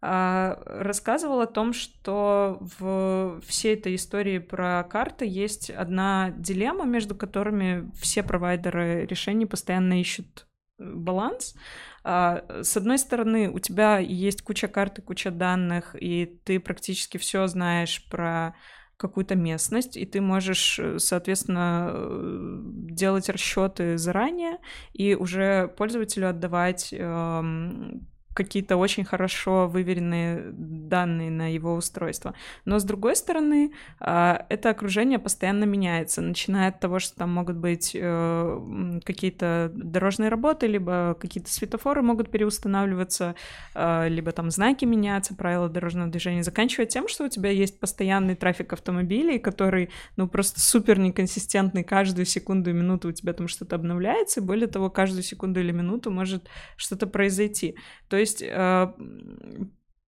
а, 0.00 0.62
рассказывал 0.66 1.40
о 1.40 1.46
том, 1.46 1.72
что 1.72 2.58
в 2.78 3.40
всей 3.46 3.74
этой 3.74 3.94
истории 3.94 4.38
про 4.38 4.84
карты 4.84 5.26
есть 5.26 5.70
одна 5.70 6.30
дилемма, 6.36 6.84
между 6.84 7.14
которыми 7.14 7.90
все 7.94 8.22
провайдеры 8.22 9.06
решений 9.06 9.46
постоянно 9.46 10.00
ищут 10.00 10.46
э, 10.78 10.92
баланс. 10.94 11.54
А, 12.02 12.44
с 12.62 12.76
одной 12.76 12.98
стороны, 12.98 13.50
у 13.50 13.58
тебя 13.58 13.98
есть 13.98 14.42
куча 14.42 14.68
карт 14.68 14.98
и 14.98 15.02
куча 15.02 15.30
данных, 15.30 15.96
и 15.98 16.38
ты 16.44 16.60
практически 16.60 17.16
все 17.16 17.46
знаешь 17.46 18.04
про 18.10 18.54
какую-то 18.96 19.34
местность, 19.34 19.96
и 19.96 20.06
ты 20.06 20.20
можешь, 20.20 20.78
э, 20.78 20.98
соответственно, 20.98 21.90
э, 21.92 22.60
делать 22.62 23.28
расчеты 23.28 23.98
заранее 23.98 24.58
и 24.92 25.14
уже 25.14 25.68
пользователю 25.76 26.28
отдавать 26.28 26.92
эм, 26.92 28.06
какие-то 28.34 28.76
очень 28.76 29.04
хорошо 29.04 29.68
выверенные 29.68 30.50
данные 30.52 31.30
на 31.30 31.52
его 31.52 31.74
устройство. 31.74 32.34
Но 32.64 32.78
с 32.78 32.84
другой 32.84 33.16
стороны, 33.16 33.72
а, 34.00 34.44
это 34.48 34.70
окружение 34.70 35.18
постоянно 35.18 35.64
меняется, 35.64 36.20
начиная 36.20 36.68
от 36.68 36.80
того, 36.80 36.98
что 36.98 37.16
там 37.16 37.32
могут 37.32 37.56
быть 37.56 37.92
э, 37.94 39.00
какие-то 39.04 39.70
дорожные 39.74 40.28
работы, 40.28 40.66
либо 40.66 41.16
какие-то 41.20 41.50
светофоры 41.50 42.02
могут 42.02 42.30
переустанавливаться, 42.30 43.36
а, 43.74 44.08
либо 44.08 44.32
там 44.32 44.50
знаки 44.50 44.84
меняться, 44.84 45.34
правила 45.34 45.68
дорожного 45.68 46.10
движения, 46.10 46.42
заканчивая 46.42 46.86
тем, 46.86 47.08
что 47.08 47.24
у 47.24 47.28
тебя 47.28 47.50
есть 47.50 47.78
постоянный 47.78 48.34
трафик 48.34 48.72
автомобилей, 48.72 49.38
который, 49.38 49.90
ну, 50.16 50.28
просто 50.28 50.60
супер 50.60 50.98
неконсистентный, 50.98 51.84
каждую 51.84 52.26
секунду 52.26 52.70
и 52.70 52.72
минуту 52.72 53.08
у 53.08 53.12
тебя 53.12 53.32
там 53.32 53.46
что-то 53.46 53.76
обновляется, 53.76 54.40
и 54.40 54.42
более 54.42 54.66
того, 54.66 54.90
каждую 54.90 55.22
секунду 55.22 55.60
или 55.60 55.70
минуту 55.70 56.10
может 56.10 56.48
что-то 56.76 57.06
произойти. 57.06 57.76
То 58.08 58.16
есть 58.24 58.42
э, 58.42 58.92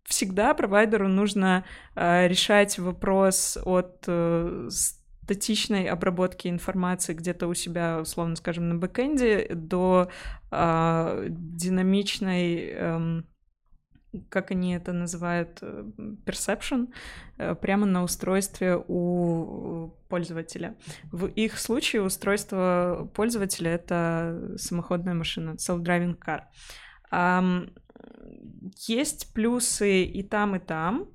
всегда 0.05 0.55
провайдеру 0.55 1.09
нужно 1.09 1.65
э, 1.95 2.27
решать 2.29 2.79
вопрос 2.79 3.59
от 3.65 4.05
э, 4.07 4.69
статичной 4.71 5.87
обработки 5.89 6.49
информации 6.49 7.13
где-то 7.15 7.47
у 7.49 7.55
себя, 7.55 8.01
условно 8.01 8.37
скажем, 8.37 8.69
на 8.69 8.77
бэкэнде 8.77 9.49
до 9.55 10.09
динамичной 11.29 12.71
эм, 12.71 13.27
как 14.31 14.53
они 14.53 14.75
это 14.75 14.93
называют, 14.93 15.61
perception, 16.25 16.89
прямо 17.61 17.87
на 17.87 18.05
устройстве 18.05 18.83
у 18.89 19.91
пользователя. 20.09 20.77
В 21.11 21.27
их 21.27 21.59
случае 21.59 22.03
устройство 22.03 23.11
пользователя— 23.15 23.73
это 23.73 24.55
самоходная 24.57 25.15
машина, 25.15 25.57
self-driving 25.59 26.17
car. 26.17 26.45
Есть 28.87 29.33
плюсы 29.33 30.05
и 30.05 30.23
там, 30.23 30.57
и 30.57 30.59
там. 30.59 31.09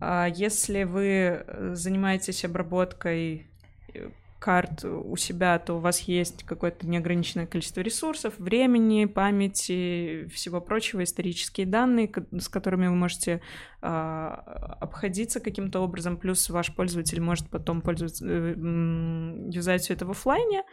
А 0.00 0.26
если 0.26 0.84
вы 0.84 1.06
э, 1.06 1.70
занимаетесь 1.74 2.44
обработкой 2.44 3.46
э, 3.94 4.10
карт 4.38 4.84
у 4.84 5.16
себя, 5.16 5.58
то 5.58 5.74
у 5.74 5.80
вас 5.80 6.00
есть 6.00 6.44
какое-то 6.44 6.86
неограниченное 6.86 7.46
количество 7.46 7.80
ресурсов, 7.80 8.34
времени, 8.38 9.06
памяти, 9.06 10.28
всего 10.32 10.60
прочего, 10.60 11.02
исторические 11.02 11.66
данные, 11.66 12.12
с 12.38 12.48
которыми 12.48 12.86
вы 12.88 12.94
можете 12.94 13.40
э, 13.82 13.86
обходиться 13.86 15.40
каким-то 15.40 15.80
образом, 15.80 16.16
плюс 16.16 16.48
ваш 16.50 16.74
пользователь 16.74 17.20
может 17.20 17.48
потом 17.48 17.80
пользоваться, 17.80 18.26
э, 18.26 18.54
юзать 19.50 19.82
все 19.82 19.94
это 19.94 20.06
в 20.06 20.10
офлайне. 20.10 20.64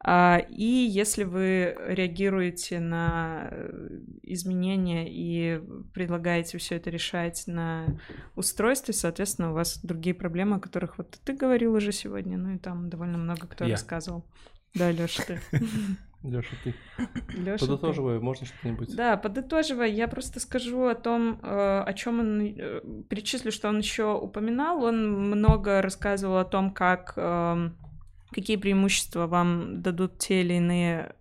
А, 0.00 0.38
и 0.48 0.64
если 0.64 1.24
вы 1.24 1.76
реагируете 1.88 2.78
на 2.78 3.48
э, 3.50 3.98
изменения 4.22 5.08
и 5.10 5.60
предлагаете 5.92 6.58
все 6.58 6.76
это 6.76 6.88
решать 6.90 7.44
на 7.48 7.98
устройстве, 8.36 8.94
соответственно, 8.94 9.50
у 9.50 9.54
вас 9.54 9.80
другие 9.82 10.14
проблемы, 10.14 10.56
о 10.56 10.60
которых 10.60 10.98
вот 10.98 11.18
ты 11.24 11.32
говорил 11.32 11.74
уже 11.74 11.90
сегодня, 11.90 12.38
ну 12.38 12.54
и 12.54 12.58
там 12.58 12.88
довольно 12.88 13.07
много 13.16 13.46
кто 13.46 13.64
Я. 13.64 13.72
рассказывал. 13.72 14.24
Да, 14.74 14.90
Лёша, 14.90 15.22
ты. 15.26 15.40
Лёша, 16.22 16.56
ты. 16.64 16.74
Лёша, 17.34 17.64
подытоживая, 17.66 18.18
ты. 18.18 18.24
можно 18.24 18.46
что-нибудь? 18.46 18.94
Да, 18.96 19.16
подытоживая, 19.16 19.86
я 19.88 20.08
просто 20.08 20.40
скажу 20.40 20.86
о 20.86 20.94
том, 20.94 21.38
э, 21.42 21.82
о 21.86 21.92
чем 21.94 22.20
он 22.20 22.40
э, 22.42 22.80
перечислю, 23.08 23.52
что 23.52 23.68
он 23.68 23.78
еще 23.78 24.14
упоминал. 24.14 24.82
Он 24.82 25.30
много 25.30 25.80
рассказывал 25.80 26.38
о 26.38 26.44
том, 26.44 26.72
как 26.72 27.14
эм, 27.16 27.76
какие 28.30 28.56
преимущества 28.56 29.26
вам 29.26 29.80
дадут 29.80 30.18
те 30.18 30.42
или 30.42 30.54
иные 30.54 31.14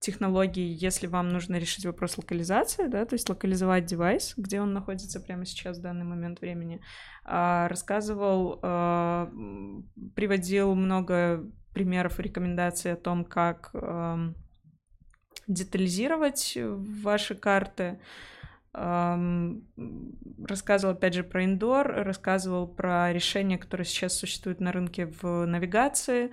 технологии, 0.00 0.76
если 0.78 1.06
вам 1.06 1.28
нужно 1.28 1.56
решить 1.56 1.86
вопрос 1.86 2.18
локализации, 2.18 2.86
да, 2.86 3.04
то 3.04 3.14
есть 3.14 3.28
локализовать 3.28 3.86
девайс, 3.86 4.34
где 4.36 4.60
он 4.60 4.72
находится 4.72 5.20
прямо 5.20 5.46
сейчас 5.46 5.78
в 5.78 5.82
данный 5.82 6.04
момент 6.04 6.40
времени. 6.40 6.80
Э, 7.24 7.66
рассказывал, 7.68 8.60
э, 8.62 9.26
приводил 10.14 10.74
много 10.74 11.44
примеров 11.72 12.18
и 12.18 12.22
рекомендаций 12.22 12.92
о 12.92 12.96
том, 12.96 13.24
как 13.24 13.70
э, 13.74 14.32
детализировать 15.46 16.58
ваши 16.60 17.34
карты, 17.34 18.00
рассказывал 18.72 20.92
опять 20.92 21.14
же 21.14 21.24
про 21.24 21.46
индор, 21.46 22.04
рассказывал 22.04 22.68
про 22.68 23.10
решения, 23.10 23.56
которые 23.56 23.86
сейчас 23.86 24.18
существуют 24.18 24.60
на 24.60 24.70
рынке 24.70 25.10
в 25.22 25.46
навигации, 25.46 26.30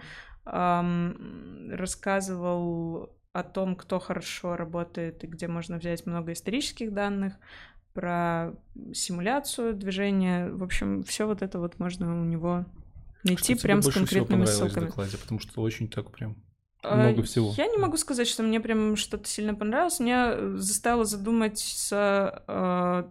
рассказывал 1.72 3.16
о 3.34 3.44
том, 3.44 3.76
кто 3.76 4.00
хорошо 4.00 4.56
работает 4.56 5.24
и 5.24 5.28
где 5.28 5.48
можно 5.48 5.78
взять 5.78 6.06
много 6.06 6.34
исторических 6.34 6.94
данных, 6.94 7.34
про 7.94 8.54
симуляцию 8.94 9.74
движения. 9.74 10.50
В 10.50 10.64
общем, 10.64 11.04
все 11.04 11.28
вот 11.28 11.42
это 11.42 11.60
вот 11.60 11.80
можно 11.80 12.22
у 12.22 12.26
него 12.26 12.66
найти 13.24 13.54
что 13.56 13.64
прям 13.64 13.82
с 13.82 13.92
конкретными 13.92 14.46
ссылками. 14.46 14.86
В 14.86 14.88
докладе, 14.88 15.18
потому 15.18 15.40
что 15.40 15.62
очень 15.62 15.88
так 15.88 16.12
прям 16.12 16.36
а, 16.82 16.96
много 16.96 17.24
всего. 17.24 17.54
Я 17.56 17.68
не 17.68 17.78
могу 17.78 17.98
сказать, 17.98 18.28
что 18.28 18.44
мне 18.44 18.60
прям 18.60 18.96
что-то 18.96 19.28
сильно 19.28 19.54
понравилось. 19.54 20.00
Меня 20.00 20.58
заставило 20.58 21.06
задуматься 21.06 22.44
э, 22.48 23.04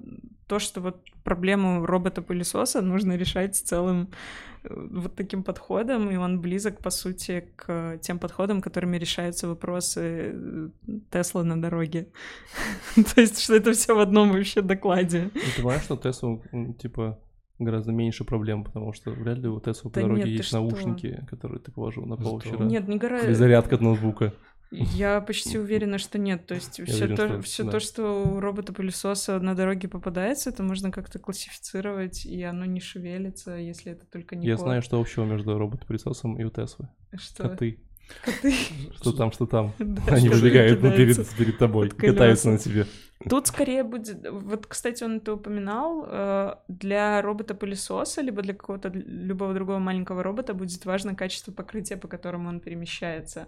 то, 0.49 0.59
что 0.59 0.81
вот 0.81 1.05
проблему 1.25 1.87
робота-пылесоса 1.87 2.81
нужно 2.83 3.17
решать 3.17 3.57
с 3.57 3.63
целым 3.63 4.11
э, 4.11 4.52
вот 4.65 5.15
таким 5.15 5.43
подходом, 5.43 6.11
и 6.11 6.17
он 6.17 6.41
близок, 6.41 6.79
по 6.79 6.91
сути, 6.91 7.45
к 7.57 7.99
тем 8.01 8.19
подходам, 8.19 8.61
которыми 8.61 8.97
решаются 8.97 9.49
вопросы 9.49 10.33
э, 10.35 10.69
Тесла 11.11 11.43
на 11.43 11.61
дороге. 11.61 12.09
То 12.95 13.21
есть, 13.21 13.41
что 13.41 13.57
это 13.57 13.73
все 13.73 13.95
в 13.95 13.99
одном 13.99 14.33
вообще 14.33 14.63
докладе. 14.63 15.31
Ну, 15.35 15.41
ты 15.41 15.57
понимаешь, 15.57 15.83
что 15.83 15.97
Тесла, 15.97 16.41
типа, 16.79 17.19
гораздо 17.59 17.93
меньше 17.93 18.25
проблем, 18.25 18.65
потому 18.65 18.93
что 18.93 19.11
вряд 19.11 19.39
ли 19.39 19.49
у 19.49 19.61
Тесла 19.61 19.91
по 19.91 19.97
да 19.97 20.03
дороге 20.03 20.23
нет, 20.23 20.39
есть 20.39 20.53
наушники, 20.53 21.25
которые 21.29 21.61
ты 21.61 21.73
положил 21.73 22.07
на 22.07 22.17
пол 22.17 22.39
вчера. 22.39 22.65
Нет, 22.65 22.89
не 22.89 22.99
гораздо. 22.99 23.27
Или 23.27 23.35
зарядка 23.35 23.75
от 23.77 23.81
ноутбука. 23.81 24.33
Я 24.73 25.21
почти 25.27 25.59
уверена, 25.59 25.99
что 25.99 26.19
нет. 26.19 26.47
То 26.47 26.55
есть 26.55 26.73
все, 26.73 26.83
уверен, 26.83 27.17
то, 27.17 27.29
что, 27.29 27.43
все 27.43 27.65
да. 27.65 27.71
то, 27.71 27.81
что 27.81 28.23
у 28.23 28.41
робота-пылесоса 28.41 29.39
на 29.39 29.55
дороге 29.55 29.89
попадается, 29.89 30.51
это 30.51 30.63
можно 30.63 30.91
как-то 30.91 31.19
классифицировать, 31.19 32.25
и 32.25 32.43
оно 32.43 32.65
не 32.65 32.81
шевелится, 32.81 33.55
если 33.57 33.93
это 33.93 34.07
только 34.07 34.35
не 34.35 34.47
Я 34.47 34.57
код. 34.57 34.65
знаю, 34.65 34.83
что 34.83 34.99
общего 34.99 35.25
между 35.25 35.59
робот-пылесосом 35.59 36.39
и 36.41 36.45
у 36.45 36.51
Теслы. 36.51 36.89
Что? 37.17 37.51
Коты. 37.51 37.79
Коты. 38.25 38.55
Что 38.97 39.13
там, 39.13 39.33
что 39.33 39.47
там. 39.47 39.73
Они 40.09 40.29
выбегают 40.29 40.81
перед, 40.81 41.29
перед 41.37 41.59
тобой, 41.59 41.89
катаются 41.91 42.51
на 42.51 42.59
тебе. 42.59 42.87
Тут 43.29 43.47
скорее 43.47 43.85
будет... 43.85 44.29
Вот, 44.29 44.67
кстати, 44.67 45.05
он 45.05 45.19
это 45.19 45.35
упоминал. 45.35 46.05
Э, 46.09 46.55
для 46.69 47.23
робота-пылесоса, 47.23 48.21
либо 48.21 48.43
для 48.43 48.55
какого-то 48.55 48.89
любого 48.89 49.55
другого 49.55 49.79
маленького 49.79 50.23
робота 50.23 50.55
будет 50.55 50.85
важно 50.85 51.15
качество 51.15 51.53
покрытия, 51.53 51.97
по 51.97 52.09
которому 52.09 52.49
он 52.49 52.61
перемещается. 52.61 53.47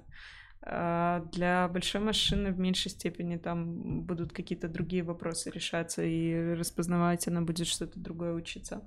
Э, 0.66 1.22
для 1.32 1.68
большой 1.68 2.00
машины 2.00 2.50
в 2.50 2.58
меньшей 2.58 2.90
степени 2.90 3.36
там 3.36 4.02
будут 4.02 4.32
какие-то 4.32 4.68
другие 4.68 5.02
вопросы 5.02 5.50
решаться, 5.50 6.02
и 6.02 6.54
распознавать 6.54 7.28
она 7.28 7.42
будет 7.42 7.66
что-то 7.66 7.98
другое 8.00 8.32
учиться. 8.32 8.82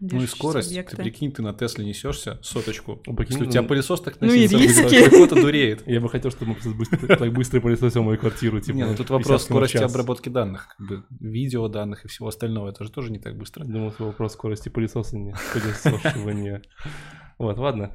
Ну 0.00 0.22
и 0.22 0.26
скорость, 0.26 0.70
объекты. 0.70 0.96
ты 0.96 1.02
прикинь, 1.02 1.30
ты 1.30 1.42
на 1.42 1.52
Тесле 1.52 1.84
несешься 1.84 2.38
соточку. 2.42 3.02
Ну, 3.04 3.14
прикинь, 3.14 3.36
Если 3.36 3.48
у 3.48 3.50
тебя 3.50 3.62
пылесос 3.62 4.00
так 4.00 4.18
носится, 4.18 4.56
ну 4.56 4.62
и 4.62 4.66
риски. 4.66 5.08
кто-то 5.08 5.34
дуреет. 5.42 5.86
Я 5.86 6.00
бы 6.00 6.08
хотел, 6.08 6.30
чтобы 6.30 6.56
мы 6.64 6.74
быстро, 6.74 7.16
так 7.18 7.32
быстро 7.34 7.60
пылесосил 7.60 8.02
мою 8.02 8.18
квартиру. 8.18 8.60
Типа, 8.60 8.76
не, 8.76 8.86
ну 8.86 8.96
тут 8.96 9.10
вопрос 9.10 9.44
скорости 9.44 9.76
обработки 9.76 10.30
данных, 10.30 10.74
как 10.74 10.86
бы 10.86 11.04
видео 11.20 11.68
данных 11.68 12.06
и 12.06 12.08
всего 12.08 12.28
остального. 12.28 12.70
Это 12.70 12.84
же 12.84 12.90
тоже 12.90 13.12
не 13.12 13.18
так 13.18 13.36
быстро. 13.36 13.64
Думал, 13.64 13.92
что 13.92 14.06
вопрос 14.06 14.32
скорости 14.32 14.70
пылесоса 14.70 15.18
не 15.18 15.34
пылесосивания. 15.52 16.62
Вот, 17.36 17.58
ладно. 17.58 17.92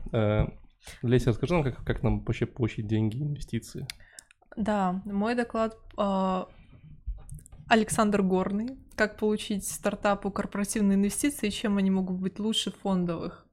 Леся, 1.01 1.29
расскажи 1.29 1.53
нам, 1.53 1.63
как, 1.63 1.83
как 1.83 2.03
нам 2.03 2.19
вообще 2.21 2.45
получить 2.45 2.87
деньги, 2.87 3.17
инвестиции. 3.21 3.87
Да, 4.55 5.01
мой 5.05 5.35
доклад 5.35 5.77
а, 5.97 6.47
Александр 7.67 8.21
Горный. 8.21 8.77
Как 8.95 9.17
получить 9.17 9.67
стартапу 9.67 10.31
корпоративные 10.31 10.95
инвестиции, 10.95 11.49
чем 11.49 11.77
они 11.77 11.91
могут 11.91 12.17
быть 12.17 12.39
лучше 12.39 12.71
фондовых? 12.71 13.45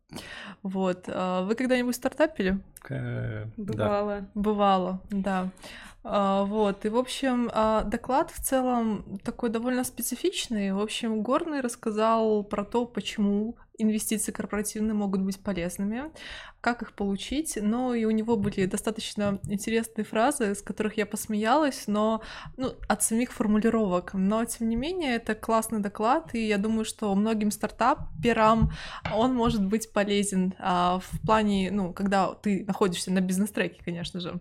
Вот. 0.62 1.04
А 1.09 1.42
Вы 1.42 1.54
когда-нибудь 1.54 1.96
стартапили? 1.96 2.60
Э, 2.88 3.46
Да. 3.56 3.72
Бывало. 3.72 4.28
Бывало, 4.34 5.00
да. 5.10 5.50
А, 6.04 6.44
Вот, 6.44 6.84
и, 6.84 6.88
в 6.88 6.96
общем, 6.96 7.50
доклад 7.88 8.30
в 8.30 8.40
целом 8.40 9.18
такой 9.24 9.50
довольно 9.50 9.84
специфичный. 9.84 10.72
В 10.72 10.80
общем, 10.80 11.22
Горный 11.22 11.60
рассказал 11.60 12.44
про 12.44 12.64
то, 12.64 12.86
почему 12.86 13.56
инвестиции 13.82 14.32
корпоративные 14.32 14.94
могут 14.94 15.22
быть 15.22 15.42
полезными, 15.42 16.04
как 16.60 16.82
их 16.82 16.94
получить, 16.94 17.59
но 17.60 17.94
и 17.94 18.04
у 18.04 18.10
него 18.10 18.36
были 18.36 18.66
достаточно 18.66 19.40
интересные 19.48 20.04
фразы, 20.04 20.54
с 20.54 20.62
которых 20.62 20.96
я 20.96 21.06
посмеялась, 21.06 21.84
но 21.86 22.22
ну, 22.56 22.72
от 22.88 23.02
самих 23.02 23.32
формулировок. 23.32 24.14
Но, 24.14 24.44
тем 24.44 24.68
не 24.68 24.76
менее, 24.76 25.16
это 25.16 25.34
классный 25.34 25.80
доклад, 25.80 26.34
и 26.34 26.46
я 26.46 26.59
думаю, 26.59 26.84
что 26.84 27.14
многим 27.14 27.50
стартаперам 27.50 28.72
он 29.14 29.34
может 29.34 29.64
быть 29.66 29.92
полезен 29.92 30.54
а, 30.59 31.00
в 31.00 31.20
плане, 31.26 31.70
ну, 31.70 31.92
когда 31.92 32.34
ты 32.34 32.64
находишься 32.66 33.10
на 33.10 33.20
бизнес-треке, 33.20 33.82
конечно 33.84 34.20
же. 34.20 34.40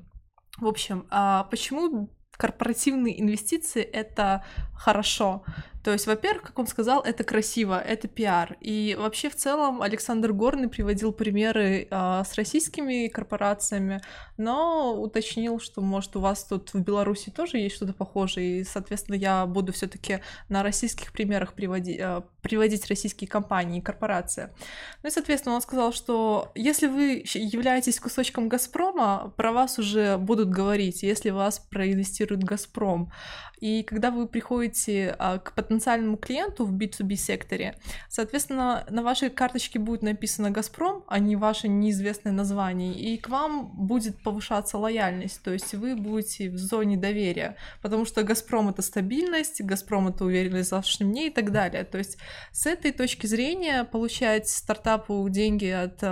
В 0.57 0.67
общем, 0.67 1.07
а 1.09 1.45
почему 1.45 2.09
корпоративные 2.37 3.19
инвестиции 3.21 3.81
это 3.81 4.43
хорошо? 4.75 5.43
То 5.83 5.91
есть, 5.91 6.05
во-первых, 6.05 6.43
как 6.43 6.59
он 6.59 6.67
сказал, 6.67 7.01
это 7.01 7.23
красиво, 7.23 7.79
это 7.79 8.07
пиар. 8.07 8.57
И 8.61 8.95
вообще 8.99 9.29
в 9.29 9.35
целом 9.35 9.81
Александр 9.81 10.31
Горный 10.31 10.69
приводил 10.69 11.11
примеры 11.11 11.87
а, 11.89 12.23
с 12.23 12.35
российскими 12.35 13.07
корпорациями, 13.07 14.01
но 14.37 14.99
уточнил, 15.01 15.59
что 15.59 15.81
может 15.81 16.15
у 16.15 16.19
вас 16.19 16.43
тут 16.43 16.73
в 16.73 16.79
Беларуси 16.81 17.31
тоже 17.31 17.57
есть 17.57 17.75
что-то 17.75 17.93
похожее, 17.93 18.59
и, 18.59 18.63
соответственно, 18.63 19.15
я 19.15 19.45
буду 19.45 19.73
все-таки 19.73 20.19
на 20.49 20.61
российских 20.61 21.11
примерах 21.11 21.53
приводить, 21.53 21.99
а, 21.99 22.23
приводить 22.41 22.87
российские 22.87 23.27
компании 23.27 23.79
и 23.79 23.81
корпорации. 23.81 24.49
Ну 25.01 25.09
и, 25.09 25.11
соответственно, 25.11 25.55
он 25.55 25.61
сказал, 25.61 25.93
что 25.93 26.51
если 26.53 26.87
вы 26.87 27.23
являетесь 27.25 27.99
кусочком 27.99 28.49
Газпрома, 28.49 29.33
про 29.35 29.51
вас 29.51 29.79
уже 29.79 30.17
будут 30.17 30.49
говорить, 30.49 31.01
если 31.01 31.31
вас 31.31 31.59
проинвестирует 31.59 32.43
Газпром. 32.43 33.11
И 33.59 33.83
когда 33.83 34.09
вы 34.09 34.27
приходите 34.27 35.15
а, 35.19 35.37
к 35.37 35.53
потенциальному 35.71 36.17
клиенту 36.17 36.65
в 36.65 36.73
B2B 36.73 37.15
секторе, 37.15 37.75
соответственно, 38.09 38.85
на 38.89 39.03
вашей 39.03 39.29
карточке 39.29 39.79
будет 39.79 40.01
написано 40.01 40.51
Газпром, 40.51 41.05
а 41.07 41.17
не 41.19 41.37
ваше 41.37 41.69
неизвестное 41.69 42.33
название, 42.33 42.93
и 42.93 43.17
к 43.17 43.29
вам 43.29 43.71
будет 43.73 44.21
повышаться 44.21 44.77
лояльность, 44.77 45.41
то 45.41 45.53
есть 45.53 45.73
вы 45.73 45.95
будете 45.95 46.49
в 46.49 46.57
зоне 46.57 46.97
доверия, 46.97 47.55
потому 47.81 48.03
что 48.03 48.23
Газпром 48.23 48.67
это 48.67 48.81
стабильность, 48.81 49.61
Газпром 49.61 50.09
это 50.09 50.25
уверенность 50.25 50.67
в 50.67 50.71
завтрашнем 50.71 51.11
дне 51.11 51.27
и 51.27 51.29
так 51.29 51.53
далее. 51.53 51.85
То 51.85 51.97
есть 51.97 52.17
с 52.51 52.65
этой 52.65 52.91
точки 52.91 53.25
зрения 53.25 53.85
получать 53.85 54.49
стартапу 54.49 55.25
деньги 55.29 55.67
от 55.67 56.03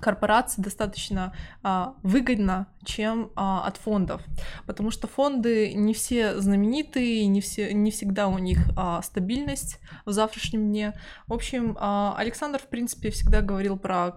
корпораций 0.00 0.62
достаточно 0.62 1.34
а, 1.62 1.94
выгодно, 2.02 2.66
чем 2.84 3.30
а, 3.34 3.66
от 3.66 3.76
фондов, 3.76 4.22
потому 4.66 4.90
что 4.90 5.06
фонды 5.06 5.74
не 5.74 5.94
все 5.94 6.38
знаменитые, 6.40 7.26
не 7.26 7.40
все, 7.40 7.72
не 7.72 7.90
всегда 7.90 8.28
у 8.28 8.38
них 8.38 8.58
а, 8.76 9.02
стабильность 9.02 9.80
в 10.04 10.12
завтрашнем 10.12 10.68
дне. 10.68 10.92
В 11.26 11.32
общем, 11.32 11.76
а, 11.80 12.14
Александр 12.16 12.58
в 12.58 12.68
принципе 12.68 13.10
всегда 13.10 13.40
говорил 13.40 13.76
про 13.76 14.14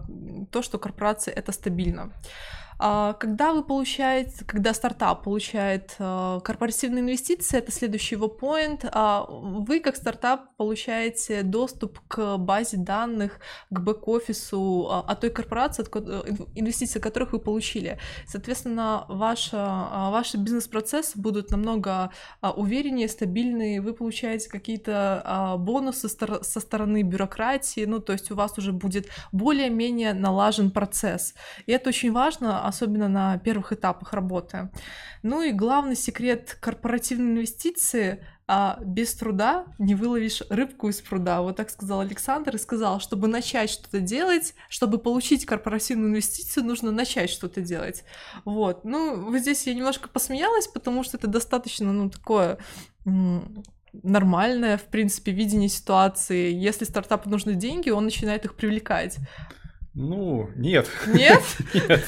то, 0.50 0.62
что 0.62 0.78
корпорация 0.78 1.34
это 1.34 1.52
стабильно. 1.52 2.12
А, 2.82 3.12
Когда 3.12 3.52
вы 3.52 3.62
получаете, 3.62 4.42
когда 4.46 4.72
стартап 4.72 5.22
получает 5.24 5.96
а, 5.98 6.40
корпоративные 6.40 7.02
инвестиции, 7.02 7.58
это 7.58 7.70
следующий 7.70 8.14
его 8.14 8.26
point, 8.26 8.88
а, 8.90 9.26
вы 9.28 9.80
как 9.80 9.96
стартап 9.96 10.56
получаете 10.56 11.42
доступ 11.42 12.00
к 12.08 12.38
базе 12.38 12.78
данных, 12.78 13.40
к 13.68 13.80
бэк-офису 13.80 15.04
от 15.06 15.20
той 15.20 15.28
корпорации, 15.28 15.82
от 15.82 15.94
э, 15.94 16.22
инвестиции 16.54 17.00
которых 17.00 17.32
вы 17.32 17.38
получили. 17.38 17.98
Соответственно, 18.26 19.04
ваша, 19.08 19.58
ваши 20.10 20.38
бизнес-процессы 20.38 21.18
будут 21.18 21.50
намного 21.50 22.10
увереннее, 22.56 23.08
стабильнее, 23.08 23.82
вы 23.82 23.92
получаете 23.92 24.48
какие-то 24.48 25.56
бонусы 25.58 26.08
со 26.08 26.60
стороны 26.60 27.02
бюрократии, 27.02 27.84
ну, 27.84 28.00
то 28.00 28.14
есть 28.14 28.30
у 28.30 28.34
вас 28.34 28.56
уже 28.56 28.72
будет 28.72 29.08
более-менее 29.32 30.14
налажен 30.14 30.70
процесс. 30.70 31.34
И 31.66 31.72
это 31.72 31.90
очень 31.90 32.12
важно, 32.12 32.69
особенно 32.70 33.08
на 33.08 33.38
первых 33.38 33.72
этапах 33.72 34.12
работы. 34.12 34.70
Ну 35.22 35.42
и 35.42 35.52
главный 35.52 35.96
секрет 35.96 36.56
корпоративной 36.60 37.32
инвестиции 37.32 38.24
а 38.52 38.80
без 38.84 39.14
труда 39.14 39.64
не 39.78 39.94
выловишь 39.94 40.42
рыбку 40.50 40.88
из 40.88 41.00
пруда. 41.00 41.40
Вот 41.40 41.54
так 41.54 41.70
сказал 41.70 42.00
Александр 42.00 42.56
и 42.56 42.58
сказал, 42.58 42.98
чтобы 42.98 43.28
начать 43.28 43.70
что-то 43.70 44.00
делать, 44.00 44.56
чтобы 44.68 44.98
получить 44.98 45.46
корпоративную 45.46 46.10
инвестицию, 46.10 46.64
нужно 46.64 46.90
начать 46.90 47.30
что-то 47.30 47.60
делать. 47.60 48.02
Вот. 48.44 48.84
Ну, 48.84 49.30
вот 49.30 49.38
здесь 49.38 49.68
я 49.68 49.74
немножко 49.74 50.08
посмеялась, 50.08 50.66
потому 50.66 51.04
что 51.04 51.16
это 51.16 51.28
достаточно, 51.28 51.92
ну, 51.92 52.10
такое 52.10 52.58
нормальное, 53.92 54.78
в 54.78 54.84
принципе, 54.84 55.30
видение 55.30 55.68
ситуации. 55.68 56.52
Если 56.52 56.84
стартапу 56.84 57.30
нужны 57.30 57.54
деньги, 57.54 57.90
он 57.90 58.02
начинает 58.02 58.44
их 58.46 58.56
привлекать. 58.56 59.18
Ну, 59.92 60.48
нет. 60.54 60.88
Нет? 61.08 61.42
Нет. 61.74 62.04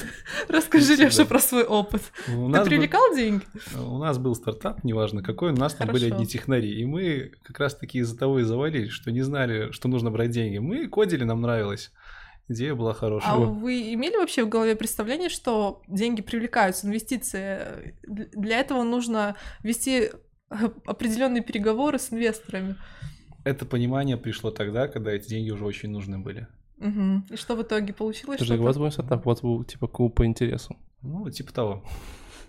Расскажи. 0.47 0.95
Леша, 0.95 1.25
про 1.25 1.39
свой 1.39 1.63
опыт. 1.63 2.01
У 2.27 2.31
Ты 2.31 2.47
нас, 2.47 2.61
был, 2.61 2.69
привлекал 2.69 3.13
деньги? 3.13 3.43
у 3.77 3.97
нас 3.97 4.17
был 4.17 4.35
стартап, 4.35 4.83
неважно 4.85 5.21
какой, 5.21 5.51
у 5.51 5.55
нас 5.55 5.73
там 5.73 5.89
были 5.89 6.09
одни 6.11 6.25
технари. 6.25 6.79
И 6.79 6.85
мы 6.85 7.33
как 7.43 7.59
раз-таки 7.59 7.99
из-за 7.99 8.17
того 8.17 8.39
и 8.39 8.43
завалились, 8.43 8.91
что 8.91 9.11
не 9.11 9.21
знали, 9.21 9.71
что 9.71 9.89
нужно 9.89 10.11
брать 10.11 10.31
деньги. 10.31 10.59
Мы 10.59 10.87
кодили, 10.87 11.25
нам 11.25 11.41
нравилось. 11.41 11.91
Идея 12.47 12.73
была 12.75 12.93
хорошая. 12.93 13.33
А 13.33 13.37
вы 13.37 13.93
имели 13.93 14.15
вообще 14.17 14.43
в 14.43 14.49
голове 14.49 14.75
представление, 14.75 15.29
что 15.29 15.81
деньги 15.87 16.21
привлекаются, 16.21 16.87
инвестиции? 16.87 17.95
Для 18.03 18.59
этого 18.59 18.83
нужно 18.83 19.35
вести 19.61 20.11
определенные 20.49 21.41
переговоры 21.41 21.99
с 21.99 22.13
инвесторами. 22.13 22.75
Это 23.43 23.65
понимание 23.65 24.17
пришло 24.17 24.51
тогда, 24.51 24.87
когда 24.87 25.11
эти 25.11 25.27
деньги 25.27 25.51
уже 25.51 25.65
очень 25.65 25.89
нужны 25.89 26.19
были. 26.19 26.47
Мгм. 26.83 27.25
И 27.29 27.35
что 27.37 27.55
в 27.55 27.61
итоге 27.61 27.93
получилось? 27.93 28.39
Подожди, 28.39 28.61
у 28.61 28.65
вас 28.65 28.77
был 28.77 28.91
стартап, 28.91 29.25
у 29.25 29.29
вас 29.29 29.41
был 29.41 29.63
типа 29.63 29.87
клуб 29.87 30.15
по 30.15 30.25
интересам. 30.25 30.77
Ну, 31.01 31.29
типа 31.29 31.53
того, 31.53 31.83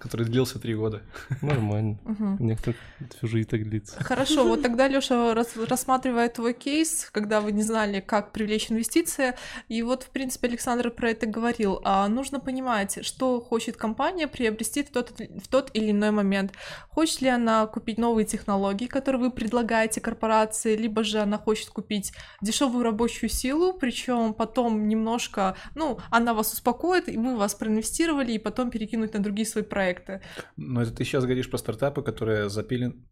который 0.05 0.27
длился 0.27 0.59
три 0.59 0.75
года. 0.75 1.01
Нормально. 1.41 1.99
Мгм. 2.05 2.37
У 2.39 2.45
некоторых 2.45 2.77
всю 3.17 3.27
жизнь 3.27 3.49
так 3.49 3.67
длится. 3.67 4.05
Хорошо, 4.05 4.45
вот 4.45 4.61
тогда 4.61 4.87
Лёша 4.87 5.33
рас- 5.35 5.57
рассматривает 5.57 6.35
твой 6.35 6.53
кейс, 6.53 7.09
когда 7.11 7.41
вы 7.41 7.53
не 7.53 7.63
знали, 7.63 8.01
как 8.01 8.33
привлечь 8.33 8.71
инвестиции, 8.71 9.33
и 9.71 9.83
вот, 9.83 10.03
в 10.03 10.11
принципе, 10.11 10.49
Александр 10.49 10.91
про 10.91 11.11
это 11.11 11.25
говорил. 11.25 11.81
А 11.85 12.07
нужно 12.09 12.39
понимать, 12.39 12.99
что 13.03 13.41
хочет 13.41 13.79
компания 13.79 14.29
приобрести 14.29 14.83
в 14.83 14.91
тот, 14.91 15.19
в 15.19 15.49
тот 15.49 15.71
или 15.73 15.91
иной 15.91 16.11
момент. 16.11 16.53
Хочет 16.91 17.23
ли 17.23 17.29
она 17.29 17.67
купить 17.67 17.97
новые 17.97 18.27
технологии, 18.27 18.87
которые 18.87 19.23
вы 19.23 19.31
предлагаете 19.31 20.03
корпорации, 20.03 20.77
либо 20.77 21.03
же 21.03 21.21
она 21.21 21.39
хочет 21.39 21.71
купить 21.71 22.13
дешевую 22.43 22.85
рабочую 22.85 23.31
силу, 23.31 23.73
причем 23.73 24.35
потом 24.35 24.87
немножко, 24.87 25.57
ну, 25.75 25.99
она 26.11 26.35
вас 26.35 26.53
успокоит, 26.53 27.09
и 27.09 27.17
мы 27.17 27.39
вас 27.39 27.55
проинвестировали, 27.55 28.33
и 28.33 28.39
потом 28.39 28.71
перекинуть 28.71 29.15
на 29.15 29.21
другие 29.21 29.47
свои 29.47 29.65
проекты. 29.65 29.94
Но 30.57 30.83
это 30.83 30.93
ты 30.93 31.05
сейчас 31.05 31.25
говоришь 31.25 31.51
про 31.51 31.59
стартапы, 31.59 32.03
которые 32.03 32.49
запилен, 32.49 33.07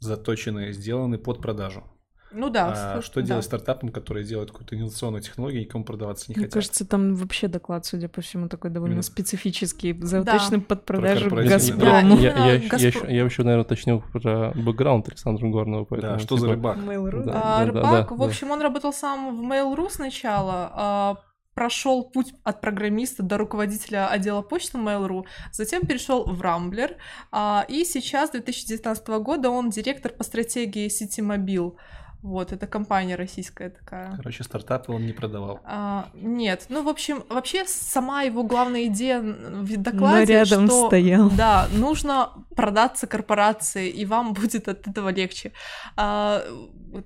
заточены, 0.00 0.72
сделаны 0.72 1.18
под 1.18 1.40
продажу. 1.42 1.84
Ну 2.32 2.48
да. 2.48 2.96
а 2.96 3.02
с- 3.02 3.04
что 3.04 3.20
да. 3.20 3.26
делать 3.26 3.44
стартапам, 3.44 3.88
которые 3.88 4.24
делают 4.24 4.52
какую-то 4.52 4.76
инновационную 4.76 5.20
технологию, 5.20 5.62
никому 5.62 5.82
продаваться 5.84 6.26
не 6.28 6.36
Мне 6.36 6.44
хотят? 6.44 6.54
кажется, 6.54 6.86
там 6.86 7.16
вообще 7.16 7.48
доклад, 7.48 7.84
судя 7.86 8.08
по 8.08 8.20
всему, 8.20 8.48
такой 8.48 8.70
довольно 8.70 8.92
Именно. 8.92 9.02
специфический, 9.02 9.98
заточенный 10.00 10.60
под 10.60 10.84
продажу 10.84 11.28
да. 11.28 11.42
Газпрому. 11.42 12.14
Да, 12.16 12.22
Я, 12.22 12.46
я, 12.46 12.52
еще- 12.54 12.62
я, 12.64 12.68
Газпром. 12.70 13.04
еще, 13.08 13.16
я 13.16 13.24
еще, 13.24 13.42
наверное, 13.42 13.64
уточнил 13.64 14.04
про 14.12 14.52
бэкграунд 14.54 15.08
Александра 15.08 15.44
Горного. 15.48 15.84
Поэтому, 15.86 16.12
Да, 16.12 16.18
что 16.20 16.36
за 16.36 16.42
типа, 16.46 16.54
рыбак? 16.54 16.76
Mail.ru, 16.78 17.24
Да. 17.24 17.32
да? 17.32 17.42
А, 17.42 17.66
рыбак, 17.66 17.82
да, 18.08 18.14
в 18.14 18.18
да. 18.18 18.24
общем, 18.24 18.50
он 18.52 18.60
работал 18.62 18.92
сам 18.92 19.36
в 19.36 19.42
Mail.ru 19.42 19.90
сначала, 19.90 20.70
а, 20.72 21.16
прошел 21.54 22.04
путь 22.04 22.32
от 22.44 22.60
программиста 22.60 23.22
до 23.22 23.38
руководителя 23.38 24.08
отдела 24.08 24.42
почты 24.42 24.78
Mail.ru, 24.78 25.24
затем 25.52 25.82
перешел 25.82 26.24
в 26.24 26.40
Рамблер, 26.40 26.96
а, 27.30 27.64
и 27.68 27.84
сейчас, 27.84 28.30
с 28.30 28.32
2019 28.32 29.08
года, 29.22 29.50
он 29.50 29.70
директор 29.70 30.12
по 30.12 30.24
стратегии 30.24 30.88
сети 30.88 31.20
Мобил. 31.20 31.78
Вот, 32.22 32.52
это 32.52 32.66
компания 32.66 33.16
российская 33.16 33.70
такая. 33.70 34.14
Короче, 34.16 34.44
стартапы 34.44 34.92
он 34.92 35.06
не 35.06 35.12
продавал. 35.12 35.60
А, 35.64 36.10
нет, 36.14 36.66
ну, 36.68 36.82
в 36.82 36.88
общем, 36.88 37.24
вообще 37.30 37.64
сама 37.66 38.22
его 38.22 38.42
главная 38.42 38.86
идея 38.86 39.20
в 39.20 39.70
Но 39.70 39.82
докладе, 39.82 40.32
рядом 40.34 40.66
что... 40.66 40.86
стоял. 40.88 41.30
Да, 41.40 41.68
нужно 41.72 42.30
продаться 42.54 43.06
корпорации, 43.06 43.88
и 43.88 44.04
вам 44.04 44.34
будет 44.40 44.68
от 44.68 44.86
этого 44.86 45.08
легче. 45.08 45.52
А, 45.96 46.42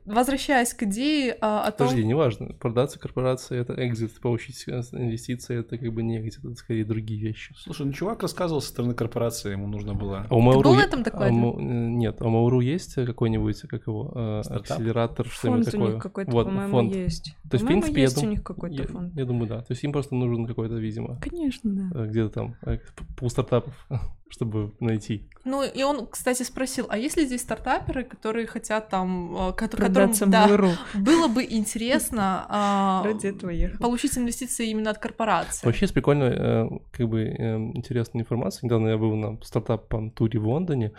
возвращаясь 0.04 0.74
к 0.74 0.82
идее 0.82 1.36
а, 1.40 1.62
о 1.62 1.70
том... 1.70 1.86
Подожди, 1.86 2.04
неважно, 2.04 2.52
продаться 2.54 2.98
корпорации 2.98 3.56
это 3.56 3.74
экзит, 3.86 4.20
получить 4.20 4.64
инвестиции 4.66 5.60
это 5.60 5.78
как 5.78 5.92
бы 5.92 6.02
не 6.02 6.18
экзит, 6.18 6.44
это 6.44 6.56
скорее 6.56 6.84
другие 6.84 7.20
вещи. 7.20 7.54
Слушай, 7.56 7.86
ну 7.86 7.92
чувак 7.92 8.22
рассказывал 8.22 8.60
со 8.60 8.68
стороны 8.68 8.94
корпорации, 8.94 9.52
ему 9.52 9.68
нужно 9.68 9.94
было... 9.94 10.26
А 10.28 10.34
у 10.34 10.42
Mail.ru 10.42 10.62
был 10.62 10.74
на 10.74 10.80
е- 10.80 10.86
этом 10.86 11.00
а 11.00 11.04
докладе? 11.04 11.36
э, 11.36 11.52
нет, 11.60 12.16
а 12.20 12.26
у 12.26 12.30
Mail.ru 12.30 12.64
есть 12.64 12.94
какой-нибудь, 12.94 13.60
как 13.62 13.86
его, 13.86 14.10
э, 14.12 14.42
Стартап? 14.42 14.62
акселератор 14.62 15.03
акселератор, 15.04 15.26
что-нибудь 15.28 15.64
Фонд 15.64 15.68
у 15.74 15.78
такое. 15.78 15.92
них 15.94 16.02
какой-то, 16.02 16.30
Вот, 16.32 16.46
по-моему, 16.46 16.70
фонд. 16.72 16.94
есть. 16.94 17.24
То 17.50 17.54
есть, 17.54 17.64
в 17.64 17.66
принципе, 17.66 17.94
я 17.96 18.02
есть 18.02 18.14
дум- 18.16 18.24
у 18.26 18.28
них 18.30 18.42
какой-то 18.42 18.82
Я, 18.82 18.86
фонд. 18.88 19.12
я 19.16 19.24
думаю, 19.24 19.48
да. 19.48 19.58
То 19.60 19.72
есть 19.72 19.84
им 19.84 19.92
просто 19.92 20.14
нужен 20.14 20.46
какой-то, 20.46 20.74
видимо, 20.74 21.18
Конечно, 21.20 21.70
да. 21.90 22.00
э, 22.04 22.06
где-то 22.08 22.28
там 22.30 22.56
э, 22.66 22.78
пул 23.16 23.30
стартапов, 23.30 23.74
чтобы 24.28 24.72
найти. 24.80 25.28
Ну, 25.44 25.62
и 25.62 25.82
он, 25.82 26.06
кстати, 26.06 26.42
спросил, 26.42 26.86
а 26.88 26.96
есть 26.98 27.16
ли 27.16 27.26
здесь 27.26 27.42
стартаперы, 27.42 28.02
которые 28.04 28.46
хотят 28.46 28.88
там, 28.88 29.34
э, 29.50 29.52
ко- 29.52 29.68
которым, 29.68 30.12
да, 30.26 30.48
было 30.94 31.28
бы 31.28 31.44
интересно 31.48 32.46
а, 32.48 33.02
Ради 33.04 33.26
этого 33.26 33.50
ехал. 33.50 33.78
получить 33.78 34.16
инвестиции 34.16 34.70
именно 34.70 34.90
от 34.90 34.98
корпорации? 34.98 35.66
Вообще, 35.66 35.84
есть 35.84 35.94
прикольная, 35.94 36.32
э, 36.64 36.68
как 36.92 37.08
бы, 37.08 37.20
э, 37.22 37.56
интересная 37.74 38.22
информация. 38.22 38.66
Недавно 38.66 38.88
я 38.88 38.96
был 38.98 39.14
на 39.16 39.38
стартап-туре 39.42 40.38
в 40.40 40.48
Лондоне, 40.48 40.92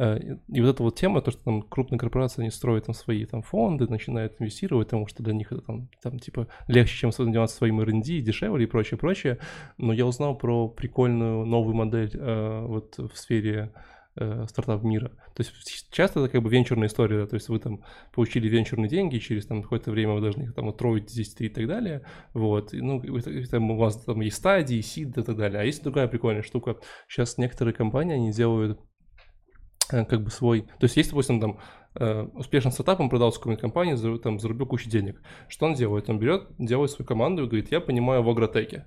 и 0.00 0.60
вот 0.62 0.68
эта 0.70 0.82
вот 0.82 0.96
тема, 0.96 1.20
то, 1.20 1.30
что 1.30 1.44
там 1.44 1.62
крупные 1.62 1.98
корпорации, 1.98 2.40
они 2.40 2.50
строят 2.50 2.86
там 2.86 2.94
свои 2.94 3.26
там 3.26 3.42
фонды, 3.42 3.86
начинают 3.86 4.34
инвестировать, 4.38 4.88
потому 4.88 5.06
что 5.06 5.22
для 5.22 5.34
них 5.34 5.52
это 5.52 5.60
там, 5.60 5.90
там 6.02 6.18
типа 6.18 6.46
легче, 6.68 6.96
чем 6.96 7.12
заниматься 7.12 7.56
своим 7.56 7.80
R&D, 7.80 8.20
дешевле 8.20 8.64
и 8.64 8.66
прочее, 8.66 8.96
прочее. 8.96 9.38
Но 9.76 9.92
я 9.92 10.06
узнал 10.06 10.38
про 10.38 10.68
прикольную 10.68 11.44
новую 11.44 11.74
модель 11.74 12.12
э, 12.14 12.64
вот 12.66 12.96
в 12.96 13.14
сфере 13.14 13.74
э, 14.16 14.46
стартап 14.48 14.82
мира. 14.84 15.10
То 15.34 15.42
есть 15.42 15.90
часто 15.90 16.20
это 16.20 16.28
как 16.30 16.42
бы 16.42 16.50
венчурная 16.50 16.88
история, 16.88 17.20
да, 17.20 17.26
то 17.26 17.34
есть 17.34 17.48
вы 17.48 17.58
там 17.58 17.82
получили 18.12 18.48
венчурные 18.48 18.88
деньги, 18.88 19.18
через 19.18 19.46
там 19.46 19.62
какое-то 19.62 19.90
время 19.90 20.14
вы 20.14 20.20
должны 20.20 20.44
их 20.44 20.54
там 20.54 20.68
утроить, 20.68 21.06
10 21.06 21.40
и 21.42 21.48
так 21.48 21.66
далее, 21.66 22.02
вот, 22.32 22.74
и, 22.74 22.80
ну, 22.80 23.02
это 23.02 23.50
там 23.50 23.70
у 23.70 23.76
вас 23.76 24.02
там 24.02 24.20
есть 24.20 24.36
стадии, 24.36 24.80
сид 24.80 25.16
и 25.16 25.22
так 25.22 25.36
далее. 25.36 25.60
А 25.60 25.64
есть 25.64 25.82
другая 25.82 26.08
прикольная 26.08 26.42
штука. 26.42 26.76
Сейчас 27.08 27.38
некоторые 27.38 27.74
компании, 27.74 28.14
они 28.14 28.32
делают 28.32 28.78
э, 28.78 28.89
как 29.90 30.22
бы 30.22 30.30
свой... 30.30 30.62
То 30.62 30.84
есть 30.84 30.96
есть, 30.96 31.10
допустим, 31.10 31.40
там 31.40 31.58
э, 31.94 32.22
успешный 32.34 32.72
стартап, 32.72 33.00
он 33.00 33.08
продал 33.08 33.32
какой-нибудь 33.32 33.60
компании, 33.60 33.94
за- 33.94 34.18
там 34.18 34.38
зарубил 34.38 34.66
кучу 34.66 34.88
денег. 34.88 35.20
Что 35.48 35.66
он 35.66 35.74
делает? 35.74 36.08
Он 36.08 36.18
берет, 36.18 36.48
делает 36.58 36.90
свою 36.90 37.06
команду 37.06 37.44
и 37.44 37.46
говорит, 37.46 37.70
я 37.70 37.80
понимаю 37.80 38.22
в 38.22 38.28
агротеке. 38.30 38.86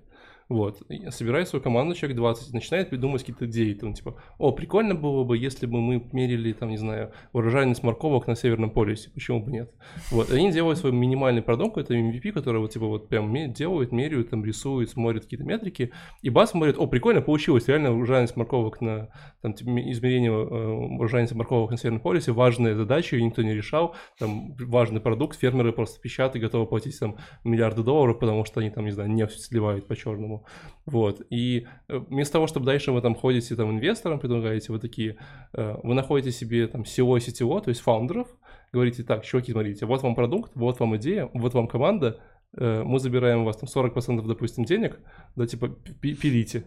Вот, 0.49 0.81
собирает 1.09 1.47
свою 1.47 1.63
команду, 1.63 1.95
человек 1.95 2.17
20, 2.17 2.49
и 2.49 2.53
начинает 2.53 2.89
придумывать 2.89 3.21
какие-то 3.21 3.45
идеи, 3.45 3.73
там, 3.73 3.93
типа, 3.93 4.15
о, 4.37 4.51
прикольно 4.51 4.93
было 4.93 5.23
бы, 5.23 5.37
если 5.37 5.65
бы 5.65 5.79
мы 5.79 6.03
мерили, 6.11 6.53
там, 6.53 6.69
не 6.69 6.77
знаю, 6.77 7.11
урожайность 7.31 7.83
морковок 7.83 8.27
на 8.27 8.35
Северном 8.35 8.69
полюсе, 8.69 9.09
почему 9.09 9.43
бы 9.43 9.51
нет? 9.51 9.71
Вот, 10.11 10.31
и 10.31 10.35
они 10.35 10.51
делают 10.51 10.79
свой 10.79 10.91
минимальный 10.91 11.41
продукт, 11.41 11.77
это 11.77 11.93
MVP, 11.93 12.31
который 12.31 12.59
вот, 12.59 12.71
типа, 12.71 12.85
вот 12.85 13.07
прям 13.09 13.33
делают, 13.53 13.91
меряют, 13.91 14.29
там, 14.29 14.43
рисуют, 14.43 14.89
смотрят 14.89 15.23
какие-то 15.23 15.45
метрики, 15.45 15.91
и 16.21 16.29
бас 16.29 16.51
смотрит, 16.51 16.77
о, 16.77 16.87
прикольно 16.87 17.21
получилось, 17.21 17.67
реально 17.67 17.93
урожайность 17.95 18.35
морковок 18.35 18.81
на, 18.81 19.09
там, 19.41 19.53
типа, 19.53 19.69
измерение 19.91 20.31
э, 20.31 20.97
урожайности 20.97 21.35
морковок 21.35 21.71
на 21.71 21.77
Северном 21.77 22.01
полюсе, 22.01 22.31
важная 22.31 22.75
задача, 22.75 23.15
ее 23.15 23.23
никто 23.23 23.41
не 23.41 23.53
решал, 23.53 23.95
там, 24.19 24.55
важный 24.59 24.99
продукт, 24.99 25.39
фермеры 25.39 25.71
просто 25.71 26.01
пищат 26.01 26.35
и 26.35 26.39
готовы 26.39 26.65
платить, 26.67 26.99
там, 26.99 27.17
миллиарды 27.43 27.83
долларов, 27.83 28.19
потому 28.19 28.45
что 28.45 28.59
они, 28.59 28.69
там, 28.69 28.85
не 28.85 28.91
знаю, 28.91 29.09
нефть 29.09 29.41
сливают 29.41 29.87
по-черному. 29.87 30.42
Вот. 30.85 31.21
И 31.29 31.67
э, 31.87 31.97
вместо 31.97 32.33
того, 32.33 32.47
чтобы 32.47 32.65
дальше 32.65 32.91
вы 32.91 33.01
там 33.01 33.15
ходите, 33.15 33.55
там, 33.55 33.71
инвесторам 33.71 34.19
предлагаете, 34.19 34.71
вы 34.71 34.79
такие, 34.79 35.17
э, 35.53 35.75
вы 35.83 35.93
находите 35.93 36.31
себе 36.31 36.67
там 36.67 36.81
SEO, 36.81 37.17
CTO, 37.17 37.61
то 37.61 37.69
есть 37.69 37.81
фаундеров, 37.81 38.27
говорите, 38.71 39.03
так, 39.03 39.23
чуваки, 39.23 39.51
смотрите, 39.51 39.85
вот 39.85 40.01
вам 40.03 40.15
продукт, 40.15 40.51
вот 40.55 40.79
вам 40.79 40.97
идея, 40.97 41.29
вот 41.33 41.53
вам 41.53 41.67
команда, 41.67 42.19
э, 42.57 42.83
мы 42.83 42.99
забираем 42.99 43.41
у 43.41 43.45
вас 43.45 43.57
там 43.57 43.69
40%, 43.69 44.25
допустим, 44.27 44.65
денег, 44.65 44.99
да, 45.35 45.47
типа, 45.47 45.69
пи- 45.69 46.15
пилите. 46.15 46.65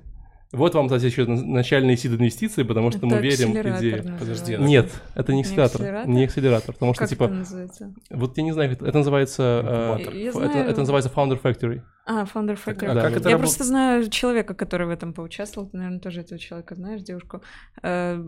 Вот 0.52 0.74
вам, 0.74 0.86
кстати, 0.86 1.05
еще 1.06 1.27
на- 1.27 1.43
начальные 1.44 1.97
сид 1.97 2.12
инвестиции, 2.12 2.62
потому 2.62 2.93
что 2.93 3.05
мы 3.06 3.14
Это 3.16 3.23
верим 3.23 3.52
в 3.52 3.56
акселератор 3.56 3.81
идею. 3.81 4.16
Подожди, 4.18 4.55
а 4.55 4.59
Нет, 4.59 4.90
это 5.14 5.32
не 5.32 5.39
Не 5.39 5.43
акселератор, 5.43 5.81
акселератор? 5.81 6.09
не 6.10 6.24
акселератор, 6.24 6.73
потому 6.74 6.94
что, 6.94 7.01
Как 7.01 7.09
типа, 7.10 7.24
это 7.24 7.35
называется? 7.35 7.94
вот 8.10 8.36
я 8.39 8.43
не 8.44 8.52
знаю, 8.52 8.73
это, 8.73 8.86
это 8.86 8.98
называется, 8.98 9.98
э. 10.02 10.18
Я 10.18 10.32
знаю. 10.32 10.51
это, 10.51 10.59
это 10.59 10.81
называется 10.81 11.10
Founder 11.14 11.43
Factory. 11.43 11.82
А, 12.06 12.24
Founder 12.32 12.56
Factory. 12.64 12.86
А 12.86 12.94
Да, 12.94 13.02
как 13.02 13.16
это 13.16 13.28
Я 13.28 13.36
работает? 13.36 13.40
просто 13.40 13.64
знаю 13.64 14.09
человека, 14.09 14.55
который 14.55 14.86
в 14.86 14.90
этом 14.90 15.12
поучаствовал. 15.12 15.68
Ты, 15.68 15.77
наверное, 15.78 15.98
тоже 15.98 16.20
этого 16.20 16.39
человека 16.39 16.77
знаешь, 16.77 17.02
девушку. 17.02 17.43
Э, 17.82 18.24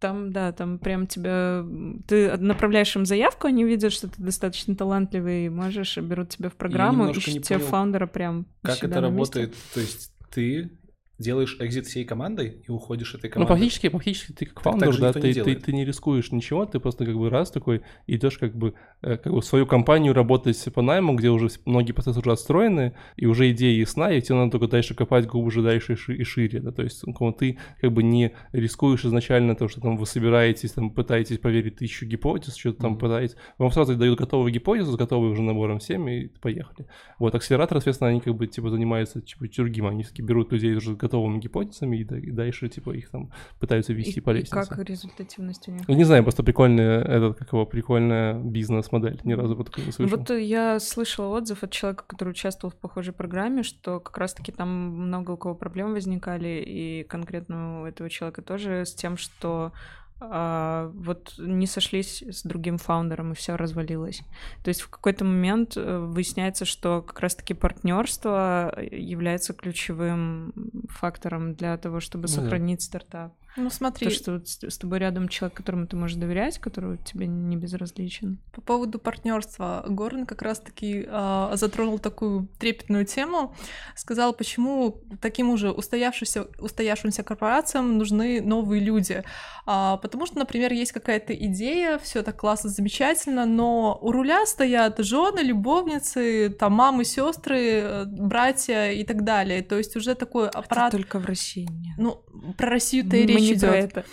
Там, 0.00 0.32
да, 0.32 0.52
там 0.52 0.78
прям 0.78 1.06
тебя... 1.08 1.64
Ты 2.06 2.36
направляешь 2.36 2.94
им 2.94 3.04
заявку, 3.06 3.46
они 3.48 3.64
видят, 3.64 3.92
что 3.92 4.08
ты 4.08 4.20
достаточно 4.22 4.76
талантливый, 4.76 5.46
и 5.46 5.48
можешь, 5.48 5.96
берут 5.98 6.28
тебя 6.30 6.50
в 6.50 6.54
программу, 6.54 7.10
ищут 7.10 7.42
тебе 7.44 7.58
фаундера 7.58 8.06
прям 8.06 8.46
Как 8.62 8.76
это 8.82 9.00
на 9.00 9.08
месте. 9.10 9.40
работает? 9.40 9.54
То 9.74 9.80
есть 9.80 10.12
ты 10.30 10.70
делаешь 11.18 11.56
экзит 11.60 11.86
всей 11.86 12.04
командой 12.04 12.62
и 12.66 12.70
уходишь 12.70 13.14
этой 13.14 13.26
Ну, 13.26 13.32
командой? 13.32 13.54
фактически, 13.54 13.88
фактически 13.88 14.32
ты 14.32 14.46
как 14.46 14.60
фаундер, 14.62 14.98
да, 14.98 15.12
ты, 15.12 15.34
ты, 15.34 15.54
ты 15.56 15.72
не 15.72 15.84
рискуешь 15.84 16.30
ничего, 16.30 16.64
ты 16.64 16.78
просто 16.78 17.04
как 17.04 17.16
бы 17.16 17.28
раз 17.28 17.50
такой 17.50 17.82
идешь 18.06 18.38
как 18.38 18.56
бы, 18.56 18.74
э, 19.02 19.16
как 19.16 19.32
бы 19.32 19.40
в 19.40 19.44
свою 19.44 19.66
компанию 19.66 20.14
работать 20.14 20.62
по 20.72 20.80
найму, 20.82 21.14
где 21.16 21.30
уже 21.30 21.48
многие 21.64 21.92
процессы 21.92 22.20
уже 22.20 22.30
отстроены, 22.32 22.94
и 23.16 23.26
уже 23.26 23.50
идея 23.50 23.76
ясна, 23.78 24.12
и 24.12 24.20
тебе 24.20 24.36
надо 24.36 24.52
только 24.52 24.68
дальше 24.68 24.94
копать 24.94 25.26
глубже, 25.26 25.62
дальше 25.62 25.94
и, 25.94 25.96
ши- 25.96 26.16
и 26.16 26.22
шире, 26.24 26.60
да, 26.60 26.70
то 26.70 26.82
есть 26.82 27.02
ну, 27.04 27.32
ты 27.32 27.58
как 27.80 27.92
бы 27.92 28.02
не 28.02 28.32
рискуешь 28.52 29.04
изначально 29.04 29.56
то, 29.56 29.66
что 29.68 29.80
там 29.80 29.96
вы 29.96 30.06
собираетесь, 30.06 30.72
там 30.72 30.90
пытаетесь 30.90 31.38
поверить 31.38 31.76
тысячу 31.76 32.06
гипотез, 32.06 32.54
что-то 32.54 32.82
там 32.82 32.92
Мгм. 32.92 33.00
пытаетесь, 33.00 33.36
вам 33.58 33.70
сразу 33.72 33.96
дают 33.96 34.18
готовую 34.18 34.52
гипотезу 34.52 34.92
с 34.92 34.96
готовой 34.96 35.30
уже 35.30 35.42
набором 35.42 35.80
всеми, 35.80 36.22
и 36.24 36.28
поехали. 36.28 36.86
Вот, 37.18 37.34
акселератор, 37.34 37.78
соответственно, 37.78 38.10
они 38.10 38.20
как 38.20 38.36
бы 38.36 38.46
типа 38.46 38.70
занимаются 38.70 39.20
типа 39.20 39.46
другим, 39.56 39.86
они 39.86 40.02
все-таки 40.04 40.22
берут 40.22 40.52
людей 40.52 40.74
уже 40.76 40.94
готовыми 41.08 41.38
гипотезами 41.38 41.96
и, 41.96 42.02
и 42.02 42.30
дальше 42.30 42.68
типа 42.68 42.90
их 42.90 43.10
там 43.10 43.30
пытаются 43.58 43.92
вести 43.92 44.18
И, 44.18 44.20
по 44.20 44.30
и 44.30 44.34
лестнице. 44.34 44.68
как 44.68 44.84
результативность 44.84 45.68
у 45.68 45.72
них? 45.72 45.88
Ну, 45.88 45.94
Не 45.94 46.04
знаю, 46.04 46.22
просто 46.22 46.42
прикольная, 46.42 47.00
этот, 47.00 47.38
как 47.38 47.52
его, 47.52 47.66
прикольная 47.66 48.34
бизнес-модель. 48.34 49.20
Ни 49.24 49.32
разу 49.32 49.56
вот 49.56 49.66
такой 49.66 49.86
не 49.86 49.92
слышал. 49.92 50.16
Вот 50.16 50.30
я 50.30 50.78
слышала 50.80 51.36
отзыв 51.36 51.62
от 51.62 51.70
человека, 51.70 52.04
который 52.06 52.30
участвовал 52.30 52.72
в 52.72 52.76
похожей 52.76 53.14
программе, 53.14 53.62
что 53.62 54.00
как 54.00 54.18
раз-таки 54.18 54.52
там 54.52 54.68
много 54.68 55.32
у 55.32 55.36
кого 55.36 55.54
проблем 55.54 55.92
возникали, 55.92 56.62
и 56.66 57.04
конкретно 57.04 57.82
у 57.82 57.86
этого 57.86 58.10
человека 58.10 58.42
тоже 58.42 58.84
с 58.84 58.94
тем, 58.94 59.16
что 59.16 59.72
а, 60.20 60.90
вот 60.94 61.34
не 61.38 61.66
сошлись 61.66 62.22
с 62.22 62.42
другим 62.42 62.78
фаундером, 62.78 63.32
и 63.32 63.34
все 63.34 63.56
развалилось. 63.56 64.22
То 64.64 64.68
есть 64.68 64.80
в 64.80 64.90
какой-то 64.90 65.24
момент 65.24 65.76
э, 65.76 65.98
выясняется, 65.98 66.64
что 66.64 67.02
как 67.02 67.20
раз-таки 67.20 67.54
партнерство 67.54 68.74
является 68.80 69.52
ключевым 69.54 70.52
фактором 70.88 71.54
для 71.54 71.76
того, 71.76 72.00
чтобы 72.00 72.28
Ну 72.28 72.34
да. 72.34 72.42
сохранить 72.42 72.82
стартап. 72.82 73.34
Ну 73.58 73.70
смотри, 73.70 74.08
То, 74.08 74.14
что 74.14 74.70
с 74.70 74.78
тобой 74.78 75.00
рядом 75.00 75.28
человек, 75.28 75.56
которому 75.56 75.86
ты 75.86 75.96
можешь 75.96 76.16
доверять, 76.16 76.58
который 76.58 76.98
тебе 76.98 77.26
не 77.26 77.56
безразличен. 77.56 78.38
По 78.52 78.60
поводу 78.60 78.98
партнерства, 78.98 79.84
Горн 79.88 80.26
как 80.26 80.42
раз-таки 80.42 81.06
а, 81.08 81.56
затронул 81.56 81.98
такую 81.98 82.48
трепетную 82.58 83.04
тему, 83.04 83.54
сказал, 83.96 84.32
почему 84.32 85.02
таким 85.20 85.50
уже 85.50 85.70
устоявшимся, 85.70 86.46
устоявшимся 86.58 87.22
корпорациям 87.24 87.98
нужны 87.98 88.40
новые 88.40 88.80
люди. 88.80 89.24
А, 89.66 89.96
потому 89.96 90.26
что, 90.26 90.38
например, 90.38 90.72
есть 90.72 90.92
какая-то 90.92 91.34
идея, 91.34 91.98
все 91.98 92.22
так 92.22 92.36
классно, 92.36 92.70
замечательно, 92.70 93.44
но 93.44 93.98
у 94.00 94.12
руля 94.12 94.46
стоят 94.46 94.98
жены, 94.98 95.40
любовницы, 95.40 96.54
там 96.58 96.74
мамы, 96.74 97.04
сестры, 97.04 98.04
братья 98.06 98.92
и 98.92 99.04
так 99.04 99.24
далее. 99.24 99.62
То 99.62 99.76
есть 99.76 99.96
уже 99.96 100.14
такой 100.14 100.48
аппарат. 100.48 100.94
Это 100.94 101.02
только 101.02 101.18
в 101.18 101.26
России 101.26 101.66
нет. 101.70 101.96
Ну, 101.98 102.22
про 102.56 102.70
Россию-то 102.70 103.16
и 103.16 103.26
Мы 103.32 103.40
речь 103.52 103.60
не 103.62 103.68
про 103.68 103.80
идет. 103.80 103.96
это. 103.96 104.04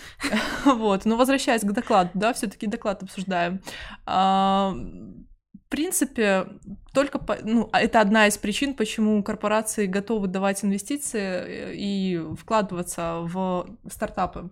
Вот, 0.76 1.04
но 1.04 1.16
возвращаясь 1.16 1.62
к 1.62 1.72
докладу, 1.72 2.10
да, 2.14 2.32
все-таки 2.32 2.66
доклад 2.66 3.02
обсуждаем. 3.02 3.60
А, 4.06 4.72
В 4.74 5.68
принципе, 5.68 6.46
только 6.92 7.18
по- 7.18 7.38
ну, 7.42 7.68
а 7.72 7.80
это 7.80 8.00
одна 8.00 8.26
из 8.28 8.38
причин, 8.38 8.74
почему 8.74 9.22
корпорации 9.22 9.86
готовы 9.86 10.28
давать 10.28 10.64
инвестиции 10.64 11.20
э, 11.20 11.74
и 11.74 12.20
вкладываться 12.38 13.18
в 13.22 13.66
стартапы. 13.90 14.48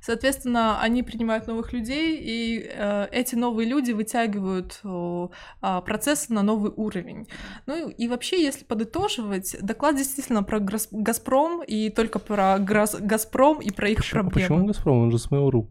Соответственно, 0.00 0.80
они 0.80 1.02
принимают 1.02 1.46
новых 1.46 1.72
людей, 1.72 2.18
и 2.20 2.70
э, 2.72 3.08
эти 3.12 3.34
новые 3.34 3.68
люди 3.68 3.92
вытягивают 3.92 4.80
э, 4.84 5.28
процессы 5.60 6.32
на 6.32 6.42
новый 6.42 6.72
уровень. 6.76 7.28
Ну 7.66 7.88
и 7.88 8.08
вообще, 8.08 8.42
если 8.42 8.64
подытоживать, 8.64 9.56
доклад 9.62 9.96
действительно 9.96 10.42
про 10.42 10.60
Газпром 10.60 11.62
и 11.62 11.90
только 11.90 12.18
про 12.18 12.58
Газпром 12.58 13.60
и 13.60 13.70
про 13.70 13.88
их 13.88 13.98
Почему, 13.98 14.22
проблемы. 14.22 14.48
почему 14.48 14.66
Газпром? 14.66 14.98
Он 14.98 15.10
же 15.10 15.18
с 15.18 15.30
Mail.ru. 15.30 15.68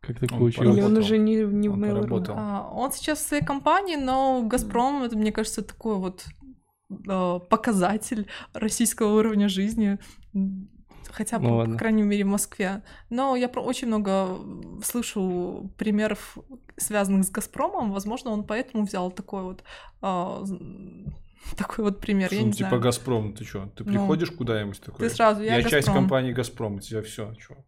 Как 0.00 0.18
так 0.18 0.32
Он 0.32 0.38
получилось? 0.38 0.76
Или 0.76 0.82
он 0.84 0.96
уже 0.96 1.16
не, 1.18 1.36
не 1.36 1.68
в 1.68 1.74
Он 1.74 1.84
Mail.ru? 1.84 1.94
поработал. 1.94 2.34
А, 2.36 2.70
он 2.74 2.92
сейчас 2.92 3.18
в 3.20 3.28
своей 3.28 3.44
компании, 3.44 3.96
но 3.96 4.42
Газпром, 4.42 5.04
это, 5.04 5.16
мне 5.16 5.30
кажется, 5.30 5.62
такой 5.62 5.96
вот 5.96 6.24
э, 6.90 7.38
показатель 7.48 8.26
российского 8.52 9.18
уровня 9.18 9.48
жизни. 9.48 9.98
Хотя 11.12 11.38
бы, 11.38 11.46
Ну 11.46 11.72
по 11.72 11.78
крайней 11.78 12.02
мере, 12.02 12.24
в 12.24 12.28
Москве. 12.28 12.82
Но 13.10 13.36
я 13.36 13.48
про 13.48 13.60
очень 13.60 13.86
много 13.88 14.38
слышу 14.82 15.70
примеров, 15.76 16.38
связанных 16.76 17.26
с 17.26 17.30
Газпромом. 17.30 17.92
Возможно, 17.92 18.30
он 18.30 18.44
поэтому 18.44 18.84
взял 18.84 19.10
такой 19.10 19.42
вот 19.42 19.62
а, 20.00 20.42
такой 21.56 21.84
вот 21.84 22.00
пример. 22.00 22.28
Что, 22.28 22.36
я 22.36 22.40
ну, 22.42 22.46
не 22.48 22.52
типа 22.54 22.68
знаю. 22.70 22.82
Газпром, 22.82 23.34
ты 23.34 23.44
что? 23.44 23.66
Ты 23.76 23.84
Ну, 23.84 23.92
приходишь 23.92 24.30
куда-нибудь 24.30 24.80
такой? 24.80 25.08
Ты 25.08 25.14
сразу, 25.14 25.42
я, 25.42 25.56
я 25.56 25.62
часть 25.62 25.86
Газпром. 25.86 25.94
компании 25.96 26.32
Газпром, 26.32 26.76
у 26.76 26.80
тебя 26.80 27.02
все, 27.02 27.34
чувак. 27.34 27.64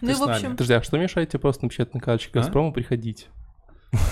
Ну 0.00 0.08
ты 0.08 0.12
и, 0.12 0.16
в 0.16 0.20
нами. 0.20 0.32
общем, 0.32 0.50
Подожди, 0.52 0.74
а 0.74 0.82
что 0.82 0.98
мешает 0.98 1.28
тебе 1.30 1.38
просто 1.38 1.64
напечатать 1.64 1.94
на 1.94 2.00
карточке 2.00 2.32
А? 2.38 2.42
Газпрома 2.42 2.72
приходить? 2.72 3.28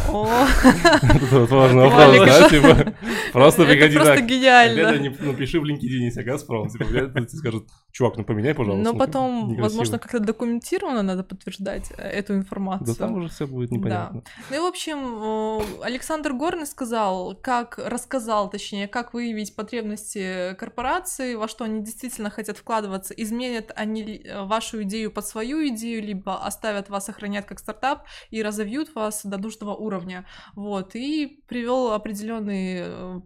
Вот 0.09 1.51
важный 1.51 1.89
вопрос, 1.89 2.29
да, 2.29 2.49
типа, 2.49 2.95
просто 3.33 3.65
приходи 3.65 3.97
просто 3.97 4.17
так. 4.17 4.27
гениально. 4.27 4.79
Ребята, 4.79 4.99
не- 4.99 5.27
напиши 5.27 5.61
в 5.61 5.65
LinkedIn 5.65 6.11
себе 6.11 6.25
Газпром, 6.25 6.69
типа, 6.69 6.85
ребята 6.85 7.27
тебе 7.27 7.39
скажут, 7.39 7.69
чувак, 7.93 8.17
ну 8.17 8.25
поменяй, 8.25 8.55
пожалуйста. 8.55 8.85
Но 8.85 8.93
ну, 8.93 8.99
потом, 8.99 9.39
некрасиво». 9.49 9.63
возможно, 9.63 9.99
как-то 9.99 10.21
документированно 10.21 11.03
надо 11.03 11.25
подтверждать 11.25 11.93
э, 11.97 12.03
эту 12.03 12.35
информацию. 12.35 12.97
Да 12.99 13.07
там 13.07 13.15
уже 13.15 13.29
все 13.29 13.47
будет 13.47 13.71
непонятно. 13.71 14.23
Ну 14.51 14.57
и, 14.57 14.61
в 14.61 14.65
общем, 14.65 15.83
Александр 15.83 16.33
Горный 16.33 16.67
сказал, 16.67 17.35
как 17.35 17.79
рассказал, 17.79 18.51
точнее, 18.51 18.89
как 18.89 19.15
выявить 19.15 19.55
потребности 19.55 20.55
корпорации, 20.59 21.35
во 21.35 21.49
что 21.49 21.65
они 21.65 21.83
действительно 21.83 22.31
хотят 22.31 22.59
вкладываться, 22.59 23.15
изменят 23.15 23.73
они 23.77 24.23
э, 24.25 24.45
вашу 24.45 24.83
идею 24.83 25.11
под 25.11 25.27
свою 25.27 25.67
идею, 25.69 26.03
либо 26.03 26.45
оставят 26.45 26.89
вас 26.89 27.07
сохранять 27.07 27.47
как 27.47 27.59
стартап 27.59 28.07
и 28.31 28.43
разовьют 28.43 28.95
вас 28.95 29.25
до 29.25 29.39
нужного 29.39 29.72
уровня. 29.75 30.27
Вот, 30.55 30.95
и 30.95 31.43
привел 31.49 31.93
определенные 31.93 32.85
э, 32.87 33.21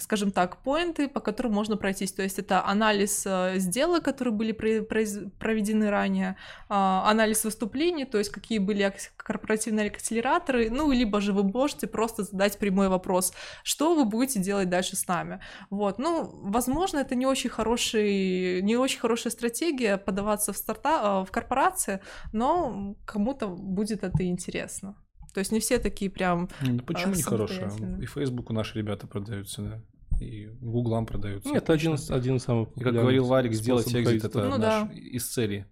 скажем 0.00 0.30
так, 0.30 0.62
поинты, 0.62 1.08
по 1.08 1.20
которым 1.20 1.52
можно 1.52 1.76
пройтись. 1.76 2.12
То 2.12 2.22
есть 2.22 2.38
это 2.38 2.64
анализ 2.64 3.24
э, 3.26 3.54
сделок, 3.58 4.04
которые 4.04 4.34
были 4.34 4.52
проведены 4.52 5.90
ранее, 5.90 6.36
а, 6.68 7.08
анализ 7.10 7.44
выступлений, 7.44 8.04
то 8.04 8.18
есть 8.18 8.30
какие 8.30 8.58
были 8.58 8.92
корпоративные 9.16 9.90
акселераторы, 9.90 10.70
ну, 10.70 10.90
либо 10.92 11.20
же 11.20 11.32
вы 11.32 11.44
можете 11.44 11.86
просто 11.86 12.24
задать 12.24 12.58
прямой 12.58 12.88
вопрос, 12.88 13.32
что 13.62 13.94
вы 13.94 14.04
будете 14.04 14.40
делать 14.40 14.68
дальше 14.68 14.96
с 14.96 15.06
нами. 15.06 15.40
Вот, 15.70 15.98
ну, 15.98 16.30
возможно, 16.42 16.98
это 16.98 17.14
не 17.14 17.26
очень 17.26 17.50
хороший, 17.50 18.62
не 18.62 18.76
очень 18.76 19.00
хорошая 19.00 19.32
стратегия 19.32 19.98
подаваться 19.98 20.52
в 20.52 20.56
старта, 20.56 21.22
э, 21.22 21.24
в 21.24 21.30
корпорации, 21.30 22.00
но 22.32 22.96
кому-то 23.04 23.48
будет 23.48 24.04
это 24.04 24.24
интересно. 24.24 24.96
То 25.34 25.40
есть 25.40 25.50
не 25.52 25.58
все 25.60 25.78
такие 25.78 26.10
прям 26.10 26.48
Ну 26.62 26.78
почему 26.80 27.12
А, 27.12 27.16
не 27.16 27.22
хорошая? 27.22 27.70
И 28.00 28.06
Фейсбуку 28.06 28.52
наши 28.52 28.78
ребята 28.78 29.06
продаются, 29.08 29.62
да. 29.62 29.82
И 30.24 30.46
Гуглам 30.60 31.06
продаются. 31.06 31.48
Нет, 31.48 31.64
это 31.64 31.72
один, 31.72 31.94
из- 31.94 32.08
один 32.10 32.36
из 32.36 32.44
самых 32.44 32.68
И 32.76 32.80
как 32.80 32.94
говорил 32.94 33.26
Валик, 33.26 33.52
сделать 33.52 33.92
экзит 33.92 34.24
это 34.24 34.44
Ну 34.44 34.50
наш 34.58 34.60
да. 34.60 34.88
из 34.94 35.28
цели. 35.28 35.66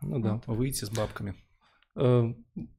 Ну 0.00 0.18
да. 0.18 0.40
Выйти 0.46 0.84
с 0.86 0.90
бабками. 0.90 1.34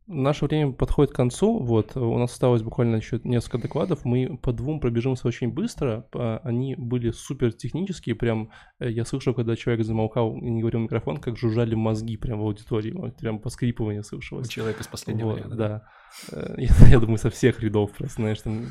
Наше 0.08 0.46
время 0.46 0.74
подходит 0.74 1.14
к 1.14 1.16
концу. 1.16 1.60
Вот, 1.60 1.96
у 1.96 2.18
нас 2.18 2.32
осталось 2.34 2.62
буквально 2.64 2.98
еще 2.98 3.22
несколько 3.24 3.60
докладов. 3.60 4.04
Мы 4.04 4.38
по 4.38 4.52
двум 4.52 4.82
пробежимся 4.82 5.26
очень 5.26 5.50
быстро. 5.50 6.06
Они 6.44 6.76
были 6.76 7.12
супер 7.12 7.54
технические. 7.54 8.16
Прям 8.16 8.50
э, 8.80 8.92
я 8.92 9.06
слышал, 9.06 9.34
когда 9.34 9.56
человек 9.56 9.86
замолкал 9.86 10.36
и 10.36 10.50
не 10.50 10.60
говорил 10.60 10.82
в 10.82 10.84
микрофон, 10.84 11.16
как 11.18 11.38
жужжали 11.38 11.76
мозги 11.76 12.18
прям 12.18 12.40
в 12.40 12.44
аудитории. 12.44 12.94
Прям 13.20 13.40
поскрипывание 13.40 14.04
слышалось. 14.04 14.50
Человек 14.50 14.82
из 14.82 14.88
последнего 14.88 15.28
Вот, 15.30 15.36
варианта. 15.36 15.56
да. 15.56 15.84
Э, 16.34 16.56
Я, 16.58 16.70
я 16.90 17.00
думаю, 17.00 17.18
со 17.18 17.30
всех 17.30 17.62
рядов 17.62 17.92
просто, 17.94 18.22
знаешь, 18.22 18.42
там, 18.42 18.66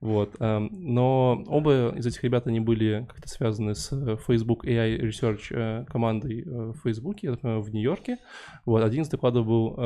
вот. 0.00 0.34
эм, 0.40 0.70
Но 0.72 1.44
оба 1.46 1.90
из 1.96 2.04
этих 2.04 2.24
ребят, 2.24 2.48
они 2.48 2.58
были 2.58 3.06
как-то 3.08 3.28
связаны 3.28 3.76
с 3.76 3.92
э, 3.92 4.16
Facebook 4.26 4.66
AI 4.66 4.98
Research 5.00 5.84
командой 5.84 6.42
в 6.44 6.74
Фейсбуке, 6.82 7.28
я 7.28 7.32
так 7.34 7.42
понимаю, 7.42 7.62
в 7.62 7.70
Нью-Йорке. 7.72 8.18
Вот, 8.66 8.82
один 8.82 9.02
из 9.02 9.08
докладов 9.08 9.46
был 9.46 9.76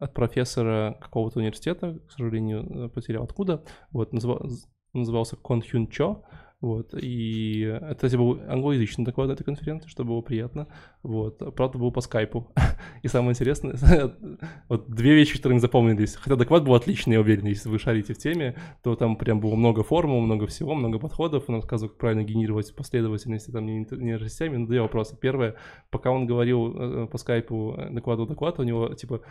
от 0.00 0.14
профессора 0.14 0.96
какого-то 1.00 1.38
университета, 1.38 2.00
к 2.08 2.12
сожалению, 2.12 2.86
э, 2.86 2.88
потерял 2.88 3.24
откуда, 3.24 3.62
вот, 3.92 4.10
з- 4.12 4.66
назывался 4.92 5.36
Кон 5.36 5.62
Хюн 5.62 5.86
Чо, 5.86 6.24
вот, 6.60 6.92
и 6.92 7.60
это, 7.62 7.94
кстати, 7.94 8.16
был 8.16 8.38
англоязычный 8.46 9.04
доклад 9.06 9.28
на 9.28 9.32
этой 9.32 9.44
конференции, 9.44 9.88
что 9.88 10.04
было 10.04 10.20
приятно, 10.20 10.68
вот, 11.02 11.38
правда, 11.54 11.78
был 11.78 11.90
по 11.90 12.02
скайпу, 12.02 12.52
и 13.02 13.08
самое 13.08 13.30
интересное, 13.30 13.76
вот 14.68 14.90
две 14.90 15.14
вещи, 15.14 15.36
которые 15.36 15.54
мне 15.54 15.60
запомнились, 15.60 16.16
хотя 16.16 16.36
доклад 16.36 16.64
был 16.64 16.74
отличный, 16.74 17.14
я 17.14 17.20
уверен, 17.20 17.46
если 17.46 17.70
вы 17.70 17.78
шарите 17.78 18.12
в 18.12 18.18
теме, 18.18 18.56
то 18.82 18.94
там 18.94 19.16
прям 19.16 19.40
было 19.40 19.54
много 19.54 19.82
формул, 19.82 20.20
много 20.20 20.46
всего, 20.46 20.74
много 20.74 20.98
подходов, 20.98 21.44
он 21.48 21.56
рассказывал, 21.56 21.90
как 21.90 21.98
правильно 21.98 22.24
генерировать 22.24 22.74
последовательности 22.76 23.50
там 23.50 23.64
не 23.64 23.86
нейросетями, 23.90 24.58
но 24.58 24.66
две 24.66 24.82
вопроса. 24.82 25.16
Первое, 25.16 25.56
пока 25.90 26.10
он 26.10 26.26
говорил 26.26 26.76
э, 26.76 27.06
по 27.06 27.16
скайпу, 27.16 27.74
э, 27.78 27.88
докладывал 27.90 28.28
доклад, 28.28 28.58
у 28.58 28.64
него, 28.64 28.92
типа, 28.94 29.22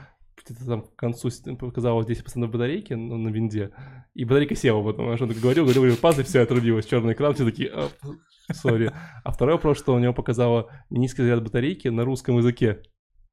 где-то 0.45 0.65
там 0.65 0.81
к 0.83 0.95
концу 0.95 1.29
с- 1.29 1.41
показалось 1.55 2.07
10% 2.07 2.47
батарейки 2.47 2.93
ну, 2.93 3.17
на 3.17 3.29
винде, 3.29 3.71
и 4.13 4.25
батарейка 4.25 4.55
села 4.55 4.83
потом, 4.83 5.15
что 5.15 5.25
он 5.25 5.31
говорил, 5.33 5.63
говорил, 5.63 5.81
говорил, 5.83 5.97
паз, 5.97 6.19
и 6.19 6.23
все 6.23 6.41
отрубилось, 6.41 6.85
черный 6.85 7.13
экран, 7.13 7.33
все 7.33 7.45
такие, 7.45 7.71
«А, 7.73 7.89
сори. 8.53 8.91
А 9.23 9.31
второй 9.31 9.55
вопрос, 9.55 9.77
что 9.77 9.93
у 9.93 9.99
него 9.99 10.13
показало 10.13 10.69
низкий 10.89 11.23
заряд 11.23 11.43
батарейки 11.43 11.87
на 11.87 12.03
русском 12.05 12.37
языке. 12.37 12.81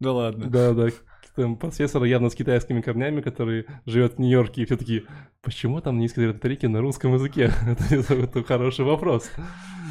Да 0.00 0.12
ладно. 0.12 0.46
Да, 0.50 0.72
да. 0.74 0.88
Там 1.34 1.56
профессор 1.56 2.02
явно 2.04 2.30
с 2.30 2.34
китайскими 2.34 2.80
корнями, 2.80 3.20
который 3.20 3.66
живет 3.84 4.14
в 4.14 4.18
Нью-Йорке, 4.18 4.62
и 4.62 4.64
все 4.64 4.76
такие, 4.76 5.04
почему 5.42 5.80
там 5.80 5.98
низкий 5.98 6.20
заряд 6.20 6.36
батарейки 6.36 6.66
на 6.66 6.80
русском 6.80 7.12
языке? 7.14 7.50
это, 7.90 8.14
это- 8.14 8.42
хороший 8.44 8.84
вопрос. 8.84 9.30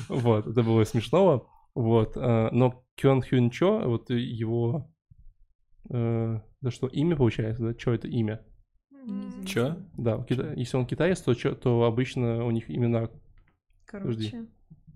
Вот, 0.09 0.47
это 0.47 0.63
было 0.63 0.83
смешного. 0.85 1.47
Вот, 1.75 2.13
а, 2.17 2.49
но 2.51 2.83
Кён 2.95 3.21
Хюн 3.21 3.49
Чо, 3.49 3.79
вот 3.85 4.09
его, 4.09 4.89
э, 5.89 6.39
да 6.61 6.71
что, 6.71 6.87
имя 6.87 7.15
получается, 7.15 7.63
да? 7.63 7.73
Чо 7.73 7.91
это 7.93 8.07
имя? 8.07 8.41
Чё? 9.45 9.77
Да, 9.97 10.25
кита- 10.27 10.53
если 10.55 10.77
он 10.77 10.85
китаец, 10.87 11.21
то, 11.21 11.33
чё- 11.35 11.53
то 11.55 11.83
обычно 11.83 12.43
у 12.45 12.51
них 12.51 12.69
имена, 12.71 13.09
Короче. 13.85 14.45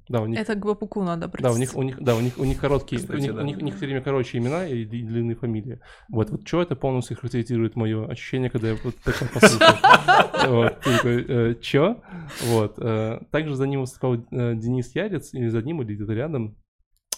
да, 0.07 0.21
у 0.23 0.25
них 0.25 0.39
Это 0.39 0.55
к 0.55 0.65
Бапуку 0.65 1.03
надо 1.03 1.31
Да, 1.39 1.51
у 1.51 1.57
них, 1.57 1.75
у 1.75 1.83
них, 1.83 2.01
да, 2.01 2.15
у 2.15 2.19
них, 2.21 2.39
у 2.39 2.43
них 2.43 2.59
короткие, 2.59 2.99
Кстати, 2.99 3.17
у 3.17 3.21
них, 3.21 3.35
да. 3.35 3.41
у 3.41 3.45
них, 3.45 3.57
у 3.57 3.61
них 3.61 3.75
все 3.75 3.85
время 3.85 4.01
короче 4.01 4.39
имена 4.39 4.65
и 4.67 4.83
длинные 4.83 5.35
фамилии. 5.35 5.79
Вот, 6.09 6.31
вот 6.31 6.47
что 6.47 6.63
это 6.63 6.75
полностью 6.75 7.17
характеризует 7.17 7.75
мое 7.75 8.07
ощущение, 8.07 8.49
когда 8.49 8.69
я 8.69 8.77
вот 8.83 8.95
такое 9.03 9.29
послушал. 9.29 9.59
Вот, 10.49 10.79
такой, 10.79 11.25
э, 11.27 11.55
чё? 11.61 12.01
Вот. 12.47 12.75
э, 12.79 13.19
Также 13.29 13.55
за 13.55 13.67
ним 13.67 13.81
выступал 13.81 14.15
э, 14.15 14.55
Денис 14.55 14.95
Ярец, 14.95 15.33
или 15.33 15.49
за 15.49 15.61
ним, 15.61 15.81
или 15.83 15.93
где-то 15.95 16.13
рядом, 16.13 16.55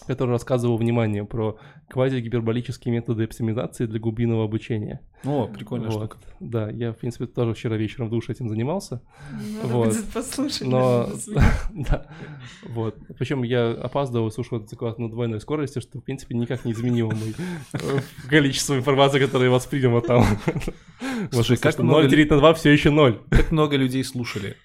который 0.06 0.30
рассказывал, 0.30 0.76
внимание, 0.76 1.24
про 1.24 1.58
квазигиперболические 1.88 2.92
методы 2.92 3.24
оптимизации 3.24 3.86
для 3.86 3.98
глубинного 4.00 4.44
обучения. 4.44 5.00
О, 5.24 5.46
прикольная 5.46 5.90
Вот. 5.90 5.98
штука. 5.98 6.16
Да, 6.40 6.70
я, 6.70 6.92
в 6.92 6.96
принципе, 6.96 7.26
тоже 7.26 7.54
вчера 7.54 7.76
вечером 7.76 8.08
в 8.08 8.10
душе 8.10 8.32
этим 8.32 8.48
занимался. 8.48 9.02
Надо 9.62 9.74
Вот. 9.74 9.88
будет 9.88 10.04
послушать. 10.10 10.66
Но, 10.66 11.08
да, 11.72 12.06
вот. 12.68 12.96
Причем 13.18 13.42
я 13.42 13.70
опаздывал 13.70 14.28
и 14.28 14.30
слушал 14.30 14.58
этот 14.58 14.70
доклад 14.70 14.98
на 14.98 15.10
двойной 15.10 15.40
скорости, 15.40 15.80
что, 15.80 15.98
в 15.98 16.02
принципе, 16.04 16.34
никак 16.34 16.64
не 16.64 16.72
изменило 16.72 17.10
мой 17.10 17.34
э, 17.74 17.78
количество 18.28 18.74
информации, 18.74 19.18
которое 19.20 19.46
я 19.46 19.50
воспринял 19.50 20.00
там. 20.00 20.24
Слушай, 21.30 21.56
как 21.56 21.72
как 21.76 21.84
много 21.84 22.02
0 22.02 22.10
делить 22.10 22.30
на 22.30 22.38
2 22.38 22.54
все 22.54 22.70
еще 22.70 22.90
0. 22.90 23.20
Как 23.30 23.50
много 23.50 23.76
людей 23.76 24.04
слушали. 24.04 24.56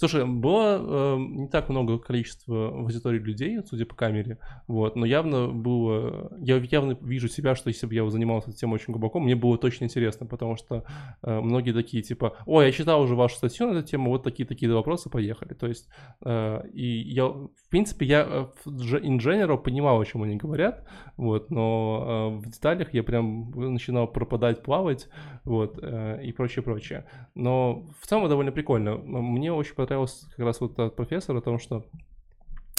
Слушай, 0.00 0.24
было 0.24 0.78
э, 0.80 1.16
не 1.18 1.46
так 1.46 1.68
много 1.68 1.98
количества 1.98 2.70
в 2.70 2.78
аудитории 2.84 3.18
людей, 3.18 3.58
судя 3.68 3.84
по 3.84 3.94
камере, 3.94 4.38
вот, 4.66 4.96
но 4.96 5.04
явно 5.04 5.48
было, 5.48 6.32
я 6.40 6.56
явно 6.56 6.96
вижу 7.02 7.28
себя, 7.28 7.54
что 7.54 7.68
если 7.68 7.86
бы 7.86 7.94
я 7.94 8.08
занимался 8.08 8.50
темой 8.50 8.76
очень 8.76 8.94
глубоко, 8.94 9.20
мне 9.20 9.36
было 9.36 9.58
точно 9.58 9.84
интересно, 9.84 10.24
потому 10.24 10.56
что 10.56 10.86
э, 11.22 11.40
многие 11.40 11.72
такие, 11.72 12.02
типа, 12.02 12.34
ой, 12.46 12.64
я 12.64 12.72
читал 12.72 13.02
уже 13.02 13.14
вашу 13.14 13.36
статью 13.36 13.66
на 13.66 13.76
эту 13.76 13.88
тему, 13.88 14.08
вот 14.10 14.22
такие-такие 14.22 14.72
вопросы, 14.72 15.10
поехали, 15.10 15.52
то 15.52 15.66
есть, 15.66 15.86
э, 16.24 16.62
и 16.72 17.02
я, 17.12 17.26
в 17.26 17.50
принципе, 17.68 18.06
я 18.06 18.26
э, 18.26 18.46
in 18.64 19.18
general 19.18 19.58
понимал, 19.58 20.00
о 20.00 20.06
чем 20.06 20.22
они 20.22 20.36
говорят, 20.36 20.88
вот, 21.18 21.50
но 21.50 22.38
э, 22.40 22.46
в 22.46 22.50
деталях 22.50 22.94
я 22.94 23.02
прям 23.02 23.50
начинал 23.50 24.06
пропадать, 24.06 24.62
плавать, 24.62 25.10
вот, 25.44 25.78
э, 25.82 26.22
и 26.24 26.32
прочее, 26.32 26.62
прочее. 26.62 27.04
Но 27.34 27.84
в 28.00 28.06
целом 28.06 28.30
довольно 28.30 28.50
прикольно. 28.50 28.96
Мне 28.96 29.52
очень 29.52 29.74
как 29.98 30.38
раз 30.38 30.60
вот 30.60 30.78
от 30.78 30.96
профессора 30.96 31.38
о 31.38 31.42
том, 31.42 31.58
что 31.58 31.86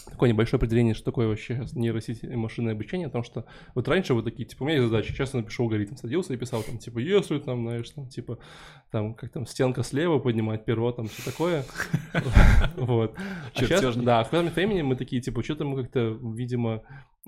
такое 0.10 0.30
небольшое 0.30 0.58
определение, 0.58 0.94
что 0.94 1.06
такое 1.06 1.28
вообще 1.28 1.56
сейчас 1.56 1.74
нейросети 1.74 2.26
и 2.26 2.36
машинное 2.36 2.74
обучение, 2.74 3.08
потому 3.08 3.24
что 3.24 3.46
вот 3.76 3.88
раньше 3.88 4.14
вы 4.14 4.24
такие, 4.24 4.46
типа, 4.46 4.64
у 4.64 4.66
меня 4.66 4.78
есть 4.78 4.90
задача, 4.90 5.14
сейчас 5.14 5.34
я 5.34 5.40
напишу 5.40 5.64
алгоритм, 5.64 5.96
садился 5.96 6.34
и 6.34 6.38
писал 6.38 6.64
там, 6.64 6.78
типа, 6.78 7.00
если 7.00 7.40
там, 7.40 7.64
знаешь, 7.64 7.90
там, 7.90 8.08
типа, 8.08 8.40
там, 8.92 9.14
как 9.14 9.32
там, 9.32 9.46
стенка 9.46 9.84
слева 9.84 10.20
поднимать 10.20 10.66
перо, 10.66 10.92
там, 10.92 11.08
все 11.08 11.24
такое. 11.24 11.66
Вот. 12.76 13.16
А 13.16 13.60
сейчас, 13.60 13.70
Чертежник. 13.82 14.06
да, 14.06 14.24
в 14.24 14.32
момент 14.32 14.56
времени 14.56 14.82
мы 14.82 14.96
такие, 14.96 15.22
типа, 15.22 15.44
что-то 15.44 15.66
мы 15.66 15.84
как-то, 15.84 16.18
видимо, 16.22 16.84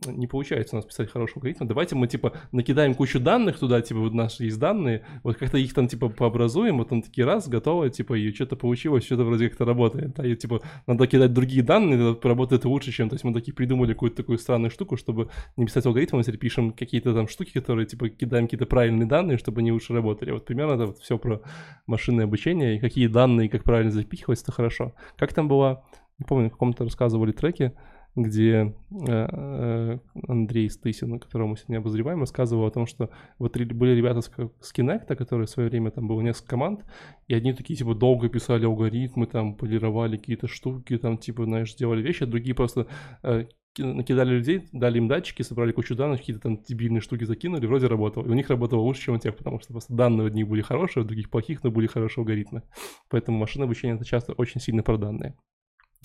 не 0.05 0.27
получается 0.27 0.75
у 0.75 0.77
нас 0.77 0.85
писать 0.85 1.11
хороший 1.11 1.37
алгоритм. 1.37 1.67
Давайте 1.67 1.95
мы, 1.95 2.07
типа, 2.07 2.33
накидаем 2.51 2.95
кучу 2.95 3.19
данных 3.19 3.59
туда, 3.59 3.81
типа, 3.81 3.99
вот 3.99 4.13
наши 4.13 4.45
есть 4.45 4.59
данные, 4.59 5.05
вот 5.21 5.37
как-то 5.37 5.57
их 5.57 5.73
там, 5.73 5.87
типа, 5.87 6.09
пообразуем, 6.09 6.79
вот 6.79 6.89
там 6.89 7.01
такие 7.01 7.25
раз, 7.25 7.47
готово, 7.47 7.89
типа, 7.89 8.15
и 8.15 8.33
что-то 8.33 8.55
получилось, 8.55 9.05
что-то 9.05 9.23
вроде 9.23 9.49
как-то 9.49 9.65
работает. 9.65 10.15
Да, 10.15 10.25
и, 10.25 10.35
типа, 10.35 10.61
надо 10.87 11.07
кидать 11.07 11.33
другие 11.33 11.63
данные, 11.63 11.97
тогда 11.97 12.13
поработает 12.13 12.65
лучше, 12.65 12.91
чем... 12.91 13.09
То 13.09 13.15
есть 13.15 13.23
мы 13.23 13.33
такие 13.33 13.53
придумали 13.53 13.93
какую-то 13.93 14.17
такую 14.17 14.39
странную 14.39 14.71
штуку, 14.71 14.97
чтобы 14.97 15.29
не 15.57 15.65
писать 15.65 15.85
алгоритм, 15.85 16.17
мы 16.17 16.23
теперь 16.23 16.39
пишем 16.39 16.71
какие-то 16.71 17.13
там 17.13 17.27
штуки, 17.27 17.51
которые, 17.53 17.85
типа, 17.85 18.09
кидаем 18.09 18.45
какие-то 18.45 18.65
правильные 18.65 19.07
данные, 19.07 19.37
чтобы 19.37 19.61
они 19.61 19.71
лучше 19.71 19.93
работали. 19.93 20.31
Вот 20.31 20.45
примерно 20.45 20.73
это 20.73 20.85
вот 20.87 20.97
все 20.97 21.17
про 21.17 21.41
машинное 21.85 22.25
обучение, 22.25 22.77
и 22.77 22.79
какие 22.79 23.07
данные, 23.07 23.47
как 23.47 23.63
правильно 23.63 23.91
запихивать, 23.91 24.41
это 24.41 24.51
хорошо. 24.51 24.93
Как 25.17 25.33
там 25.33 25.47
было, 25.47 25.83
не 26.17 26.25
помню, 26.25 26.49
в 26.49 26.53
каком-то 26.53 26.83
рассказывали 26.83 27.31
треке, 27.31 27.73
где 28.15 28.75
э, 28.91 29.27
э, 29.31 29.99
Андрей 30.27 30.69
Стысин, 30.69 31.19
которого 31.19 31.47
мы 31.47 31.57
сегодня 31.57 31.77
обозреваем, 31.77 32.19
рассказывал 32.19 32.65
о 32.65 32.71
том, 32.71 32.85
что 32.85 33.09
вот 33.39 33.57
были 33.57 33.91
ребята 33.95 34.21
с, 34.21 34.29
Kinect, 34.73 35.15
которые 35.15 35.47
в 35.47 35.49
свое 35.49 35.69
время 35.69 35.91
там 35.91 36.07
было 36.07 36.21
несколько 36.21 36.49
команд, 36.49 36.85
и 37.27 37.33
одни 37.33 37.53
такие 37.53 37.75
типа 37.75 37.95
долго 37.95 38.29
писали 38.29 38.65
алгоритмы, 38.65 39.25
там 39.25 39.55
полировали 39.55 40.17
какие-то 40.17 40.47
штуки, 40.47 40.97
там 40.97 41.17
типа, 41.17 41.45
знаешь, 41.45 41.73
делали 41.75 42.01
вещи, 42.01 42.23
а 42.23 42.27
другие 42.27 42.53
просто 42.53 42.87
э, 43.23 43.45
ки- 43.73 43.81
накидали 43.81 44.35
людей, 44.35 44.67
дали 44.71 44.99
им 44.99 45.07
датчики, 45.07 45.41
собрали 45.41 45.71
кучу 45.71 45.95
данных, 45.95 46.19
какие-то 46.19 46.41
там 46.41 46.61
дебильные 46.61 47.01
штуки 47.01 47.23
закинули, 47.23 47.65
вроде 47.65 47.87
работало. 47.87 48.25
И 48.25 48.29
у 48.29 48.33
них 48.33 48.49
работало 48.49 48.81
лучше, 48.81 49.01
чем 49.01 49.15
у 49.15 49.19
тех, 49.19 49.35
потому 49.35 49.59
что 49.59 49.73
просто 49.73 49.93
данные 49.93 50.25
у 50.25 50.27
одних 50.27 50.47
были 50.47 50.61
хорошие, 50.61 51.03
у 51.03 51.05
других 51.07 51.29
плохих, 51.29 51.63
но 51.63 51.71
были 51.71 51.87
хорошие 51.87 52.21
алгоритмы. 52.21 52.61
Поэтому 53.09 53.39
машинное 53.39 53.65
обучение 53.65 53.95
это 53.95 54.05
часто 54.05 54.33
очень 54.33 54.61
сильно 54.61 54.83
про 54.83 54.97
данные. 54.97 55.35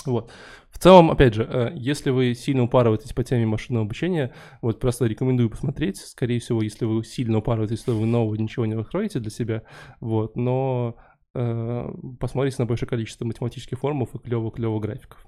Вот. 0.09 0.31
В 0.71 0.79
целом, 0.79 1.11
опять 1.11 1.35
же, 1.35 1.45
э, 1.45 1.73
если 1.75 2.11
вы 2.11 2.35
сильно 2.35 2.63
упарываетесь 2.63 3.13
по 3.13 3.25
теме 3.25 3.47
машинного 3.47 3.85
обучения, 3.85 4.35
вот 4.63 4.81
просто 4.81 5.07
рекомендую 5.07 5.51
посмотреть. 5.51 5.99
Скорее 5.99 6.41
всего, 6.41 6.63
если 6.63 6.85
вы 6.85 7.05
сильно 7.05 7.39
упарываетесь, 7.39 7.83
то 7.83 7.93
вы 7.93 8.07
нового 8.07 8.35
ничего 8.37 8.67
не 8.67 8.75
откроете 8.75 9.19
для 9.19 9.31
себя. 9.31 9.63
Вот. 10.01 10.37
Но 10.37 10.97
э, 11.35 11.91
посмотрите 12.21 12.57
на 12.59 12.67
большое 12.67 12.89
количество 12.89 13.25
математических 13.25 13.79
формулов 13.79 14.15
и 14.15 14.19
клево-клево 14.19 14.81
графиков. 14.81 15.27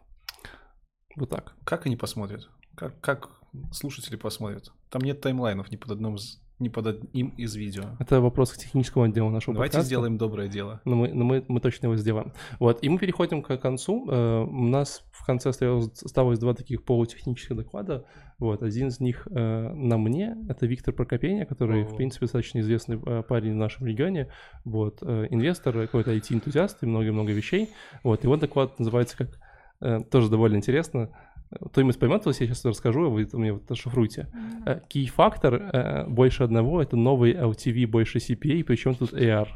Вот 1.17 1.31
так. 1.31 1.57
Как 1.65 1.87
они 1.87 1.97
посмотрят? 1.97 2.49
Как, 2.77 3.01
как 3.01 3.31
слушатели 3.73 4.17
посмотрят? 4.17 4.73
Там 4.91 5.03
нет 5.03 5.21
таймлайнов 5.21 5.71
ни 5.71 5.77
под 5.77 5.91
одном 5.91 6.17
ни 6.61 6.69
под 6.69 6.87
одним 6.87 7.29
из 7.31 7.55
видео. 7.57 7.85
Это 7.99 8.21
вопрос 8.21 8.53
к 8.53 8.59
техническому 8.59 9.07
отделу 9.07 9.31
нашего 9.31 9.55
Давайте 9.55 9.73
подкаста. 9.73 9.87
сделаем 9.87 10.19
доброе 10.19 10.49
дело. 10.49 10.81
Но 10.85 10.95
мы, 10.97 11.09
но 11.09 11.25
мы, 11.25 11.45
мы 11.49 11.61
точно 11.61 11.87
его 11.87 11.97
сделаем. 11.97 12.33
Вот, 12.59 12.83
и 12.83 12.89
мы 12.89 12.99
переходим 12.99 13.43
к 13.43 13.57
концу. 13.57 14.07
Э, 14.11 14.43
У 14.45 14.67
нас 14.67 15.03
в 15.11 15.25
конце 15.25 15.49
осталось, 15.49 15.91
осталось 16.03 16.39
два 16.39 16.55
таких 16.55 16.85
полутехнических 16.85 17.57
доклада. 17.57 18.05
Вот, 18.39 18.63
один 18.63 18.89
из 18.89 19.01
них 19.01 19.27
э, 19.31 19.73
на 19.73 19.97
мне, 19.99 20.37
это 20.49 20.67
Виктор 20.67 20.95
Прокопеня, 20.95 21.47
который, 21.47 21.85
в 21.85 21.93
О. 21.93 21.97
принципе, 21.97 22.27
достаточно 22.27 22.61
известный 22.61 23.01
э, 23.05 23.23
парень 23.23 23.53
в 23.53 23.57
нашем 23.57 23.87
регионе. 23.87 24.29
Вот, 24.65 25.03
инвестор, 25.03 25.73
какой-то 25.75 26.15
IT-энтузиаст 26.15 26.83
и 26.83 26.87
много-много 26.87 27.33
вещей. 27.33 27.71
Вот, 28.05 28.25
его 28.25 28.37
доклад 28.37 28.79
называется 28.79 29.17
как, 29.17 30.11
тоже 30.11 30.29
довольно 30.29 30.57
интересно, 30.57 31.09
поймет, 31.99 32.25
вот 32.25 32.41
я 32.41 32.47
сейчас 32.47 32.65
расскажу, 32.65 33.07
а 33.07 33.09
вы 33.09 33.29
мне 33.33 33.53
вот 33.53 33.71
расшифруйте. 33.71 34.29
Э, 34.67 34.81
Key-фактор 34.89 35.55
э, 35.55 36.07
больше 36.07 36.45
одного— 36.45 36.81
это 36.83 36.97
новый 36.97 37.35
LTV 37.35 37.87
больше 37.87 38.19
CPA, 38.19 38.63
причем 38.65 38.95
тут 38.95 39.13
AR. 39.13 39.49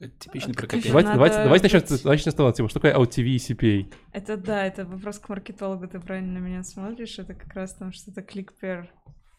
Это 0.00 0.12
типичный 0.18 0.52
еще 0.52 0.90
Давайте, 0.90 1.08
надо 1.08 1.14
давайте, 1.14 1.36
давайте 1.44 1.64
начнем, 1.64 1.80
давайте 1.80 2.08
начнем 2.08 2.32
с 2.32 2.34
того, 2.34 2.52
типа, 2.52 2.68
что 2.68 2.80
такое 2.80 2.94
LTV 2.94 3.24
и 3.24 3.36
CPA? 3.36 3.94
Это 4.12 4.36
да, 4.36 4.66
это 4.66 4.84
вопрос 4.84 5.18
к 5.18 5.28
маркетологу, 5.28 5.88
ты 5.88 5.98
правильно 6.00 6.40
на 6.40 6.44
меня 6.44 6.62
смотришь, 6.62 7.18
это 7.18 7.34
как 7.34 7.54
раз 7.54 7.74
там 7.74 7.92
что-то 7.92 8.22
клик-пер. 8.22 8.88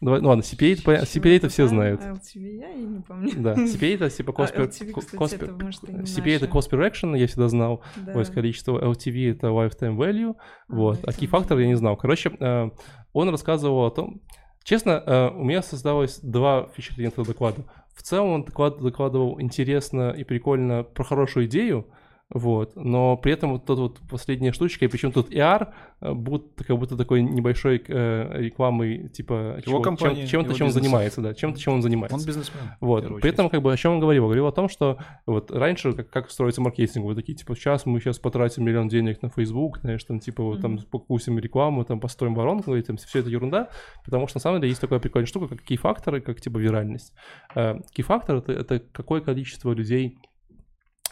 Давай, 0.00 0.22
ну 0.22 0.28
ладно, 0.30 0.40
CPA, 0.42 0.76
CPA 1.04 1.36
это 1.36 1.48
все 1.50 1.66
знают. 1.66 2.00
LTV 2.00 2.40
я 2.56 2.70
и 2.72 2.80
не 2.82 3.00
помню. 3.00 3.32
Да, 3.36 3.52
CPA 3.54 3.94
это 3.96 4.08
типа 4.10 4.30
cost 4.30 4.52
А, 4.54 4.60
per, 4.62 4.68
LTV, 4.70 4.90
ко- 4.92 5.00
кстати, 5.00 5.16
cost 5.22 5.34
это, 5.34 5.44
per- 5.46 5.62
может, 5.62 5.84
и 5.88 5.92
не 5.92 5.98
CPA 6.04 6.36
это 6.36 6.46
cost 6.46 6.70
per 6.70 6.90
action, 6.90 7.18
я 7.18 7.26
всегда 7.26 7.48
знал, 7.48 7.82
Да. 7.96 8.18
есть 8.18 8.32
количество 8.32 8.78
LTV 8.82 9.32
это 9.32 9.48
lifetime 9.48 9.96
value, 9.96 10.34
А, 10.36 10.74
вот, 10.74 11.00
а 11.04 11.10
key 11.10 11.26
фактор 11.26 11.58
я 11.58 11.66
не 11.66 11.74
знал. 11.76 11.96
Короче, 11.98 12.30
э, 12.40 12.70
он 13.12 13.28
рассказывал 13.28 13.84
о 13.84 13.90
том, 13.90 14.22
честно, 14.62 15.02
э, 15.04 15.28
у 15.34 15.44
меня 15.44 15.60
создалось 15.60 16.18
два 16.20 16.66
впечатления 16.66 17.08
этого 17.08 17.26
доклада. 17.26 17.62
В 17.94 18.02
целом 18.02 18.30
он 18.30 18.44
доклад, 18.44 18.80
докладывал 18.80 19.38
интересно 19.40 20.10
и 20.16 20.24
прикольно 20.24 20.82
про 20.82 21.04
хорошую 21.04 21.44
идею, 21.44 21.86
вот, 22.32 22.76
но 22.76 23.16
при 23.16 23.32
этом 23.32 23.52
вот 23.52 23.66
тут 23.66 23.78
вот 23.78 23.98
последняя 24.08 24.52
штучка, 24.52 24.84
и 24.84 24.88
причем 24.88 25.10
тут 25.10 25.32
AR 25.32 25.72
э, 26.00 26.12
будет 26.12 26.44
как 26.66 26.78
будто 26.78 26.96
такой 26.96 27.22
небольшой 27.22 27.82
э, 27.86 28.40
рекламой, 28.42 29.08
типа, 29.08 29.60
Его 29.66 29.82
чего- 29.82 29.84
чем, 30.26 30.42
то 30.44 30.48
его 30.50 30.52
чем 30.54 30.66
он 30.68 30.72
занимается, 30.72 31.20
да, 31.20 31.34
чем-то, 31.34 31.58
чем 31.58 31.74
он 31.74 31.82
занимается. 31.82 32.16
Он 32.16 32.24
бизнесмен. 32.24 32.62
Вот. 32.80 33.04
При 33.04 33.14
очередь. 33.14 33.34
этом, 33.34 33.48
как 33.50 33.62
бы, 33.62 33.72
о 33.72 33.76
чем 33.76 33.94
он 33.94 34.00
говорил? 34.00 34.24
Говорил 34.24 34.46
о 34.46 34.52
том, 34.52 34.68
что 34.68 34.98
вот 35.26 35.50
раньше, 35.50 35.92
как, 35.92 36.08
как 36.10 36.30
строится 36.30 36.60
маркетинг, 36.60 37.04
вот 37.04 37.16
такие, 37.16 37.36
типа, 37.36 37.56
сейчас 37.56 37.84
мы 37.84 38.00
сейчас 38.00 38.18
потратим 38.20 38.64
миллион 38.64 38.88
денег 38.88 39.22
на 39.22 39.28
Facebook, 39.28 39.78
знаешь, 39.78 40.04
там, 40.04 40.20
типа, 40.20 40.42
вот 40.44 40.60
там 40.62 40.74
Мгм. 40.74 40.84
покусим 40.90 41.38
рекламу, 41.38 41.84
там, 41.84 41.98
построим 41.98 42.34
воронку, 42.34 42.76
и 42.76 42.82
там 42.82 42.96
все 42.96 43.18
это 43.18 43.28
ерунда, 43.28 43.68
потому 44.04 44.28
что, 44.28 44.36
на 44.38 44.40
самом 44.40 44.60
деле, 44.60 44.70
есть 44.70 44.80
такая 44.80 45.00
прикольная 45.00 45.26
штука, 45.26 45.48
как 45.48 45.62
кей-факторы, 45.62 46.20
как, 46.20 46.40
типа, 46.40 46.58
виральность. 46.58 47.12
Э, 47.56 47.74
Кей-фактор— 47.92 48.36
это, 48.38 48.52
это 48.52 48.78
какое 48.92 49.20
количество 49.20 49.72
людей 49.72 50.16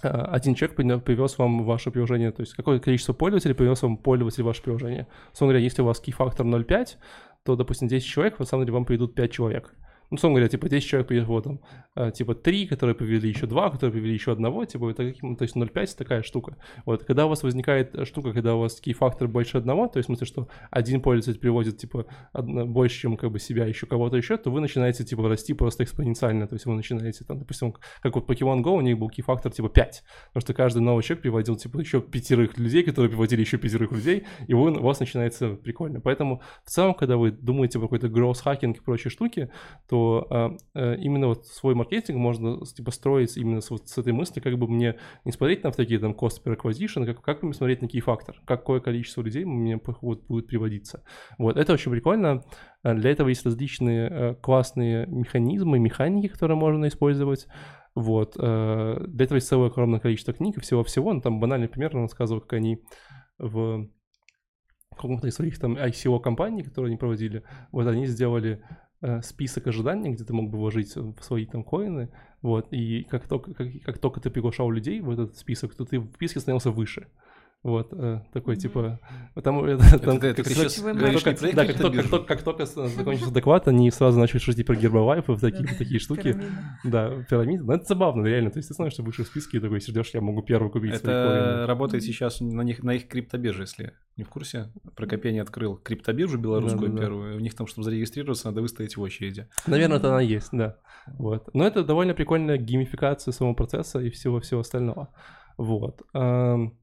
один 0.02 0.54
человек 0.54 0.76
привез 1.04 1.38
вам 1.38 1.64
ваше 1.64 1.90
приложение, 1.90 2.30
то 2.30 2.42
есть 2.42 2.54
какое 2.54 2.78
количество 2.78 3.12
пользователей 3.12 3.54
привез 3.54 3.82
вам 3.82 3.96
пользователь 3.96 4.42
ваше 4.42 4.62
приложение. 4.62 5.06
Собственно 5.28 5.48
говоря, 5.48 5.64
если 5.64 5.82
у 5.82 5.86
вас 5.86 6.00
кей-фактор 6.00 6.46
0,5, 6.46 6.96
то, 7.44 7.56
допустим, 7.56 7.88
10 7.88 8.06
человек, 8.06 8.38
на 8.38 8.44
самом 8.44 8.64
деле, 8.64 8.74
вам 8.74 8.84
придут 8.84 9.14
5 9.14 9.32
человек. 9.32 9.74
Ну, 10.10 10.14
условно 10.14 10.36
говоря, 10.36 10.48
типа 10.48 10.68
10 10.68 10.88
человек 10.88 11.08
приехало 11.08 11.42
там, 11.42 11.60
э, 11.94 12.10
типа 12.12 12.34
3, 12.34 12.66
которые 12.66 12.94
привели 12.94 13.28
еще 13.28 13.46
2, 13.46 13.70
которые 13.70 13.92
привели 13.92 14.14
еще 14.14 14.32
одного, 14.32 14.64
типа, 14.64 14.90
это 14.90 15.04
каким, 15.04 15.36
то 15.36 15.42
есть 15.42 15.54
0,5 15.54 15.96
такая 15.96 16.22
штука. 16.22 16.56
Вот, 16.86 17.04
когда 17.04 17.26
у 17.26 17.28
вас 17.28 17.42
возникает 17.42 17.94
э, 17.94 18.04
штука, 18.06 18.32
когда 18.32 18.54
у 18.54 18.60
вас 18.60 18.80
кей-фактор 18.80 19.28
больше 19.28 19.58
одного, 19.58 19.86
то 19.86 19.98
есть 19.98 20.08
в 20.08 20.10
смысле, 20.10 20.26
что 20.26 20.48
один 20.70 21.02
пользователь 21.02 21.40
приводит, 21.40 21.76
типа, 21.76 22.06
одно- 22.32 22.64
больше, 22.64 23.00
чем 23.00 23.16
как 23.18 23.30
бы 23.30 23.38
себя, 23.38 23.66
еще 23.66 23.86
кого-то 23.86 24.16
еще, 24.16 24.38
то 24.38 24.50
вы 24.50 24.60
начинаете, 24.60 25.04
типа, 25.04 25.28
расти 25.28 25.52
просто 25.52 25.84
экспоненциально, 25.84 26.46
то 26.46 26.54
есть 26.54 26.64
вы 26.64 26.74
начинаете, 26.74 27.24
там, 27.24 27.38
допустим, 27.38 27.74
как 28.00 28.14
вот 28.14 28.30
Pokemon 28.30 28.62
Go, 28.62 28.78
у 28.78 28.80
них 28.80 28.98
был 28.98 29.10
кей-фактор, 29.10 29.52
типа, 29.52 29.68
5, 29.68 30.04
потому 30.28 30.40
что 30.40 30.54
каждый 30.54 30.80
новый 30.80 31.02
человек 31.02 31.22
приводил, 31.22 31.56
типа, 31.56 31.78
еще 31.80 32.00
пятерых 32.00 32.56
людей, 32.56 32.82
которые 32.82 33.10
приводили 33.10 33.40
еще 33.40 33.58
пятерых 33.58 33.92
людей, 33.92 34.24
и 34.46 34.54
вы, 34.54 34.70
у 34.70 34.82
вас 34.82 35.00
начинается 35.00 35.50
прикольно. 35.50 36.00
Поэтому 36.00 36.40
в 36.64 36.70
целом, 36.70 36.94
когда 36.94 37.18
вы 37.18 37.30
думаете 37.30 37.78
про 37.78 37.88
какой-то 37.88 38.06
growth 38.06 38.42
hacking 38.44 38.74
и 38.74 38.80
прочие 38.80 39.10
штуки, 39.10 39.50
то 39.88 39.97
а, 40.30 40.56
э, 40.74 40.96
именно 40.98 41.28
вот 41.28 41.46
свой 41.46 41.74
маркетинг 41.74 42.18
можно 42.18 42.64
типа 42.64 42.90
строить 42.90 43.36
именно 43.36 43.60
с, 43.60 43.70
вот 43.70 43.88
с 43.88 43.98
этой 43.98 44.12
мысли, 44.12 44.40
как 44.40 44.58
бы 44.58 44.68
мне 44.68 44.96
не 45.24 45.32
смотреть 45.32 45.64
на 45.64 45.70
такие 45.70 46.00
там 46.00 46.12
cost 46.12 46.42
per 46.44 46.56
acquisition, 46.56 47.06
как, 47.06 47.22
как 47.22 47.42
мне 47.42 47.52
смотреть 47.52 47.82
на 47.82 47.86
key 47.86 48.00
фактор, 48.00 48.40
какое 48.46 48.80
количество 48.80 49.22
людей 49.22 49.44
мне 49.44 49.80
вот 50.00 50.26
будет 50.26 50.46
приводиться. 50.46 51.02
Вот, 51.38 51.56
это 51.56 51.72
очень 51.72 51.90
прикольно. 51.90 52.44
А 52.82 52.94
Для 52.94 53.10
этого 53.10 53.28
есть 53.28 53.44
различные 53.44 54.08
э, 54.10 54.34
классные 54.34 55.06
механизмы, 55.06 55.78
механики, 55.78 56.28
которые 56.28 56.56
можно 56.56 56.88
использовать. 56.88 57.46
Вот. 57.94 58.36
э, 58.38 59.04
Для 59.06 59.24
этого 59.24 59.36
есть 59.36 59.48
целое 59.48 59.68
огромное 59.68 60.00
количество 60.00 60.32
книг 60.32 60.56
и 60.58 60.60
всего-всего. 60.60 61.12
Ну, 61.12 61.20
там 61.20 61.40
банальный 61.40 61.68
пример 61.68 61.96
он 61.96 62.02
рассказывал, 62.02 62.40
как 62.40 62.54
они 62.54 62.82
в 63.38 63.88
каком-то 64.98 65.28
из 65.28 65.34
своих 65.34 65.58
там 65.58 65.76
ICO-компаний, 65.76 66.62
которые 66.62 66.88
они 66.90 66.96
проводили, 66.96 67.42
вот 67.72 67.86
они 67.86 68.06
сделали 68.06 68.62
список 69.22 69.66
ожиданий, 69.68 70.10
где 70.14 70.24
ты 70.24 70.32
мог 70.32 70.50
бы 70.50 70.58
вложить 70.58 70.94
в 70.96 71.22
свои 71.22 71.46
там 71.46 71.62
коины, 71.64 72.10
вот, 72.42 72.72
и 72.72 73.04
как 73.04 73.28
только, 73.28 73.54
как, 73.54 73.68
как 73.84 73.98
только 73.98 74.20
ты 74.20 74.30
приглашал 74.30 74.70
людей 74.70 75.00
в 75.00 75.10
этот 75.10 75.36
список, 75.36 75.74
то 75.74 75.84
ты 75.84 75.98
в 76.00 76.12
списке 76.14 76.40
становился 76.40 76.70
выше. 76.70 77.06
Вот, 77.64 77.92
э, 77.92 78.20
такой, 78.32 78.54
Мгм. 78.54 78.60
типа, 78.60 79.00
там, 79.42 79.64
это, 79.64 79.98
там, 79.98 80.20
ты- 80.20 80.32
ты 80.32 80.44
как- 80.44 80.52
сейчас 80.52 80.76
как- 80.80 80.96
говоришь 80.96 81.22
как 81.24 81.40
да, 81.40 81.66
как 81.66 81.76
только, 81.76 81.96
как 82.02 82.10
только, 82.10 82.26
как 82.26 82.42
только 82.42 82.66
закончился 82.66 83.32
доклад, 83.34 83.66
они 83.66 83.90
сразу 83.90 84.16
начали 84.20 84.38
шутить 84.38 84.64
про 84.64 84.76
Гербалайф 84.76 85.28
и 85.28 85.36
такие, 85.36 85.66
такие 85.76 85.98
штуки. 85.98 86.36
Да, 86.84 87.10
пирамиды. 87.28 87.64
Ну, 87.64 87.72
это 87.72 87.84
забавно, 87.84 88.24
реально. 88.26 88.52
То 88.52 88.58
есть 88.60 88.68
ты 88.68 88.74
знаешь, 88.74 88.92
что 88.92 89.02
выше 89.02 89.24
в 89.24 89.26
списке 89.26 89.58
и 89.58 89.60
такой 89.60 89.80
сидишь, 89.80 90.10
я 90.14 90.20
могу 90.20 90.42
первый 90.42 90.70
купить 90.70 90.94
свои 90.98 91.12
Это 91.12 91.64
работает 91.66 92.04
сейчас 92.04 92.40
на 92.40 92.62
них 92.62 92.84
на 92.84 92.94
их 92.94 93.08
криптобирже, 93.08 93.62
если 93.62 93.92
не 94.18 94.24
в 94.24 94.28
курсе. 94.28 94.72
Прокопение 94.96 95.42
открыл 95.42 95.76
криптобиржу 95.76 96.38
белорусскую 96.38 96.88
Да-да-да. 96.90 97.02
первую. 97.02 97.36
У 97.36 97.40
них 97.40 97.54
там, 97.54 97.66
чтобы 97.66 97.84
зарегистрироваться, 97.84 98.48
надо 98.48 98.60
выстоять 98.62 98.96
в 98.96 99.00
очереди. 99.00 99.48
Наверное, 99.66 99.98
это 99.98 100.08
она 100.10 100.20
есть, 100.20 100.48
да. 100.52 100.76
Вот. 101.18 101.48
Но 101.54 101.66
это 101.66 101.84
довольно 101.84 102.14
прикольная 102.14 102.58
геймификация 102.58 103.32
самого 103.32 103.54
процесса 103.54 104.00
и 104.00 104.10
всего-всего 104.10 104.60
остального. 104.60 105.14
Вот. 105.56 106.02
Ам, 106.12 106.76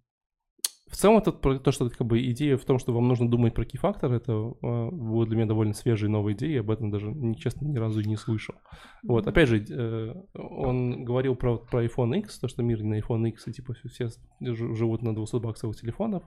В 0.90 0.96
целом, 0.98 1.18
это 1.18 1.32
про 1.32 1.58
то, 1.60 1.72
что 1.72 1.90
как 1.90 2.06
бы 2.08 2.24
идея 2.32 2.58
в 2.58 2.64
том, 2.66 2.78
что 2.80 2.94
вам 2.94 3.08
нужно 3.08 3.28
думать 3.30 3.54
про 3.54 3.66
кей-фактор, 3.66 4.14
это 4.14 4.32
э, 4.32 5.26
для 5.26 5.36
меня 5.36 5.46
довольно 5.46 5.74
свежая 5.74 6.10
новая 6.12 6.34
идея, 6.34 6.60
об 6.62 6.70
этом 6.70 6.92
даже, 6.92 7.08
не- 7.12 7.36
честно, 7.36 7.66
ни 7.68 7.78
разу 7.78 8.00
и 8.02 8.06
не 8.08 8.16
слышал. 8.18 8.56
Вот, 9.04 9.28
опять 9.28 9.50
же, 9.50 9.66
э, 9.68 10.14
он 10.36 11.04
говорил 11.04 11.36
про, 11.36 11.58
про 11.58 11.84
iPhone 11.84 12.20
X, 12.20 12.40
то, 12.40 12.48
что 12.48 12.64
мир 12.64 12.84
на 12.84 13.00
iPhone 13.00 13.28
X, 13.30 13.48
и 13.48 13.54
типа 13.54 13.74
все 13.90 14.10
живут 14.42 15.02
на 15.02 15.14
200 15.16 15.38
баксовых 15.40 15.76
телефонах. 15.76 16.24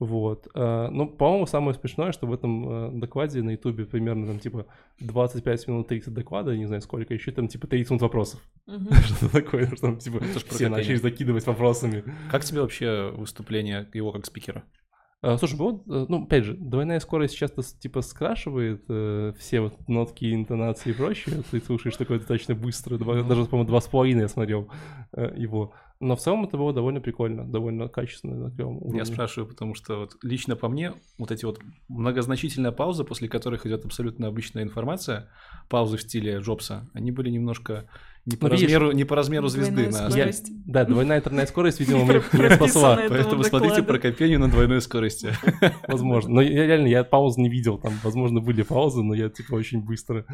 Вот. 0.00 0.48
э, 0.54 0.88
Ну, 0.90 1.06
по-моему, 1.06 1.46
самое 1.46 1.74
смешное, 1.74 2.12
что 2.12 2.26
в 2.26 2.32
этом 2.32 2.96
э, 2.96 3.00
докладе 3.00 3.42
на 3.42 3.50
Ютубе 3.50 3.84
примерно 3.84 4.26
там 4.26 4.38
типа 4.38 4.66
25 5.00 5.68
минут 5.68 5.88
30 5.88 6.14
доклада, 6.14 6.56
не 6.56 6.64
знаю 6.64 6.80
сколько, 6.80 7.12
еще 7.12 7.32
там 7.32 7.48
типа 7.48 7.66
30 7.66 7.90
минут 7.90 8.02
вопросов. 8.02 8.40
Что 8.66 9.28
такое, 9.28 9.66
что 9.66 9.76
там 9.76 9.98
типа 9.98 10.18
про 10.18 10.54
все 10.54 10.68
начали 10.68 10.96
закидывать 10.96 11.46
вопросами. 11.46 12.02
Как 12.30 12.44
тебе 12.44 12.62
вообще 12.62 13.12
выступление 13.14 13.86
его 13.92 14.10
как 14.10 14.24
спикера? 14.24 14.64
А, 15.22 15.36
Слушай, 15.36 15.56
вот, 15.56 15.82
э, 15.86 16.06
ну, 16.08 16.22
опять 16.22 16.44
же, 16.44 16.54
двойная 16.54 16.98
скорость 16.98 17.36
часто 17.36 17.62
типа 17.62 18.00
скрашивает 18.00 18.84
э, 18.88 19.34
все 19.38 19.60
вот 19.60 19.74
нотки, 19.86 20.32
интонации 20.32 20.90
и 20.90 20.94
прочее. 20.94 21.42
Ты 21.50 21.60
слушаешь 21.60 21.96
такое 21.96 22.18
достаточно 22.18 22.54
быстро, 22.54 22.96
даже, 22.96 23.44
по-моему, 23.44 23.68
два 23.68 23.82
с 23.82 23.88
половиной 23.88 24.22
я 24.22 24.28
смотрел 24.28 24.70
э, 25.12 25.34
его. 25.36 25.74
Но 26.00 26.16
в 26.16 26.20
целом 26.20 26.44
это 26.44 26.56
было 26.56 26.72
довольно 26.72 27.00
прикольно, 27.00 27.44
довольно 27.44 27.88
качественно 27.88 28.34
на 28.34 28.50
клевом 28.50 28.78
уровне. 28.78 28.98
Я 29.00 29.04
спрашиваю, 29.04 29.46
потому 29.46 29.74
что 29.74 29.98
вот 29.98 30.16
лично 30.22 30.56
по 30.56 30.68
мне 30.68 30.94
вот 31.18 31.30
эти 31.30 31.44
вот 31.44 31.60
многозначительные 31.88 32.72
паузы, 32.72 33.04
после 33.04 33.28
которых 33.28 33.66
идет 33.66 33.84
абсолютно 33.84 34.26
обычная 34.26 34.62
информация, 34.62 35.28
паузы 35.68 35.98
в 35.98 36.02
стиле 36.02 36.38
Джобса, 36.38 36.88
они 36.94 37.12
были 37.12 37.28
немножко 37.28 37.86
не 38.24 38.36
по, 38.36 38.48
Ну, 38.48 38.54
видишь, 38.54 38.68
размеру, 38.68 38.92
не 38.92 39.04
по 39.04 39.16
размеру 39.16 39.48
звезды. 39.48 39.90
На... 39.90 40.08
Я- 40.08 40.30
да, 40.66 40.84
двойная 40.84 41.18
интернет 41.18 41.48
скорость, 41.48 41.80
видимо, 41.80 42.04
мне 42.04 42.22
мне 42.32 42.50
спасла. 42.50 42.98
это. 42.98 43.14
Поэтому 43.14 43.42
смотрите 43.44 43.82
про 43.82 43.98
копению 43.98 44.40
на 44.40 44.48
двойной 44.50 44.80
скорости. 44.80 45.32
Возможно. 45.86 46.34
Но 46.34 46.40
я 46.40 46.66
реально, 46.66 46.86
я 46.88 47.04
пауз 47.04 47.36
не 47.36 47.48
видел. 47.50 47.78
Там, 47.78 47.92
возможно, 48.02 48.40
были 48.40 48.62
паузы, 48.62 49.02
но 49.02 49.14
я 49.14 49.28
типа 49.28 49.54
очень 49.54 49.82
быстро 49.82 50.24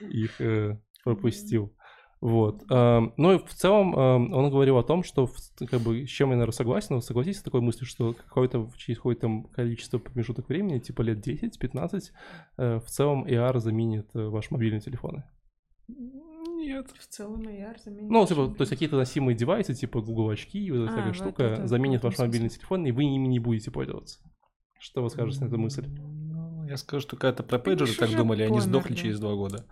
их 0.00 0.40
э, 0.40 0.78
пропустил. 1.04 1.74
Вот. 2.20 2.64
Эм, 2.70 3.12
Ну 3.16 3.34
и 3.34 3.38
в 3.38 3.54
целом 3.54 3.94
эм, 3.96 4.32
он 4.34 4.50
говорил 4.50 4.76
о 4.78 4.82
том, 4.82 5.04
что 5.04 5.28
как 5.70 5.80
бы 5.80 6.04
с 6.04 6.08
чем 6.10 6.30
я, 6.30 6.34
наверное, 6.36 6.52
согласен, 6.52 6.96
но 6.96 7.00
согласитесь 7.00 7.38
с 7.40 7.42
такой 7.44 7.60
мыслью, 7.60 7.86
что 7.86 8.12
какое-то 8.12 8.68
через 8.76 8.98
какое-то 8.98 9.20
там 9.22 9.44
количество 9.44 9.98
промежуток 9.98 10.48
времени, 10.48 10.78
типа 10.80 11.02
лет 11.02 11.24
10-15, 11.26 12.10
э, 12.56 12.80
в 12.80 12.86
целом 12.86 13.24
AR 13.24 13.60
заменит 13.60 14.10
э, 14.14 14.26
ваши 14.28 14.52
мобильные 14.52 14.80
телефоны. 14.80 15.24
Нет. 15.88 16.90
В 16.98 17.06
целом 17.06 17.40
AR 17.42 17.76
заменит. 17.84 18.10
Ну, 18.10 18.26
типа, 18.26 18.48
то 18.48 18.62
есть 18.62 18.70
какие-то 18.70 18.96
носимые 18.96 19.36
девайсы, 19.36 19.74
типа 19.74 20.00
Google 20.00 20.30
очки 20.30 20.58
и 20.58 20.70
вот 20.70 20.80
эта 20.84 20.90
А, 20.90 20.94
всякая 20.94 21.12
в 21.12 21.16
штука, 21.16 21.42
это- 21.44 21.66
заменит 21.66 22.02
ваш 22.02 22.18
мобильный 22.18 22.48
телефон, 22.48 22.84
и 22.86 22.92
вы 22.92 23.04
ими 23.04 23.28
не 23.28 23.38
будете 23.38 23.70
пользоваться. 23.70 24.18
Что 24.80 25.02
вы 25.02 25.10
скажете 25.10 25.40
на 25.44 25.48
эту 25.48 25.58
мысль? 25.58 25.86
Я 26.68 26.76
скажу, 26.76 27.00
что 27.00 27.16
когда-то 27.16 27.42
про 27.42 27.58
пейджеры 27.58 27.92
так 27.94 28.14
думали, 28.14 28.42
они 28.42 28.60
сдохли 28.60 28.94
через 28.94 29.18
два 29.18 29.34
года. 29.34 29.64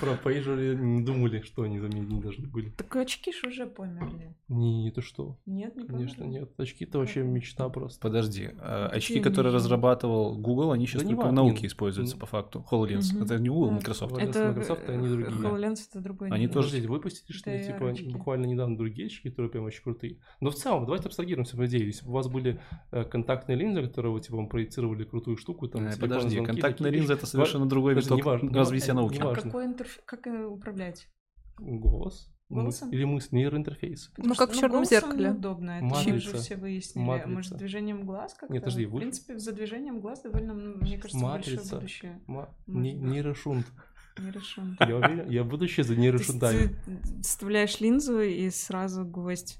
Про 0.00 0.14
пейджеры 0.14 0.76
не 0.76 1.02
думали, 1.02 1.40
что 1.40 1.62
они 1.62 1.78
заменить 1.80 2.08
не 2.08 2.20
должны 2.20 2.46
были. 2.46 2.70
Так 2.70 2.94
очки 2.96 3.32
ж 3.32 3.44
уже 3.48 3.66
померли. 3.66 4.36
Не, 4.48 4.88
это 4.88 5.02
что? 5.02 5.38
Нет, 5.46 5.76
не 5.76 5.86
Конечно, 5.86 6.24
нет. 6.24 6.50
Очки-то 6.56 6.98
вообще 6.98 7.22
мечта 7.22 7.68
просто. 7.68 8.00
Подожди, 8.00 8.46
Какие 8.48 8.96
очки, 8.96 9.20
которые 9.20 9.52
разрабатывал 9.52 10.36
Google, 10.38 10.70
они 10.72 10.86
сейчас 10.86 11.02
только 11.02 11.28
в 11.28 11.32
науке 11.32 11.66
используются 11.66 12.16
по 12.16 12.26
факту. 12.26 12.64
HoloLens. 12.70 13.22
Это 13.22 13.38
не 13.38 13.48
Google. 13.48 13.72
Microsoft. 13.72 14.16
Это 14.18 14.48
Microsoft, 14.48 14.88
они 14.88 15.06
э, 15.06 15.10
другие. 15.10 15.30
HoloLens 15.30 15.78
это 15.90 16.00
другой. 16.00 16.30
Они 16.30 16.46
тоже- 16.46 16.68
Подождите, 16.68 16.88
выпустили, 16.88 17.36
что 17.36 17.58
типа, 17.58 18.12
буквально 18.12 18.46
недавно 18.46 18.76
другие 18.76 19.06
очки, 19.06 19.28
которые 19.30 19.50
прям 19.50 19.64
очень 19.64 19.82
крутые. 19.82 20.18
Но 20.40 20.50
в 20.50 20.54
целом, 20.54 20.84
давайте 20.84 21.06
абстрагируемся 21.06 21.56
по 21.56 21.66
идее. 21.66 21.86
Если 21.86 22.04
бы 22.04 22.10
у 22.10 22.14
вас 22.14 22.28
были 22.28 22.60
э, 22.92 23.04
контактные 23.04 23.56
линзы, 23.56 23.82
которые 23.82 24.12
вы, 24.12 24.20
типа, 24.20 24.36
вам 24.36 24.48
проецировали 24.48 25.04
крутую 25.04 25.36
штуку, 25.40 25.66
там, 25.68 25.82
Э, 25.86 25.90
телефонные 25.90 26.08
Подожди, 26.08 26.36
звонки, 26.36 26.52
контактная 26.52 26.90
линза 26.90 27.14
это 27.14 27.26
совершенно 27.26 27.66
другой 27.66 27.94
виток 27.94 28.24
развития 28.24 28.92
неважно, 28.92 28.94
науки. 28.94 29.18
А 29.20 29.34
какой 29.42 29.64
интерф... 29.66 29.98
Как 30.04 30.26
э, 30.28 30.44
управлять? 30.46 31.08
Голос. 31.58 32.32
Голосом? 32.48 32.90
Или 32.90 33.04
мысль, 33.04 33.28
нейроинтерфейс. 33.32 34.08
Потому 34.16 34.34
как 34.34 34.50
в 34.50 34.52
что, 34.54 34.60
чёрном 34.62 34.78
голосом 34.82 35.00
зеркале. 35.00 35.28
неудобно, 35.28 35.70
это 35.70 35.84
Матрица. 35.84 36.28
уже 36.30 36.38
все 36.38 36.56
выяснили. 36.56 37.04
А 37.04 37.06
Матрица. 37.06 37.28
может, 37.30 37.56
движением 37.58 38.06
глаз 38.06 38.34
как-то? 38.34 38.52
Нет, 38.52 38.62
подожди, 38.64 38.86
В 38.86 38.90
вы- 38.92 39.00
принципе, 39.00 39.38
за 39.38 39.52
движением 39.52 40.00
глаз 40.00 40.22
довольно, 40.22 40.54
мне 40.54 40.98
кажется, 40.98 41.24
большое 41.24 41.56
Матрица. 41.56 41.76
будущее. 41.76 42.20
Ма- 42.26 42.54
не-. 42.66 42.92
Нейрошунт. 42.94 43.66
Не 44.18 44.30
решен. 44.32 44.76
Я 44.80 44.96
уверен, 44.96 45.30
я 45.30 45.44
будущее 45.44 45.84
за 45.84 45.94
нейрошунтами. 45.96 46.74
ты 46.84 47.22
вставляешь 47.22 47.78
линзу 47.80 48.20
и 48.20 48.50
сразу 48.50 49.04
гвоздь. 49.04 49.58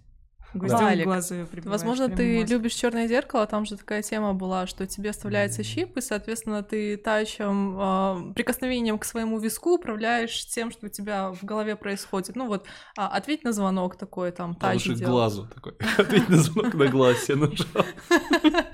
Валик, 0.54 1.04
глаз 1.04 1.30
её 1.30 1.46
прибиваешь 1.46 1.80
Возможно, 1.80 2.08
ты 2.08 2.40
мозг. 2.40 2.50
любишь 2.50 2.74
черное 2.74 3.06
зеркало, 3.06 3.46
там 3.46 3.64
же 3.64 3.76
такая 3.76 4.02
тема 4.02 4.34
была, 4.34 4.66
что 4.66 4.86
тебе 4.86 5.12
вставляется 5.12 5.62
чип, 5.64 5.96
и, 5.96 6.00
соответственно, 6.00 6.62
ты 6.62 6.96
тачем, 6.96 7.76
а, 7.78 8.32
прикосновением 8.34 8.98
к 8.98 9.04
своему 9.04 9.38
виску 9.38 9.74
управляешь 9.76 10.46
тем, 10.46 10.70
что 10.70 10.86
у 10.86 10.88
тебя 10.88 11.30
в 11.32 11.44
голове 11.44 11.76
происходит. 11.76 12.36
Ну 12.36 12.46
вот, 12.48 12.66
а, 12.96 13.08
ответь 13.08 13.44
на 13.44 13.52
звонок 13.52 13.96
такой, 13.96 14.32
там, 14.32 14.54
тач 14.54 14.74
лучше 14.86 14.94
к 14.94 14.98
делал. 14.98 15.12
глазу 15.12 15.48
такой. 15.54 15.74
Ответь 15.98 16.28
на 16.28 16.36
звонок 16.38 16.74
на 16.74 16.86
глаз 16.88 17.18
себе 17.24 17.36
нажал. 17.36 17.84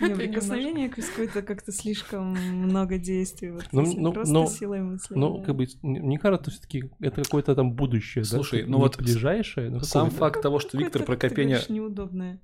Не, 0.00 0.14
прикосновение 0.14 0.88
к 0.88 0.98
виску 0.98 1.22
это 1.22 1.42
как-то 1.42 1.72
слишком 1.72 2.32
много 2.32 2.98
действий. 2.98 3.50
Вот, 3.50 3.66
Ну, 3.72 3.92
ну, 3.96 4.12
просто 4.12 4.34
ну, 4.34 4.46
силой 4.46 4.80
мысли. 4.82 5.14
Ну, 5.14 5.38
да. 5.38 5.44
как 5.44 5.56
бы, 5.56 5.66
мне 5.82 6.18
кажется, 6.18 6.50
все-таки 6.50 6.90
это 7.00 7.22
какое-то 7.22 7.54
там 7.54 7.72
будущее, 7.72 8.24
да? 8.24 8.30
Слушай, 8.30 8.62
что 8.62 8.70
ну 8.70 8.78
вот 8.78 8.96
ближайшее, 8.96 9.70
но 9.70 9.80
Сам 9.80 10.06
какое-то. 10.06 10.16
факт 10.18 10.42
того, 10.42 10.58
что 10.58 10.78
Виктор 10.78 11.02
Прокопеня 11.04 11.60
неудобное. 11.68 12.40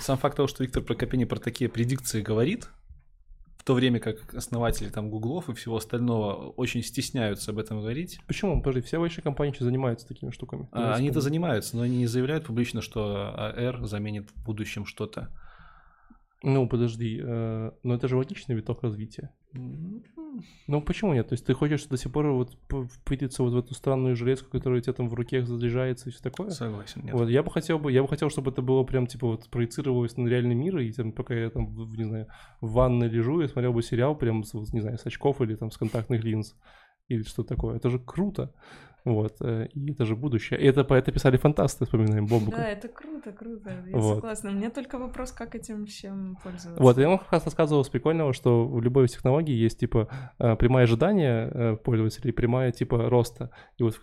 Сам 0.00 0.18
факт 0.18 0.36
того, 0.36 0.48
что 0.48 0.62
Виктор 0.62 0.82
Прокопений 0.82 1.26
про 1.26 1.38
такие 1.38 1.70
предикции 1.70 2.20
говорит, 2.20 2.68
в 3.58 3.64
то 3.64 3.74
время 3.74 4.00
как 4.00 4.34
основатели 4.34 4.88
там 4.88 5.10
Гуглов 5.10 5.48
и 5.48 5.54
всего 5.54 5.76
остального 5.76 6.50
очень 6.50 6.82
стесняются 6.82 7.50
об 7.50 7.58
этом 7.58 7.80
говорить, 7.80 8.20
Почему? 8.26 8.62
Подожди, 8.62 8.86
все 8.86 8.98
большие 8.98 9.22
компании 9.22 9.52
сейчас 9.52 9.64
занимаются 9.64 10.06
такими 10.06 10.30
штуками. 10.30 10.68
а, 10.72 10.94
они-то 10.94 11.20
занимаются, 11.20 11.76
но 11.76 11.82
они 11.82 11.98
не 11.98 12.06
заявляют 12.06 12.46
публично, 12.46 12.80
что 12.80 13.34
AR 13.36 13.84
заменит 13.86 14.30
в 14.30 14.44
будущем 14.44 14.86
что-то. 14.86 15.30
Ну, 16.42 16.68
подожди, 16.68 17.20
э, 17.20 17.70
но 17.82 17.94
это 17.94 18.06
же 18.06 18.16
логичный 18.16 18.54
виток 18.54 18.82
развития. 18.82 19.30
Ну, 20.68 20.80
почему 20.82 21.14
нет? 21.14 21.28
То 21.28 21.32
есть 21.32 21.44
ты 21.44 21.52
хочешь 21.54 21.84
до 21.86 21.96
сих 21.96 22.12
пор 22.12 22.28
вот 22.28 22.56
впытиться 22.92 23.42
вот 23.42 23.54
в 23.54 23.58
эту 23.58 23.74
странную 23.74 24.14
железку, 24.14 24.48
которая 24.50 24.78
у 24.78 24.82
тебя 24.82 24.92
там 24.92 25.08
в 25.08 25.14
руке 25.14 25.44
заряжается 25.44 26.08
и 26.08 26.12
все 26.12 26.22
такое? 26.22 26.50
Согласен, 26.50 27.02
нет. 27.04 27.14
Вот, 27.14 27.28
я 27.28 27.42
бы 27.42 27.50
хотел 27.50 27.78
бы, 27.80 27.90
я 27.90 28.02
бы 28.02 28.08
хотел, 28.08 28.30
чтобы 28.30 28.52
это 28.52 28.62
было 28.62 28.84
прям, 28.84 29.06
типа, 29.08 29.26
вот 29.26 29.48
проецировалось 29.50 30.16
на 30.16 30.28
реальный 30.28 30.54
мир, 30.54 30.78
и 30.78 30.92
там, 30.92 31.12
пока 31.12 31.34
я 31.34 31.50
там, 31.50 31.66
в- 31.74 31.96
не 31.96 32.04
знаю, 32.04 32.28
в 32.60 32.72
ванной 32.72 33.08
лежу, 33.08 33.40
я 33.40 33.48
смотрел 33.48 33.72
бы 33.72 33.82
сериал 33.82 34.14
прям, 34.16 34.44
с, 34.44 34.54
не 34.72 34.80
знаю, 34.80 34.98
с 34.98 35.06
очков 35.06 35.40
или 35.40 35.56
там 35.56 35.70
с 35.72 35.76
контактных 35.76 36.22
линз, 36.22 36.54
или 37.08 37.22
что 37.22 37.42
такое. 37.42 37.76
Это 37.76 37.90
же 37.90 37.98
круто. 37.98 38.54
Вот, 39.04 39.36
э, 39.40 39.68
и 39.72 39.92
это 39.92 40.04
же 40.04 40.16
будущее. 40.16 40.60
И 40.60 40.64
это 40.64 40.84
по 40.84 40.94
это 40.94 41.12
писали 41.12 41.36
фантасты, 41.36 41.84
вспоминаем 41.84 42.26
Бобука. 42.26 42.58
Да, 42.58 42.68
это 42.68 42.88
круто, 42.88 43.32
круто. 43.32 43.70
Я 43.86 43.96
Вот. 43.96 44.16
согласна. 44.16 44.50
У 44.50 44.54
меня 44.54 44.70
только 44.70 44.98
вопрос, 44.98 45.32
как 45.32 45.54
этим 45.54 45.86
всем 45.86 46.36
пользоваться. 46.42 46.82
Вот, 46.82 46.98
я 46.98 47.08
вам 47.08 47.18
как 47.18 47.32
раз 47.32 47.44
рассказывал 47.44 47.84
с 47.84 47.88
прикольного, 47.88 48.32
что 48.32 48.66
в 48.66 48.82
любой 48.82 49.06
из 49.06 49.12
технологий 49.12 49.54
есть, 49.54 49.80
типа, 49.80 50.08
э, 50.38 50.56
прямое 50.56 50.84
ожидание 50.84 51.50
э, 51.52 51.76
пользователя 51.76 52.28
и 52.28 52.32
прямая, 52.32 52.72
типа, 52.72 53.08
роста. 53.08 53.50
И 53.78 53.82
вот 53.82 53.98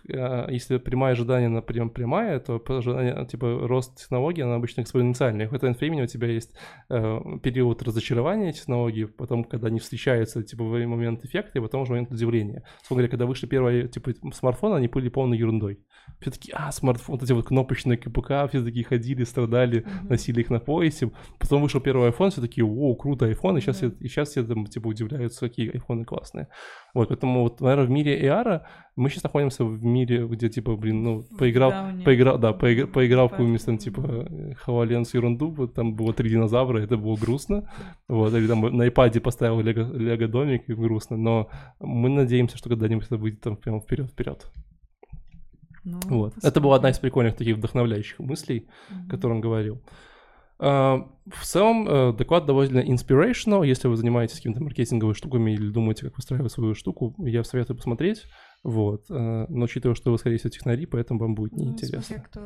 если 0.48 0.78
прямое 0.78 1.12
ожидание, 1.12 1.48
например, 1.48 1.90
прямая, 1.90 2.40
то 2.40 2.62
ожидание, 2.68 3.26
типа, 3.26 3.66
рост 3.66 3.96
технологии, 3.96 4.42
она 4.42 4.56
обычно 4.56 4.80
экспоненциальная. 4.80 5.46
В 5.46 5.50
какой-то 5.50 5.78
времени 5.78 6.02
у 6.02 6.06
тебя 6.06 6.28
есть 6.28 6.52
период 6.88 7.82
разочарования 7.82 8.52
технологии, 8.52 9.04
потом, 9.04 9.44
когда 9.44 9.68
они 9.68 9.78
встречаются, 9.78 10.42
типа, 10.42 10.64
в 10.64 10.86
момент 10.86 11.24
эффекта, 11.24 11.58
и 11.58 11.62
потом 11.62 11.82
уже 11.82 11.92
момент 11.92 12.10
удивления. 12.10 12.62
Говоря, 12.90 13.08
когда 13.08 13.26
вышли 13.26 13.46
первые, 13.46 13.88
типа, 13.88 14.12
смартфоны, 14.32 14.76
они 14.76 14.88
были 14.96 15.08
полной 15.10 15.38
ерундой. 15.38 15.78
Все 16.20 16.30
такие, 16.30 16.54
а, 16.54 16.70
смартфон, 16.72 17.16
вот 17.16 17.22
эти 17.24 17.32
вот 17.32 17.46
кнопочные 17.46 17.98
КПК, 17.98 18.46
все 18.48 18.64
такие 18.64 18.84
ходили, 18.84 19.24
страдали, 19.24 19.80
Мгм. 19.80 20.08
носили 20.08 20.40
их 20.40 20.50
на 20.50 20.60
поясе. 20.60 21.10
Потом 21.38 21.62
вышел 21.62 21.80
первый 21.80 22.10
iPhone, 22.10 22.30
все 22.30 22.40
такие, 22.40 22.64
о, 22.64 22.94
круто, 22.94 23.28
iPhone, 23.30 23.58
и 23.58 23.60
сейчас, 23.60 23.76
все, 23.76 23.88
и 23.88 24.08
сейчас 24.08 24.30
все 24.30 24.44
там, 24.44 24.66
типа, 24.66 24.86
удивляются, 24.86 25.48
какие 25.48 25.70
айфоны 25.72 26.04
классные. 26.04 26.46
Вот, 26.94 27.08
поэтому, 27.08 27.42
вот, 27.42 27.60
наверное, 27.60 27.86
в 27.86 27.90
мире 27.90 28.22
AR 28.24 28.62
мы 28.94 29.10
сейчас 29.10 29.24
находимся 29.24 29.64
в 29.64 29.84
мире, 29.84 30.26
где, 30.26 30.48
типа, 30.48 30.76
блин, 30.76 31.02
ну, 31.02 31.24
поиграл, 31.38 31.70
дауне. 31.72 32.04
поиграл, 32.04 32.38
да, 32.38 32.52
поиграл, 32.52 32.88
поиграл 32.88 33.26
в 33.26 33.30
какую-нибудь 33.32 33.64
там, 33.66 33.78
типа, 33.78 34.00
HoloLens 34.66 35.10
ерунду, 35.12 35.50
вот 35.50 35.74
там 35.74 35.96
было 35.96 36.12
три 36.14 36.30
динозавра, 36.30 36.78
это 36.78 36.96
было 36.96 37.16
грустно, 37.16 37.68
вот, 38.08 38.32
или 38.32 38.46
там 38.46 38.60
на 38.60 38.86
iPad 38.86 39.20
поставил 39.20 39.60
лего, 39.60 39.92
лего 39.92 40.28
домик, 40.28 40.68
и 40.70 40.74
грустно, 40.74 41.16
но 41.16 41.48
мы 41.80 42.08
надеемся, 42.08 42.56
что 42.56 42.68
когда-нибудь 42.70 43.06
это 43.06 43.18
будет 43.18 43.40
там 43.40 43.56
прямо 43.56 43.80
вперед-вперед. 43.80 44.50
Ну, 45.86 46.00
Вот. 46.08 46.34
Это 46.42 46.60
была 46.60 46.76
одна 46.76 46.90
из 46.90 46.98
прикольных 46.98 47.36
таких 47.36 47.56
вдохновляющих 47.56 48.18
мыслей, 48.18 48.66
Мгм. 48.90 49.06
о 49.06 49.10
которой 49.10 49.32
он 49.32 49.40
говорил. 49.40 49.80
А, 50.58 51.06
В 51.26 51.44
целом, 51.44 51.88
э, 51.88 52.12
доклад 52.12 52.46
довольно 52.46 52.78
inspirational. 52.80 53.66
Если 53.66 53.88
вы 53.88 53.96
занимаетесь 53.96 54.36
какими-то 54.36 54.62
маркетинговыми 54.62 55.14
штуками 55.14 55.50
или 55.52 55.68
думаете, 55.70 56.06
как 56.06 56.16
выстраивать 56.16 56.52
свою 56.52 56.74
штуку, 56.74 57.14
я 57.18 57.42
советую 57.44 57.76
посмотреть. 57.76 58.24
Вот. 58.66 59.06
э, 59.10 59.46
Но 59.48 59.64
учитывая, 59.64 59.94
что 59.94 60.10
вы, 60.10 60.18
скорее 60.18 60.38
всего, 60.38 60.50
технари, 60.50 60.86
поэтому 60.86 61.20
вам 61.20 61.34
будет 61.36 61.52
Ну, 61.52 61.64
неинтересно. 61.64 62.02
смотря 62.02 62.24
кто 62.24 62.40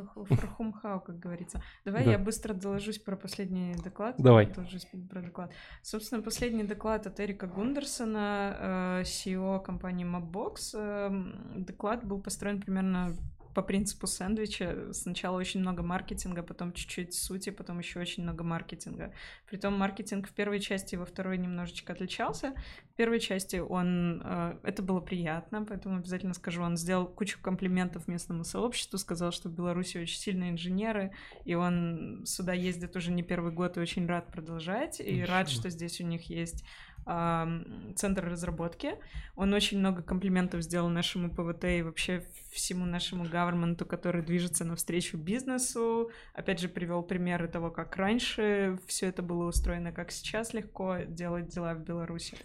how, 0.83 1.01
как 1.01 1.19
говорится. 1.19 1.63
Давай 1.85 2.05
Да. 2.05 2.11
я 2.13 2.19
быстро 2.19 2.53
доложусь 2.53 2.99
про 2.99 3.17
последний 3.17 3.75
доклад. 3.85 4.17
Давай. 4.19 4.47
Доложусь 4.47 4.87
про 5.11 5.23
доклад. 5.23 5.51
Собственно, 5.83 6.23
последний 6.23 6.65
доклад 6.65 7.07
от 7.07 7.19
Эрика 7.21 7.47
Гундерсона, 7.47 9.01
э, 9.01 9.03
CEO 9.05 9.61
компании 9.61 10.05
Mapbox. 10.07 10.75
Эм, 10.75 11.65
Доклад 11.65 12.05
был 12.05 12.21
построен 12.21 12.61
примерно 12.61 13.17
по 13.55 13.63
принципу 13.63 14.07
сэндвича. 14.07 14.93
Сначала 14.93 15.37
очень 15.37 15.61
много 15.61 15.83
маркетинга, 15.83 16.43
потом 16.43 16.73
чуть-чуть 16.73 17.15
сути, 17.15 17.51
потом 17.51 17.79
еще 17.79 18.01
очень 18.01 18.23
много 18.23 18.45
маркетинга. 18.45 19.13
Притом 19.49 19.79
маркетинг 19.79 20.29
в 20.29 20.33
первой 20.33 20.61
части 20.61 20.95
и 20.95 20.99
во 20.99 21.05
второй 21.05 21.39
немножечко 21.39 21.93
отличался. 21.93 22.55
В 22.93 22.97
первой 22.97 23.21
части 23.21 23.57
он... 23.57 24.23
э, 24.25 24.59
Это 24.63 24.83
было 24.83 25.01
приятно, 25.01 25.65
поэтому 25.65 25.97
обязательно 25.97 26.35
скажу, 26.35 26.63
он 26.63 26.77
сделал 26.77 27.07
кучу 27.07 27.41
комплиментов 27.41 28.09
местному 28.09 28.45
сообществу, 28.45 28.99
сказал, 28.99 29.33
что 29.33 29.49
в 29.49 29.53
Беларуси 29.53 29.99
очень 29.99 30.19
сильные 30.19 30.51
инженеры, 30.51 31.13
и 31.45 31.55
он 31.55 32.23
сюда 32.27 32.53
ездит 32.53 32.97
уже 32.97 33.11
не 33.13 33.23
первый 33.23 33.53
год 33.53 33.77
и 33.77 33.81
очень 33.81 34.07
рад 34.07 34.31
продолжать, 34.33 35.01
и 35.01 35.23
рад, 35.23 35.49
Спасибо. 35.49 35.61
что 35.61 35.71
здесь 35.71 36.01
у 36.01 36.05
них 36.05 36.29
есть 36.31 36.65
центр 37.05 38.25
разработки. 38.25 38.95
Он 39.37 39.53
очень 39.55 39.79
много 39.79 40.03
комплиментов 40.03 40.63
сделал 40.63 40.89
нашему 40.89 41.31
ПВТ 41.31 41.65
и 41.65 41.83
вообще 41.83 42.25
всему 42.53 42.85
нашему 42.85 43.25
гаверменту, 43.25 43.87
который 43.87 44.23
движется 44.23 44.65
навстречу 44.65 45.17
бизнесу. 45.17 46.11
Опять 46.35 46.61
же, 46.61 46.69
привел 46.69 47.03
примеры 47.03 47.49
того, 47.49 47.71
как 47.71 47.97
раньше 47.97 48.79
все 48.87 49.07
это 49.07 49.23
было 49.23 49.47
устроено, 49.47 49.93
как 49.93 50.11
сейчас 50.11 50.53
легко 50.53 50.99
делать 51.07 51.49
дела 51.49 51.75
в 51.75 51.81
Беларуси. 51.81 52.37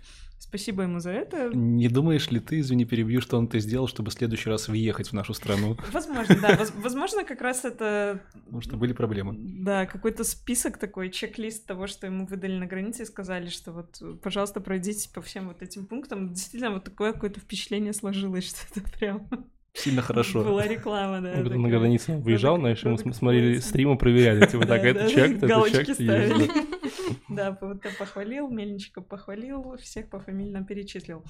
Спасибо 0.55 0.83
ему 0.83 0.99
за 0.99 1.11
это. 1.11 1.49
Не 1.53 1.89
думаешь 1.89 2.31
ли 2.31 2.39
ты, 2.39 2.61
извини, 2.61 2.85
перебью, 2.85 3.19
что 3.19 3.37
он 3.37 3.47
это 3.47 3.59
сделал, 3.59 3.89
чтобы 3.89 4.09
в 4.09 4.13
следующий 4.13 4.49
раз 4.49 4.69
въехать 4.69 5.09
в 5.09 5.13
нашу 5.13 5.33
страну? 5.33 5.75
Возможно, 5.91 6.37
да. 6.41 6.57
Возможно, 6.77 7.25
как 7.25 7.41
раз 7.41 7.65
это... 7.65 8.21
Потому 8.45 8.61
что 8.61 8.77
были 8.77 8.93
проблемы. 8.93 9.35
Да, 9.37 9.85
какой-то 9.85 10.23
список 10.23 10.77
такой, 10.77 11.09
чек-лист 11.09 11.65
того, 11.65 11.87
что 11.87 12.07
ему 12.07 12.25
выдали 12.25 12.57
на 12.57 12.67
границе 12.67 13.03
и 13.03 13.05
сказали, 13.05 13.49
что 13.49 13.73
вот, 13.73 14.01
пожалуйста, 14.21 14.61
пройдите 14.61 15.09
по 15.13 15.21
всем 15.21 15.49
вот 15.49 15.61
этим 15.61 15.87
пунктам. 15.87 16.33
Действительно, 16.33 16.71
вот 16.71 16.85
такое 16.85 17.11
какое-то 17.11 17.41
впечатление 17.41 17.91
сложилось, 17.91 18.47
что 18.47 18.79
это 18.79 18.89
прям... 18.97 19.27
Сильно 19.73 20.01
хорошо. 20.01 20.41
Была 20.41 20.65
реклама, 20.65 21.19
да. 21.19 21.33
Он 21.33 21.61
на 21.61 21.67
границе 21.67 22.15
выезжал, 22.15 22.57
знаешь, 22.57 22.81
мы 22.85 23.13
смотрели 23.13 23.57
стримы, 23.59 23.97
проверяли, 23.97 24.45
типа, 24.45 24.65
так, 24.65 24.85
это 24.85 25.09
чек, 25.09 25.43
это 25.43 25.69
чек. 25.69 25.97
Да, 27.29 27.51
похвалил, 27.53 28.49
Мельничка 28.49 29.01
похвалил, 29.01 29.77
всех 29.77 30.09
пофамильно 30.09 30.63
перечислил. 30.63 31.23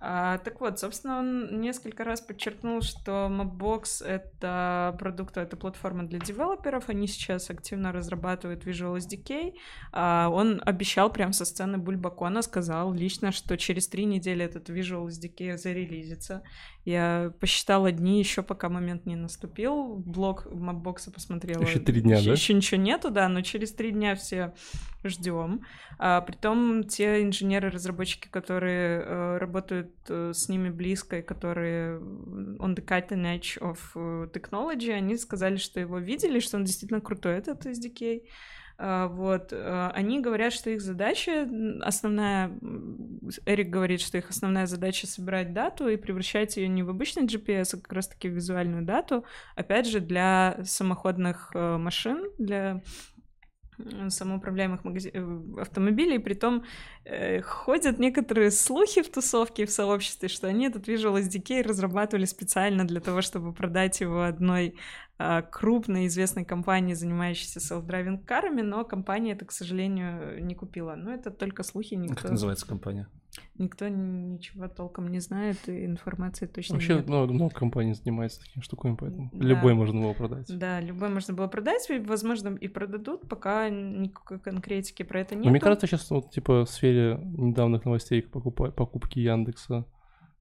А, 0.00 0.38
так 0.38 0.60
вот, 0.60 0.78
собственно, 0.78 1.18
он 1.18 1.60
несколько 1.60 2.04
раз 2.04 2.20
подчеркнул, 2.20 2.82
что 2.82 3.28
Mapbox— 3.30 4.04
это 4.06 4.96
продукт, 4.98 5.36
это 5.36 5.56
платформа 5.56 6.04
для 6.04 6.18
девелоперов, 6.18 6.88
они 6.88 7.06
сейчас 7.06 7.50
активно 7.50 7.92
разрабатывают 7.92 8.64
Visual 8.64 8.96
SDK. 8.96 9.54
А, 9.92 10.28
он 10.30 10.62
обещал 10.64 11.10
прямо 11.10 11.32
со 11.32 11.44
сцены 11.44 11.78
Бульбакона, 11.78 12.42
сказал 12.42 12.92
лично, 12.92 13.32
что 13.32 13.56
через 13.56 13.88
три 13.88 14.04
недели 14.04 14.44
этот 14.44 14.68
Visual 14.70 15.06
SDK 15.06 15.56
зарелизится. 15.56 16.42
Я 16.84 17.32
посчитала 17.38 17.92
дни 17.92 18.18
еще, 18.18 18.42
пока 18.42 18.70
момент 18.70 19.04
не 19.04 19.14
наступил. 19.14 19.96
Блог 19.96 20.46
Mapbox 20.46 21.12
посмотрела. 21.12 21.60
Еще 21.60 21.80
три 21.80 22.00
дня, 22.00 22.16
еще, 22.16 22.26
да? 22.26 22.32
Еще 22.32 22.54
ничего 22.54 22.80
нету, 22.80 23.10
да, 23.10 23.28
но 23.28 23.42
через 23.42 23.72
три 23.72 23.90
дня 23.90 24.14
все 24.14 24.54
ждем. 25.18 25.62
А, 25.98 26.20
притом 26.20 26.84
те 26.84 27.22
инженеры-разработчики, 27.22 28.28
которые 28.28 29.00
э, 29.00 29.38
работают 29.38 29.92
э, 30.08 30.32
с 30.34 30.48
ними 30.48 30.70
близко 30.70 31.18
и 31.18 31.22
которые 31.22 31.98
on 31.98 32.74
the 32.74 32.84
cutting 32.84 33.24
edge 33.24 33.58
of 33.60 33.78
э, 33.94 34.28
technology, 34.32 34.90
они 34.90 35.16
сказали, 35.16 35.56
что 35.56 35.80
его 35.80 35.98
видели, 35.98 36.40
что 36.40 36.56
он 36.56 36.64
действительно 36.64 37.00
крутой, 37.00 37.34
этот 37.34 37.66
SDK. 37.66 38.22
А, 38.80 39.08
вот, 39.08 39.52
а, 39.52 39.90
они 39.92 40.20
говорят, 40.20 40.52
что 40.52 40.70
их 40.70 40.80
задача 40.80 41.48
основная, 41.80 42.56
Эрик 43.44 43.70
говорит, 43.70 44.00
что 44.00 44.18
их 44.18 44.30
основная 44.30 44.66
задача 44.66 45.08
собирать 45.08 45.52
дату 45.52 45.88
и 45.88 45.96
превращать 45.96 46.56
ее 46.56 46.68
не 46.68 46.84
в 46.84 46.90
обычный 46.90 47.24
GPS, 47.24 47.74
а 47.74 47.76
как 47.78 47.92
раз-таки 47.92 48.28
в 48.28 48.34
визуальную 48.34 48.84
дату, 48.84 49.24
опять 49.56 49.88
же, 49.88 49.98
для 49.98 50.60
самоходных 50.64 51.50
э, 51.54 51.76
машин, 51.76 52.30
для 52.38 52.80
самоуправляемых 54.08 54.84
магази... 54.84 55.10
Э, 55.14 55.60
автомобилей, 55.60 56.18
притом 56.18 56.64
э, 57.04 57.40
ходят 57.40 57.98
некоторые 57.98 58.50
слухи 58.50 59.02
в 59.02 59.10
тусовке 59.10 59.66
в 59.66 59.70
сообществе, 59.70 60.28
что 60.28 60.48
они 60.48 60.66
этот 60.66 60.88
Visual 60.88 61.20
SDK 61.20 61.62
разрабатывали 61.62 62.24
специально 62.24 62.86
для 62.86 63.00
того, 63.00 63.22
чтобы 63.22 63.52
продать 63.52 64.00
его 64.00 64.22
одной 64.22 64.74
крупной 65.50 66.06
известной 66.06 66.44
компании, 66.44 66.94
занимающейся 66.94 67.58
self-driving 67.58 68.24
карами, 68.24 68.62
но 68.62 68.84
компания 68.84 69.32
это, 69.32 69.44
к 69.44 69.52
сожалению, 69.52 70.44
не 70.44 70.54
купила. 70.54 70.94
Но 70.94 71.12
это 71.12 71.30
только 71.30 71.62
слухи, 71.62 71.94
никто... 71.94 72.22
Как 72.22 72.30
называется 72.30 72.66
компания? 72.66 73.08
Никто 73.56 73.88
ничего 73.88 74.68
толком 74.68 75.10
не 75.10 75.20
знает, 75.20 75.56
и 75.68 75.84
информации 75.84 76.46
точно 76.46 76.76
Вообще, 76.76 76.96
нет. 76.96 77.08
много, 77.08 77.32
много 77.32 77.54
компаний 77.54 77.94
занимается 77.94 78.40
такими 78.40 78.62
штуками, 78.62 78.96
поэтому 78.98 79.30
да. 79.32 79.46
любой 79.46 79.74
можно 79.74 80.00
было 80.00 80.12
продать. 80.12 80.46
Да, 80.48 80.80
любой 80.80 81.08
можно 81.08 81.34
было 81.34 81.48
продать, 81.48 81.88
и, 81.90 81.98
возможно, 81.98 82.56
и 82.56 82.68
продадут, 82.68 83.28
пока 83.28 83.68
никакой 83.68 84.38
конкретики 84.38 85.02
про 85.02 85.20
это 85.20 85.34
нет. 85.34 85.44
Но 85.44 85.50
мне 85.50 85.60
кажется, 85.60 85.86
сейчас 85.86 86.08
вот, 86.10 86.30
типа, 86.30 86.64
в 86.64 86.70
сфере 86.70 87.18
недавних 87.22 87.84
новостей 87.84 88.22
покупки 88.22 89.18
Яндекса 89.18 89.84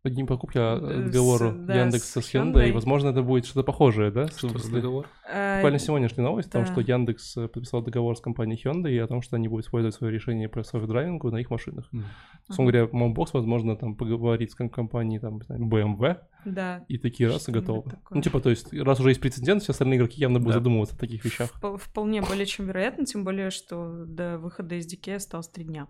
не 0.04 0.24
покупки, 0.24 0.58
а 0.58 0.80
договор 0.80 1.54
да, 1.54 1.82
Яндекса 1.82 2.22
с 2.22 2.34
Hyundai. 2.34 2.72
Возможно, 2.72 3.10
это 3.10 3.22
будет 3.22 3.46
что-то 3.46 3.64
похожее, 3.64 4.12
да? 4.12 4.28
Что 4.28 4.58
за 4.58 4.72
договор? 4.72 5.08
А, 5.32 5.58
Буквально 5.58 5.80
сегодняшняя 5.80 6.24
новость 6.24 6.52
да. 6.52 6.60
о 6.60 6.64
том, 6.64 6.72
что 6.72 6.82
Яндекс 6.82 7.38
э, 7.38 7.48
подписал 7.48 7.82
договор 7.82 8.16
с 8.16 8.22
компанией 8.22 8.62
Hyundai 8.64 8.92
и 8.92 8.98
о 8.98 9.08
том, 9.08 9.22
что 9.22 9.36
они 9.36 9.48
будут 9.48 9.66
использовать 9.66 9.96
свое 9.96 10.14
решение 10.14 10.48
по 10.48 10.60
селф-драйвингу 10.60 11.32
на 11.32 11.38
их 11.38 11.50
машинах. 11.50 11.90
Mm. 11.94 12.04
Условно 12.50 12.72
говоря, 12.72 12.90
Mombox, 12.92 13.30
возможно, 13.34 13.76
там 13.76 13.96
поговорит 13.96 14.52
с 14.52 14.56
компанией 14.56 15.20
там, 15.20 15.40
BMW, 15.50 16.18
да. 16.54 16.86
и 16.88 16.98
такие 16.98 17.30
раз 17.30 17.48
и 17.50 17.52
готовы. 17.52 17.92
Ну, 18.10 18.22
типа, 18.22 18.40
то 18.40 18.50
есть, 18.50 18.74
раз 18.74 19.00
уже 19.00 19.10
есть 19.10 19.22
прецедент, 19.22 19.64
все 19.64 19.72
остальные 19.72 19.98
игроки 19.98 20.20
явно 20.20 20.40
будут 20.40 20.54
да. 20.54 20.60
задумываться 20.60 20.96
о 20.96 20.98
таких 20.98 21.24
вещах. 21.26 21.52
Вполне 21.62 22.22
более 22.22 22.46
чем 22.46 22.68
вероятно, 22.68 23.06
тем 23.06 23.24
более, 23.24 23.50
что 23.50 24.06
до 24.06 24.38
выхода 24.38 24.76
SDK 24.78 25.16
осталось 25.16 25.50
три 25.50 25.66
дня. 25.66 25.88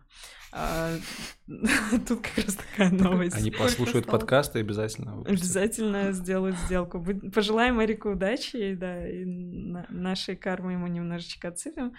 А, 0.52 0.96
тут 2.08 2.22
как 2.22 2.46
раз 2.46 2.56
такая 2.56 2.92
новость. 2.92 3.36
Они 3.36 3.52
послушают 3.52 4.06
подкасты 4.06 4.60
обязательно. 4.60 5.24
Обязательно 5.26 6.12
сделают 6.14 6.58
сделку. 6.58 7.04
Пожелаем 7.34 7.84
Эрику 7.84 8.12
удачи, 8.12 8.74
да, 8.74 9.08
и 9.08 9.26
нашей 9.90 10.36
кармы 10.36 10.74
ему 10.74 10.88
немножечко 10.88 11.50
отсыпем. 11.50 11.94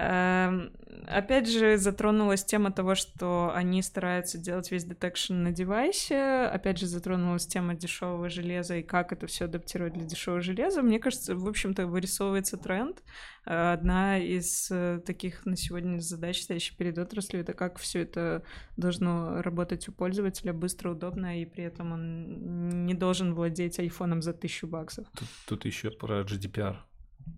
Эм, 0.00 0.70
опять 1.08 1.50
же, 1.50 1.76
затронулась 1.76 2.44
тема 2.44 2.70
того, 2.70 2.94
что 2.94 3.50
они 3.52 3.82
стараются 3.82 4.38
делать 4.38 4.70
весь 4.70 4.84
детекшн 4.84 5.34
на 5.34 5.50
девайсе. 5.50 6.44
Опять 6.44 6.78
же, 6.78 6.86
затронулась 6.86 7.48
тема 7.48 7.74
дешевого 7.74 8.28
железа 8.28 8.76
и 8.76 8.84
как 8.84 9.12
это 9.12 9.26
все 9.26 9.46
адаптировать 9.46 9.94
для 9.94 10.04
дешевого 10.04 10.40
железа. 10.40 10.82
Мне 10.82 11.00
кажется, 11.00 11.34
в 11.34 11.48
общем-то, 11.48 11.88
вырисовывается 11.88 12.56
тренд. 12.56 13.02
Э, 13.44 13.72
одна 13.72 14.18
из 14.18 14.68
э, 14.70 15.00
таких 15.04 15.44
на 15.46 15.56
сегодня 15.56 15.98
задач, 15.98 16.42
стоящих 16.42 16.76
перед 16.76 16.96
отраслью, 16.96 17.42
это 17.42 17.52
как 17.52 17.78
все 17.78 18.02
это 18.02 18.44
должно 18.76 19.42
работать 19.42 19.88
у 19.88 19.92
пользователя 19.92 20.52
быстро, 20.52 20.92
удобно, 20.92 21.42
и 21.42 21.44
при 21.44 21.64
этом 21.64 21.90
он 21.92 22.86
не 22.86 22.94
должен 22.94 23.34
владеть 23.34 23.80
айфоном 23.80 24.22
за 24.22 24.32
тысячу 24.32 24.68
баксов. 24.68 25.08
Тут, 25.18 25.28
тут 25.48 25.64
еще 25.64 25.90
про 25.90 26.20
GDPR 26.20 26.76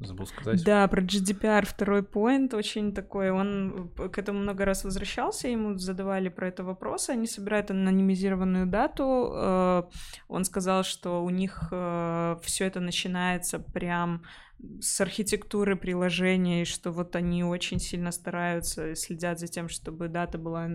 забыл 0.01 0.27
сказать. 0.27 0.65
Да, 0.65 0.87
про 0.89 1.03
GDPR 1.03 1.67
второй 1.67 2.03
point 2.03 2.55
очень 2.55 2.93
такой, 2.93 3.31
он 3.31 3.91
к 4.13 4.19
этому 4.19 4.41
много 4.41 4.65
раз 4.65 4.85
возвращался, 4.85 5.49
ему 5.49 5.77
задавали 5.79 6.29
про 6.29 6.49
это 6.49 6.65
вопросы, 6.65 7.11
они 7.11 7.27
собирают 7.27 7.71
анонимизированную 7.71 8.67
дату, 8.67 9.33
э, 9.35 9.83
он 10.29 10.45
сказал, 10.45 10.85
что 10.85 11.25
у 11.25 11.31
них 11.31 11.69
э, 11.71 12.37
все 12.43 12.67
это 12.67 12.81
начинается 12.81 13.59
прям 13.59 14.23
с 14.81 15.01
архитектуры 15.01 15.77
приложения, 15.77 16.63
и 16.63 16.65
что 16.65 16.91
вот 16.91 17.17
они 17.17 17.45
очень 17.45 17.79
сильно 17.79 18.13
стараются, 18.13 18.95
следят 18.95 19.39
за 19.39 19.47
тем, 19.47 19.69
чтобы 19.69 20.09
дата 20.09 20.39
была 20.39 20.71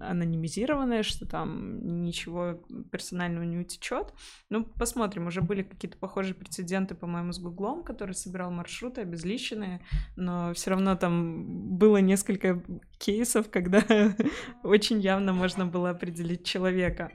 анонимизированная, 0.00 1.02
что 1.02 1.26
там 1.26 2.02
ничего 2.02 2.64
персонального 2.90 3.44
не 3.44 3.58
утечет. 3.58 4.12
Ну, 4.48 4.64
посмотрим, 4.64 5.26
уже 5.26 5.40
были 5.40 5.62
какие-то 5.62 5.98
похожие 5.98 6.34
прецеденты, 6.34 6.94
по-моему, 6.94 7.32
с 7.32 7.38
Гуглом, 7.38 7.82
который 7.82 8.14
собирал 8.14 8.50
маршруты 8.50 9.02
обезличенные, 9.02 9.80
но 10.16 10.52
все 10.54 10.70
равно 10.70 10.96
там 10.96 11.78
было 11.78 11.98
несколько 11.98 12.62
кейсов, 12.98 13.50
когда 13.50 13.82
очень 14.62 15.00
явно 15.00 15.32
можно 15.32 15.66
было 15.66 15.90
определить 15.90 16.44
человека. 16.44 17.12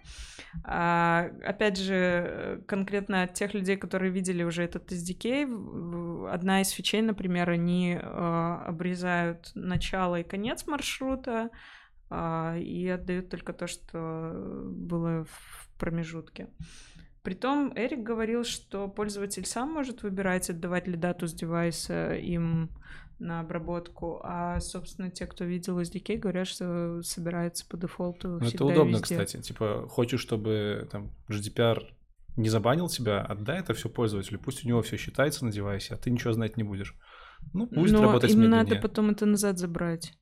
А, 0.64 1.30
опять 1.44 1.78
же, 1.78 2.64
конкретно 2.68 3.24
от 3.24 3.34
тех 3.34 3.54
людей, 3.54 3.76
которые 3.76 4.12
видели 4.12 4.44
уже 4.44 4.64
этот 4.64 4.92
SDK, 4.92 6.30
одна 6.30 6.62
из 6.62 6.70
фичей, 6.70 7.02
например, 7.02 7.50
они 7.50 8.00
а, 8.02 8.64
обрезают 8.68 9.52
начало 9.56 10.20
и 10.20 10.24
конец 10.24 10.68
маршрута 10.68 11.50
а, 12.10 12.56
и 12.58 12.88
отдают 12.88 13.30
только 13.30 13.54
то, 13.54 13.68
что 13.68 14.66
было 14.66 15.26
в 15.26 15.70
промежутке. 15.80 16.48
Притом 17.24 17.72
Эрик 17.76 18.04
говорил, 18.04 18.44
что 18.44 18.90
пользователь 18.90 19.46
сам 19.46 19.72
может 19.72 20.04
выбирать, 20.04 20.50
отдавать 20.50 20.88
ли 20.88 20.98
дату 20.98 21.26
с 21.26 21.34
девайса 21.34 22.16
им 22.16 22.70
на 23.20 23.40
обработку, 23.40 24.20
а, 24.24 24.60
собственно, 24.60 25.10
те, 25.10 25.26
кто 25.26 25.46
видел 25.46 25.80
SDK, 25.80 26.18
говорят, 26.18 26.48
что 26.48 27.02
собирается 27.04 27.66
по 27.68 27.78
дефолту 27.78 28.40
ну, 28.40 28.48
Это 28.48 28.66
удобно, 28.66 28.98
везде. 28.98 29.04
кстати. 29.04 29.42
Типа, 29.42 29.88
хочешь, 29.90 30.20
чтобы 30.20 30.88
там 30.92 31.12
GDPR 31.30 31.84
не 32.36 32.50
забанил 32.50 32.90
тебя, 32.90 33.22
отдай 33.22 33.60
это 33.60 33.74
все 33.74 33.90
пользователю, 33.90 34.40
пусть 34.40 34.66
у 34.66 34.68
него 34.68 34.82
все 34.82 34.98
считается 34.98 35.46
на 35.46 35.52
девайсе, 35.52 35.94
а 35.94 35.98
ты 35.98 36.10
ничего 36.10 36.34
знать 36.34 36.58
не 36.58 36.64
будешь. 36.64 36.96
Ну, 37.54 37.68
пусть 37.68 37.94
Но 37.94 38.02
работает 38.02 38.34
им 38.34 38.50
надо 38.50 38.76
потом 38.78 39.12
это 39.12 39.26
назад 39.26 39.60
забрать. 39.60 40.14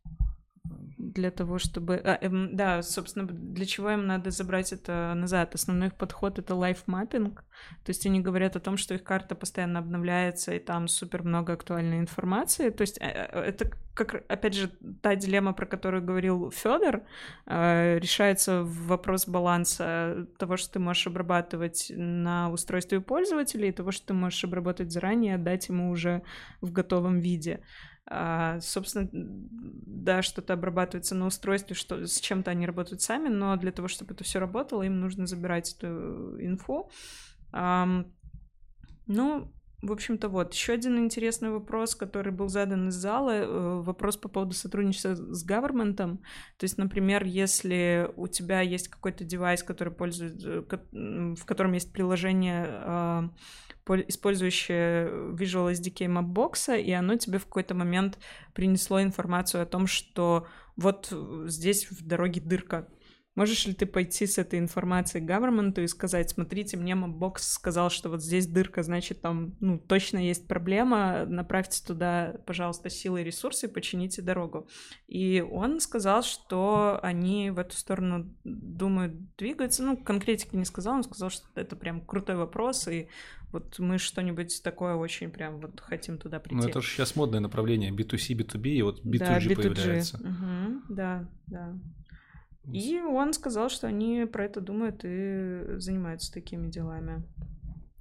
для 0.98 1.32
того, 1.32 1.60
чтобы... 1.60 1.96
а, 1.96 2.18
эм, 2.22 2.56
да, 2.56 2.82
собственно, 2.82 3.28
для 3.28 3.66
чего 3.66 3.92
им 3.92 4.08
надо 4.08 4.32
забрать 4.32 4.74
это 4.74 5.14
назад? 5.16 5.56
Основной 5.56 5.88
их 5.88 5.96
подход— 5.96 6.40
это 6.40 6.56
live 6.56 6.85
mapping. 6.85 7.44
То 7.84 7.90
есть 7.90 8.06
они 8.06 8.20
говорят 8.20 8.56
о 8.56 8.60
том, 8.60 8.78
что 8.78 8.94
их 8.94 9.04
карта 9.04 9.36
постоянно 9.36 9.80
обновляется, 9.80 10.54
и 10.54 10.60
там 10.60 10.88
супер 10.88 11.24
много 11.24 11.54
актуальной 11.54 12.00
информации. 12.00 12.70
То 12.70 12.82
есть 12.82 12.98
э, 13.00 13.06
э, 13.06 13.40
это, 13.40 13.72
как, 13.94 14.24
опять 14.30 14.54
же, 14.54 14.72
та 15.02 15.16
дилемма, 15.16 15.54
про 15.54 15.66
которую 15.66 16.04
говорил 16.04 16.52
Федор, 16.52 17.04
решается 17.46 18.64
вопрос 18.64 19.28
баланса 19.28 20.28
того, 20.38 20.58
что 20.58 20.74
ты 20.74 20.80
можешь 20.80 21.08
обрабатывать 21.08 21.92
на 21.96 22.50
устройстве 22.52 23.02
пользователя, 23.02 23.68
и 23.68 23.72
того, 23.72 23.92
что 23.92 24.08
ты 24.08 24.14
можешь 24.14 24.44
обработать 24.44 24.92
заранее, 24.92 25.36
отдать 25.36 25.68
ему 25.70 25.92
уже 25.92 26.24
в 26.62 26.72
готовом 26.72 27.20
виде. 27.20 27.62
А, 28.14 28.60
собственно, 28.60 29.08
да, 29.14 30.22
что-то 30.22 30.54
обрабатывается 30.54 31.16
на 31.16 31.28
устройстве, 31.28 31.76
что 31.76 32.06
с 32.06 32.20
чем-то 32.20 32.52
они 32.52 32.66
работают 32.66 33.02
сами, 33.02 33.30
но 33.30 33.56
для 33.56 33.72
того, 33.72 33.88
чтобы 33.88 34.14
это 34.14 34.26
все 34.26 34.40
работало, 34.40 34.84
им 34.84 35.00
нужно 35.00 35.28
забирать 35.28 35.74
эту 35.74 36.36
инфу. 36.42 36.90
Ну, 37.54 39.52
в 39.82 39.92
общем-то, 39.92 40.30
вот. 40.30 40.54
Еще 40.54 40.74
один 40.74 41.00
интересный 41.00 41.50
вопрос, 41.50 41.96
который 41.96 42.32
был 42.32 42.50
задан 42.50 42.90
из 42.90 42.94
зала, 42.94 43.32
э, 43.32 43.82
вопрос 43.82 44.16
по 44.16 44.30
поводу 44.30 44.54
сотрудничества 44.54 45.16
с 45.16 45.48
government. 45.48 45.96
То 45.96 46.18
есть, 46.62 46.78
например, 46.78 47.24
если 47.24 48.12
у 48.16 48.28
тебя 48.28 48.62
есть 48.62 48.90
какой-то 48.90 49.24
девайс, 49.24 49.64
который 49.64 49.92
пользуется, 49.92 50.64
в 50.92 51.46
котором 51.46 51.74
есть 51.74 51.92
приложение 51.92 52.66
а, 52.68 53.30
использующее 54.08 55.08
Visual 55.34 55.72
SDK 55.72 56.06
Mapbox, 56.08 56.80
и 56.80 56.92
оно 56.92 57.16
тебе 57.16 57.40
в 57.40 57.46
какой-то 57.46 57.74
момент 57.74 58.20
принесло 58.54 59.02
информацию 59.02 59.64
о 59.64 59.66
том, 59.66 59.88
что 59.88 60.48
вот 60.76 61.12
здесь 61.48 61.90
в 61.90 62.06
дороге 62.06 62.40
дырка. 62.40 62.88
Можешь 63.34 63.66
ли 63.66 63.74
ты 63.74 63.86
пойти 63.86 64.28
с 64.28 64.38
этой 64.38 64.60
информацией 64.60 65.26
к 65.26 65.30
government 65.30 65.82
и 65.82 65.88
сказать, 65.88 66.30
смотрите, 66.30 66.76
мне 66.76 66.94
Mapbox 66.94 67.38
сказал, 67.40 67.90
что 67.90 68.10
вот 68.10 68.22
здесь 68.22 68.46
дырка, 68.46 68.84
значит, 68.84 69.22
там, 69.22 69.56
ну, 69.62 69.80
точно 69.80 70.18
есть 70.18 70.48
проблема, 70.48 71.26
направьте 71.26 71.82
туда, 71.86 72.36
пожалуйста, 72.46 72.90
силы 72.90 73.22
и 73.22 73.24
ресурсы, 73.24 73.70
почините 73.70 74.22
дорогу. 74.22 74.68
И 75.08 75.42
он 75.50 75.80
сказал, 75.80 76.24
что 76.24 77.00
они 77.02 77.52
в 77.52 77.60
эту 77.60 77.78
сторону 77.78 78.36
думают 78.44 79.14
двигаться. 79.38 79.82
Ну, 79.82 79.96
конкретики 79.96 80.58
не 80.58 80.66
сказал, 80.66 80.96
он 80.96 81.04
сказал, 81.04 81.30
что 81.30 81.48
это 81.56 81.78
прям 81.78 82.02
крутой 82.02 82.36
вопрос, 82.36 82.90
и 82.90 83.08
вот 83.54 83.80
мы 83.80 83.98
что-нибудь 83.98 84.62
такое 84.62 84.96
очень 84.96 85.30
прям 85.30 85.60
вот 85.60 85.80
хотим 85.80 86.18
туда 86.18 86.40
прийти. 86.40 86.56
Ну, 86.56 86.68
это 86.68 86.82
же 86.82 86.88
сейчас 86.88 87.16
модное 87.16 87.40
направление 87.40 87.92
B2C, 87.92 88.36
B2B, 88.36 88.68
и 88.70 88.82
вот 88.82 89.06
B2G, 89.06 89.20
да, 89.20 89.40
B2G. 89.40 89.56
появляется. 89.56 90.18
Угу, 90.18 90.82
да, 90.90 91.30
да. 91.48 91.80
И 92.66 93.00
он 93.00 93.34
сказал, 93.34 93.70
что 93.70 93.88
они 93.88 94.26
про 94.26 94.46
это 94.46 94.62
думают 94.62 95.02
и 95.04 95.78
занимаются 95.78 96.32
такими 96.32 96.70
делами. 96.70 97.24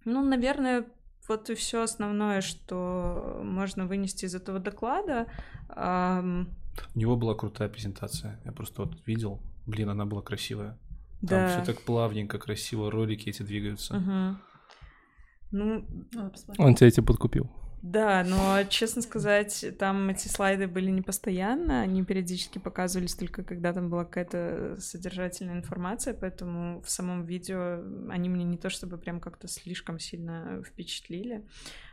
Ну, 0.04 0.22
наверное, 0.22 0.86
вот 1.28 1.50
и 1.50 1.54
все 1.54 1.82
основное, 1.82 2.40
что 2.40 3.40
можно 3.42 3.86
вынести 3.86 4.26
из 4.26 4.34
этого 4.34 4.58
доклада. 4.58 5.26
У 5.74 6.98
него 6.98 7.16
была 7.16 7.34
крутая 7.34 7.68
презентация. 7.68 8.40
Я 8.44 8.52
просто 8.52 8.82
вот 8.82 9.06
видел. 9.06 9.40
Блин, 9.66 9.90
она 9.90 10.06
была 10.06 10.22
красивая. 10.22 10.78
Там 11.20 11.28
да. 11.28 11.48
все 11.48 11.64
так 11.64 11.82
плавненько, 11.82 12.38
красиво, 12.38 12.90
ролики 12.90 13.28
эти 13.28 13.42
двигаются. 13.42 13.96
Угу. 13.96 14.36
Ну, 15.52 15.84
он 16.58 16.74
тебя 16.74 16.88
эти 16.88 17.00
подкупил. 17.00 17.50
Да, 17.82 18.24
но, 18.24 18.62
честно 18.64 19.00
сказать, 19.00 19.64
там 19.78 20.10
эти 20.10 20.28
слайды 20.28 20.66
были 20.66 20.90
не 20.90 21.00
постоянно, 21.00 21.80
они 21.80 22.04
периодически 22.04 22.58
показывались 22.58 23.14
только 23.14 23.42
когда 23.42 23.72
там 23.72 23.88
была 23.88 24.04
какая-то 24.04 24.76
содержательная 24.78 25.54
информация, 25.54 26.12
поэтому 26.12 26.82
в 26.82 26.90
самом 26.90 27.24
видео 27.24 27.82
они 28.10 28.28
мне 28.28 28.44
не 28.44 28.58
то 28.58 28.68
чтобы 28.68 28.98
прям 28.98 29.18
как-то 29.18 29.48
слишком 29.48 29.98
сильно 29.98 30.62
впечатлили. 30.62 31.46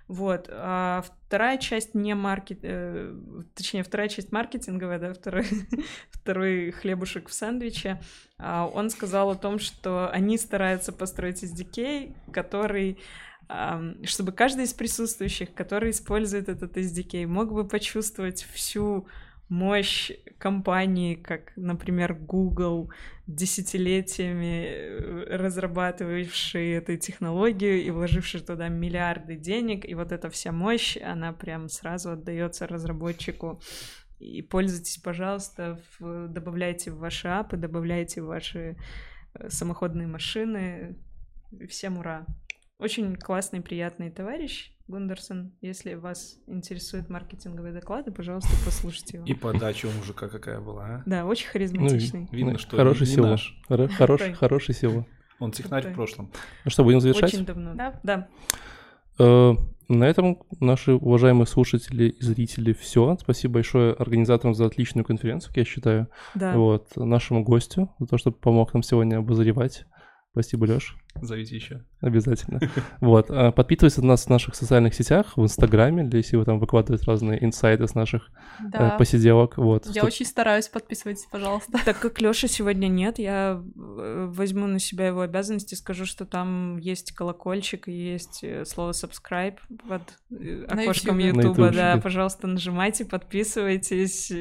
Вот. 0.08 0.48
А 0.50 1.04
вторая 1.26 1.58
часть 1.58 1.94
не 1.94 2.16
маркет... 2.16 2.60
Э, 2.64 3.14
точнее, 3.56 3.84
вторая 3.84 4.08
часть 4.08 4.32
маркетинговая, 4.32 5.00
да, 5.00 5.14
второй, 5.14 5.46
второй 6.12 6.72
хлебушек 6.72 7.28
в 7.28 7.34
сэндвиче, 7.34 8.02
а 8.38 8.68
он 8.68 8.90
сказал 8.90 9.32
о 9.32 9.36
том, 9.36 9.60
что 9.60 10.10
они 10.10 10.38
стараются 10.38 10.94
построить 10.94 11.44
SDK, 11.44 12.16
который 12.32 13.00
чтобы 14.04 14.32
каждый 14.34 14.66
из 14.66 14.74
присутствующих, 14.74 15.54
который 15.54 15.92
использует 15.92 16.50
этот 16.50 16.76
SDK, 16.76 17.28
мог 17.28 17.54
бы 17.54 17.68
почувствовать 17.68 18.46
всю 18.54 19.08
мощь 19.50 20.12
компании, 20.38 21.16
как, 21.16 21.54
например, 21.56 22.14
Google, 22.14 22.92
десятилетиями 23.28 24.66
э, 24.66 25.38
разрабатывавшие 25.38 26.76
эту 26.76 26.98
технологию 26.98 27.82
и 27.84 27.90
вложившие 27.92 28.42
туда 28.42 28.68
миллиарды 28.68 29.36
денег, 29.36 29.86
и 29.86 29.96
вот 29.96 30.12
эта 30.12 30.30
вся 30.30 30.52
мощь, 30.52 30.98
она 30.98 31.34
прям 31.34 31.70
сразу 31.70 32.12
отдается 32.12 32.68
разработчику. 32.68 33.62
И 34.20 34.42
пользуйтесь, 34.42 34.98
пожалуйста, 34.98 35.80
в, 36.00 36.28
добавляйте 36.28 36.92
в 36.92 36.98
ваши 36.98 37.28
апы, 37.28 37.56
добавляйте 37.56 38.22
в 38.22 38.26
ваши 38.26 38.76
э, 39.34 39.50
самоходные 39.50 40.08
машины. 40.08 40.98
Всем 41.70 41.98
ура! 41.98 42.26
Очень 42.80 43.16
классный, 43.16 43.60
приятный 43.62 44.12
товарищ 44.12 44.72
Гундерсон. 44.88 45.52
Если 45.62 45.96
вас 45.96 46.38
интересуют 46.46 47.10
маркетинговые 47.10 47.74
доклады, 47.74 48.12
пожалуйста, 48.12 48.52
послушайте 48.64 49.18
его. 49.18 49.26
И 49.26 49.34
подача 49.34 49.88
у 49.88 49.92
мужика 49.98 50.28
какая 50.28 50.60
была, 50.60 50.86
а? 50.86 51.04
Да, 51.08 51.26
очень 51.26 51.48
харизматичный. 51.48 52.28
Ну, 52.32 52.38
видно, 52.38 52.60
что 52.60 52.78
хороший 52.78 53.08
не 53.08 53.16
наш. 53.16 53.60
Хороший, 53.68 54.34
хороший 54.34 54.76
сила. 54.76 55.08
Он 55.40 55.52
технарь 55.52 55.90
в 55.90 55.96
прошлом. 55.96 56.32
Ну 56.66 56.72
что, 56.72 56.84
будем 56.84 57.02
завершать? 57.02 57.34
Очень 57.34 57.46
давно. 57.46 57.74
Да. 57.74 58.00
да. 58.04 58.28
Э, 59.18 59.56
на 59.88 60.04
этом 60.04 60.44
наши 60.60 60.94
уважаемые 60.94 61.48
слушатели 61.48 62.10
и 62.10 62.24
зрители 62.24 62.74
все. 62.74 63.18
Спасибо 63.20 63.56
большое 63.56 63.94
организаторам 63.94 64.54
за 64.54 64.68
отличную 64.68 65.04
конференцию, 65.04 65.52
я 65.56 65.66
считаю. 65.66 66.10
Да. 66.36 66.56
Вот, 66.56 66.96
нашему 66.96 67.44
гостю 67.44 67.90
за 67.98 68.06
то, 68.06 68.18
что 68.20 68.32
помог 68.32 68.74
нам 68.76 68.84
сегодня 68.84 69.18
обозревать. 69.18 69.86
Спасибо, 70.32 70.66
Леш. 70.66 70.96
Зовите 71.22 71.56
еще. 71.56 71.84
Обязательно. 72.02 72.60
Вот. 73.00 73.28
А, 73.30 73.52
подписывайтесь 73.52 73.98
на 73.98 74.08
нас 74.08 74.26
в 74.26 74.30
наших 74.30 74.56
социальных 74.56 74.94
сетях, 74.94 75.38
в 75.38 75.44
Инстаграме, 75.44 76.10
если 76.14 76.36
вы 76.36 76.46
там 76.46 76.60
выкладываете 76.60 77.06
разные 77.06 77.44
инсайды 77.44 77.88
с 77.88 77.96
наших 77.96 78.30
э, 78.60 78.64
да. 78.72 78.90
посиделок. 78.98 79.58
Вот. 79.58 79.86
Я 79.88 80.04
очень 80.04 80.26
стараюсь, 80.26 80.68
подписывайтесь, 80.68 81.28
пожалуйста. 81.32 81.80
Так 81.86 82.00
как 82.00 82.22
Лёши 82.22 82.48
сегодня 82.48 82.88
нет, 82.88 83.20
я 83.20 83.62
э, 83.76 84.28
возьму 84.30 84.68
на 84.68 84.80
себя 84.80 85.08
его 85.08 85.22
обязанности, 85.22 85.76
скажу, 85.76 86.06
что 86.06 86.26
там 86.26 86.78
есть 86.78 87.12
колокольчик 87.12 87.88
и 87.88 87.92
есть 87.92 88.44
э, 88.44 88.66
слово 88.66 88.92
subscribe 88.92 89.58
под 89.88 90.02
окошком 90.70 91.20
Ютуба. 91.20 91.72
Да, 91.72 92.00
пожалуйста, 92.02 92.48
нажимайте, 92.48 93.06
подписывайтесь, 93.06 94.32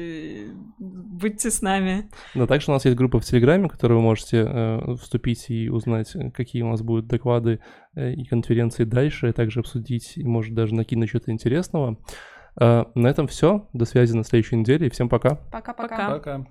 будьте 0.79 1.51
с 1.51 1.61
нами. 1.61 2.09
Да, 2.35 2.47
также 2.47 2.71
у 2.71 2.73
нас 2.73 2.85
есть 2.85 2.97
группа 2.97 3.19
в 3.19 3.25
Телеграме, 3.25 3.67
в 3.67 3.71
которую 3.71 3.99
вы 3.99 4.03
можете 4.03 4.97
вступить 5.01 5.49
и 5.49 5.69
узнать, 5.69 6.15
какие 6.33 6.63
у 6.67 6.71
нас 6.71 6.81
будут 6.81 7.07
доклады 7.07 7.59
э, 7.95 8.13
и 8.13 8.25
конференции 8.25 8.83
дальше, 8.83 9.29
и 9.29 9.33
также 9.33 9.61
обсудить 9.61 10.17
и, 10.17 10.23
может, 10.23 10.53
даже 10.53 10.75
накинуть 10.75 11.09
что-то 11.09 11.31
интересного. 11.31 11.97
Э, 12.59 12.85
на 12.95 13.07
этом 13.07 13.27
все. 13.27 13.67
До 13.73 13.85
связи 13.85 14.15
на 14.15 14.23
следующей 14.23 14.57
неделе 14.57 14.87
и 14.87 14.89
всем 14.89 15.09
пока. 15.09 15.35
Пока-пока. 15.51 16.11
Пока. 16.11 16.47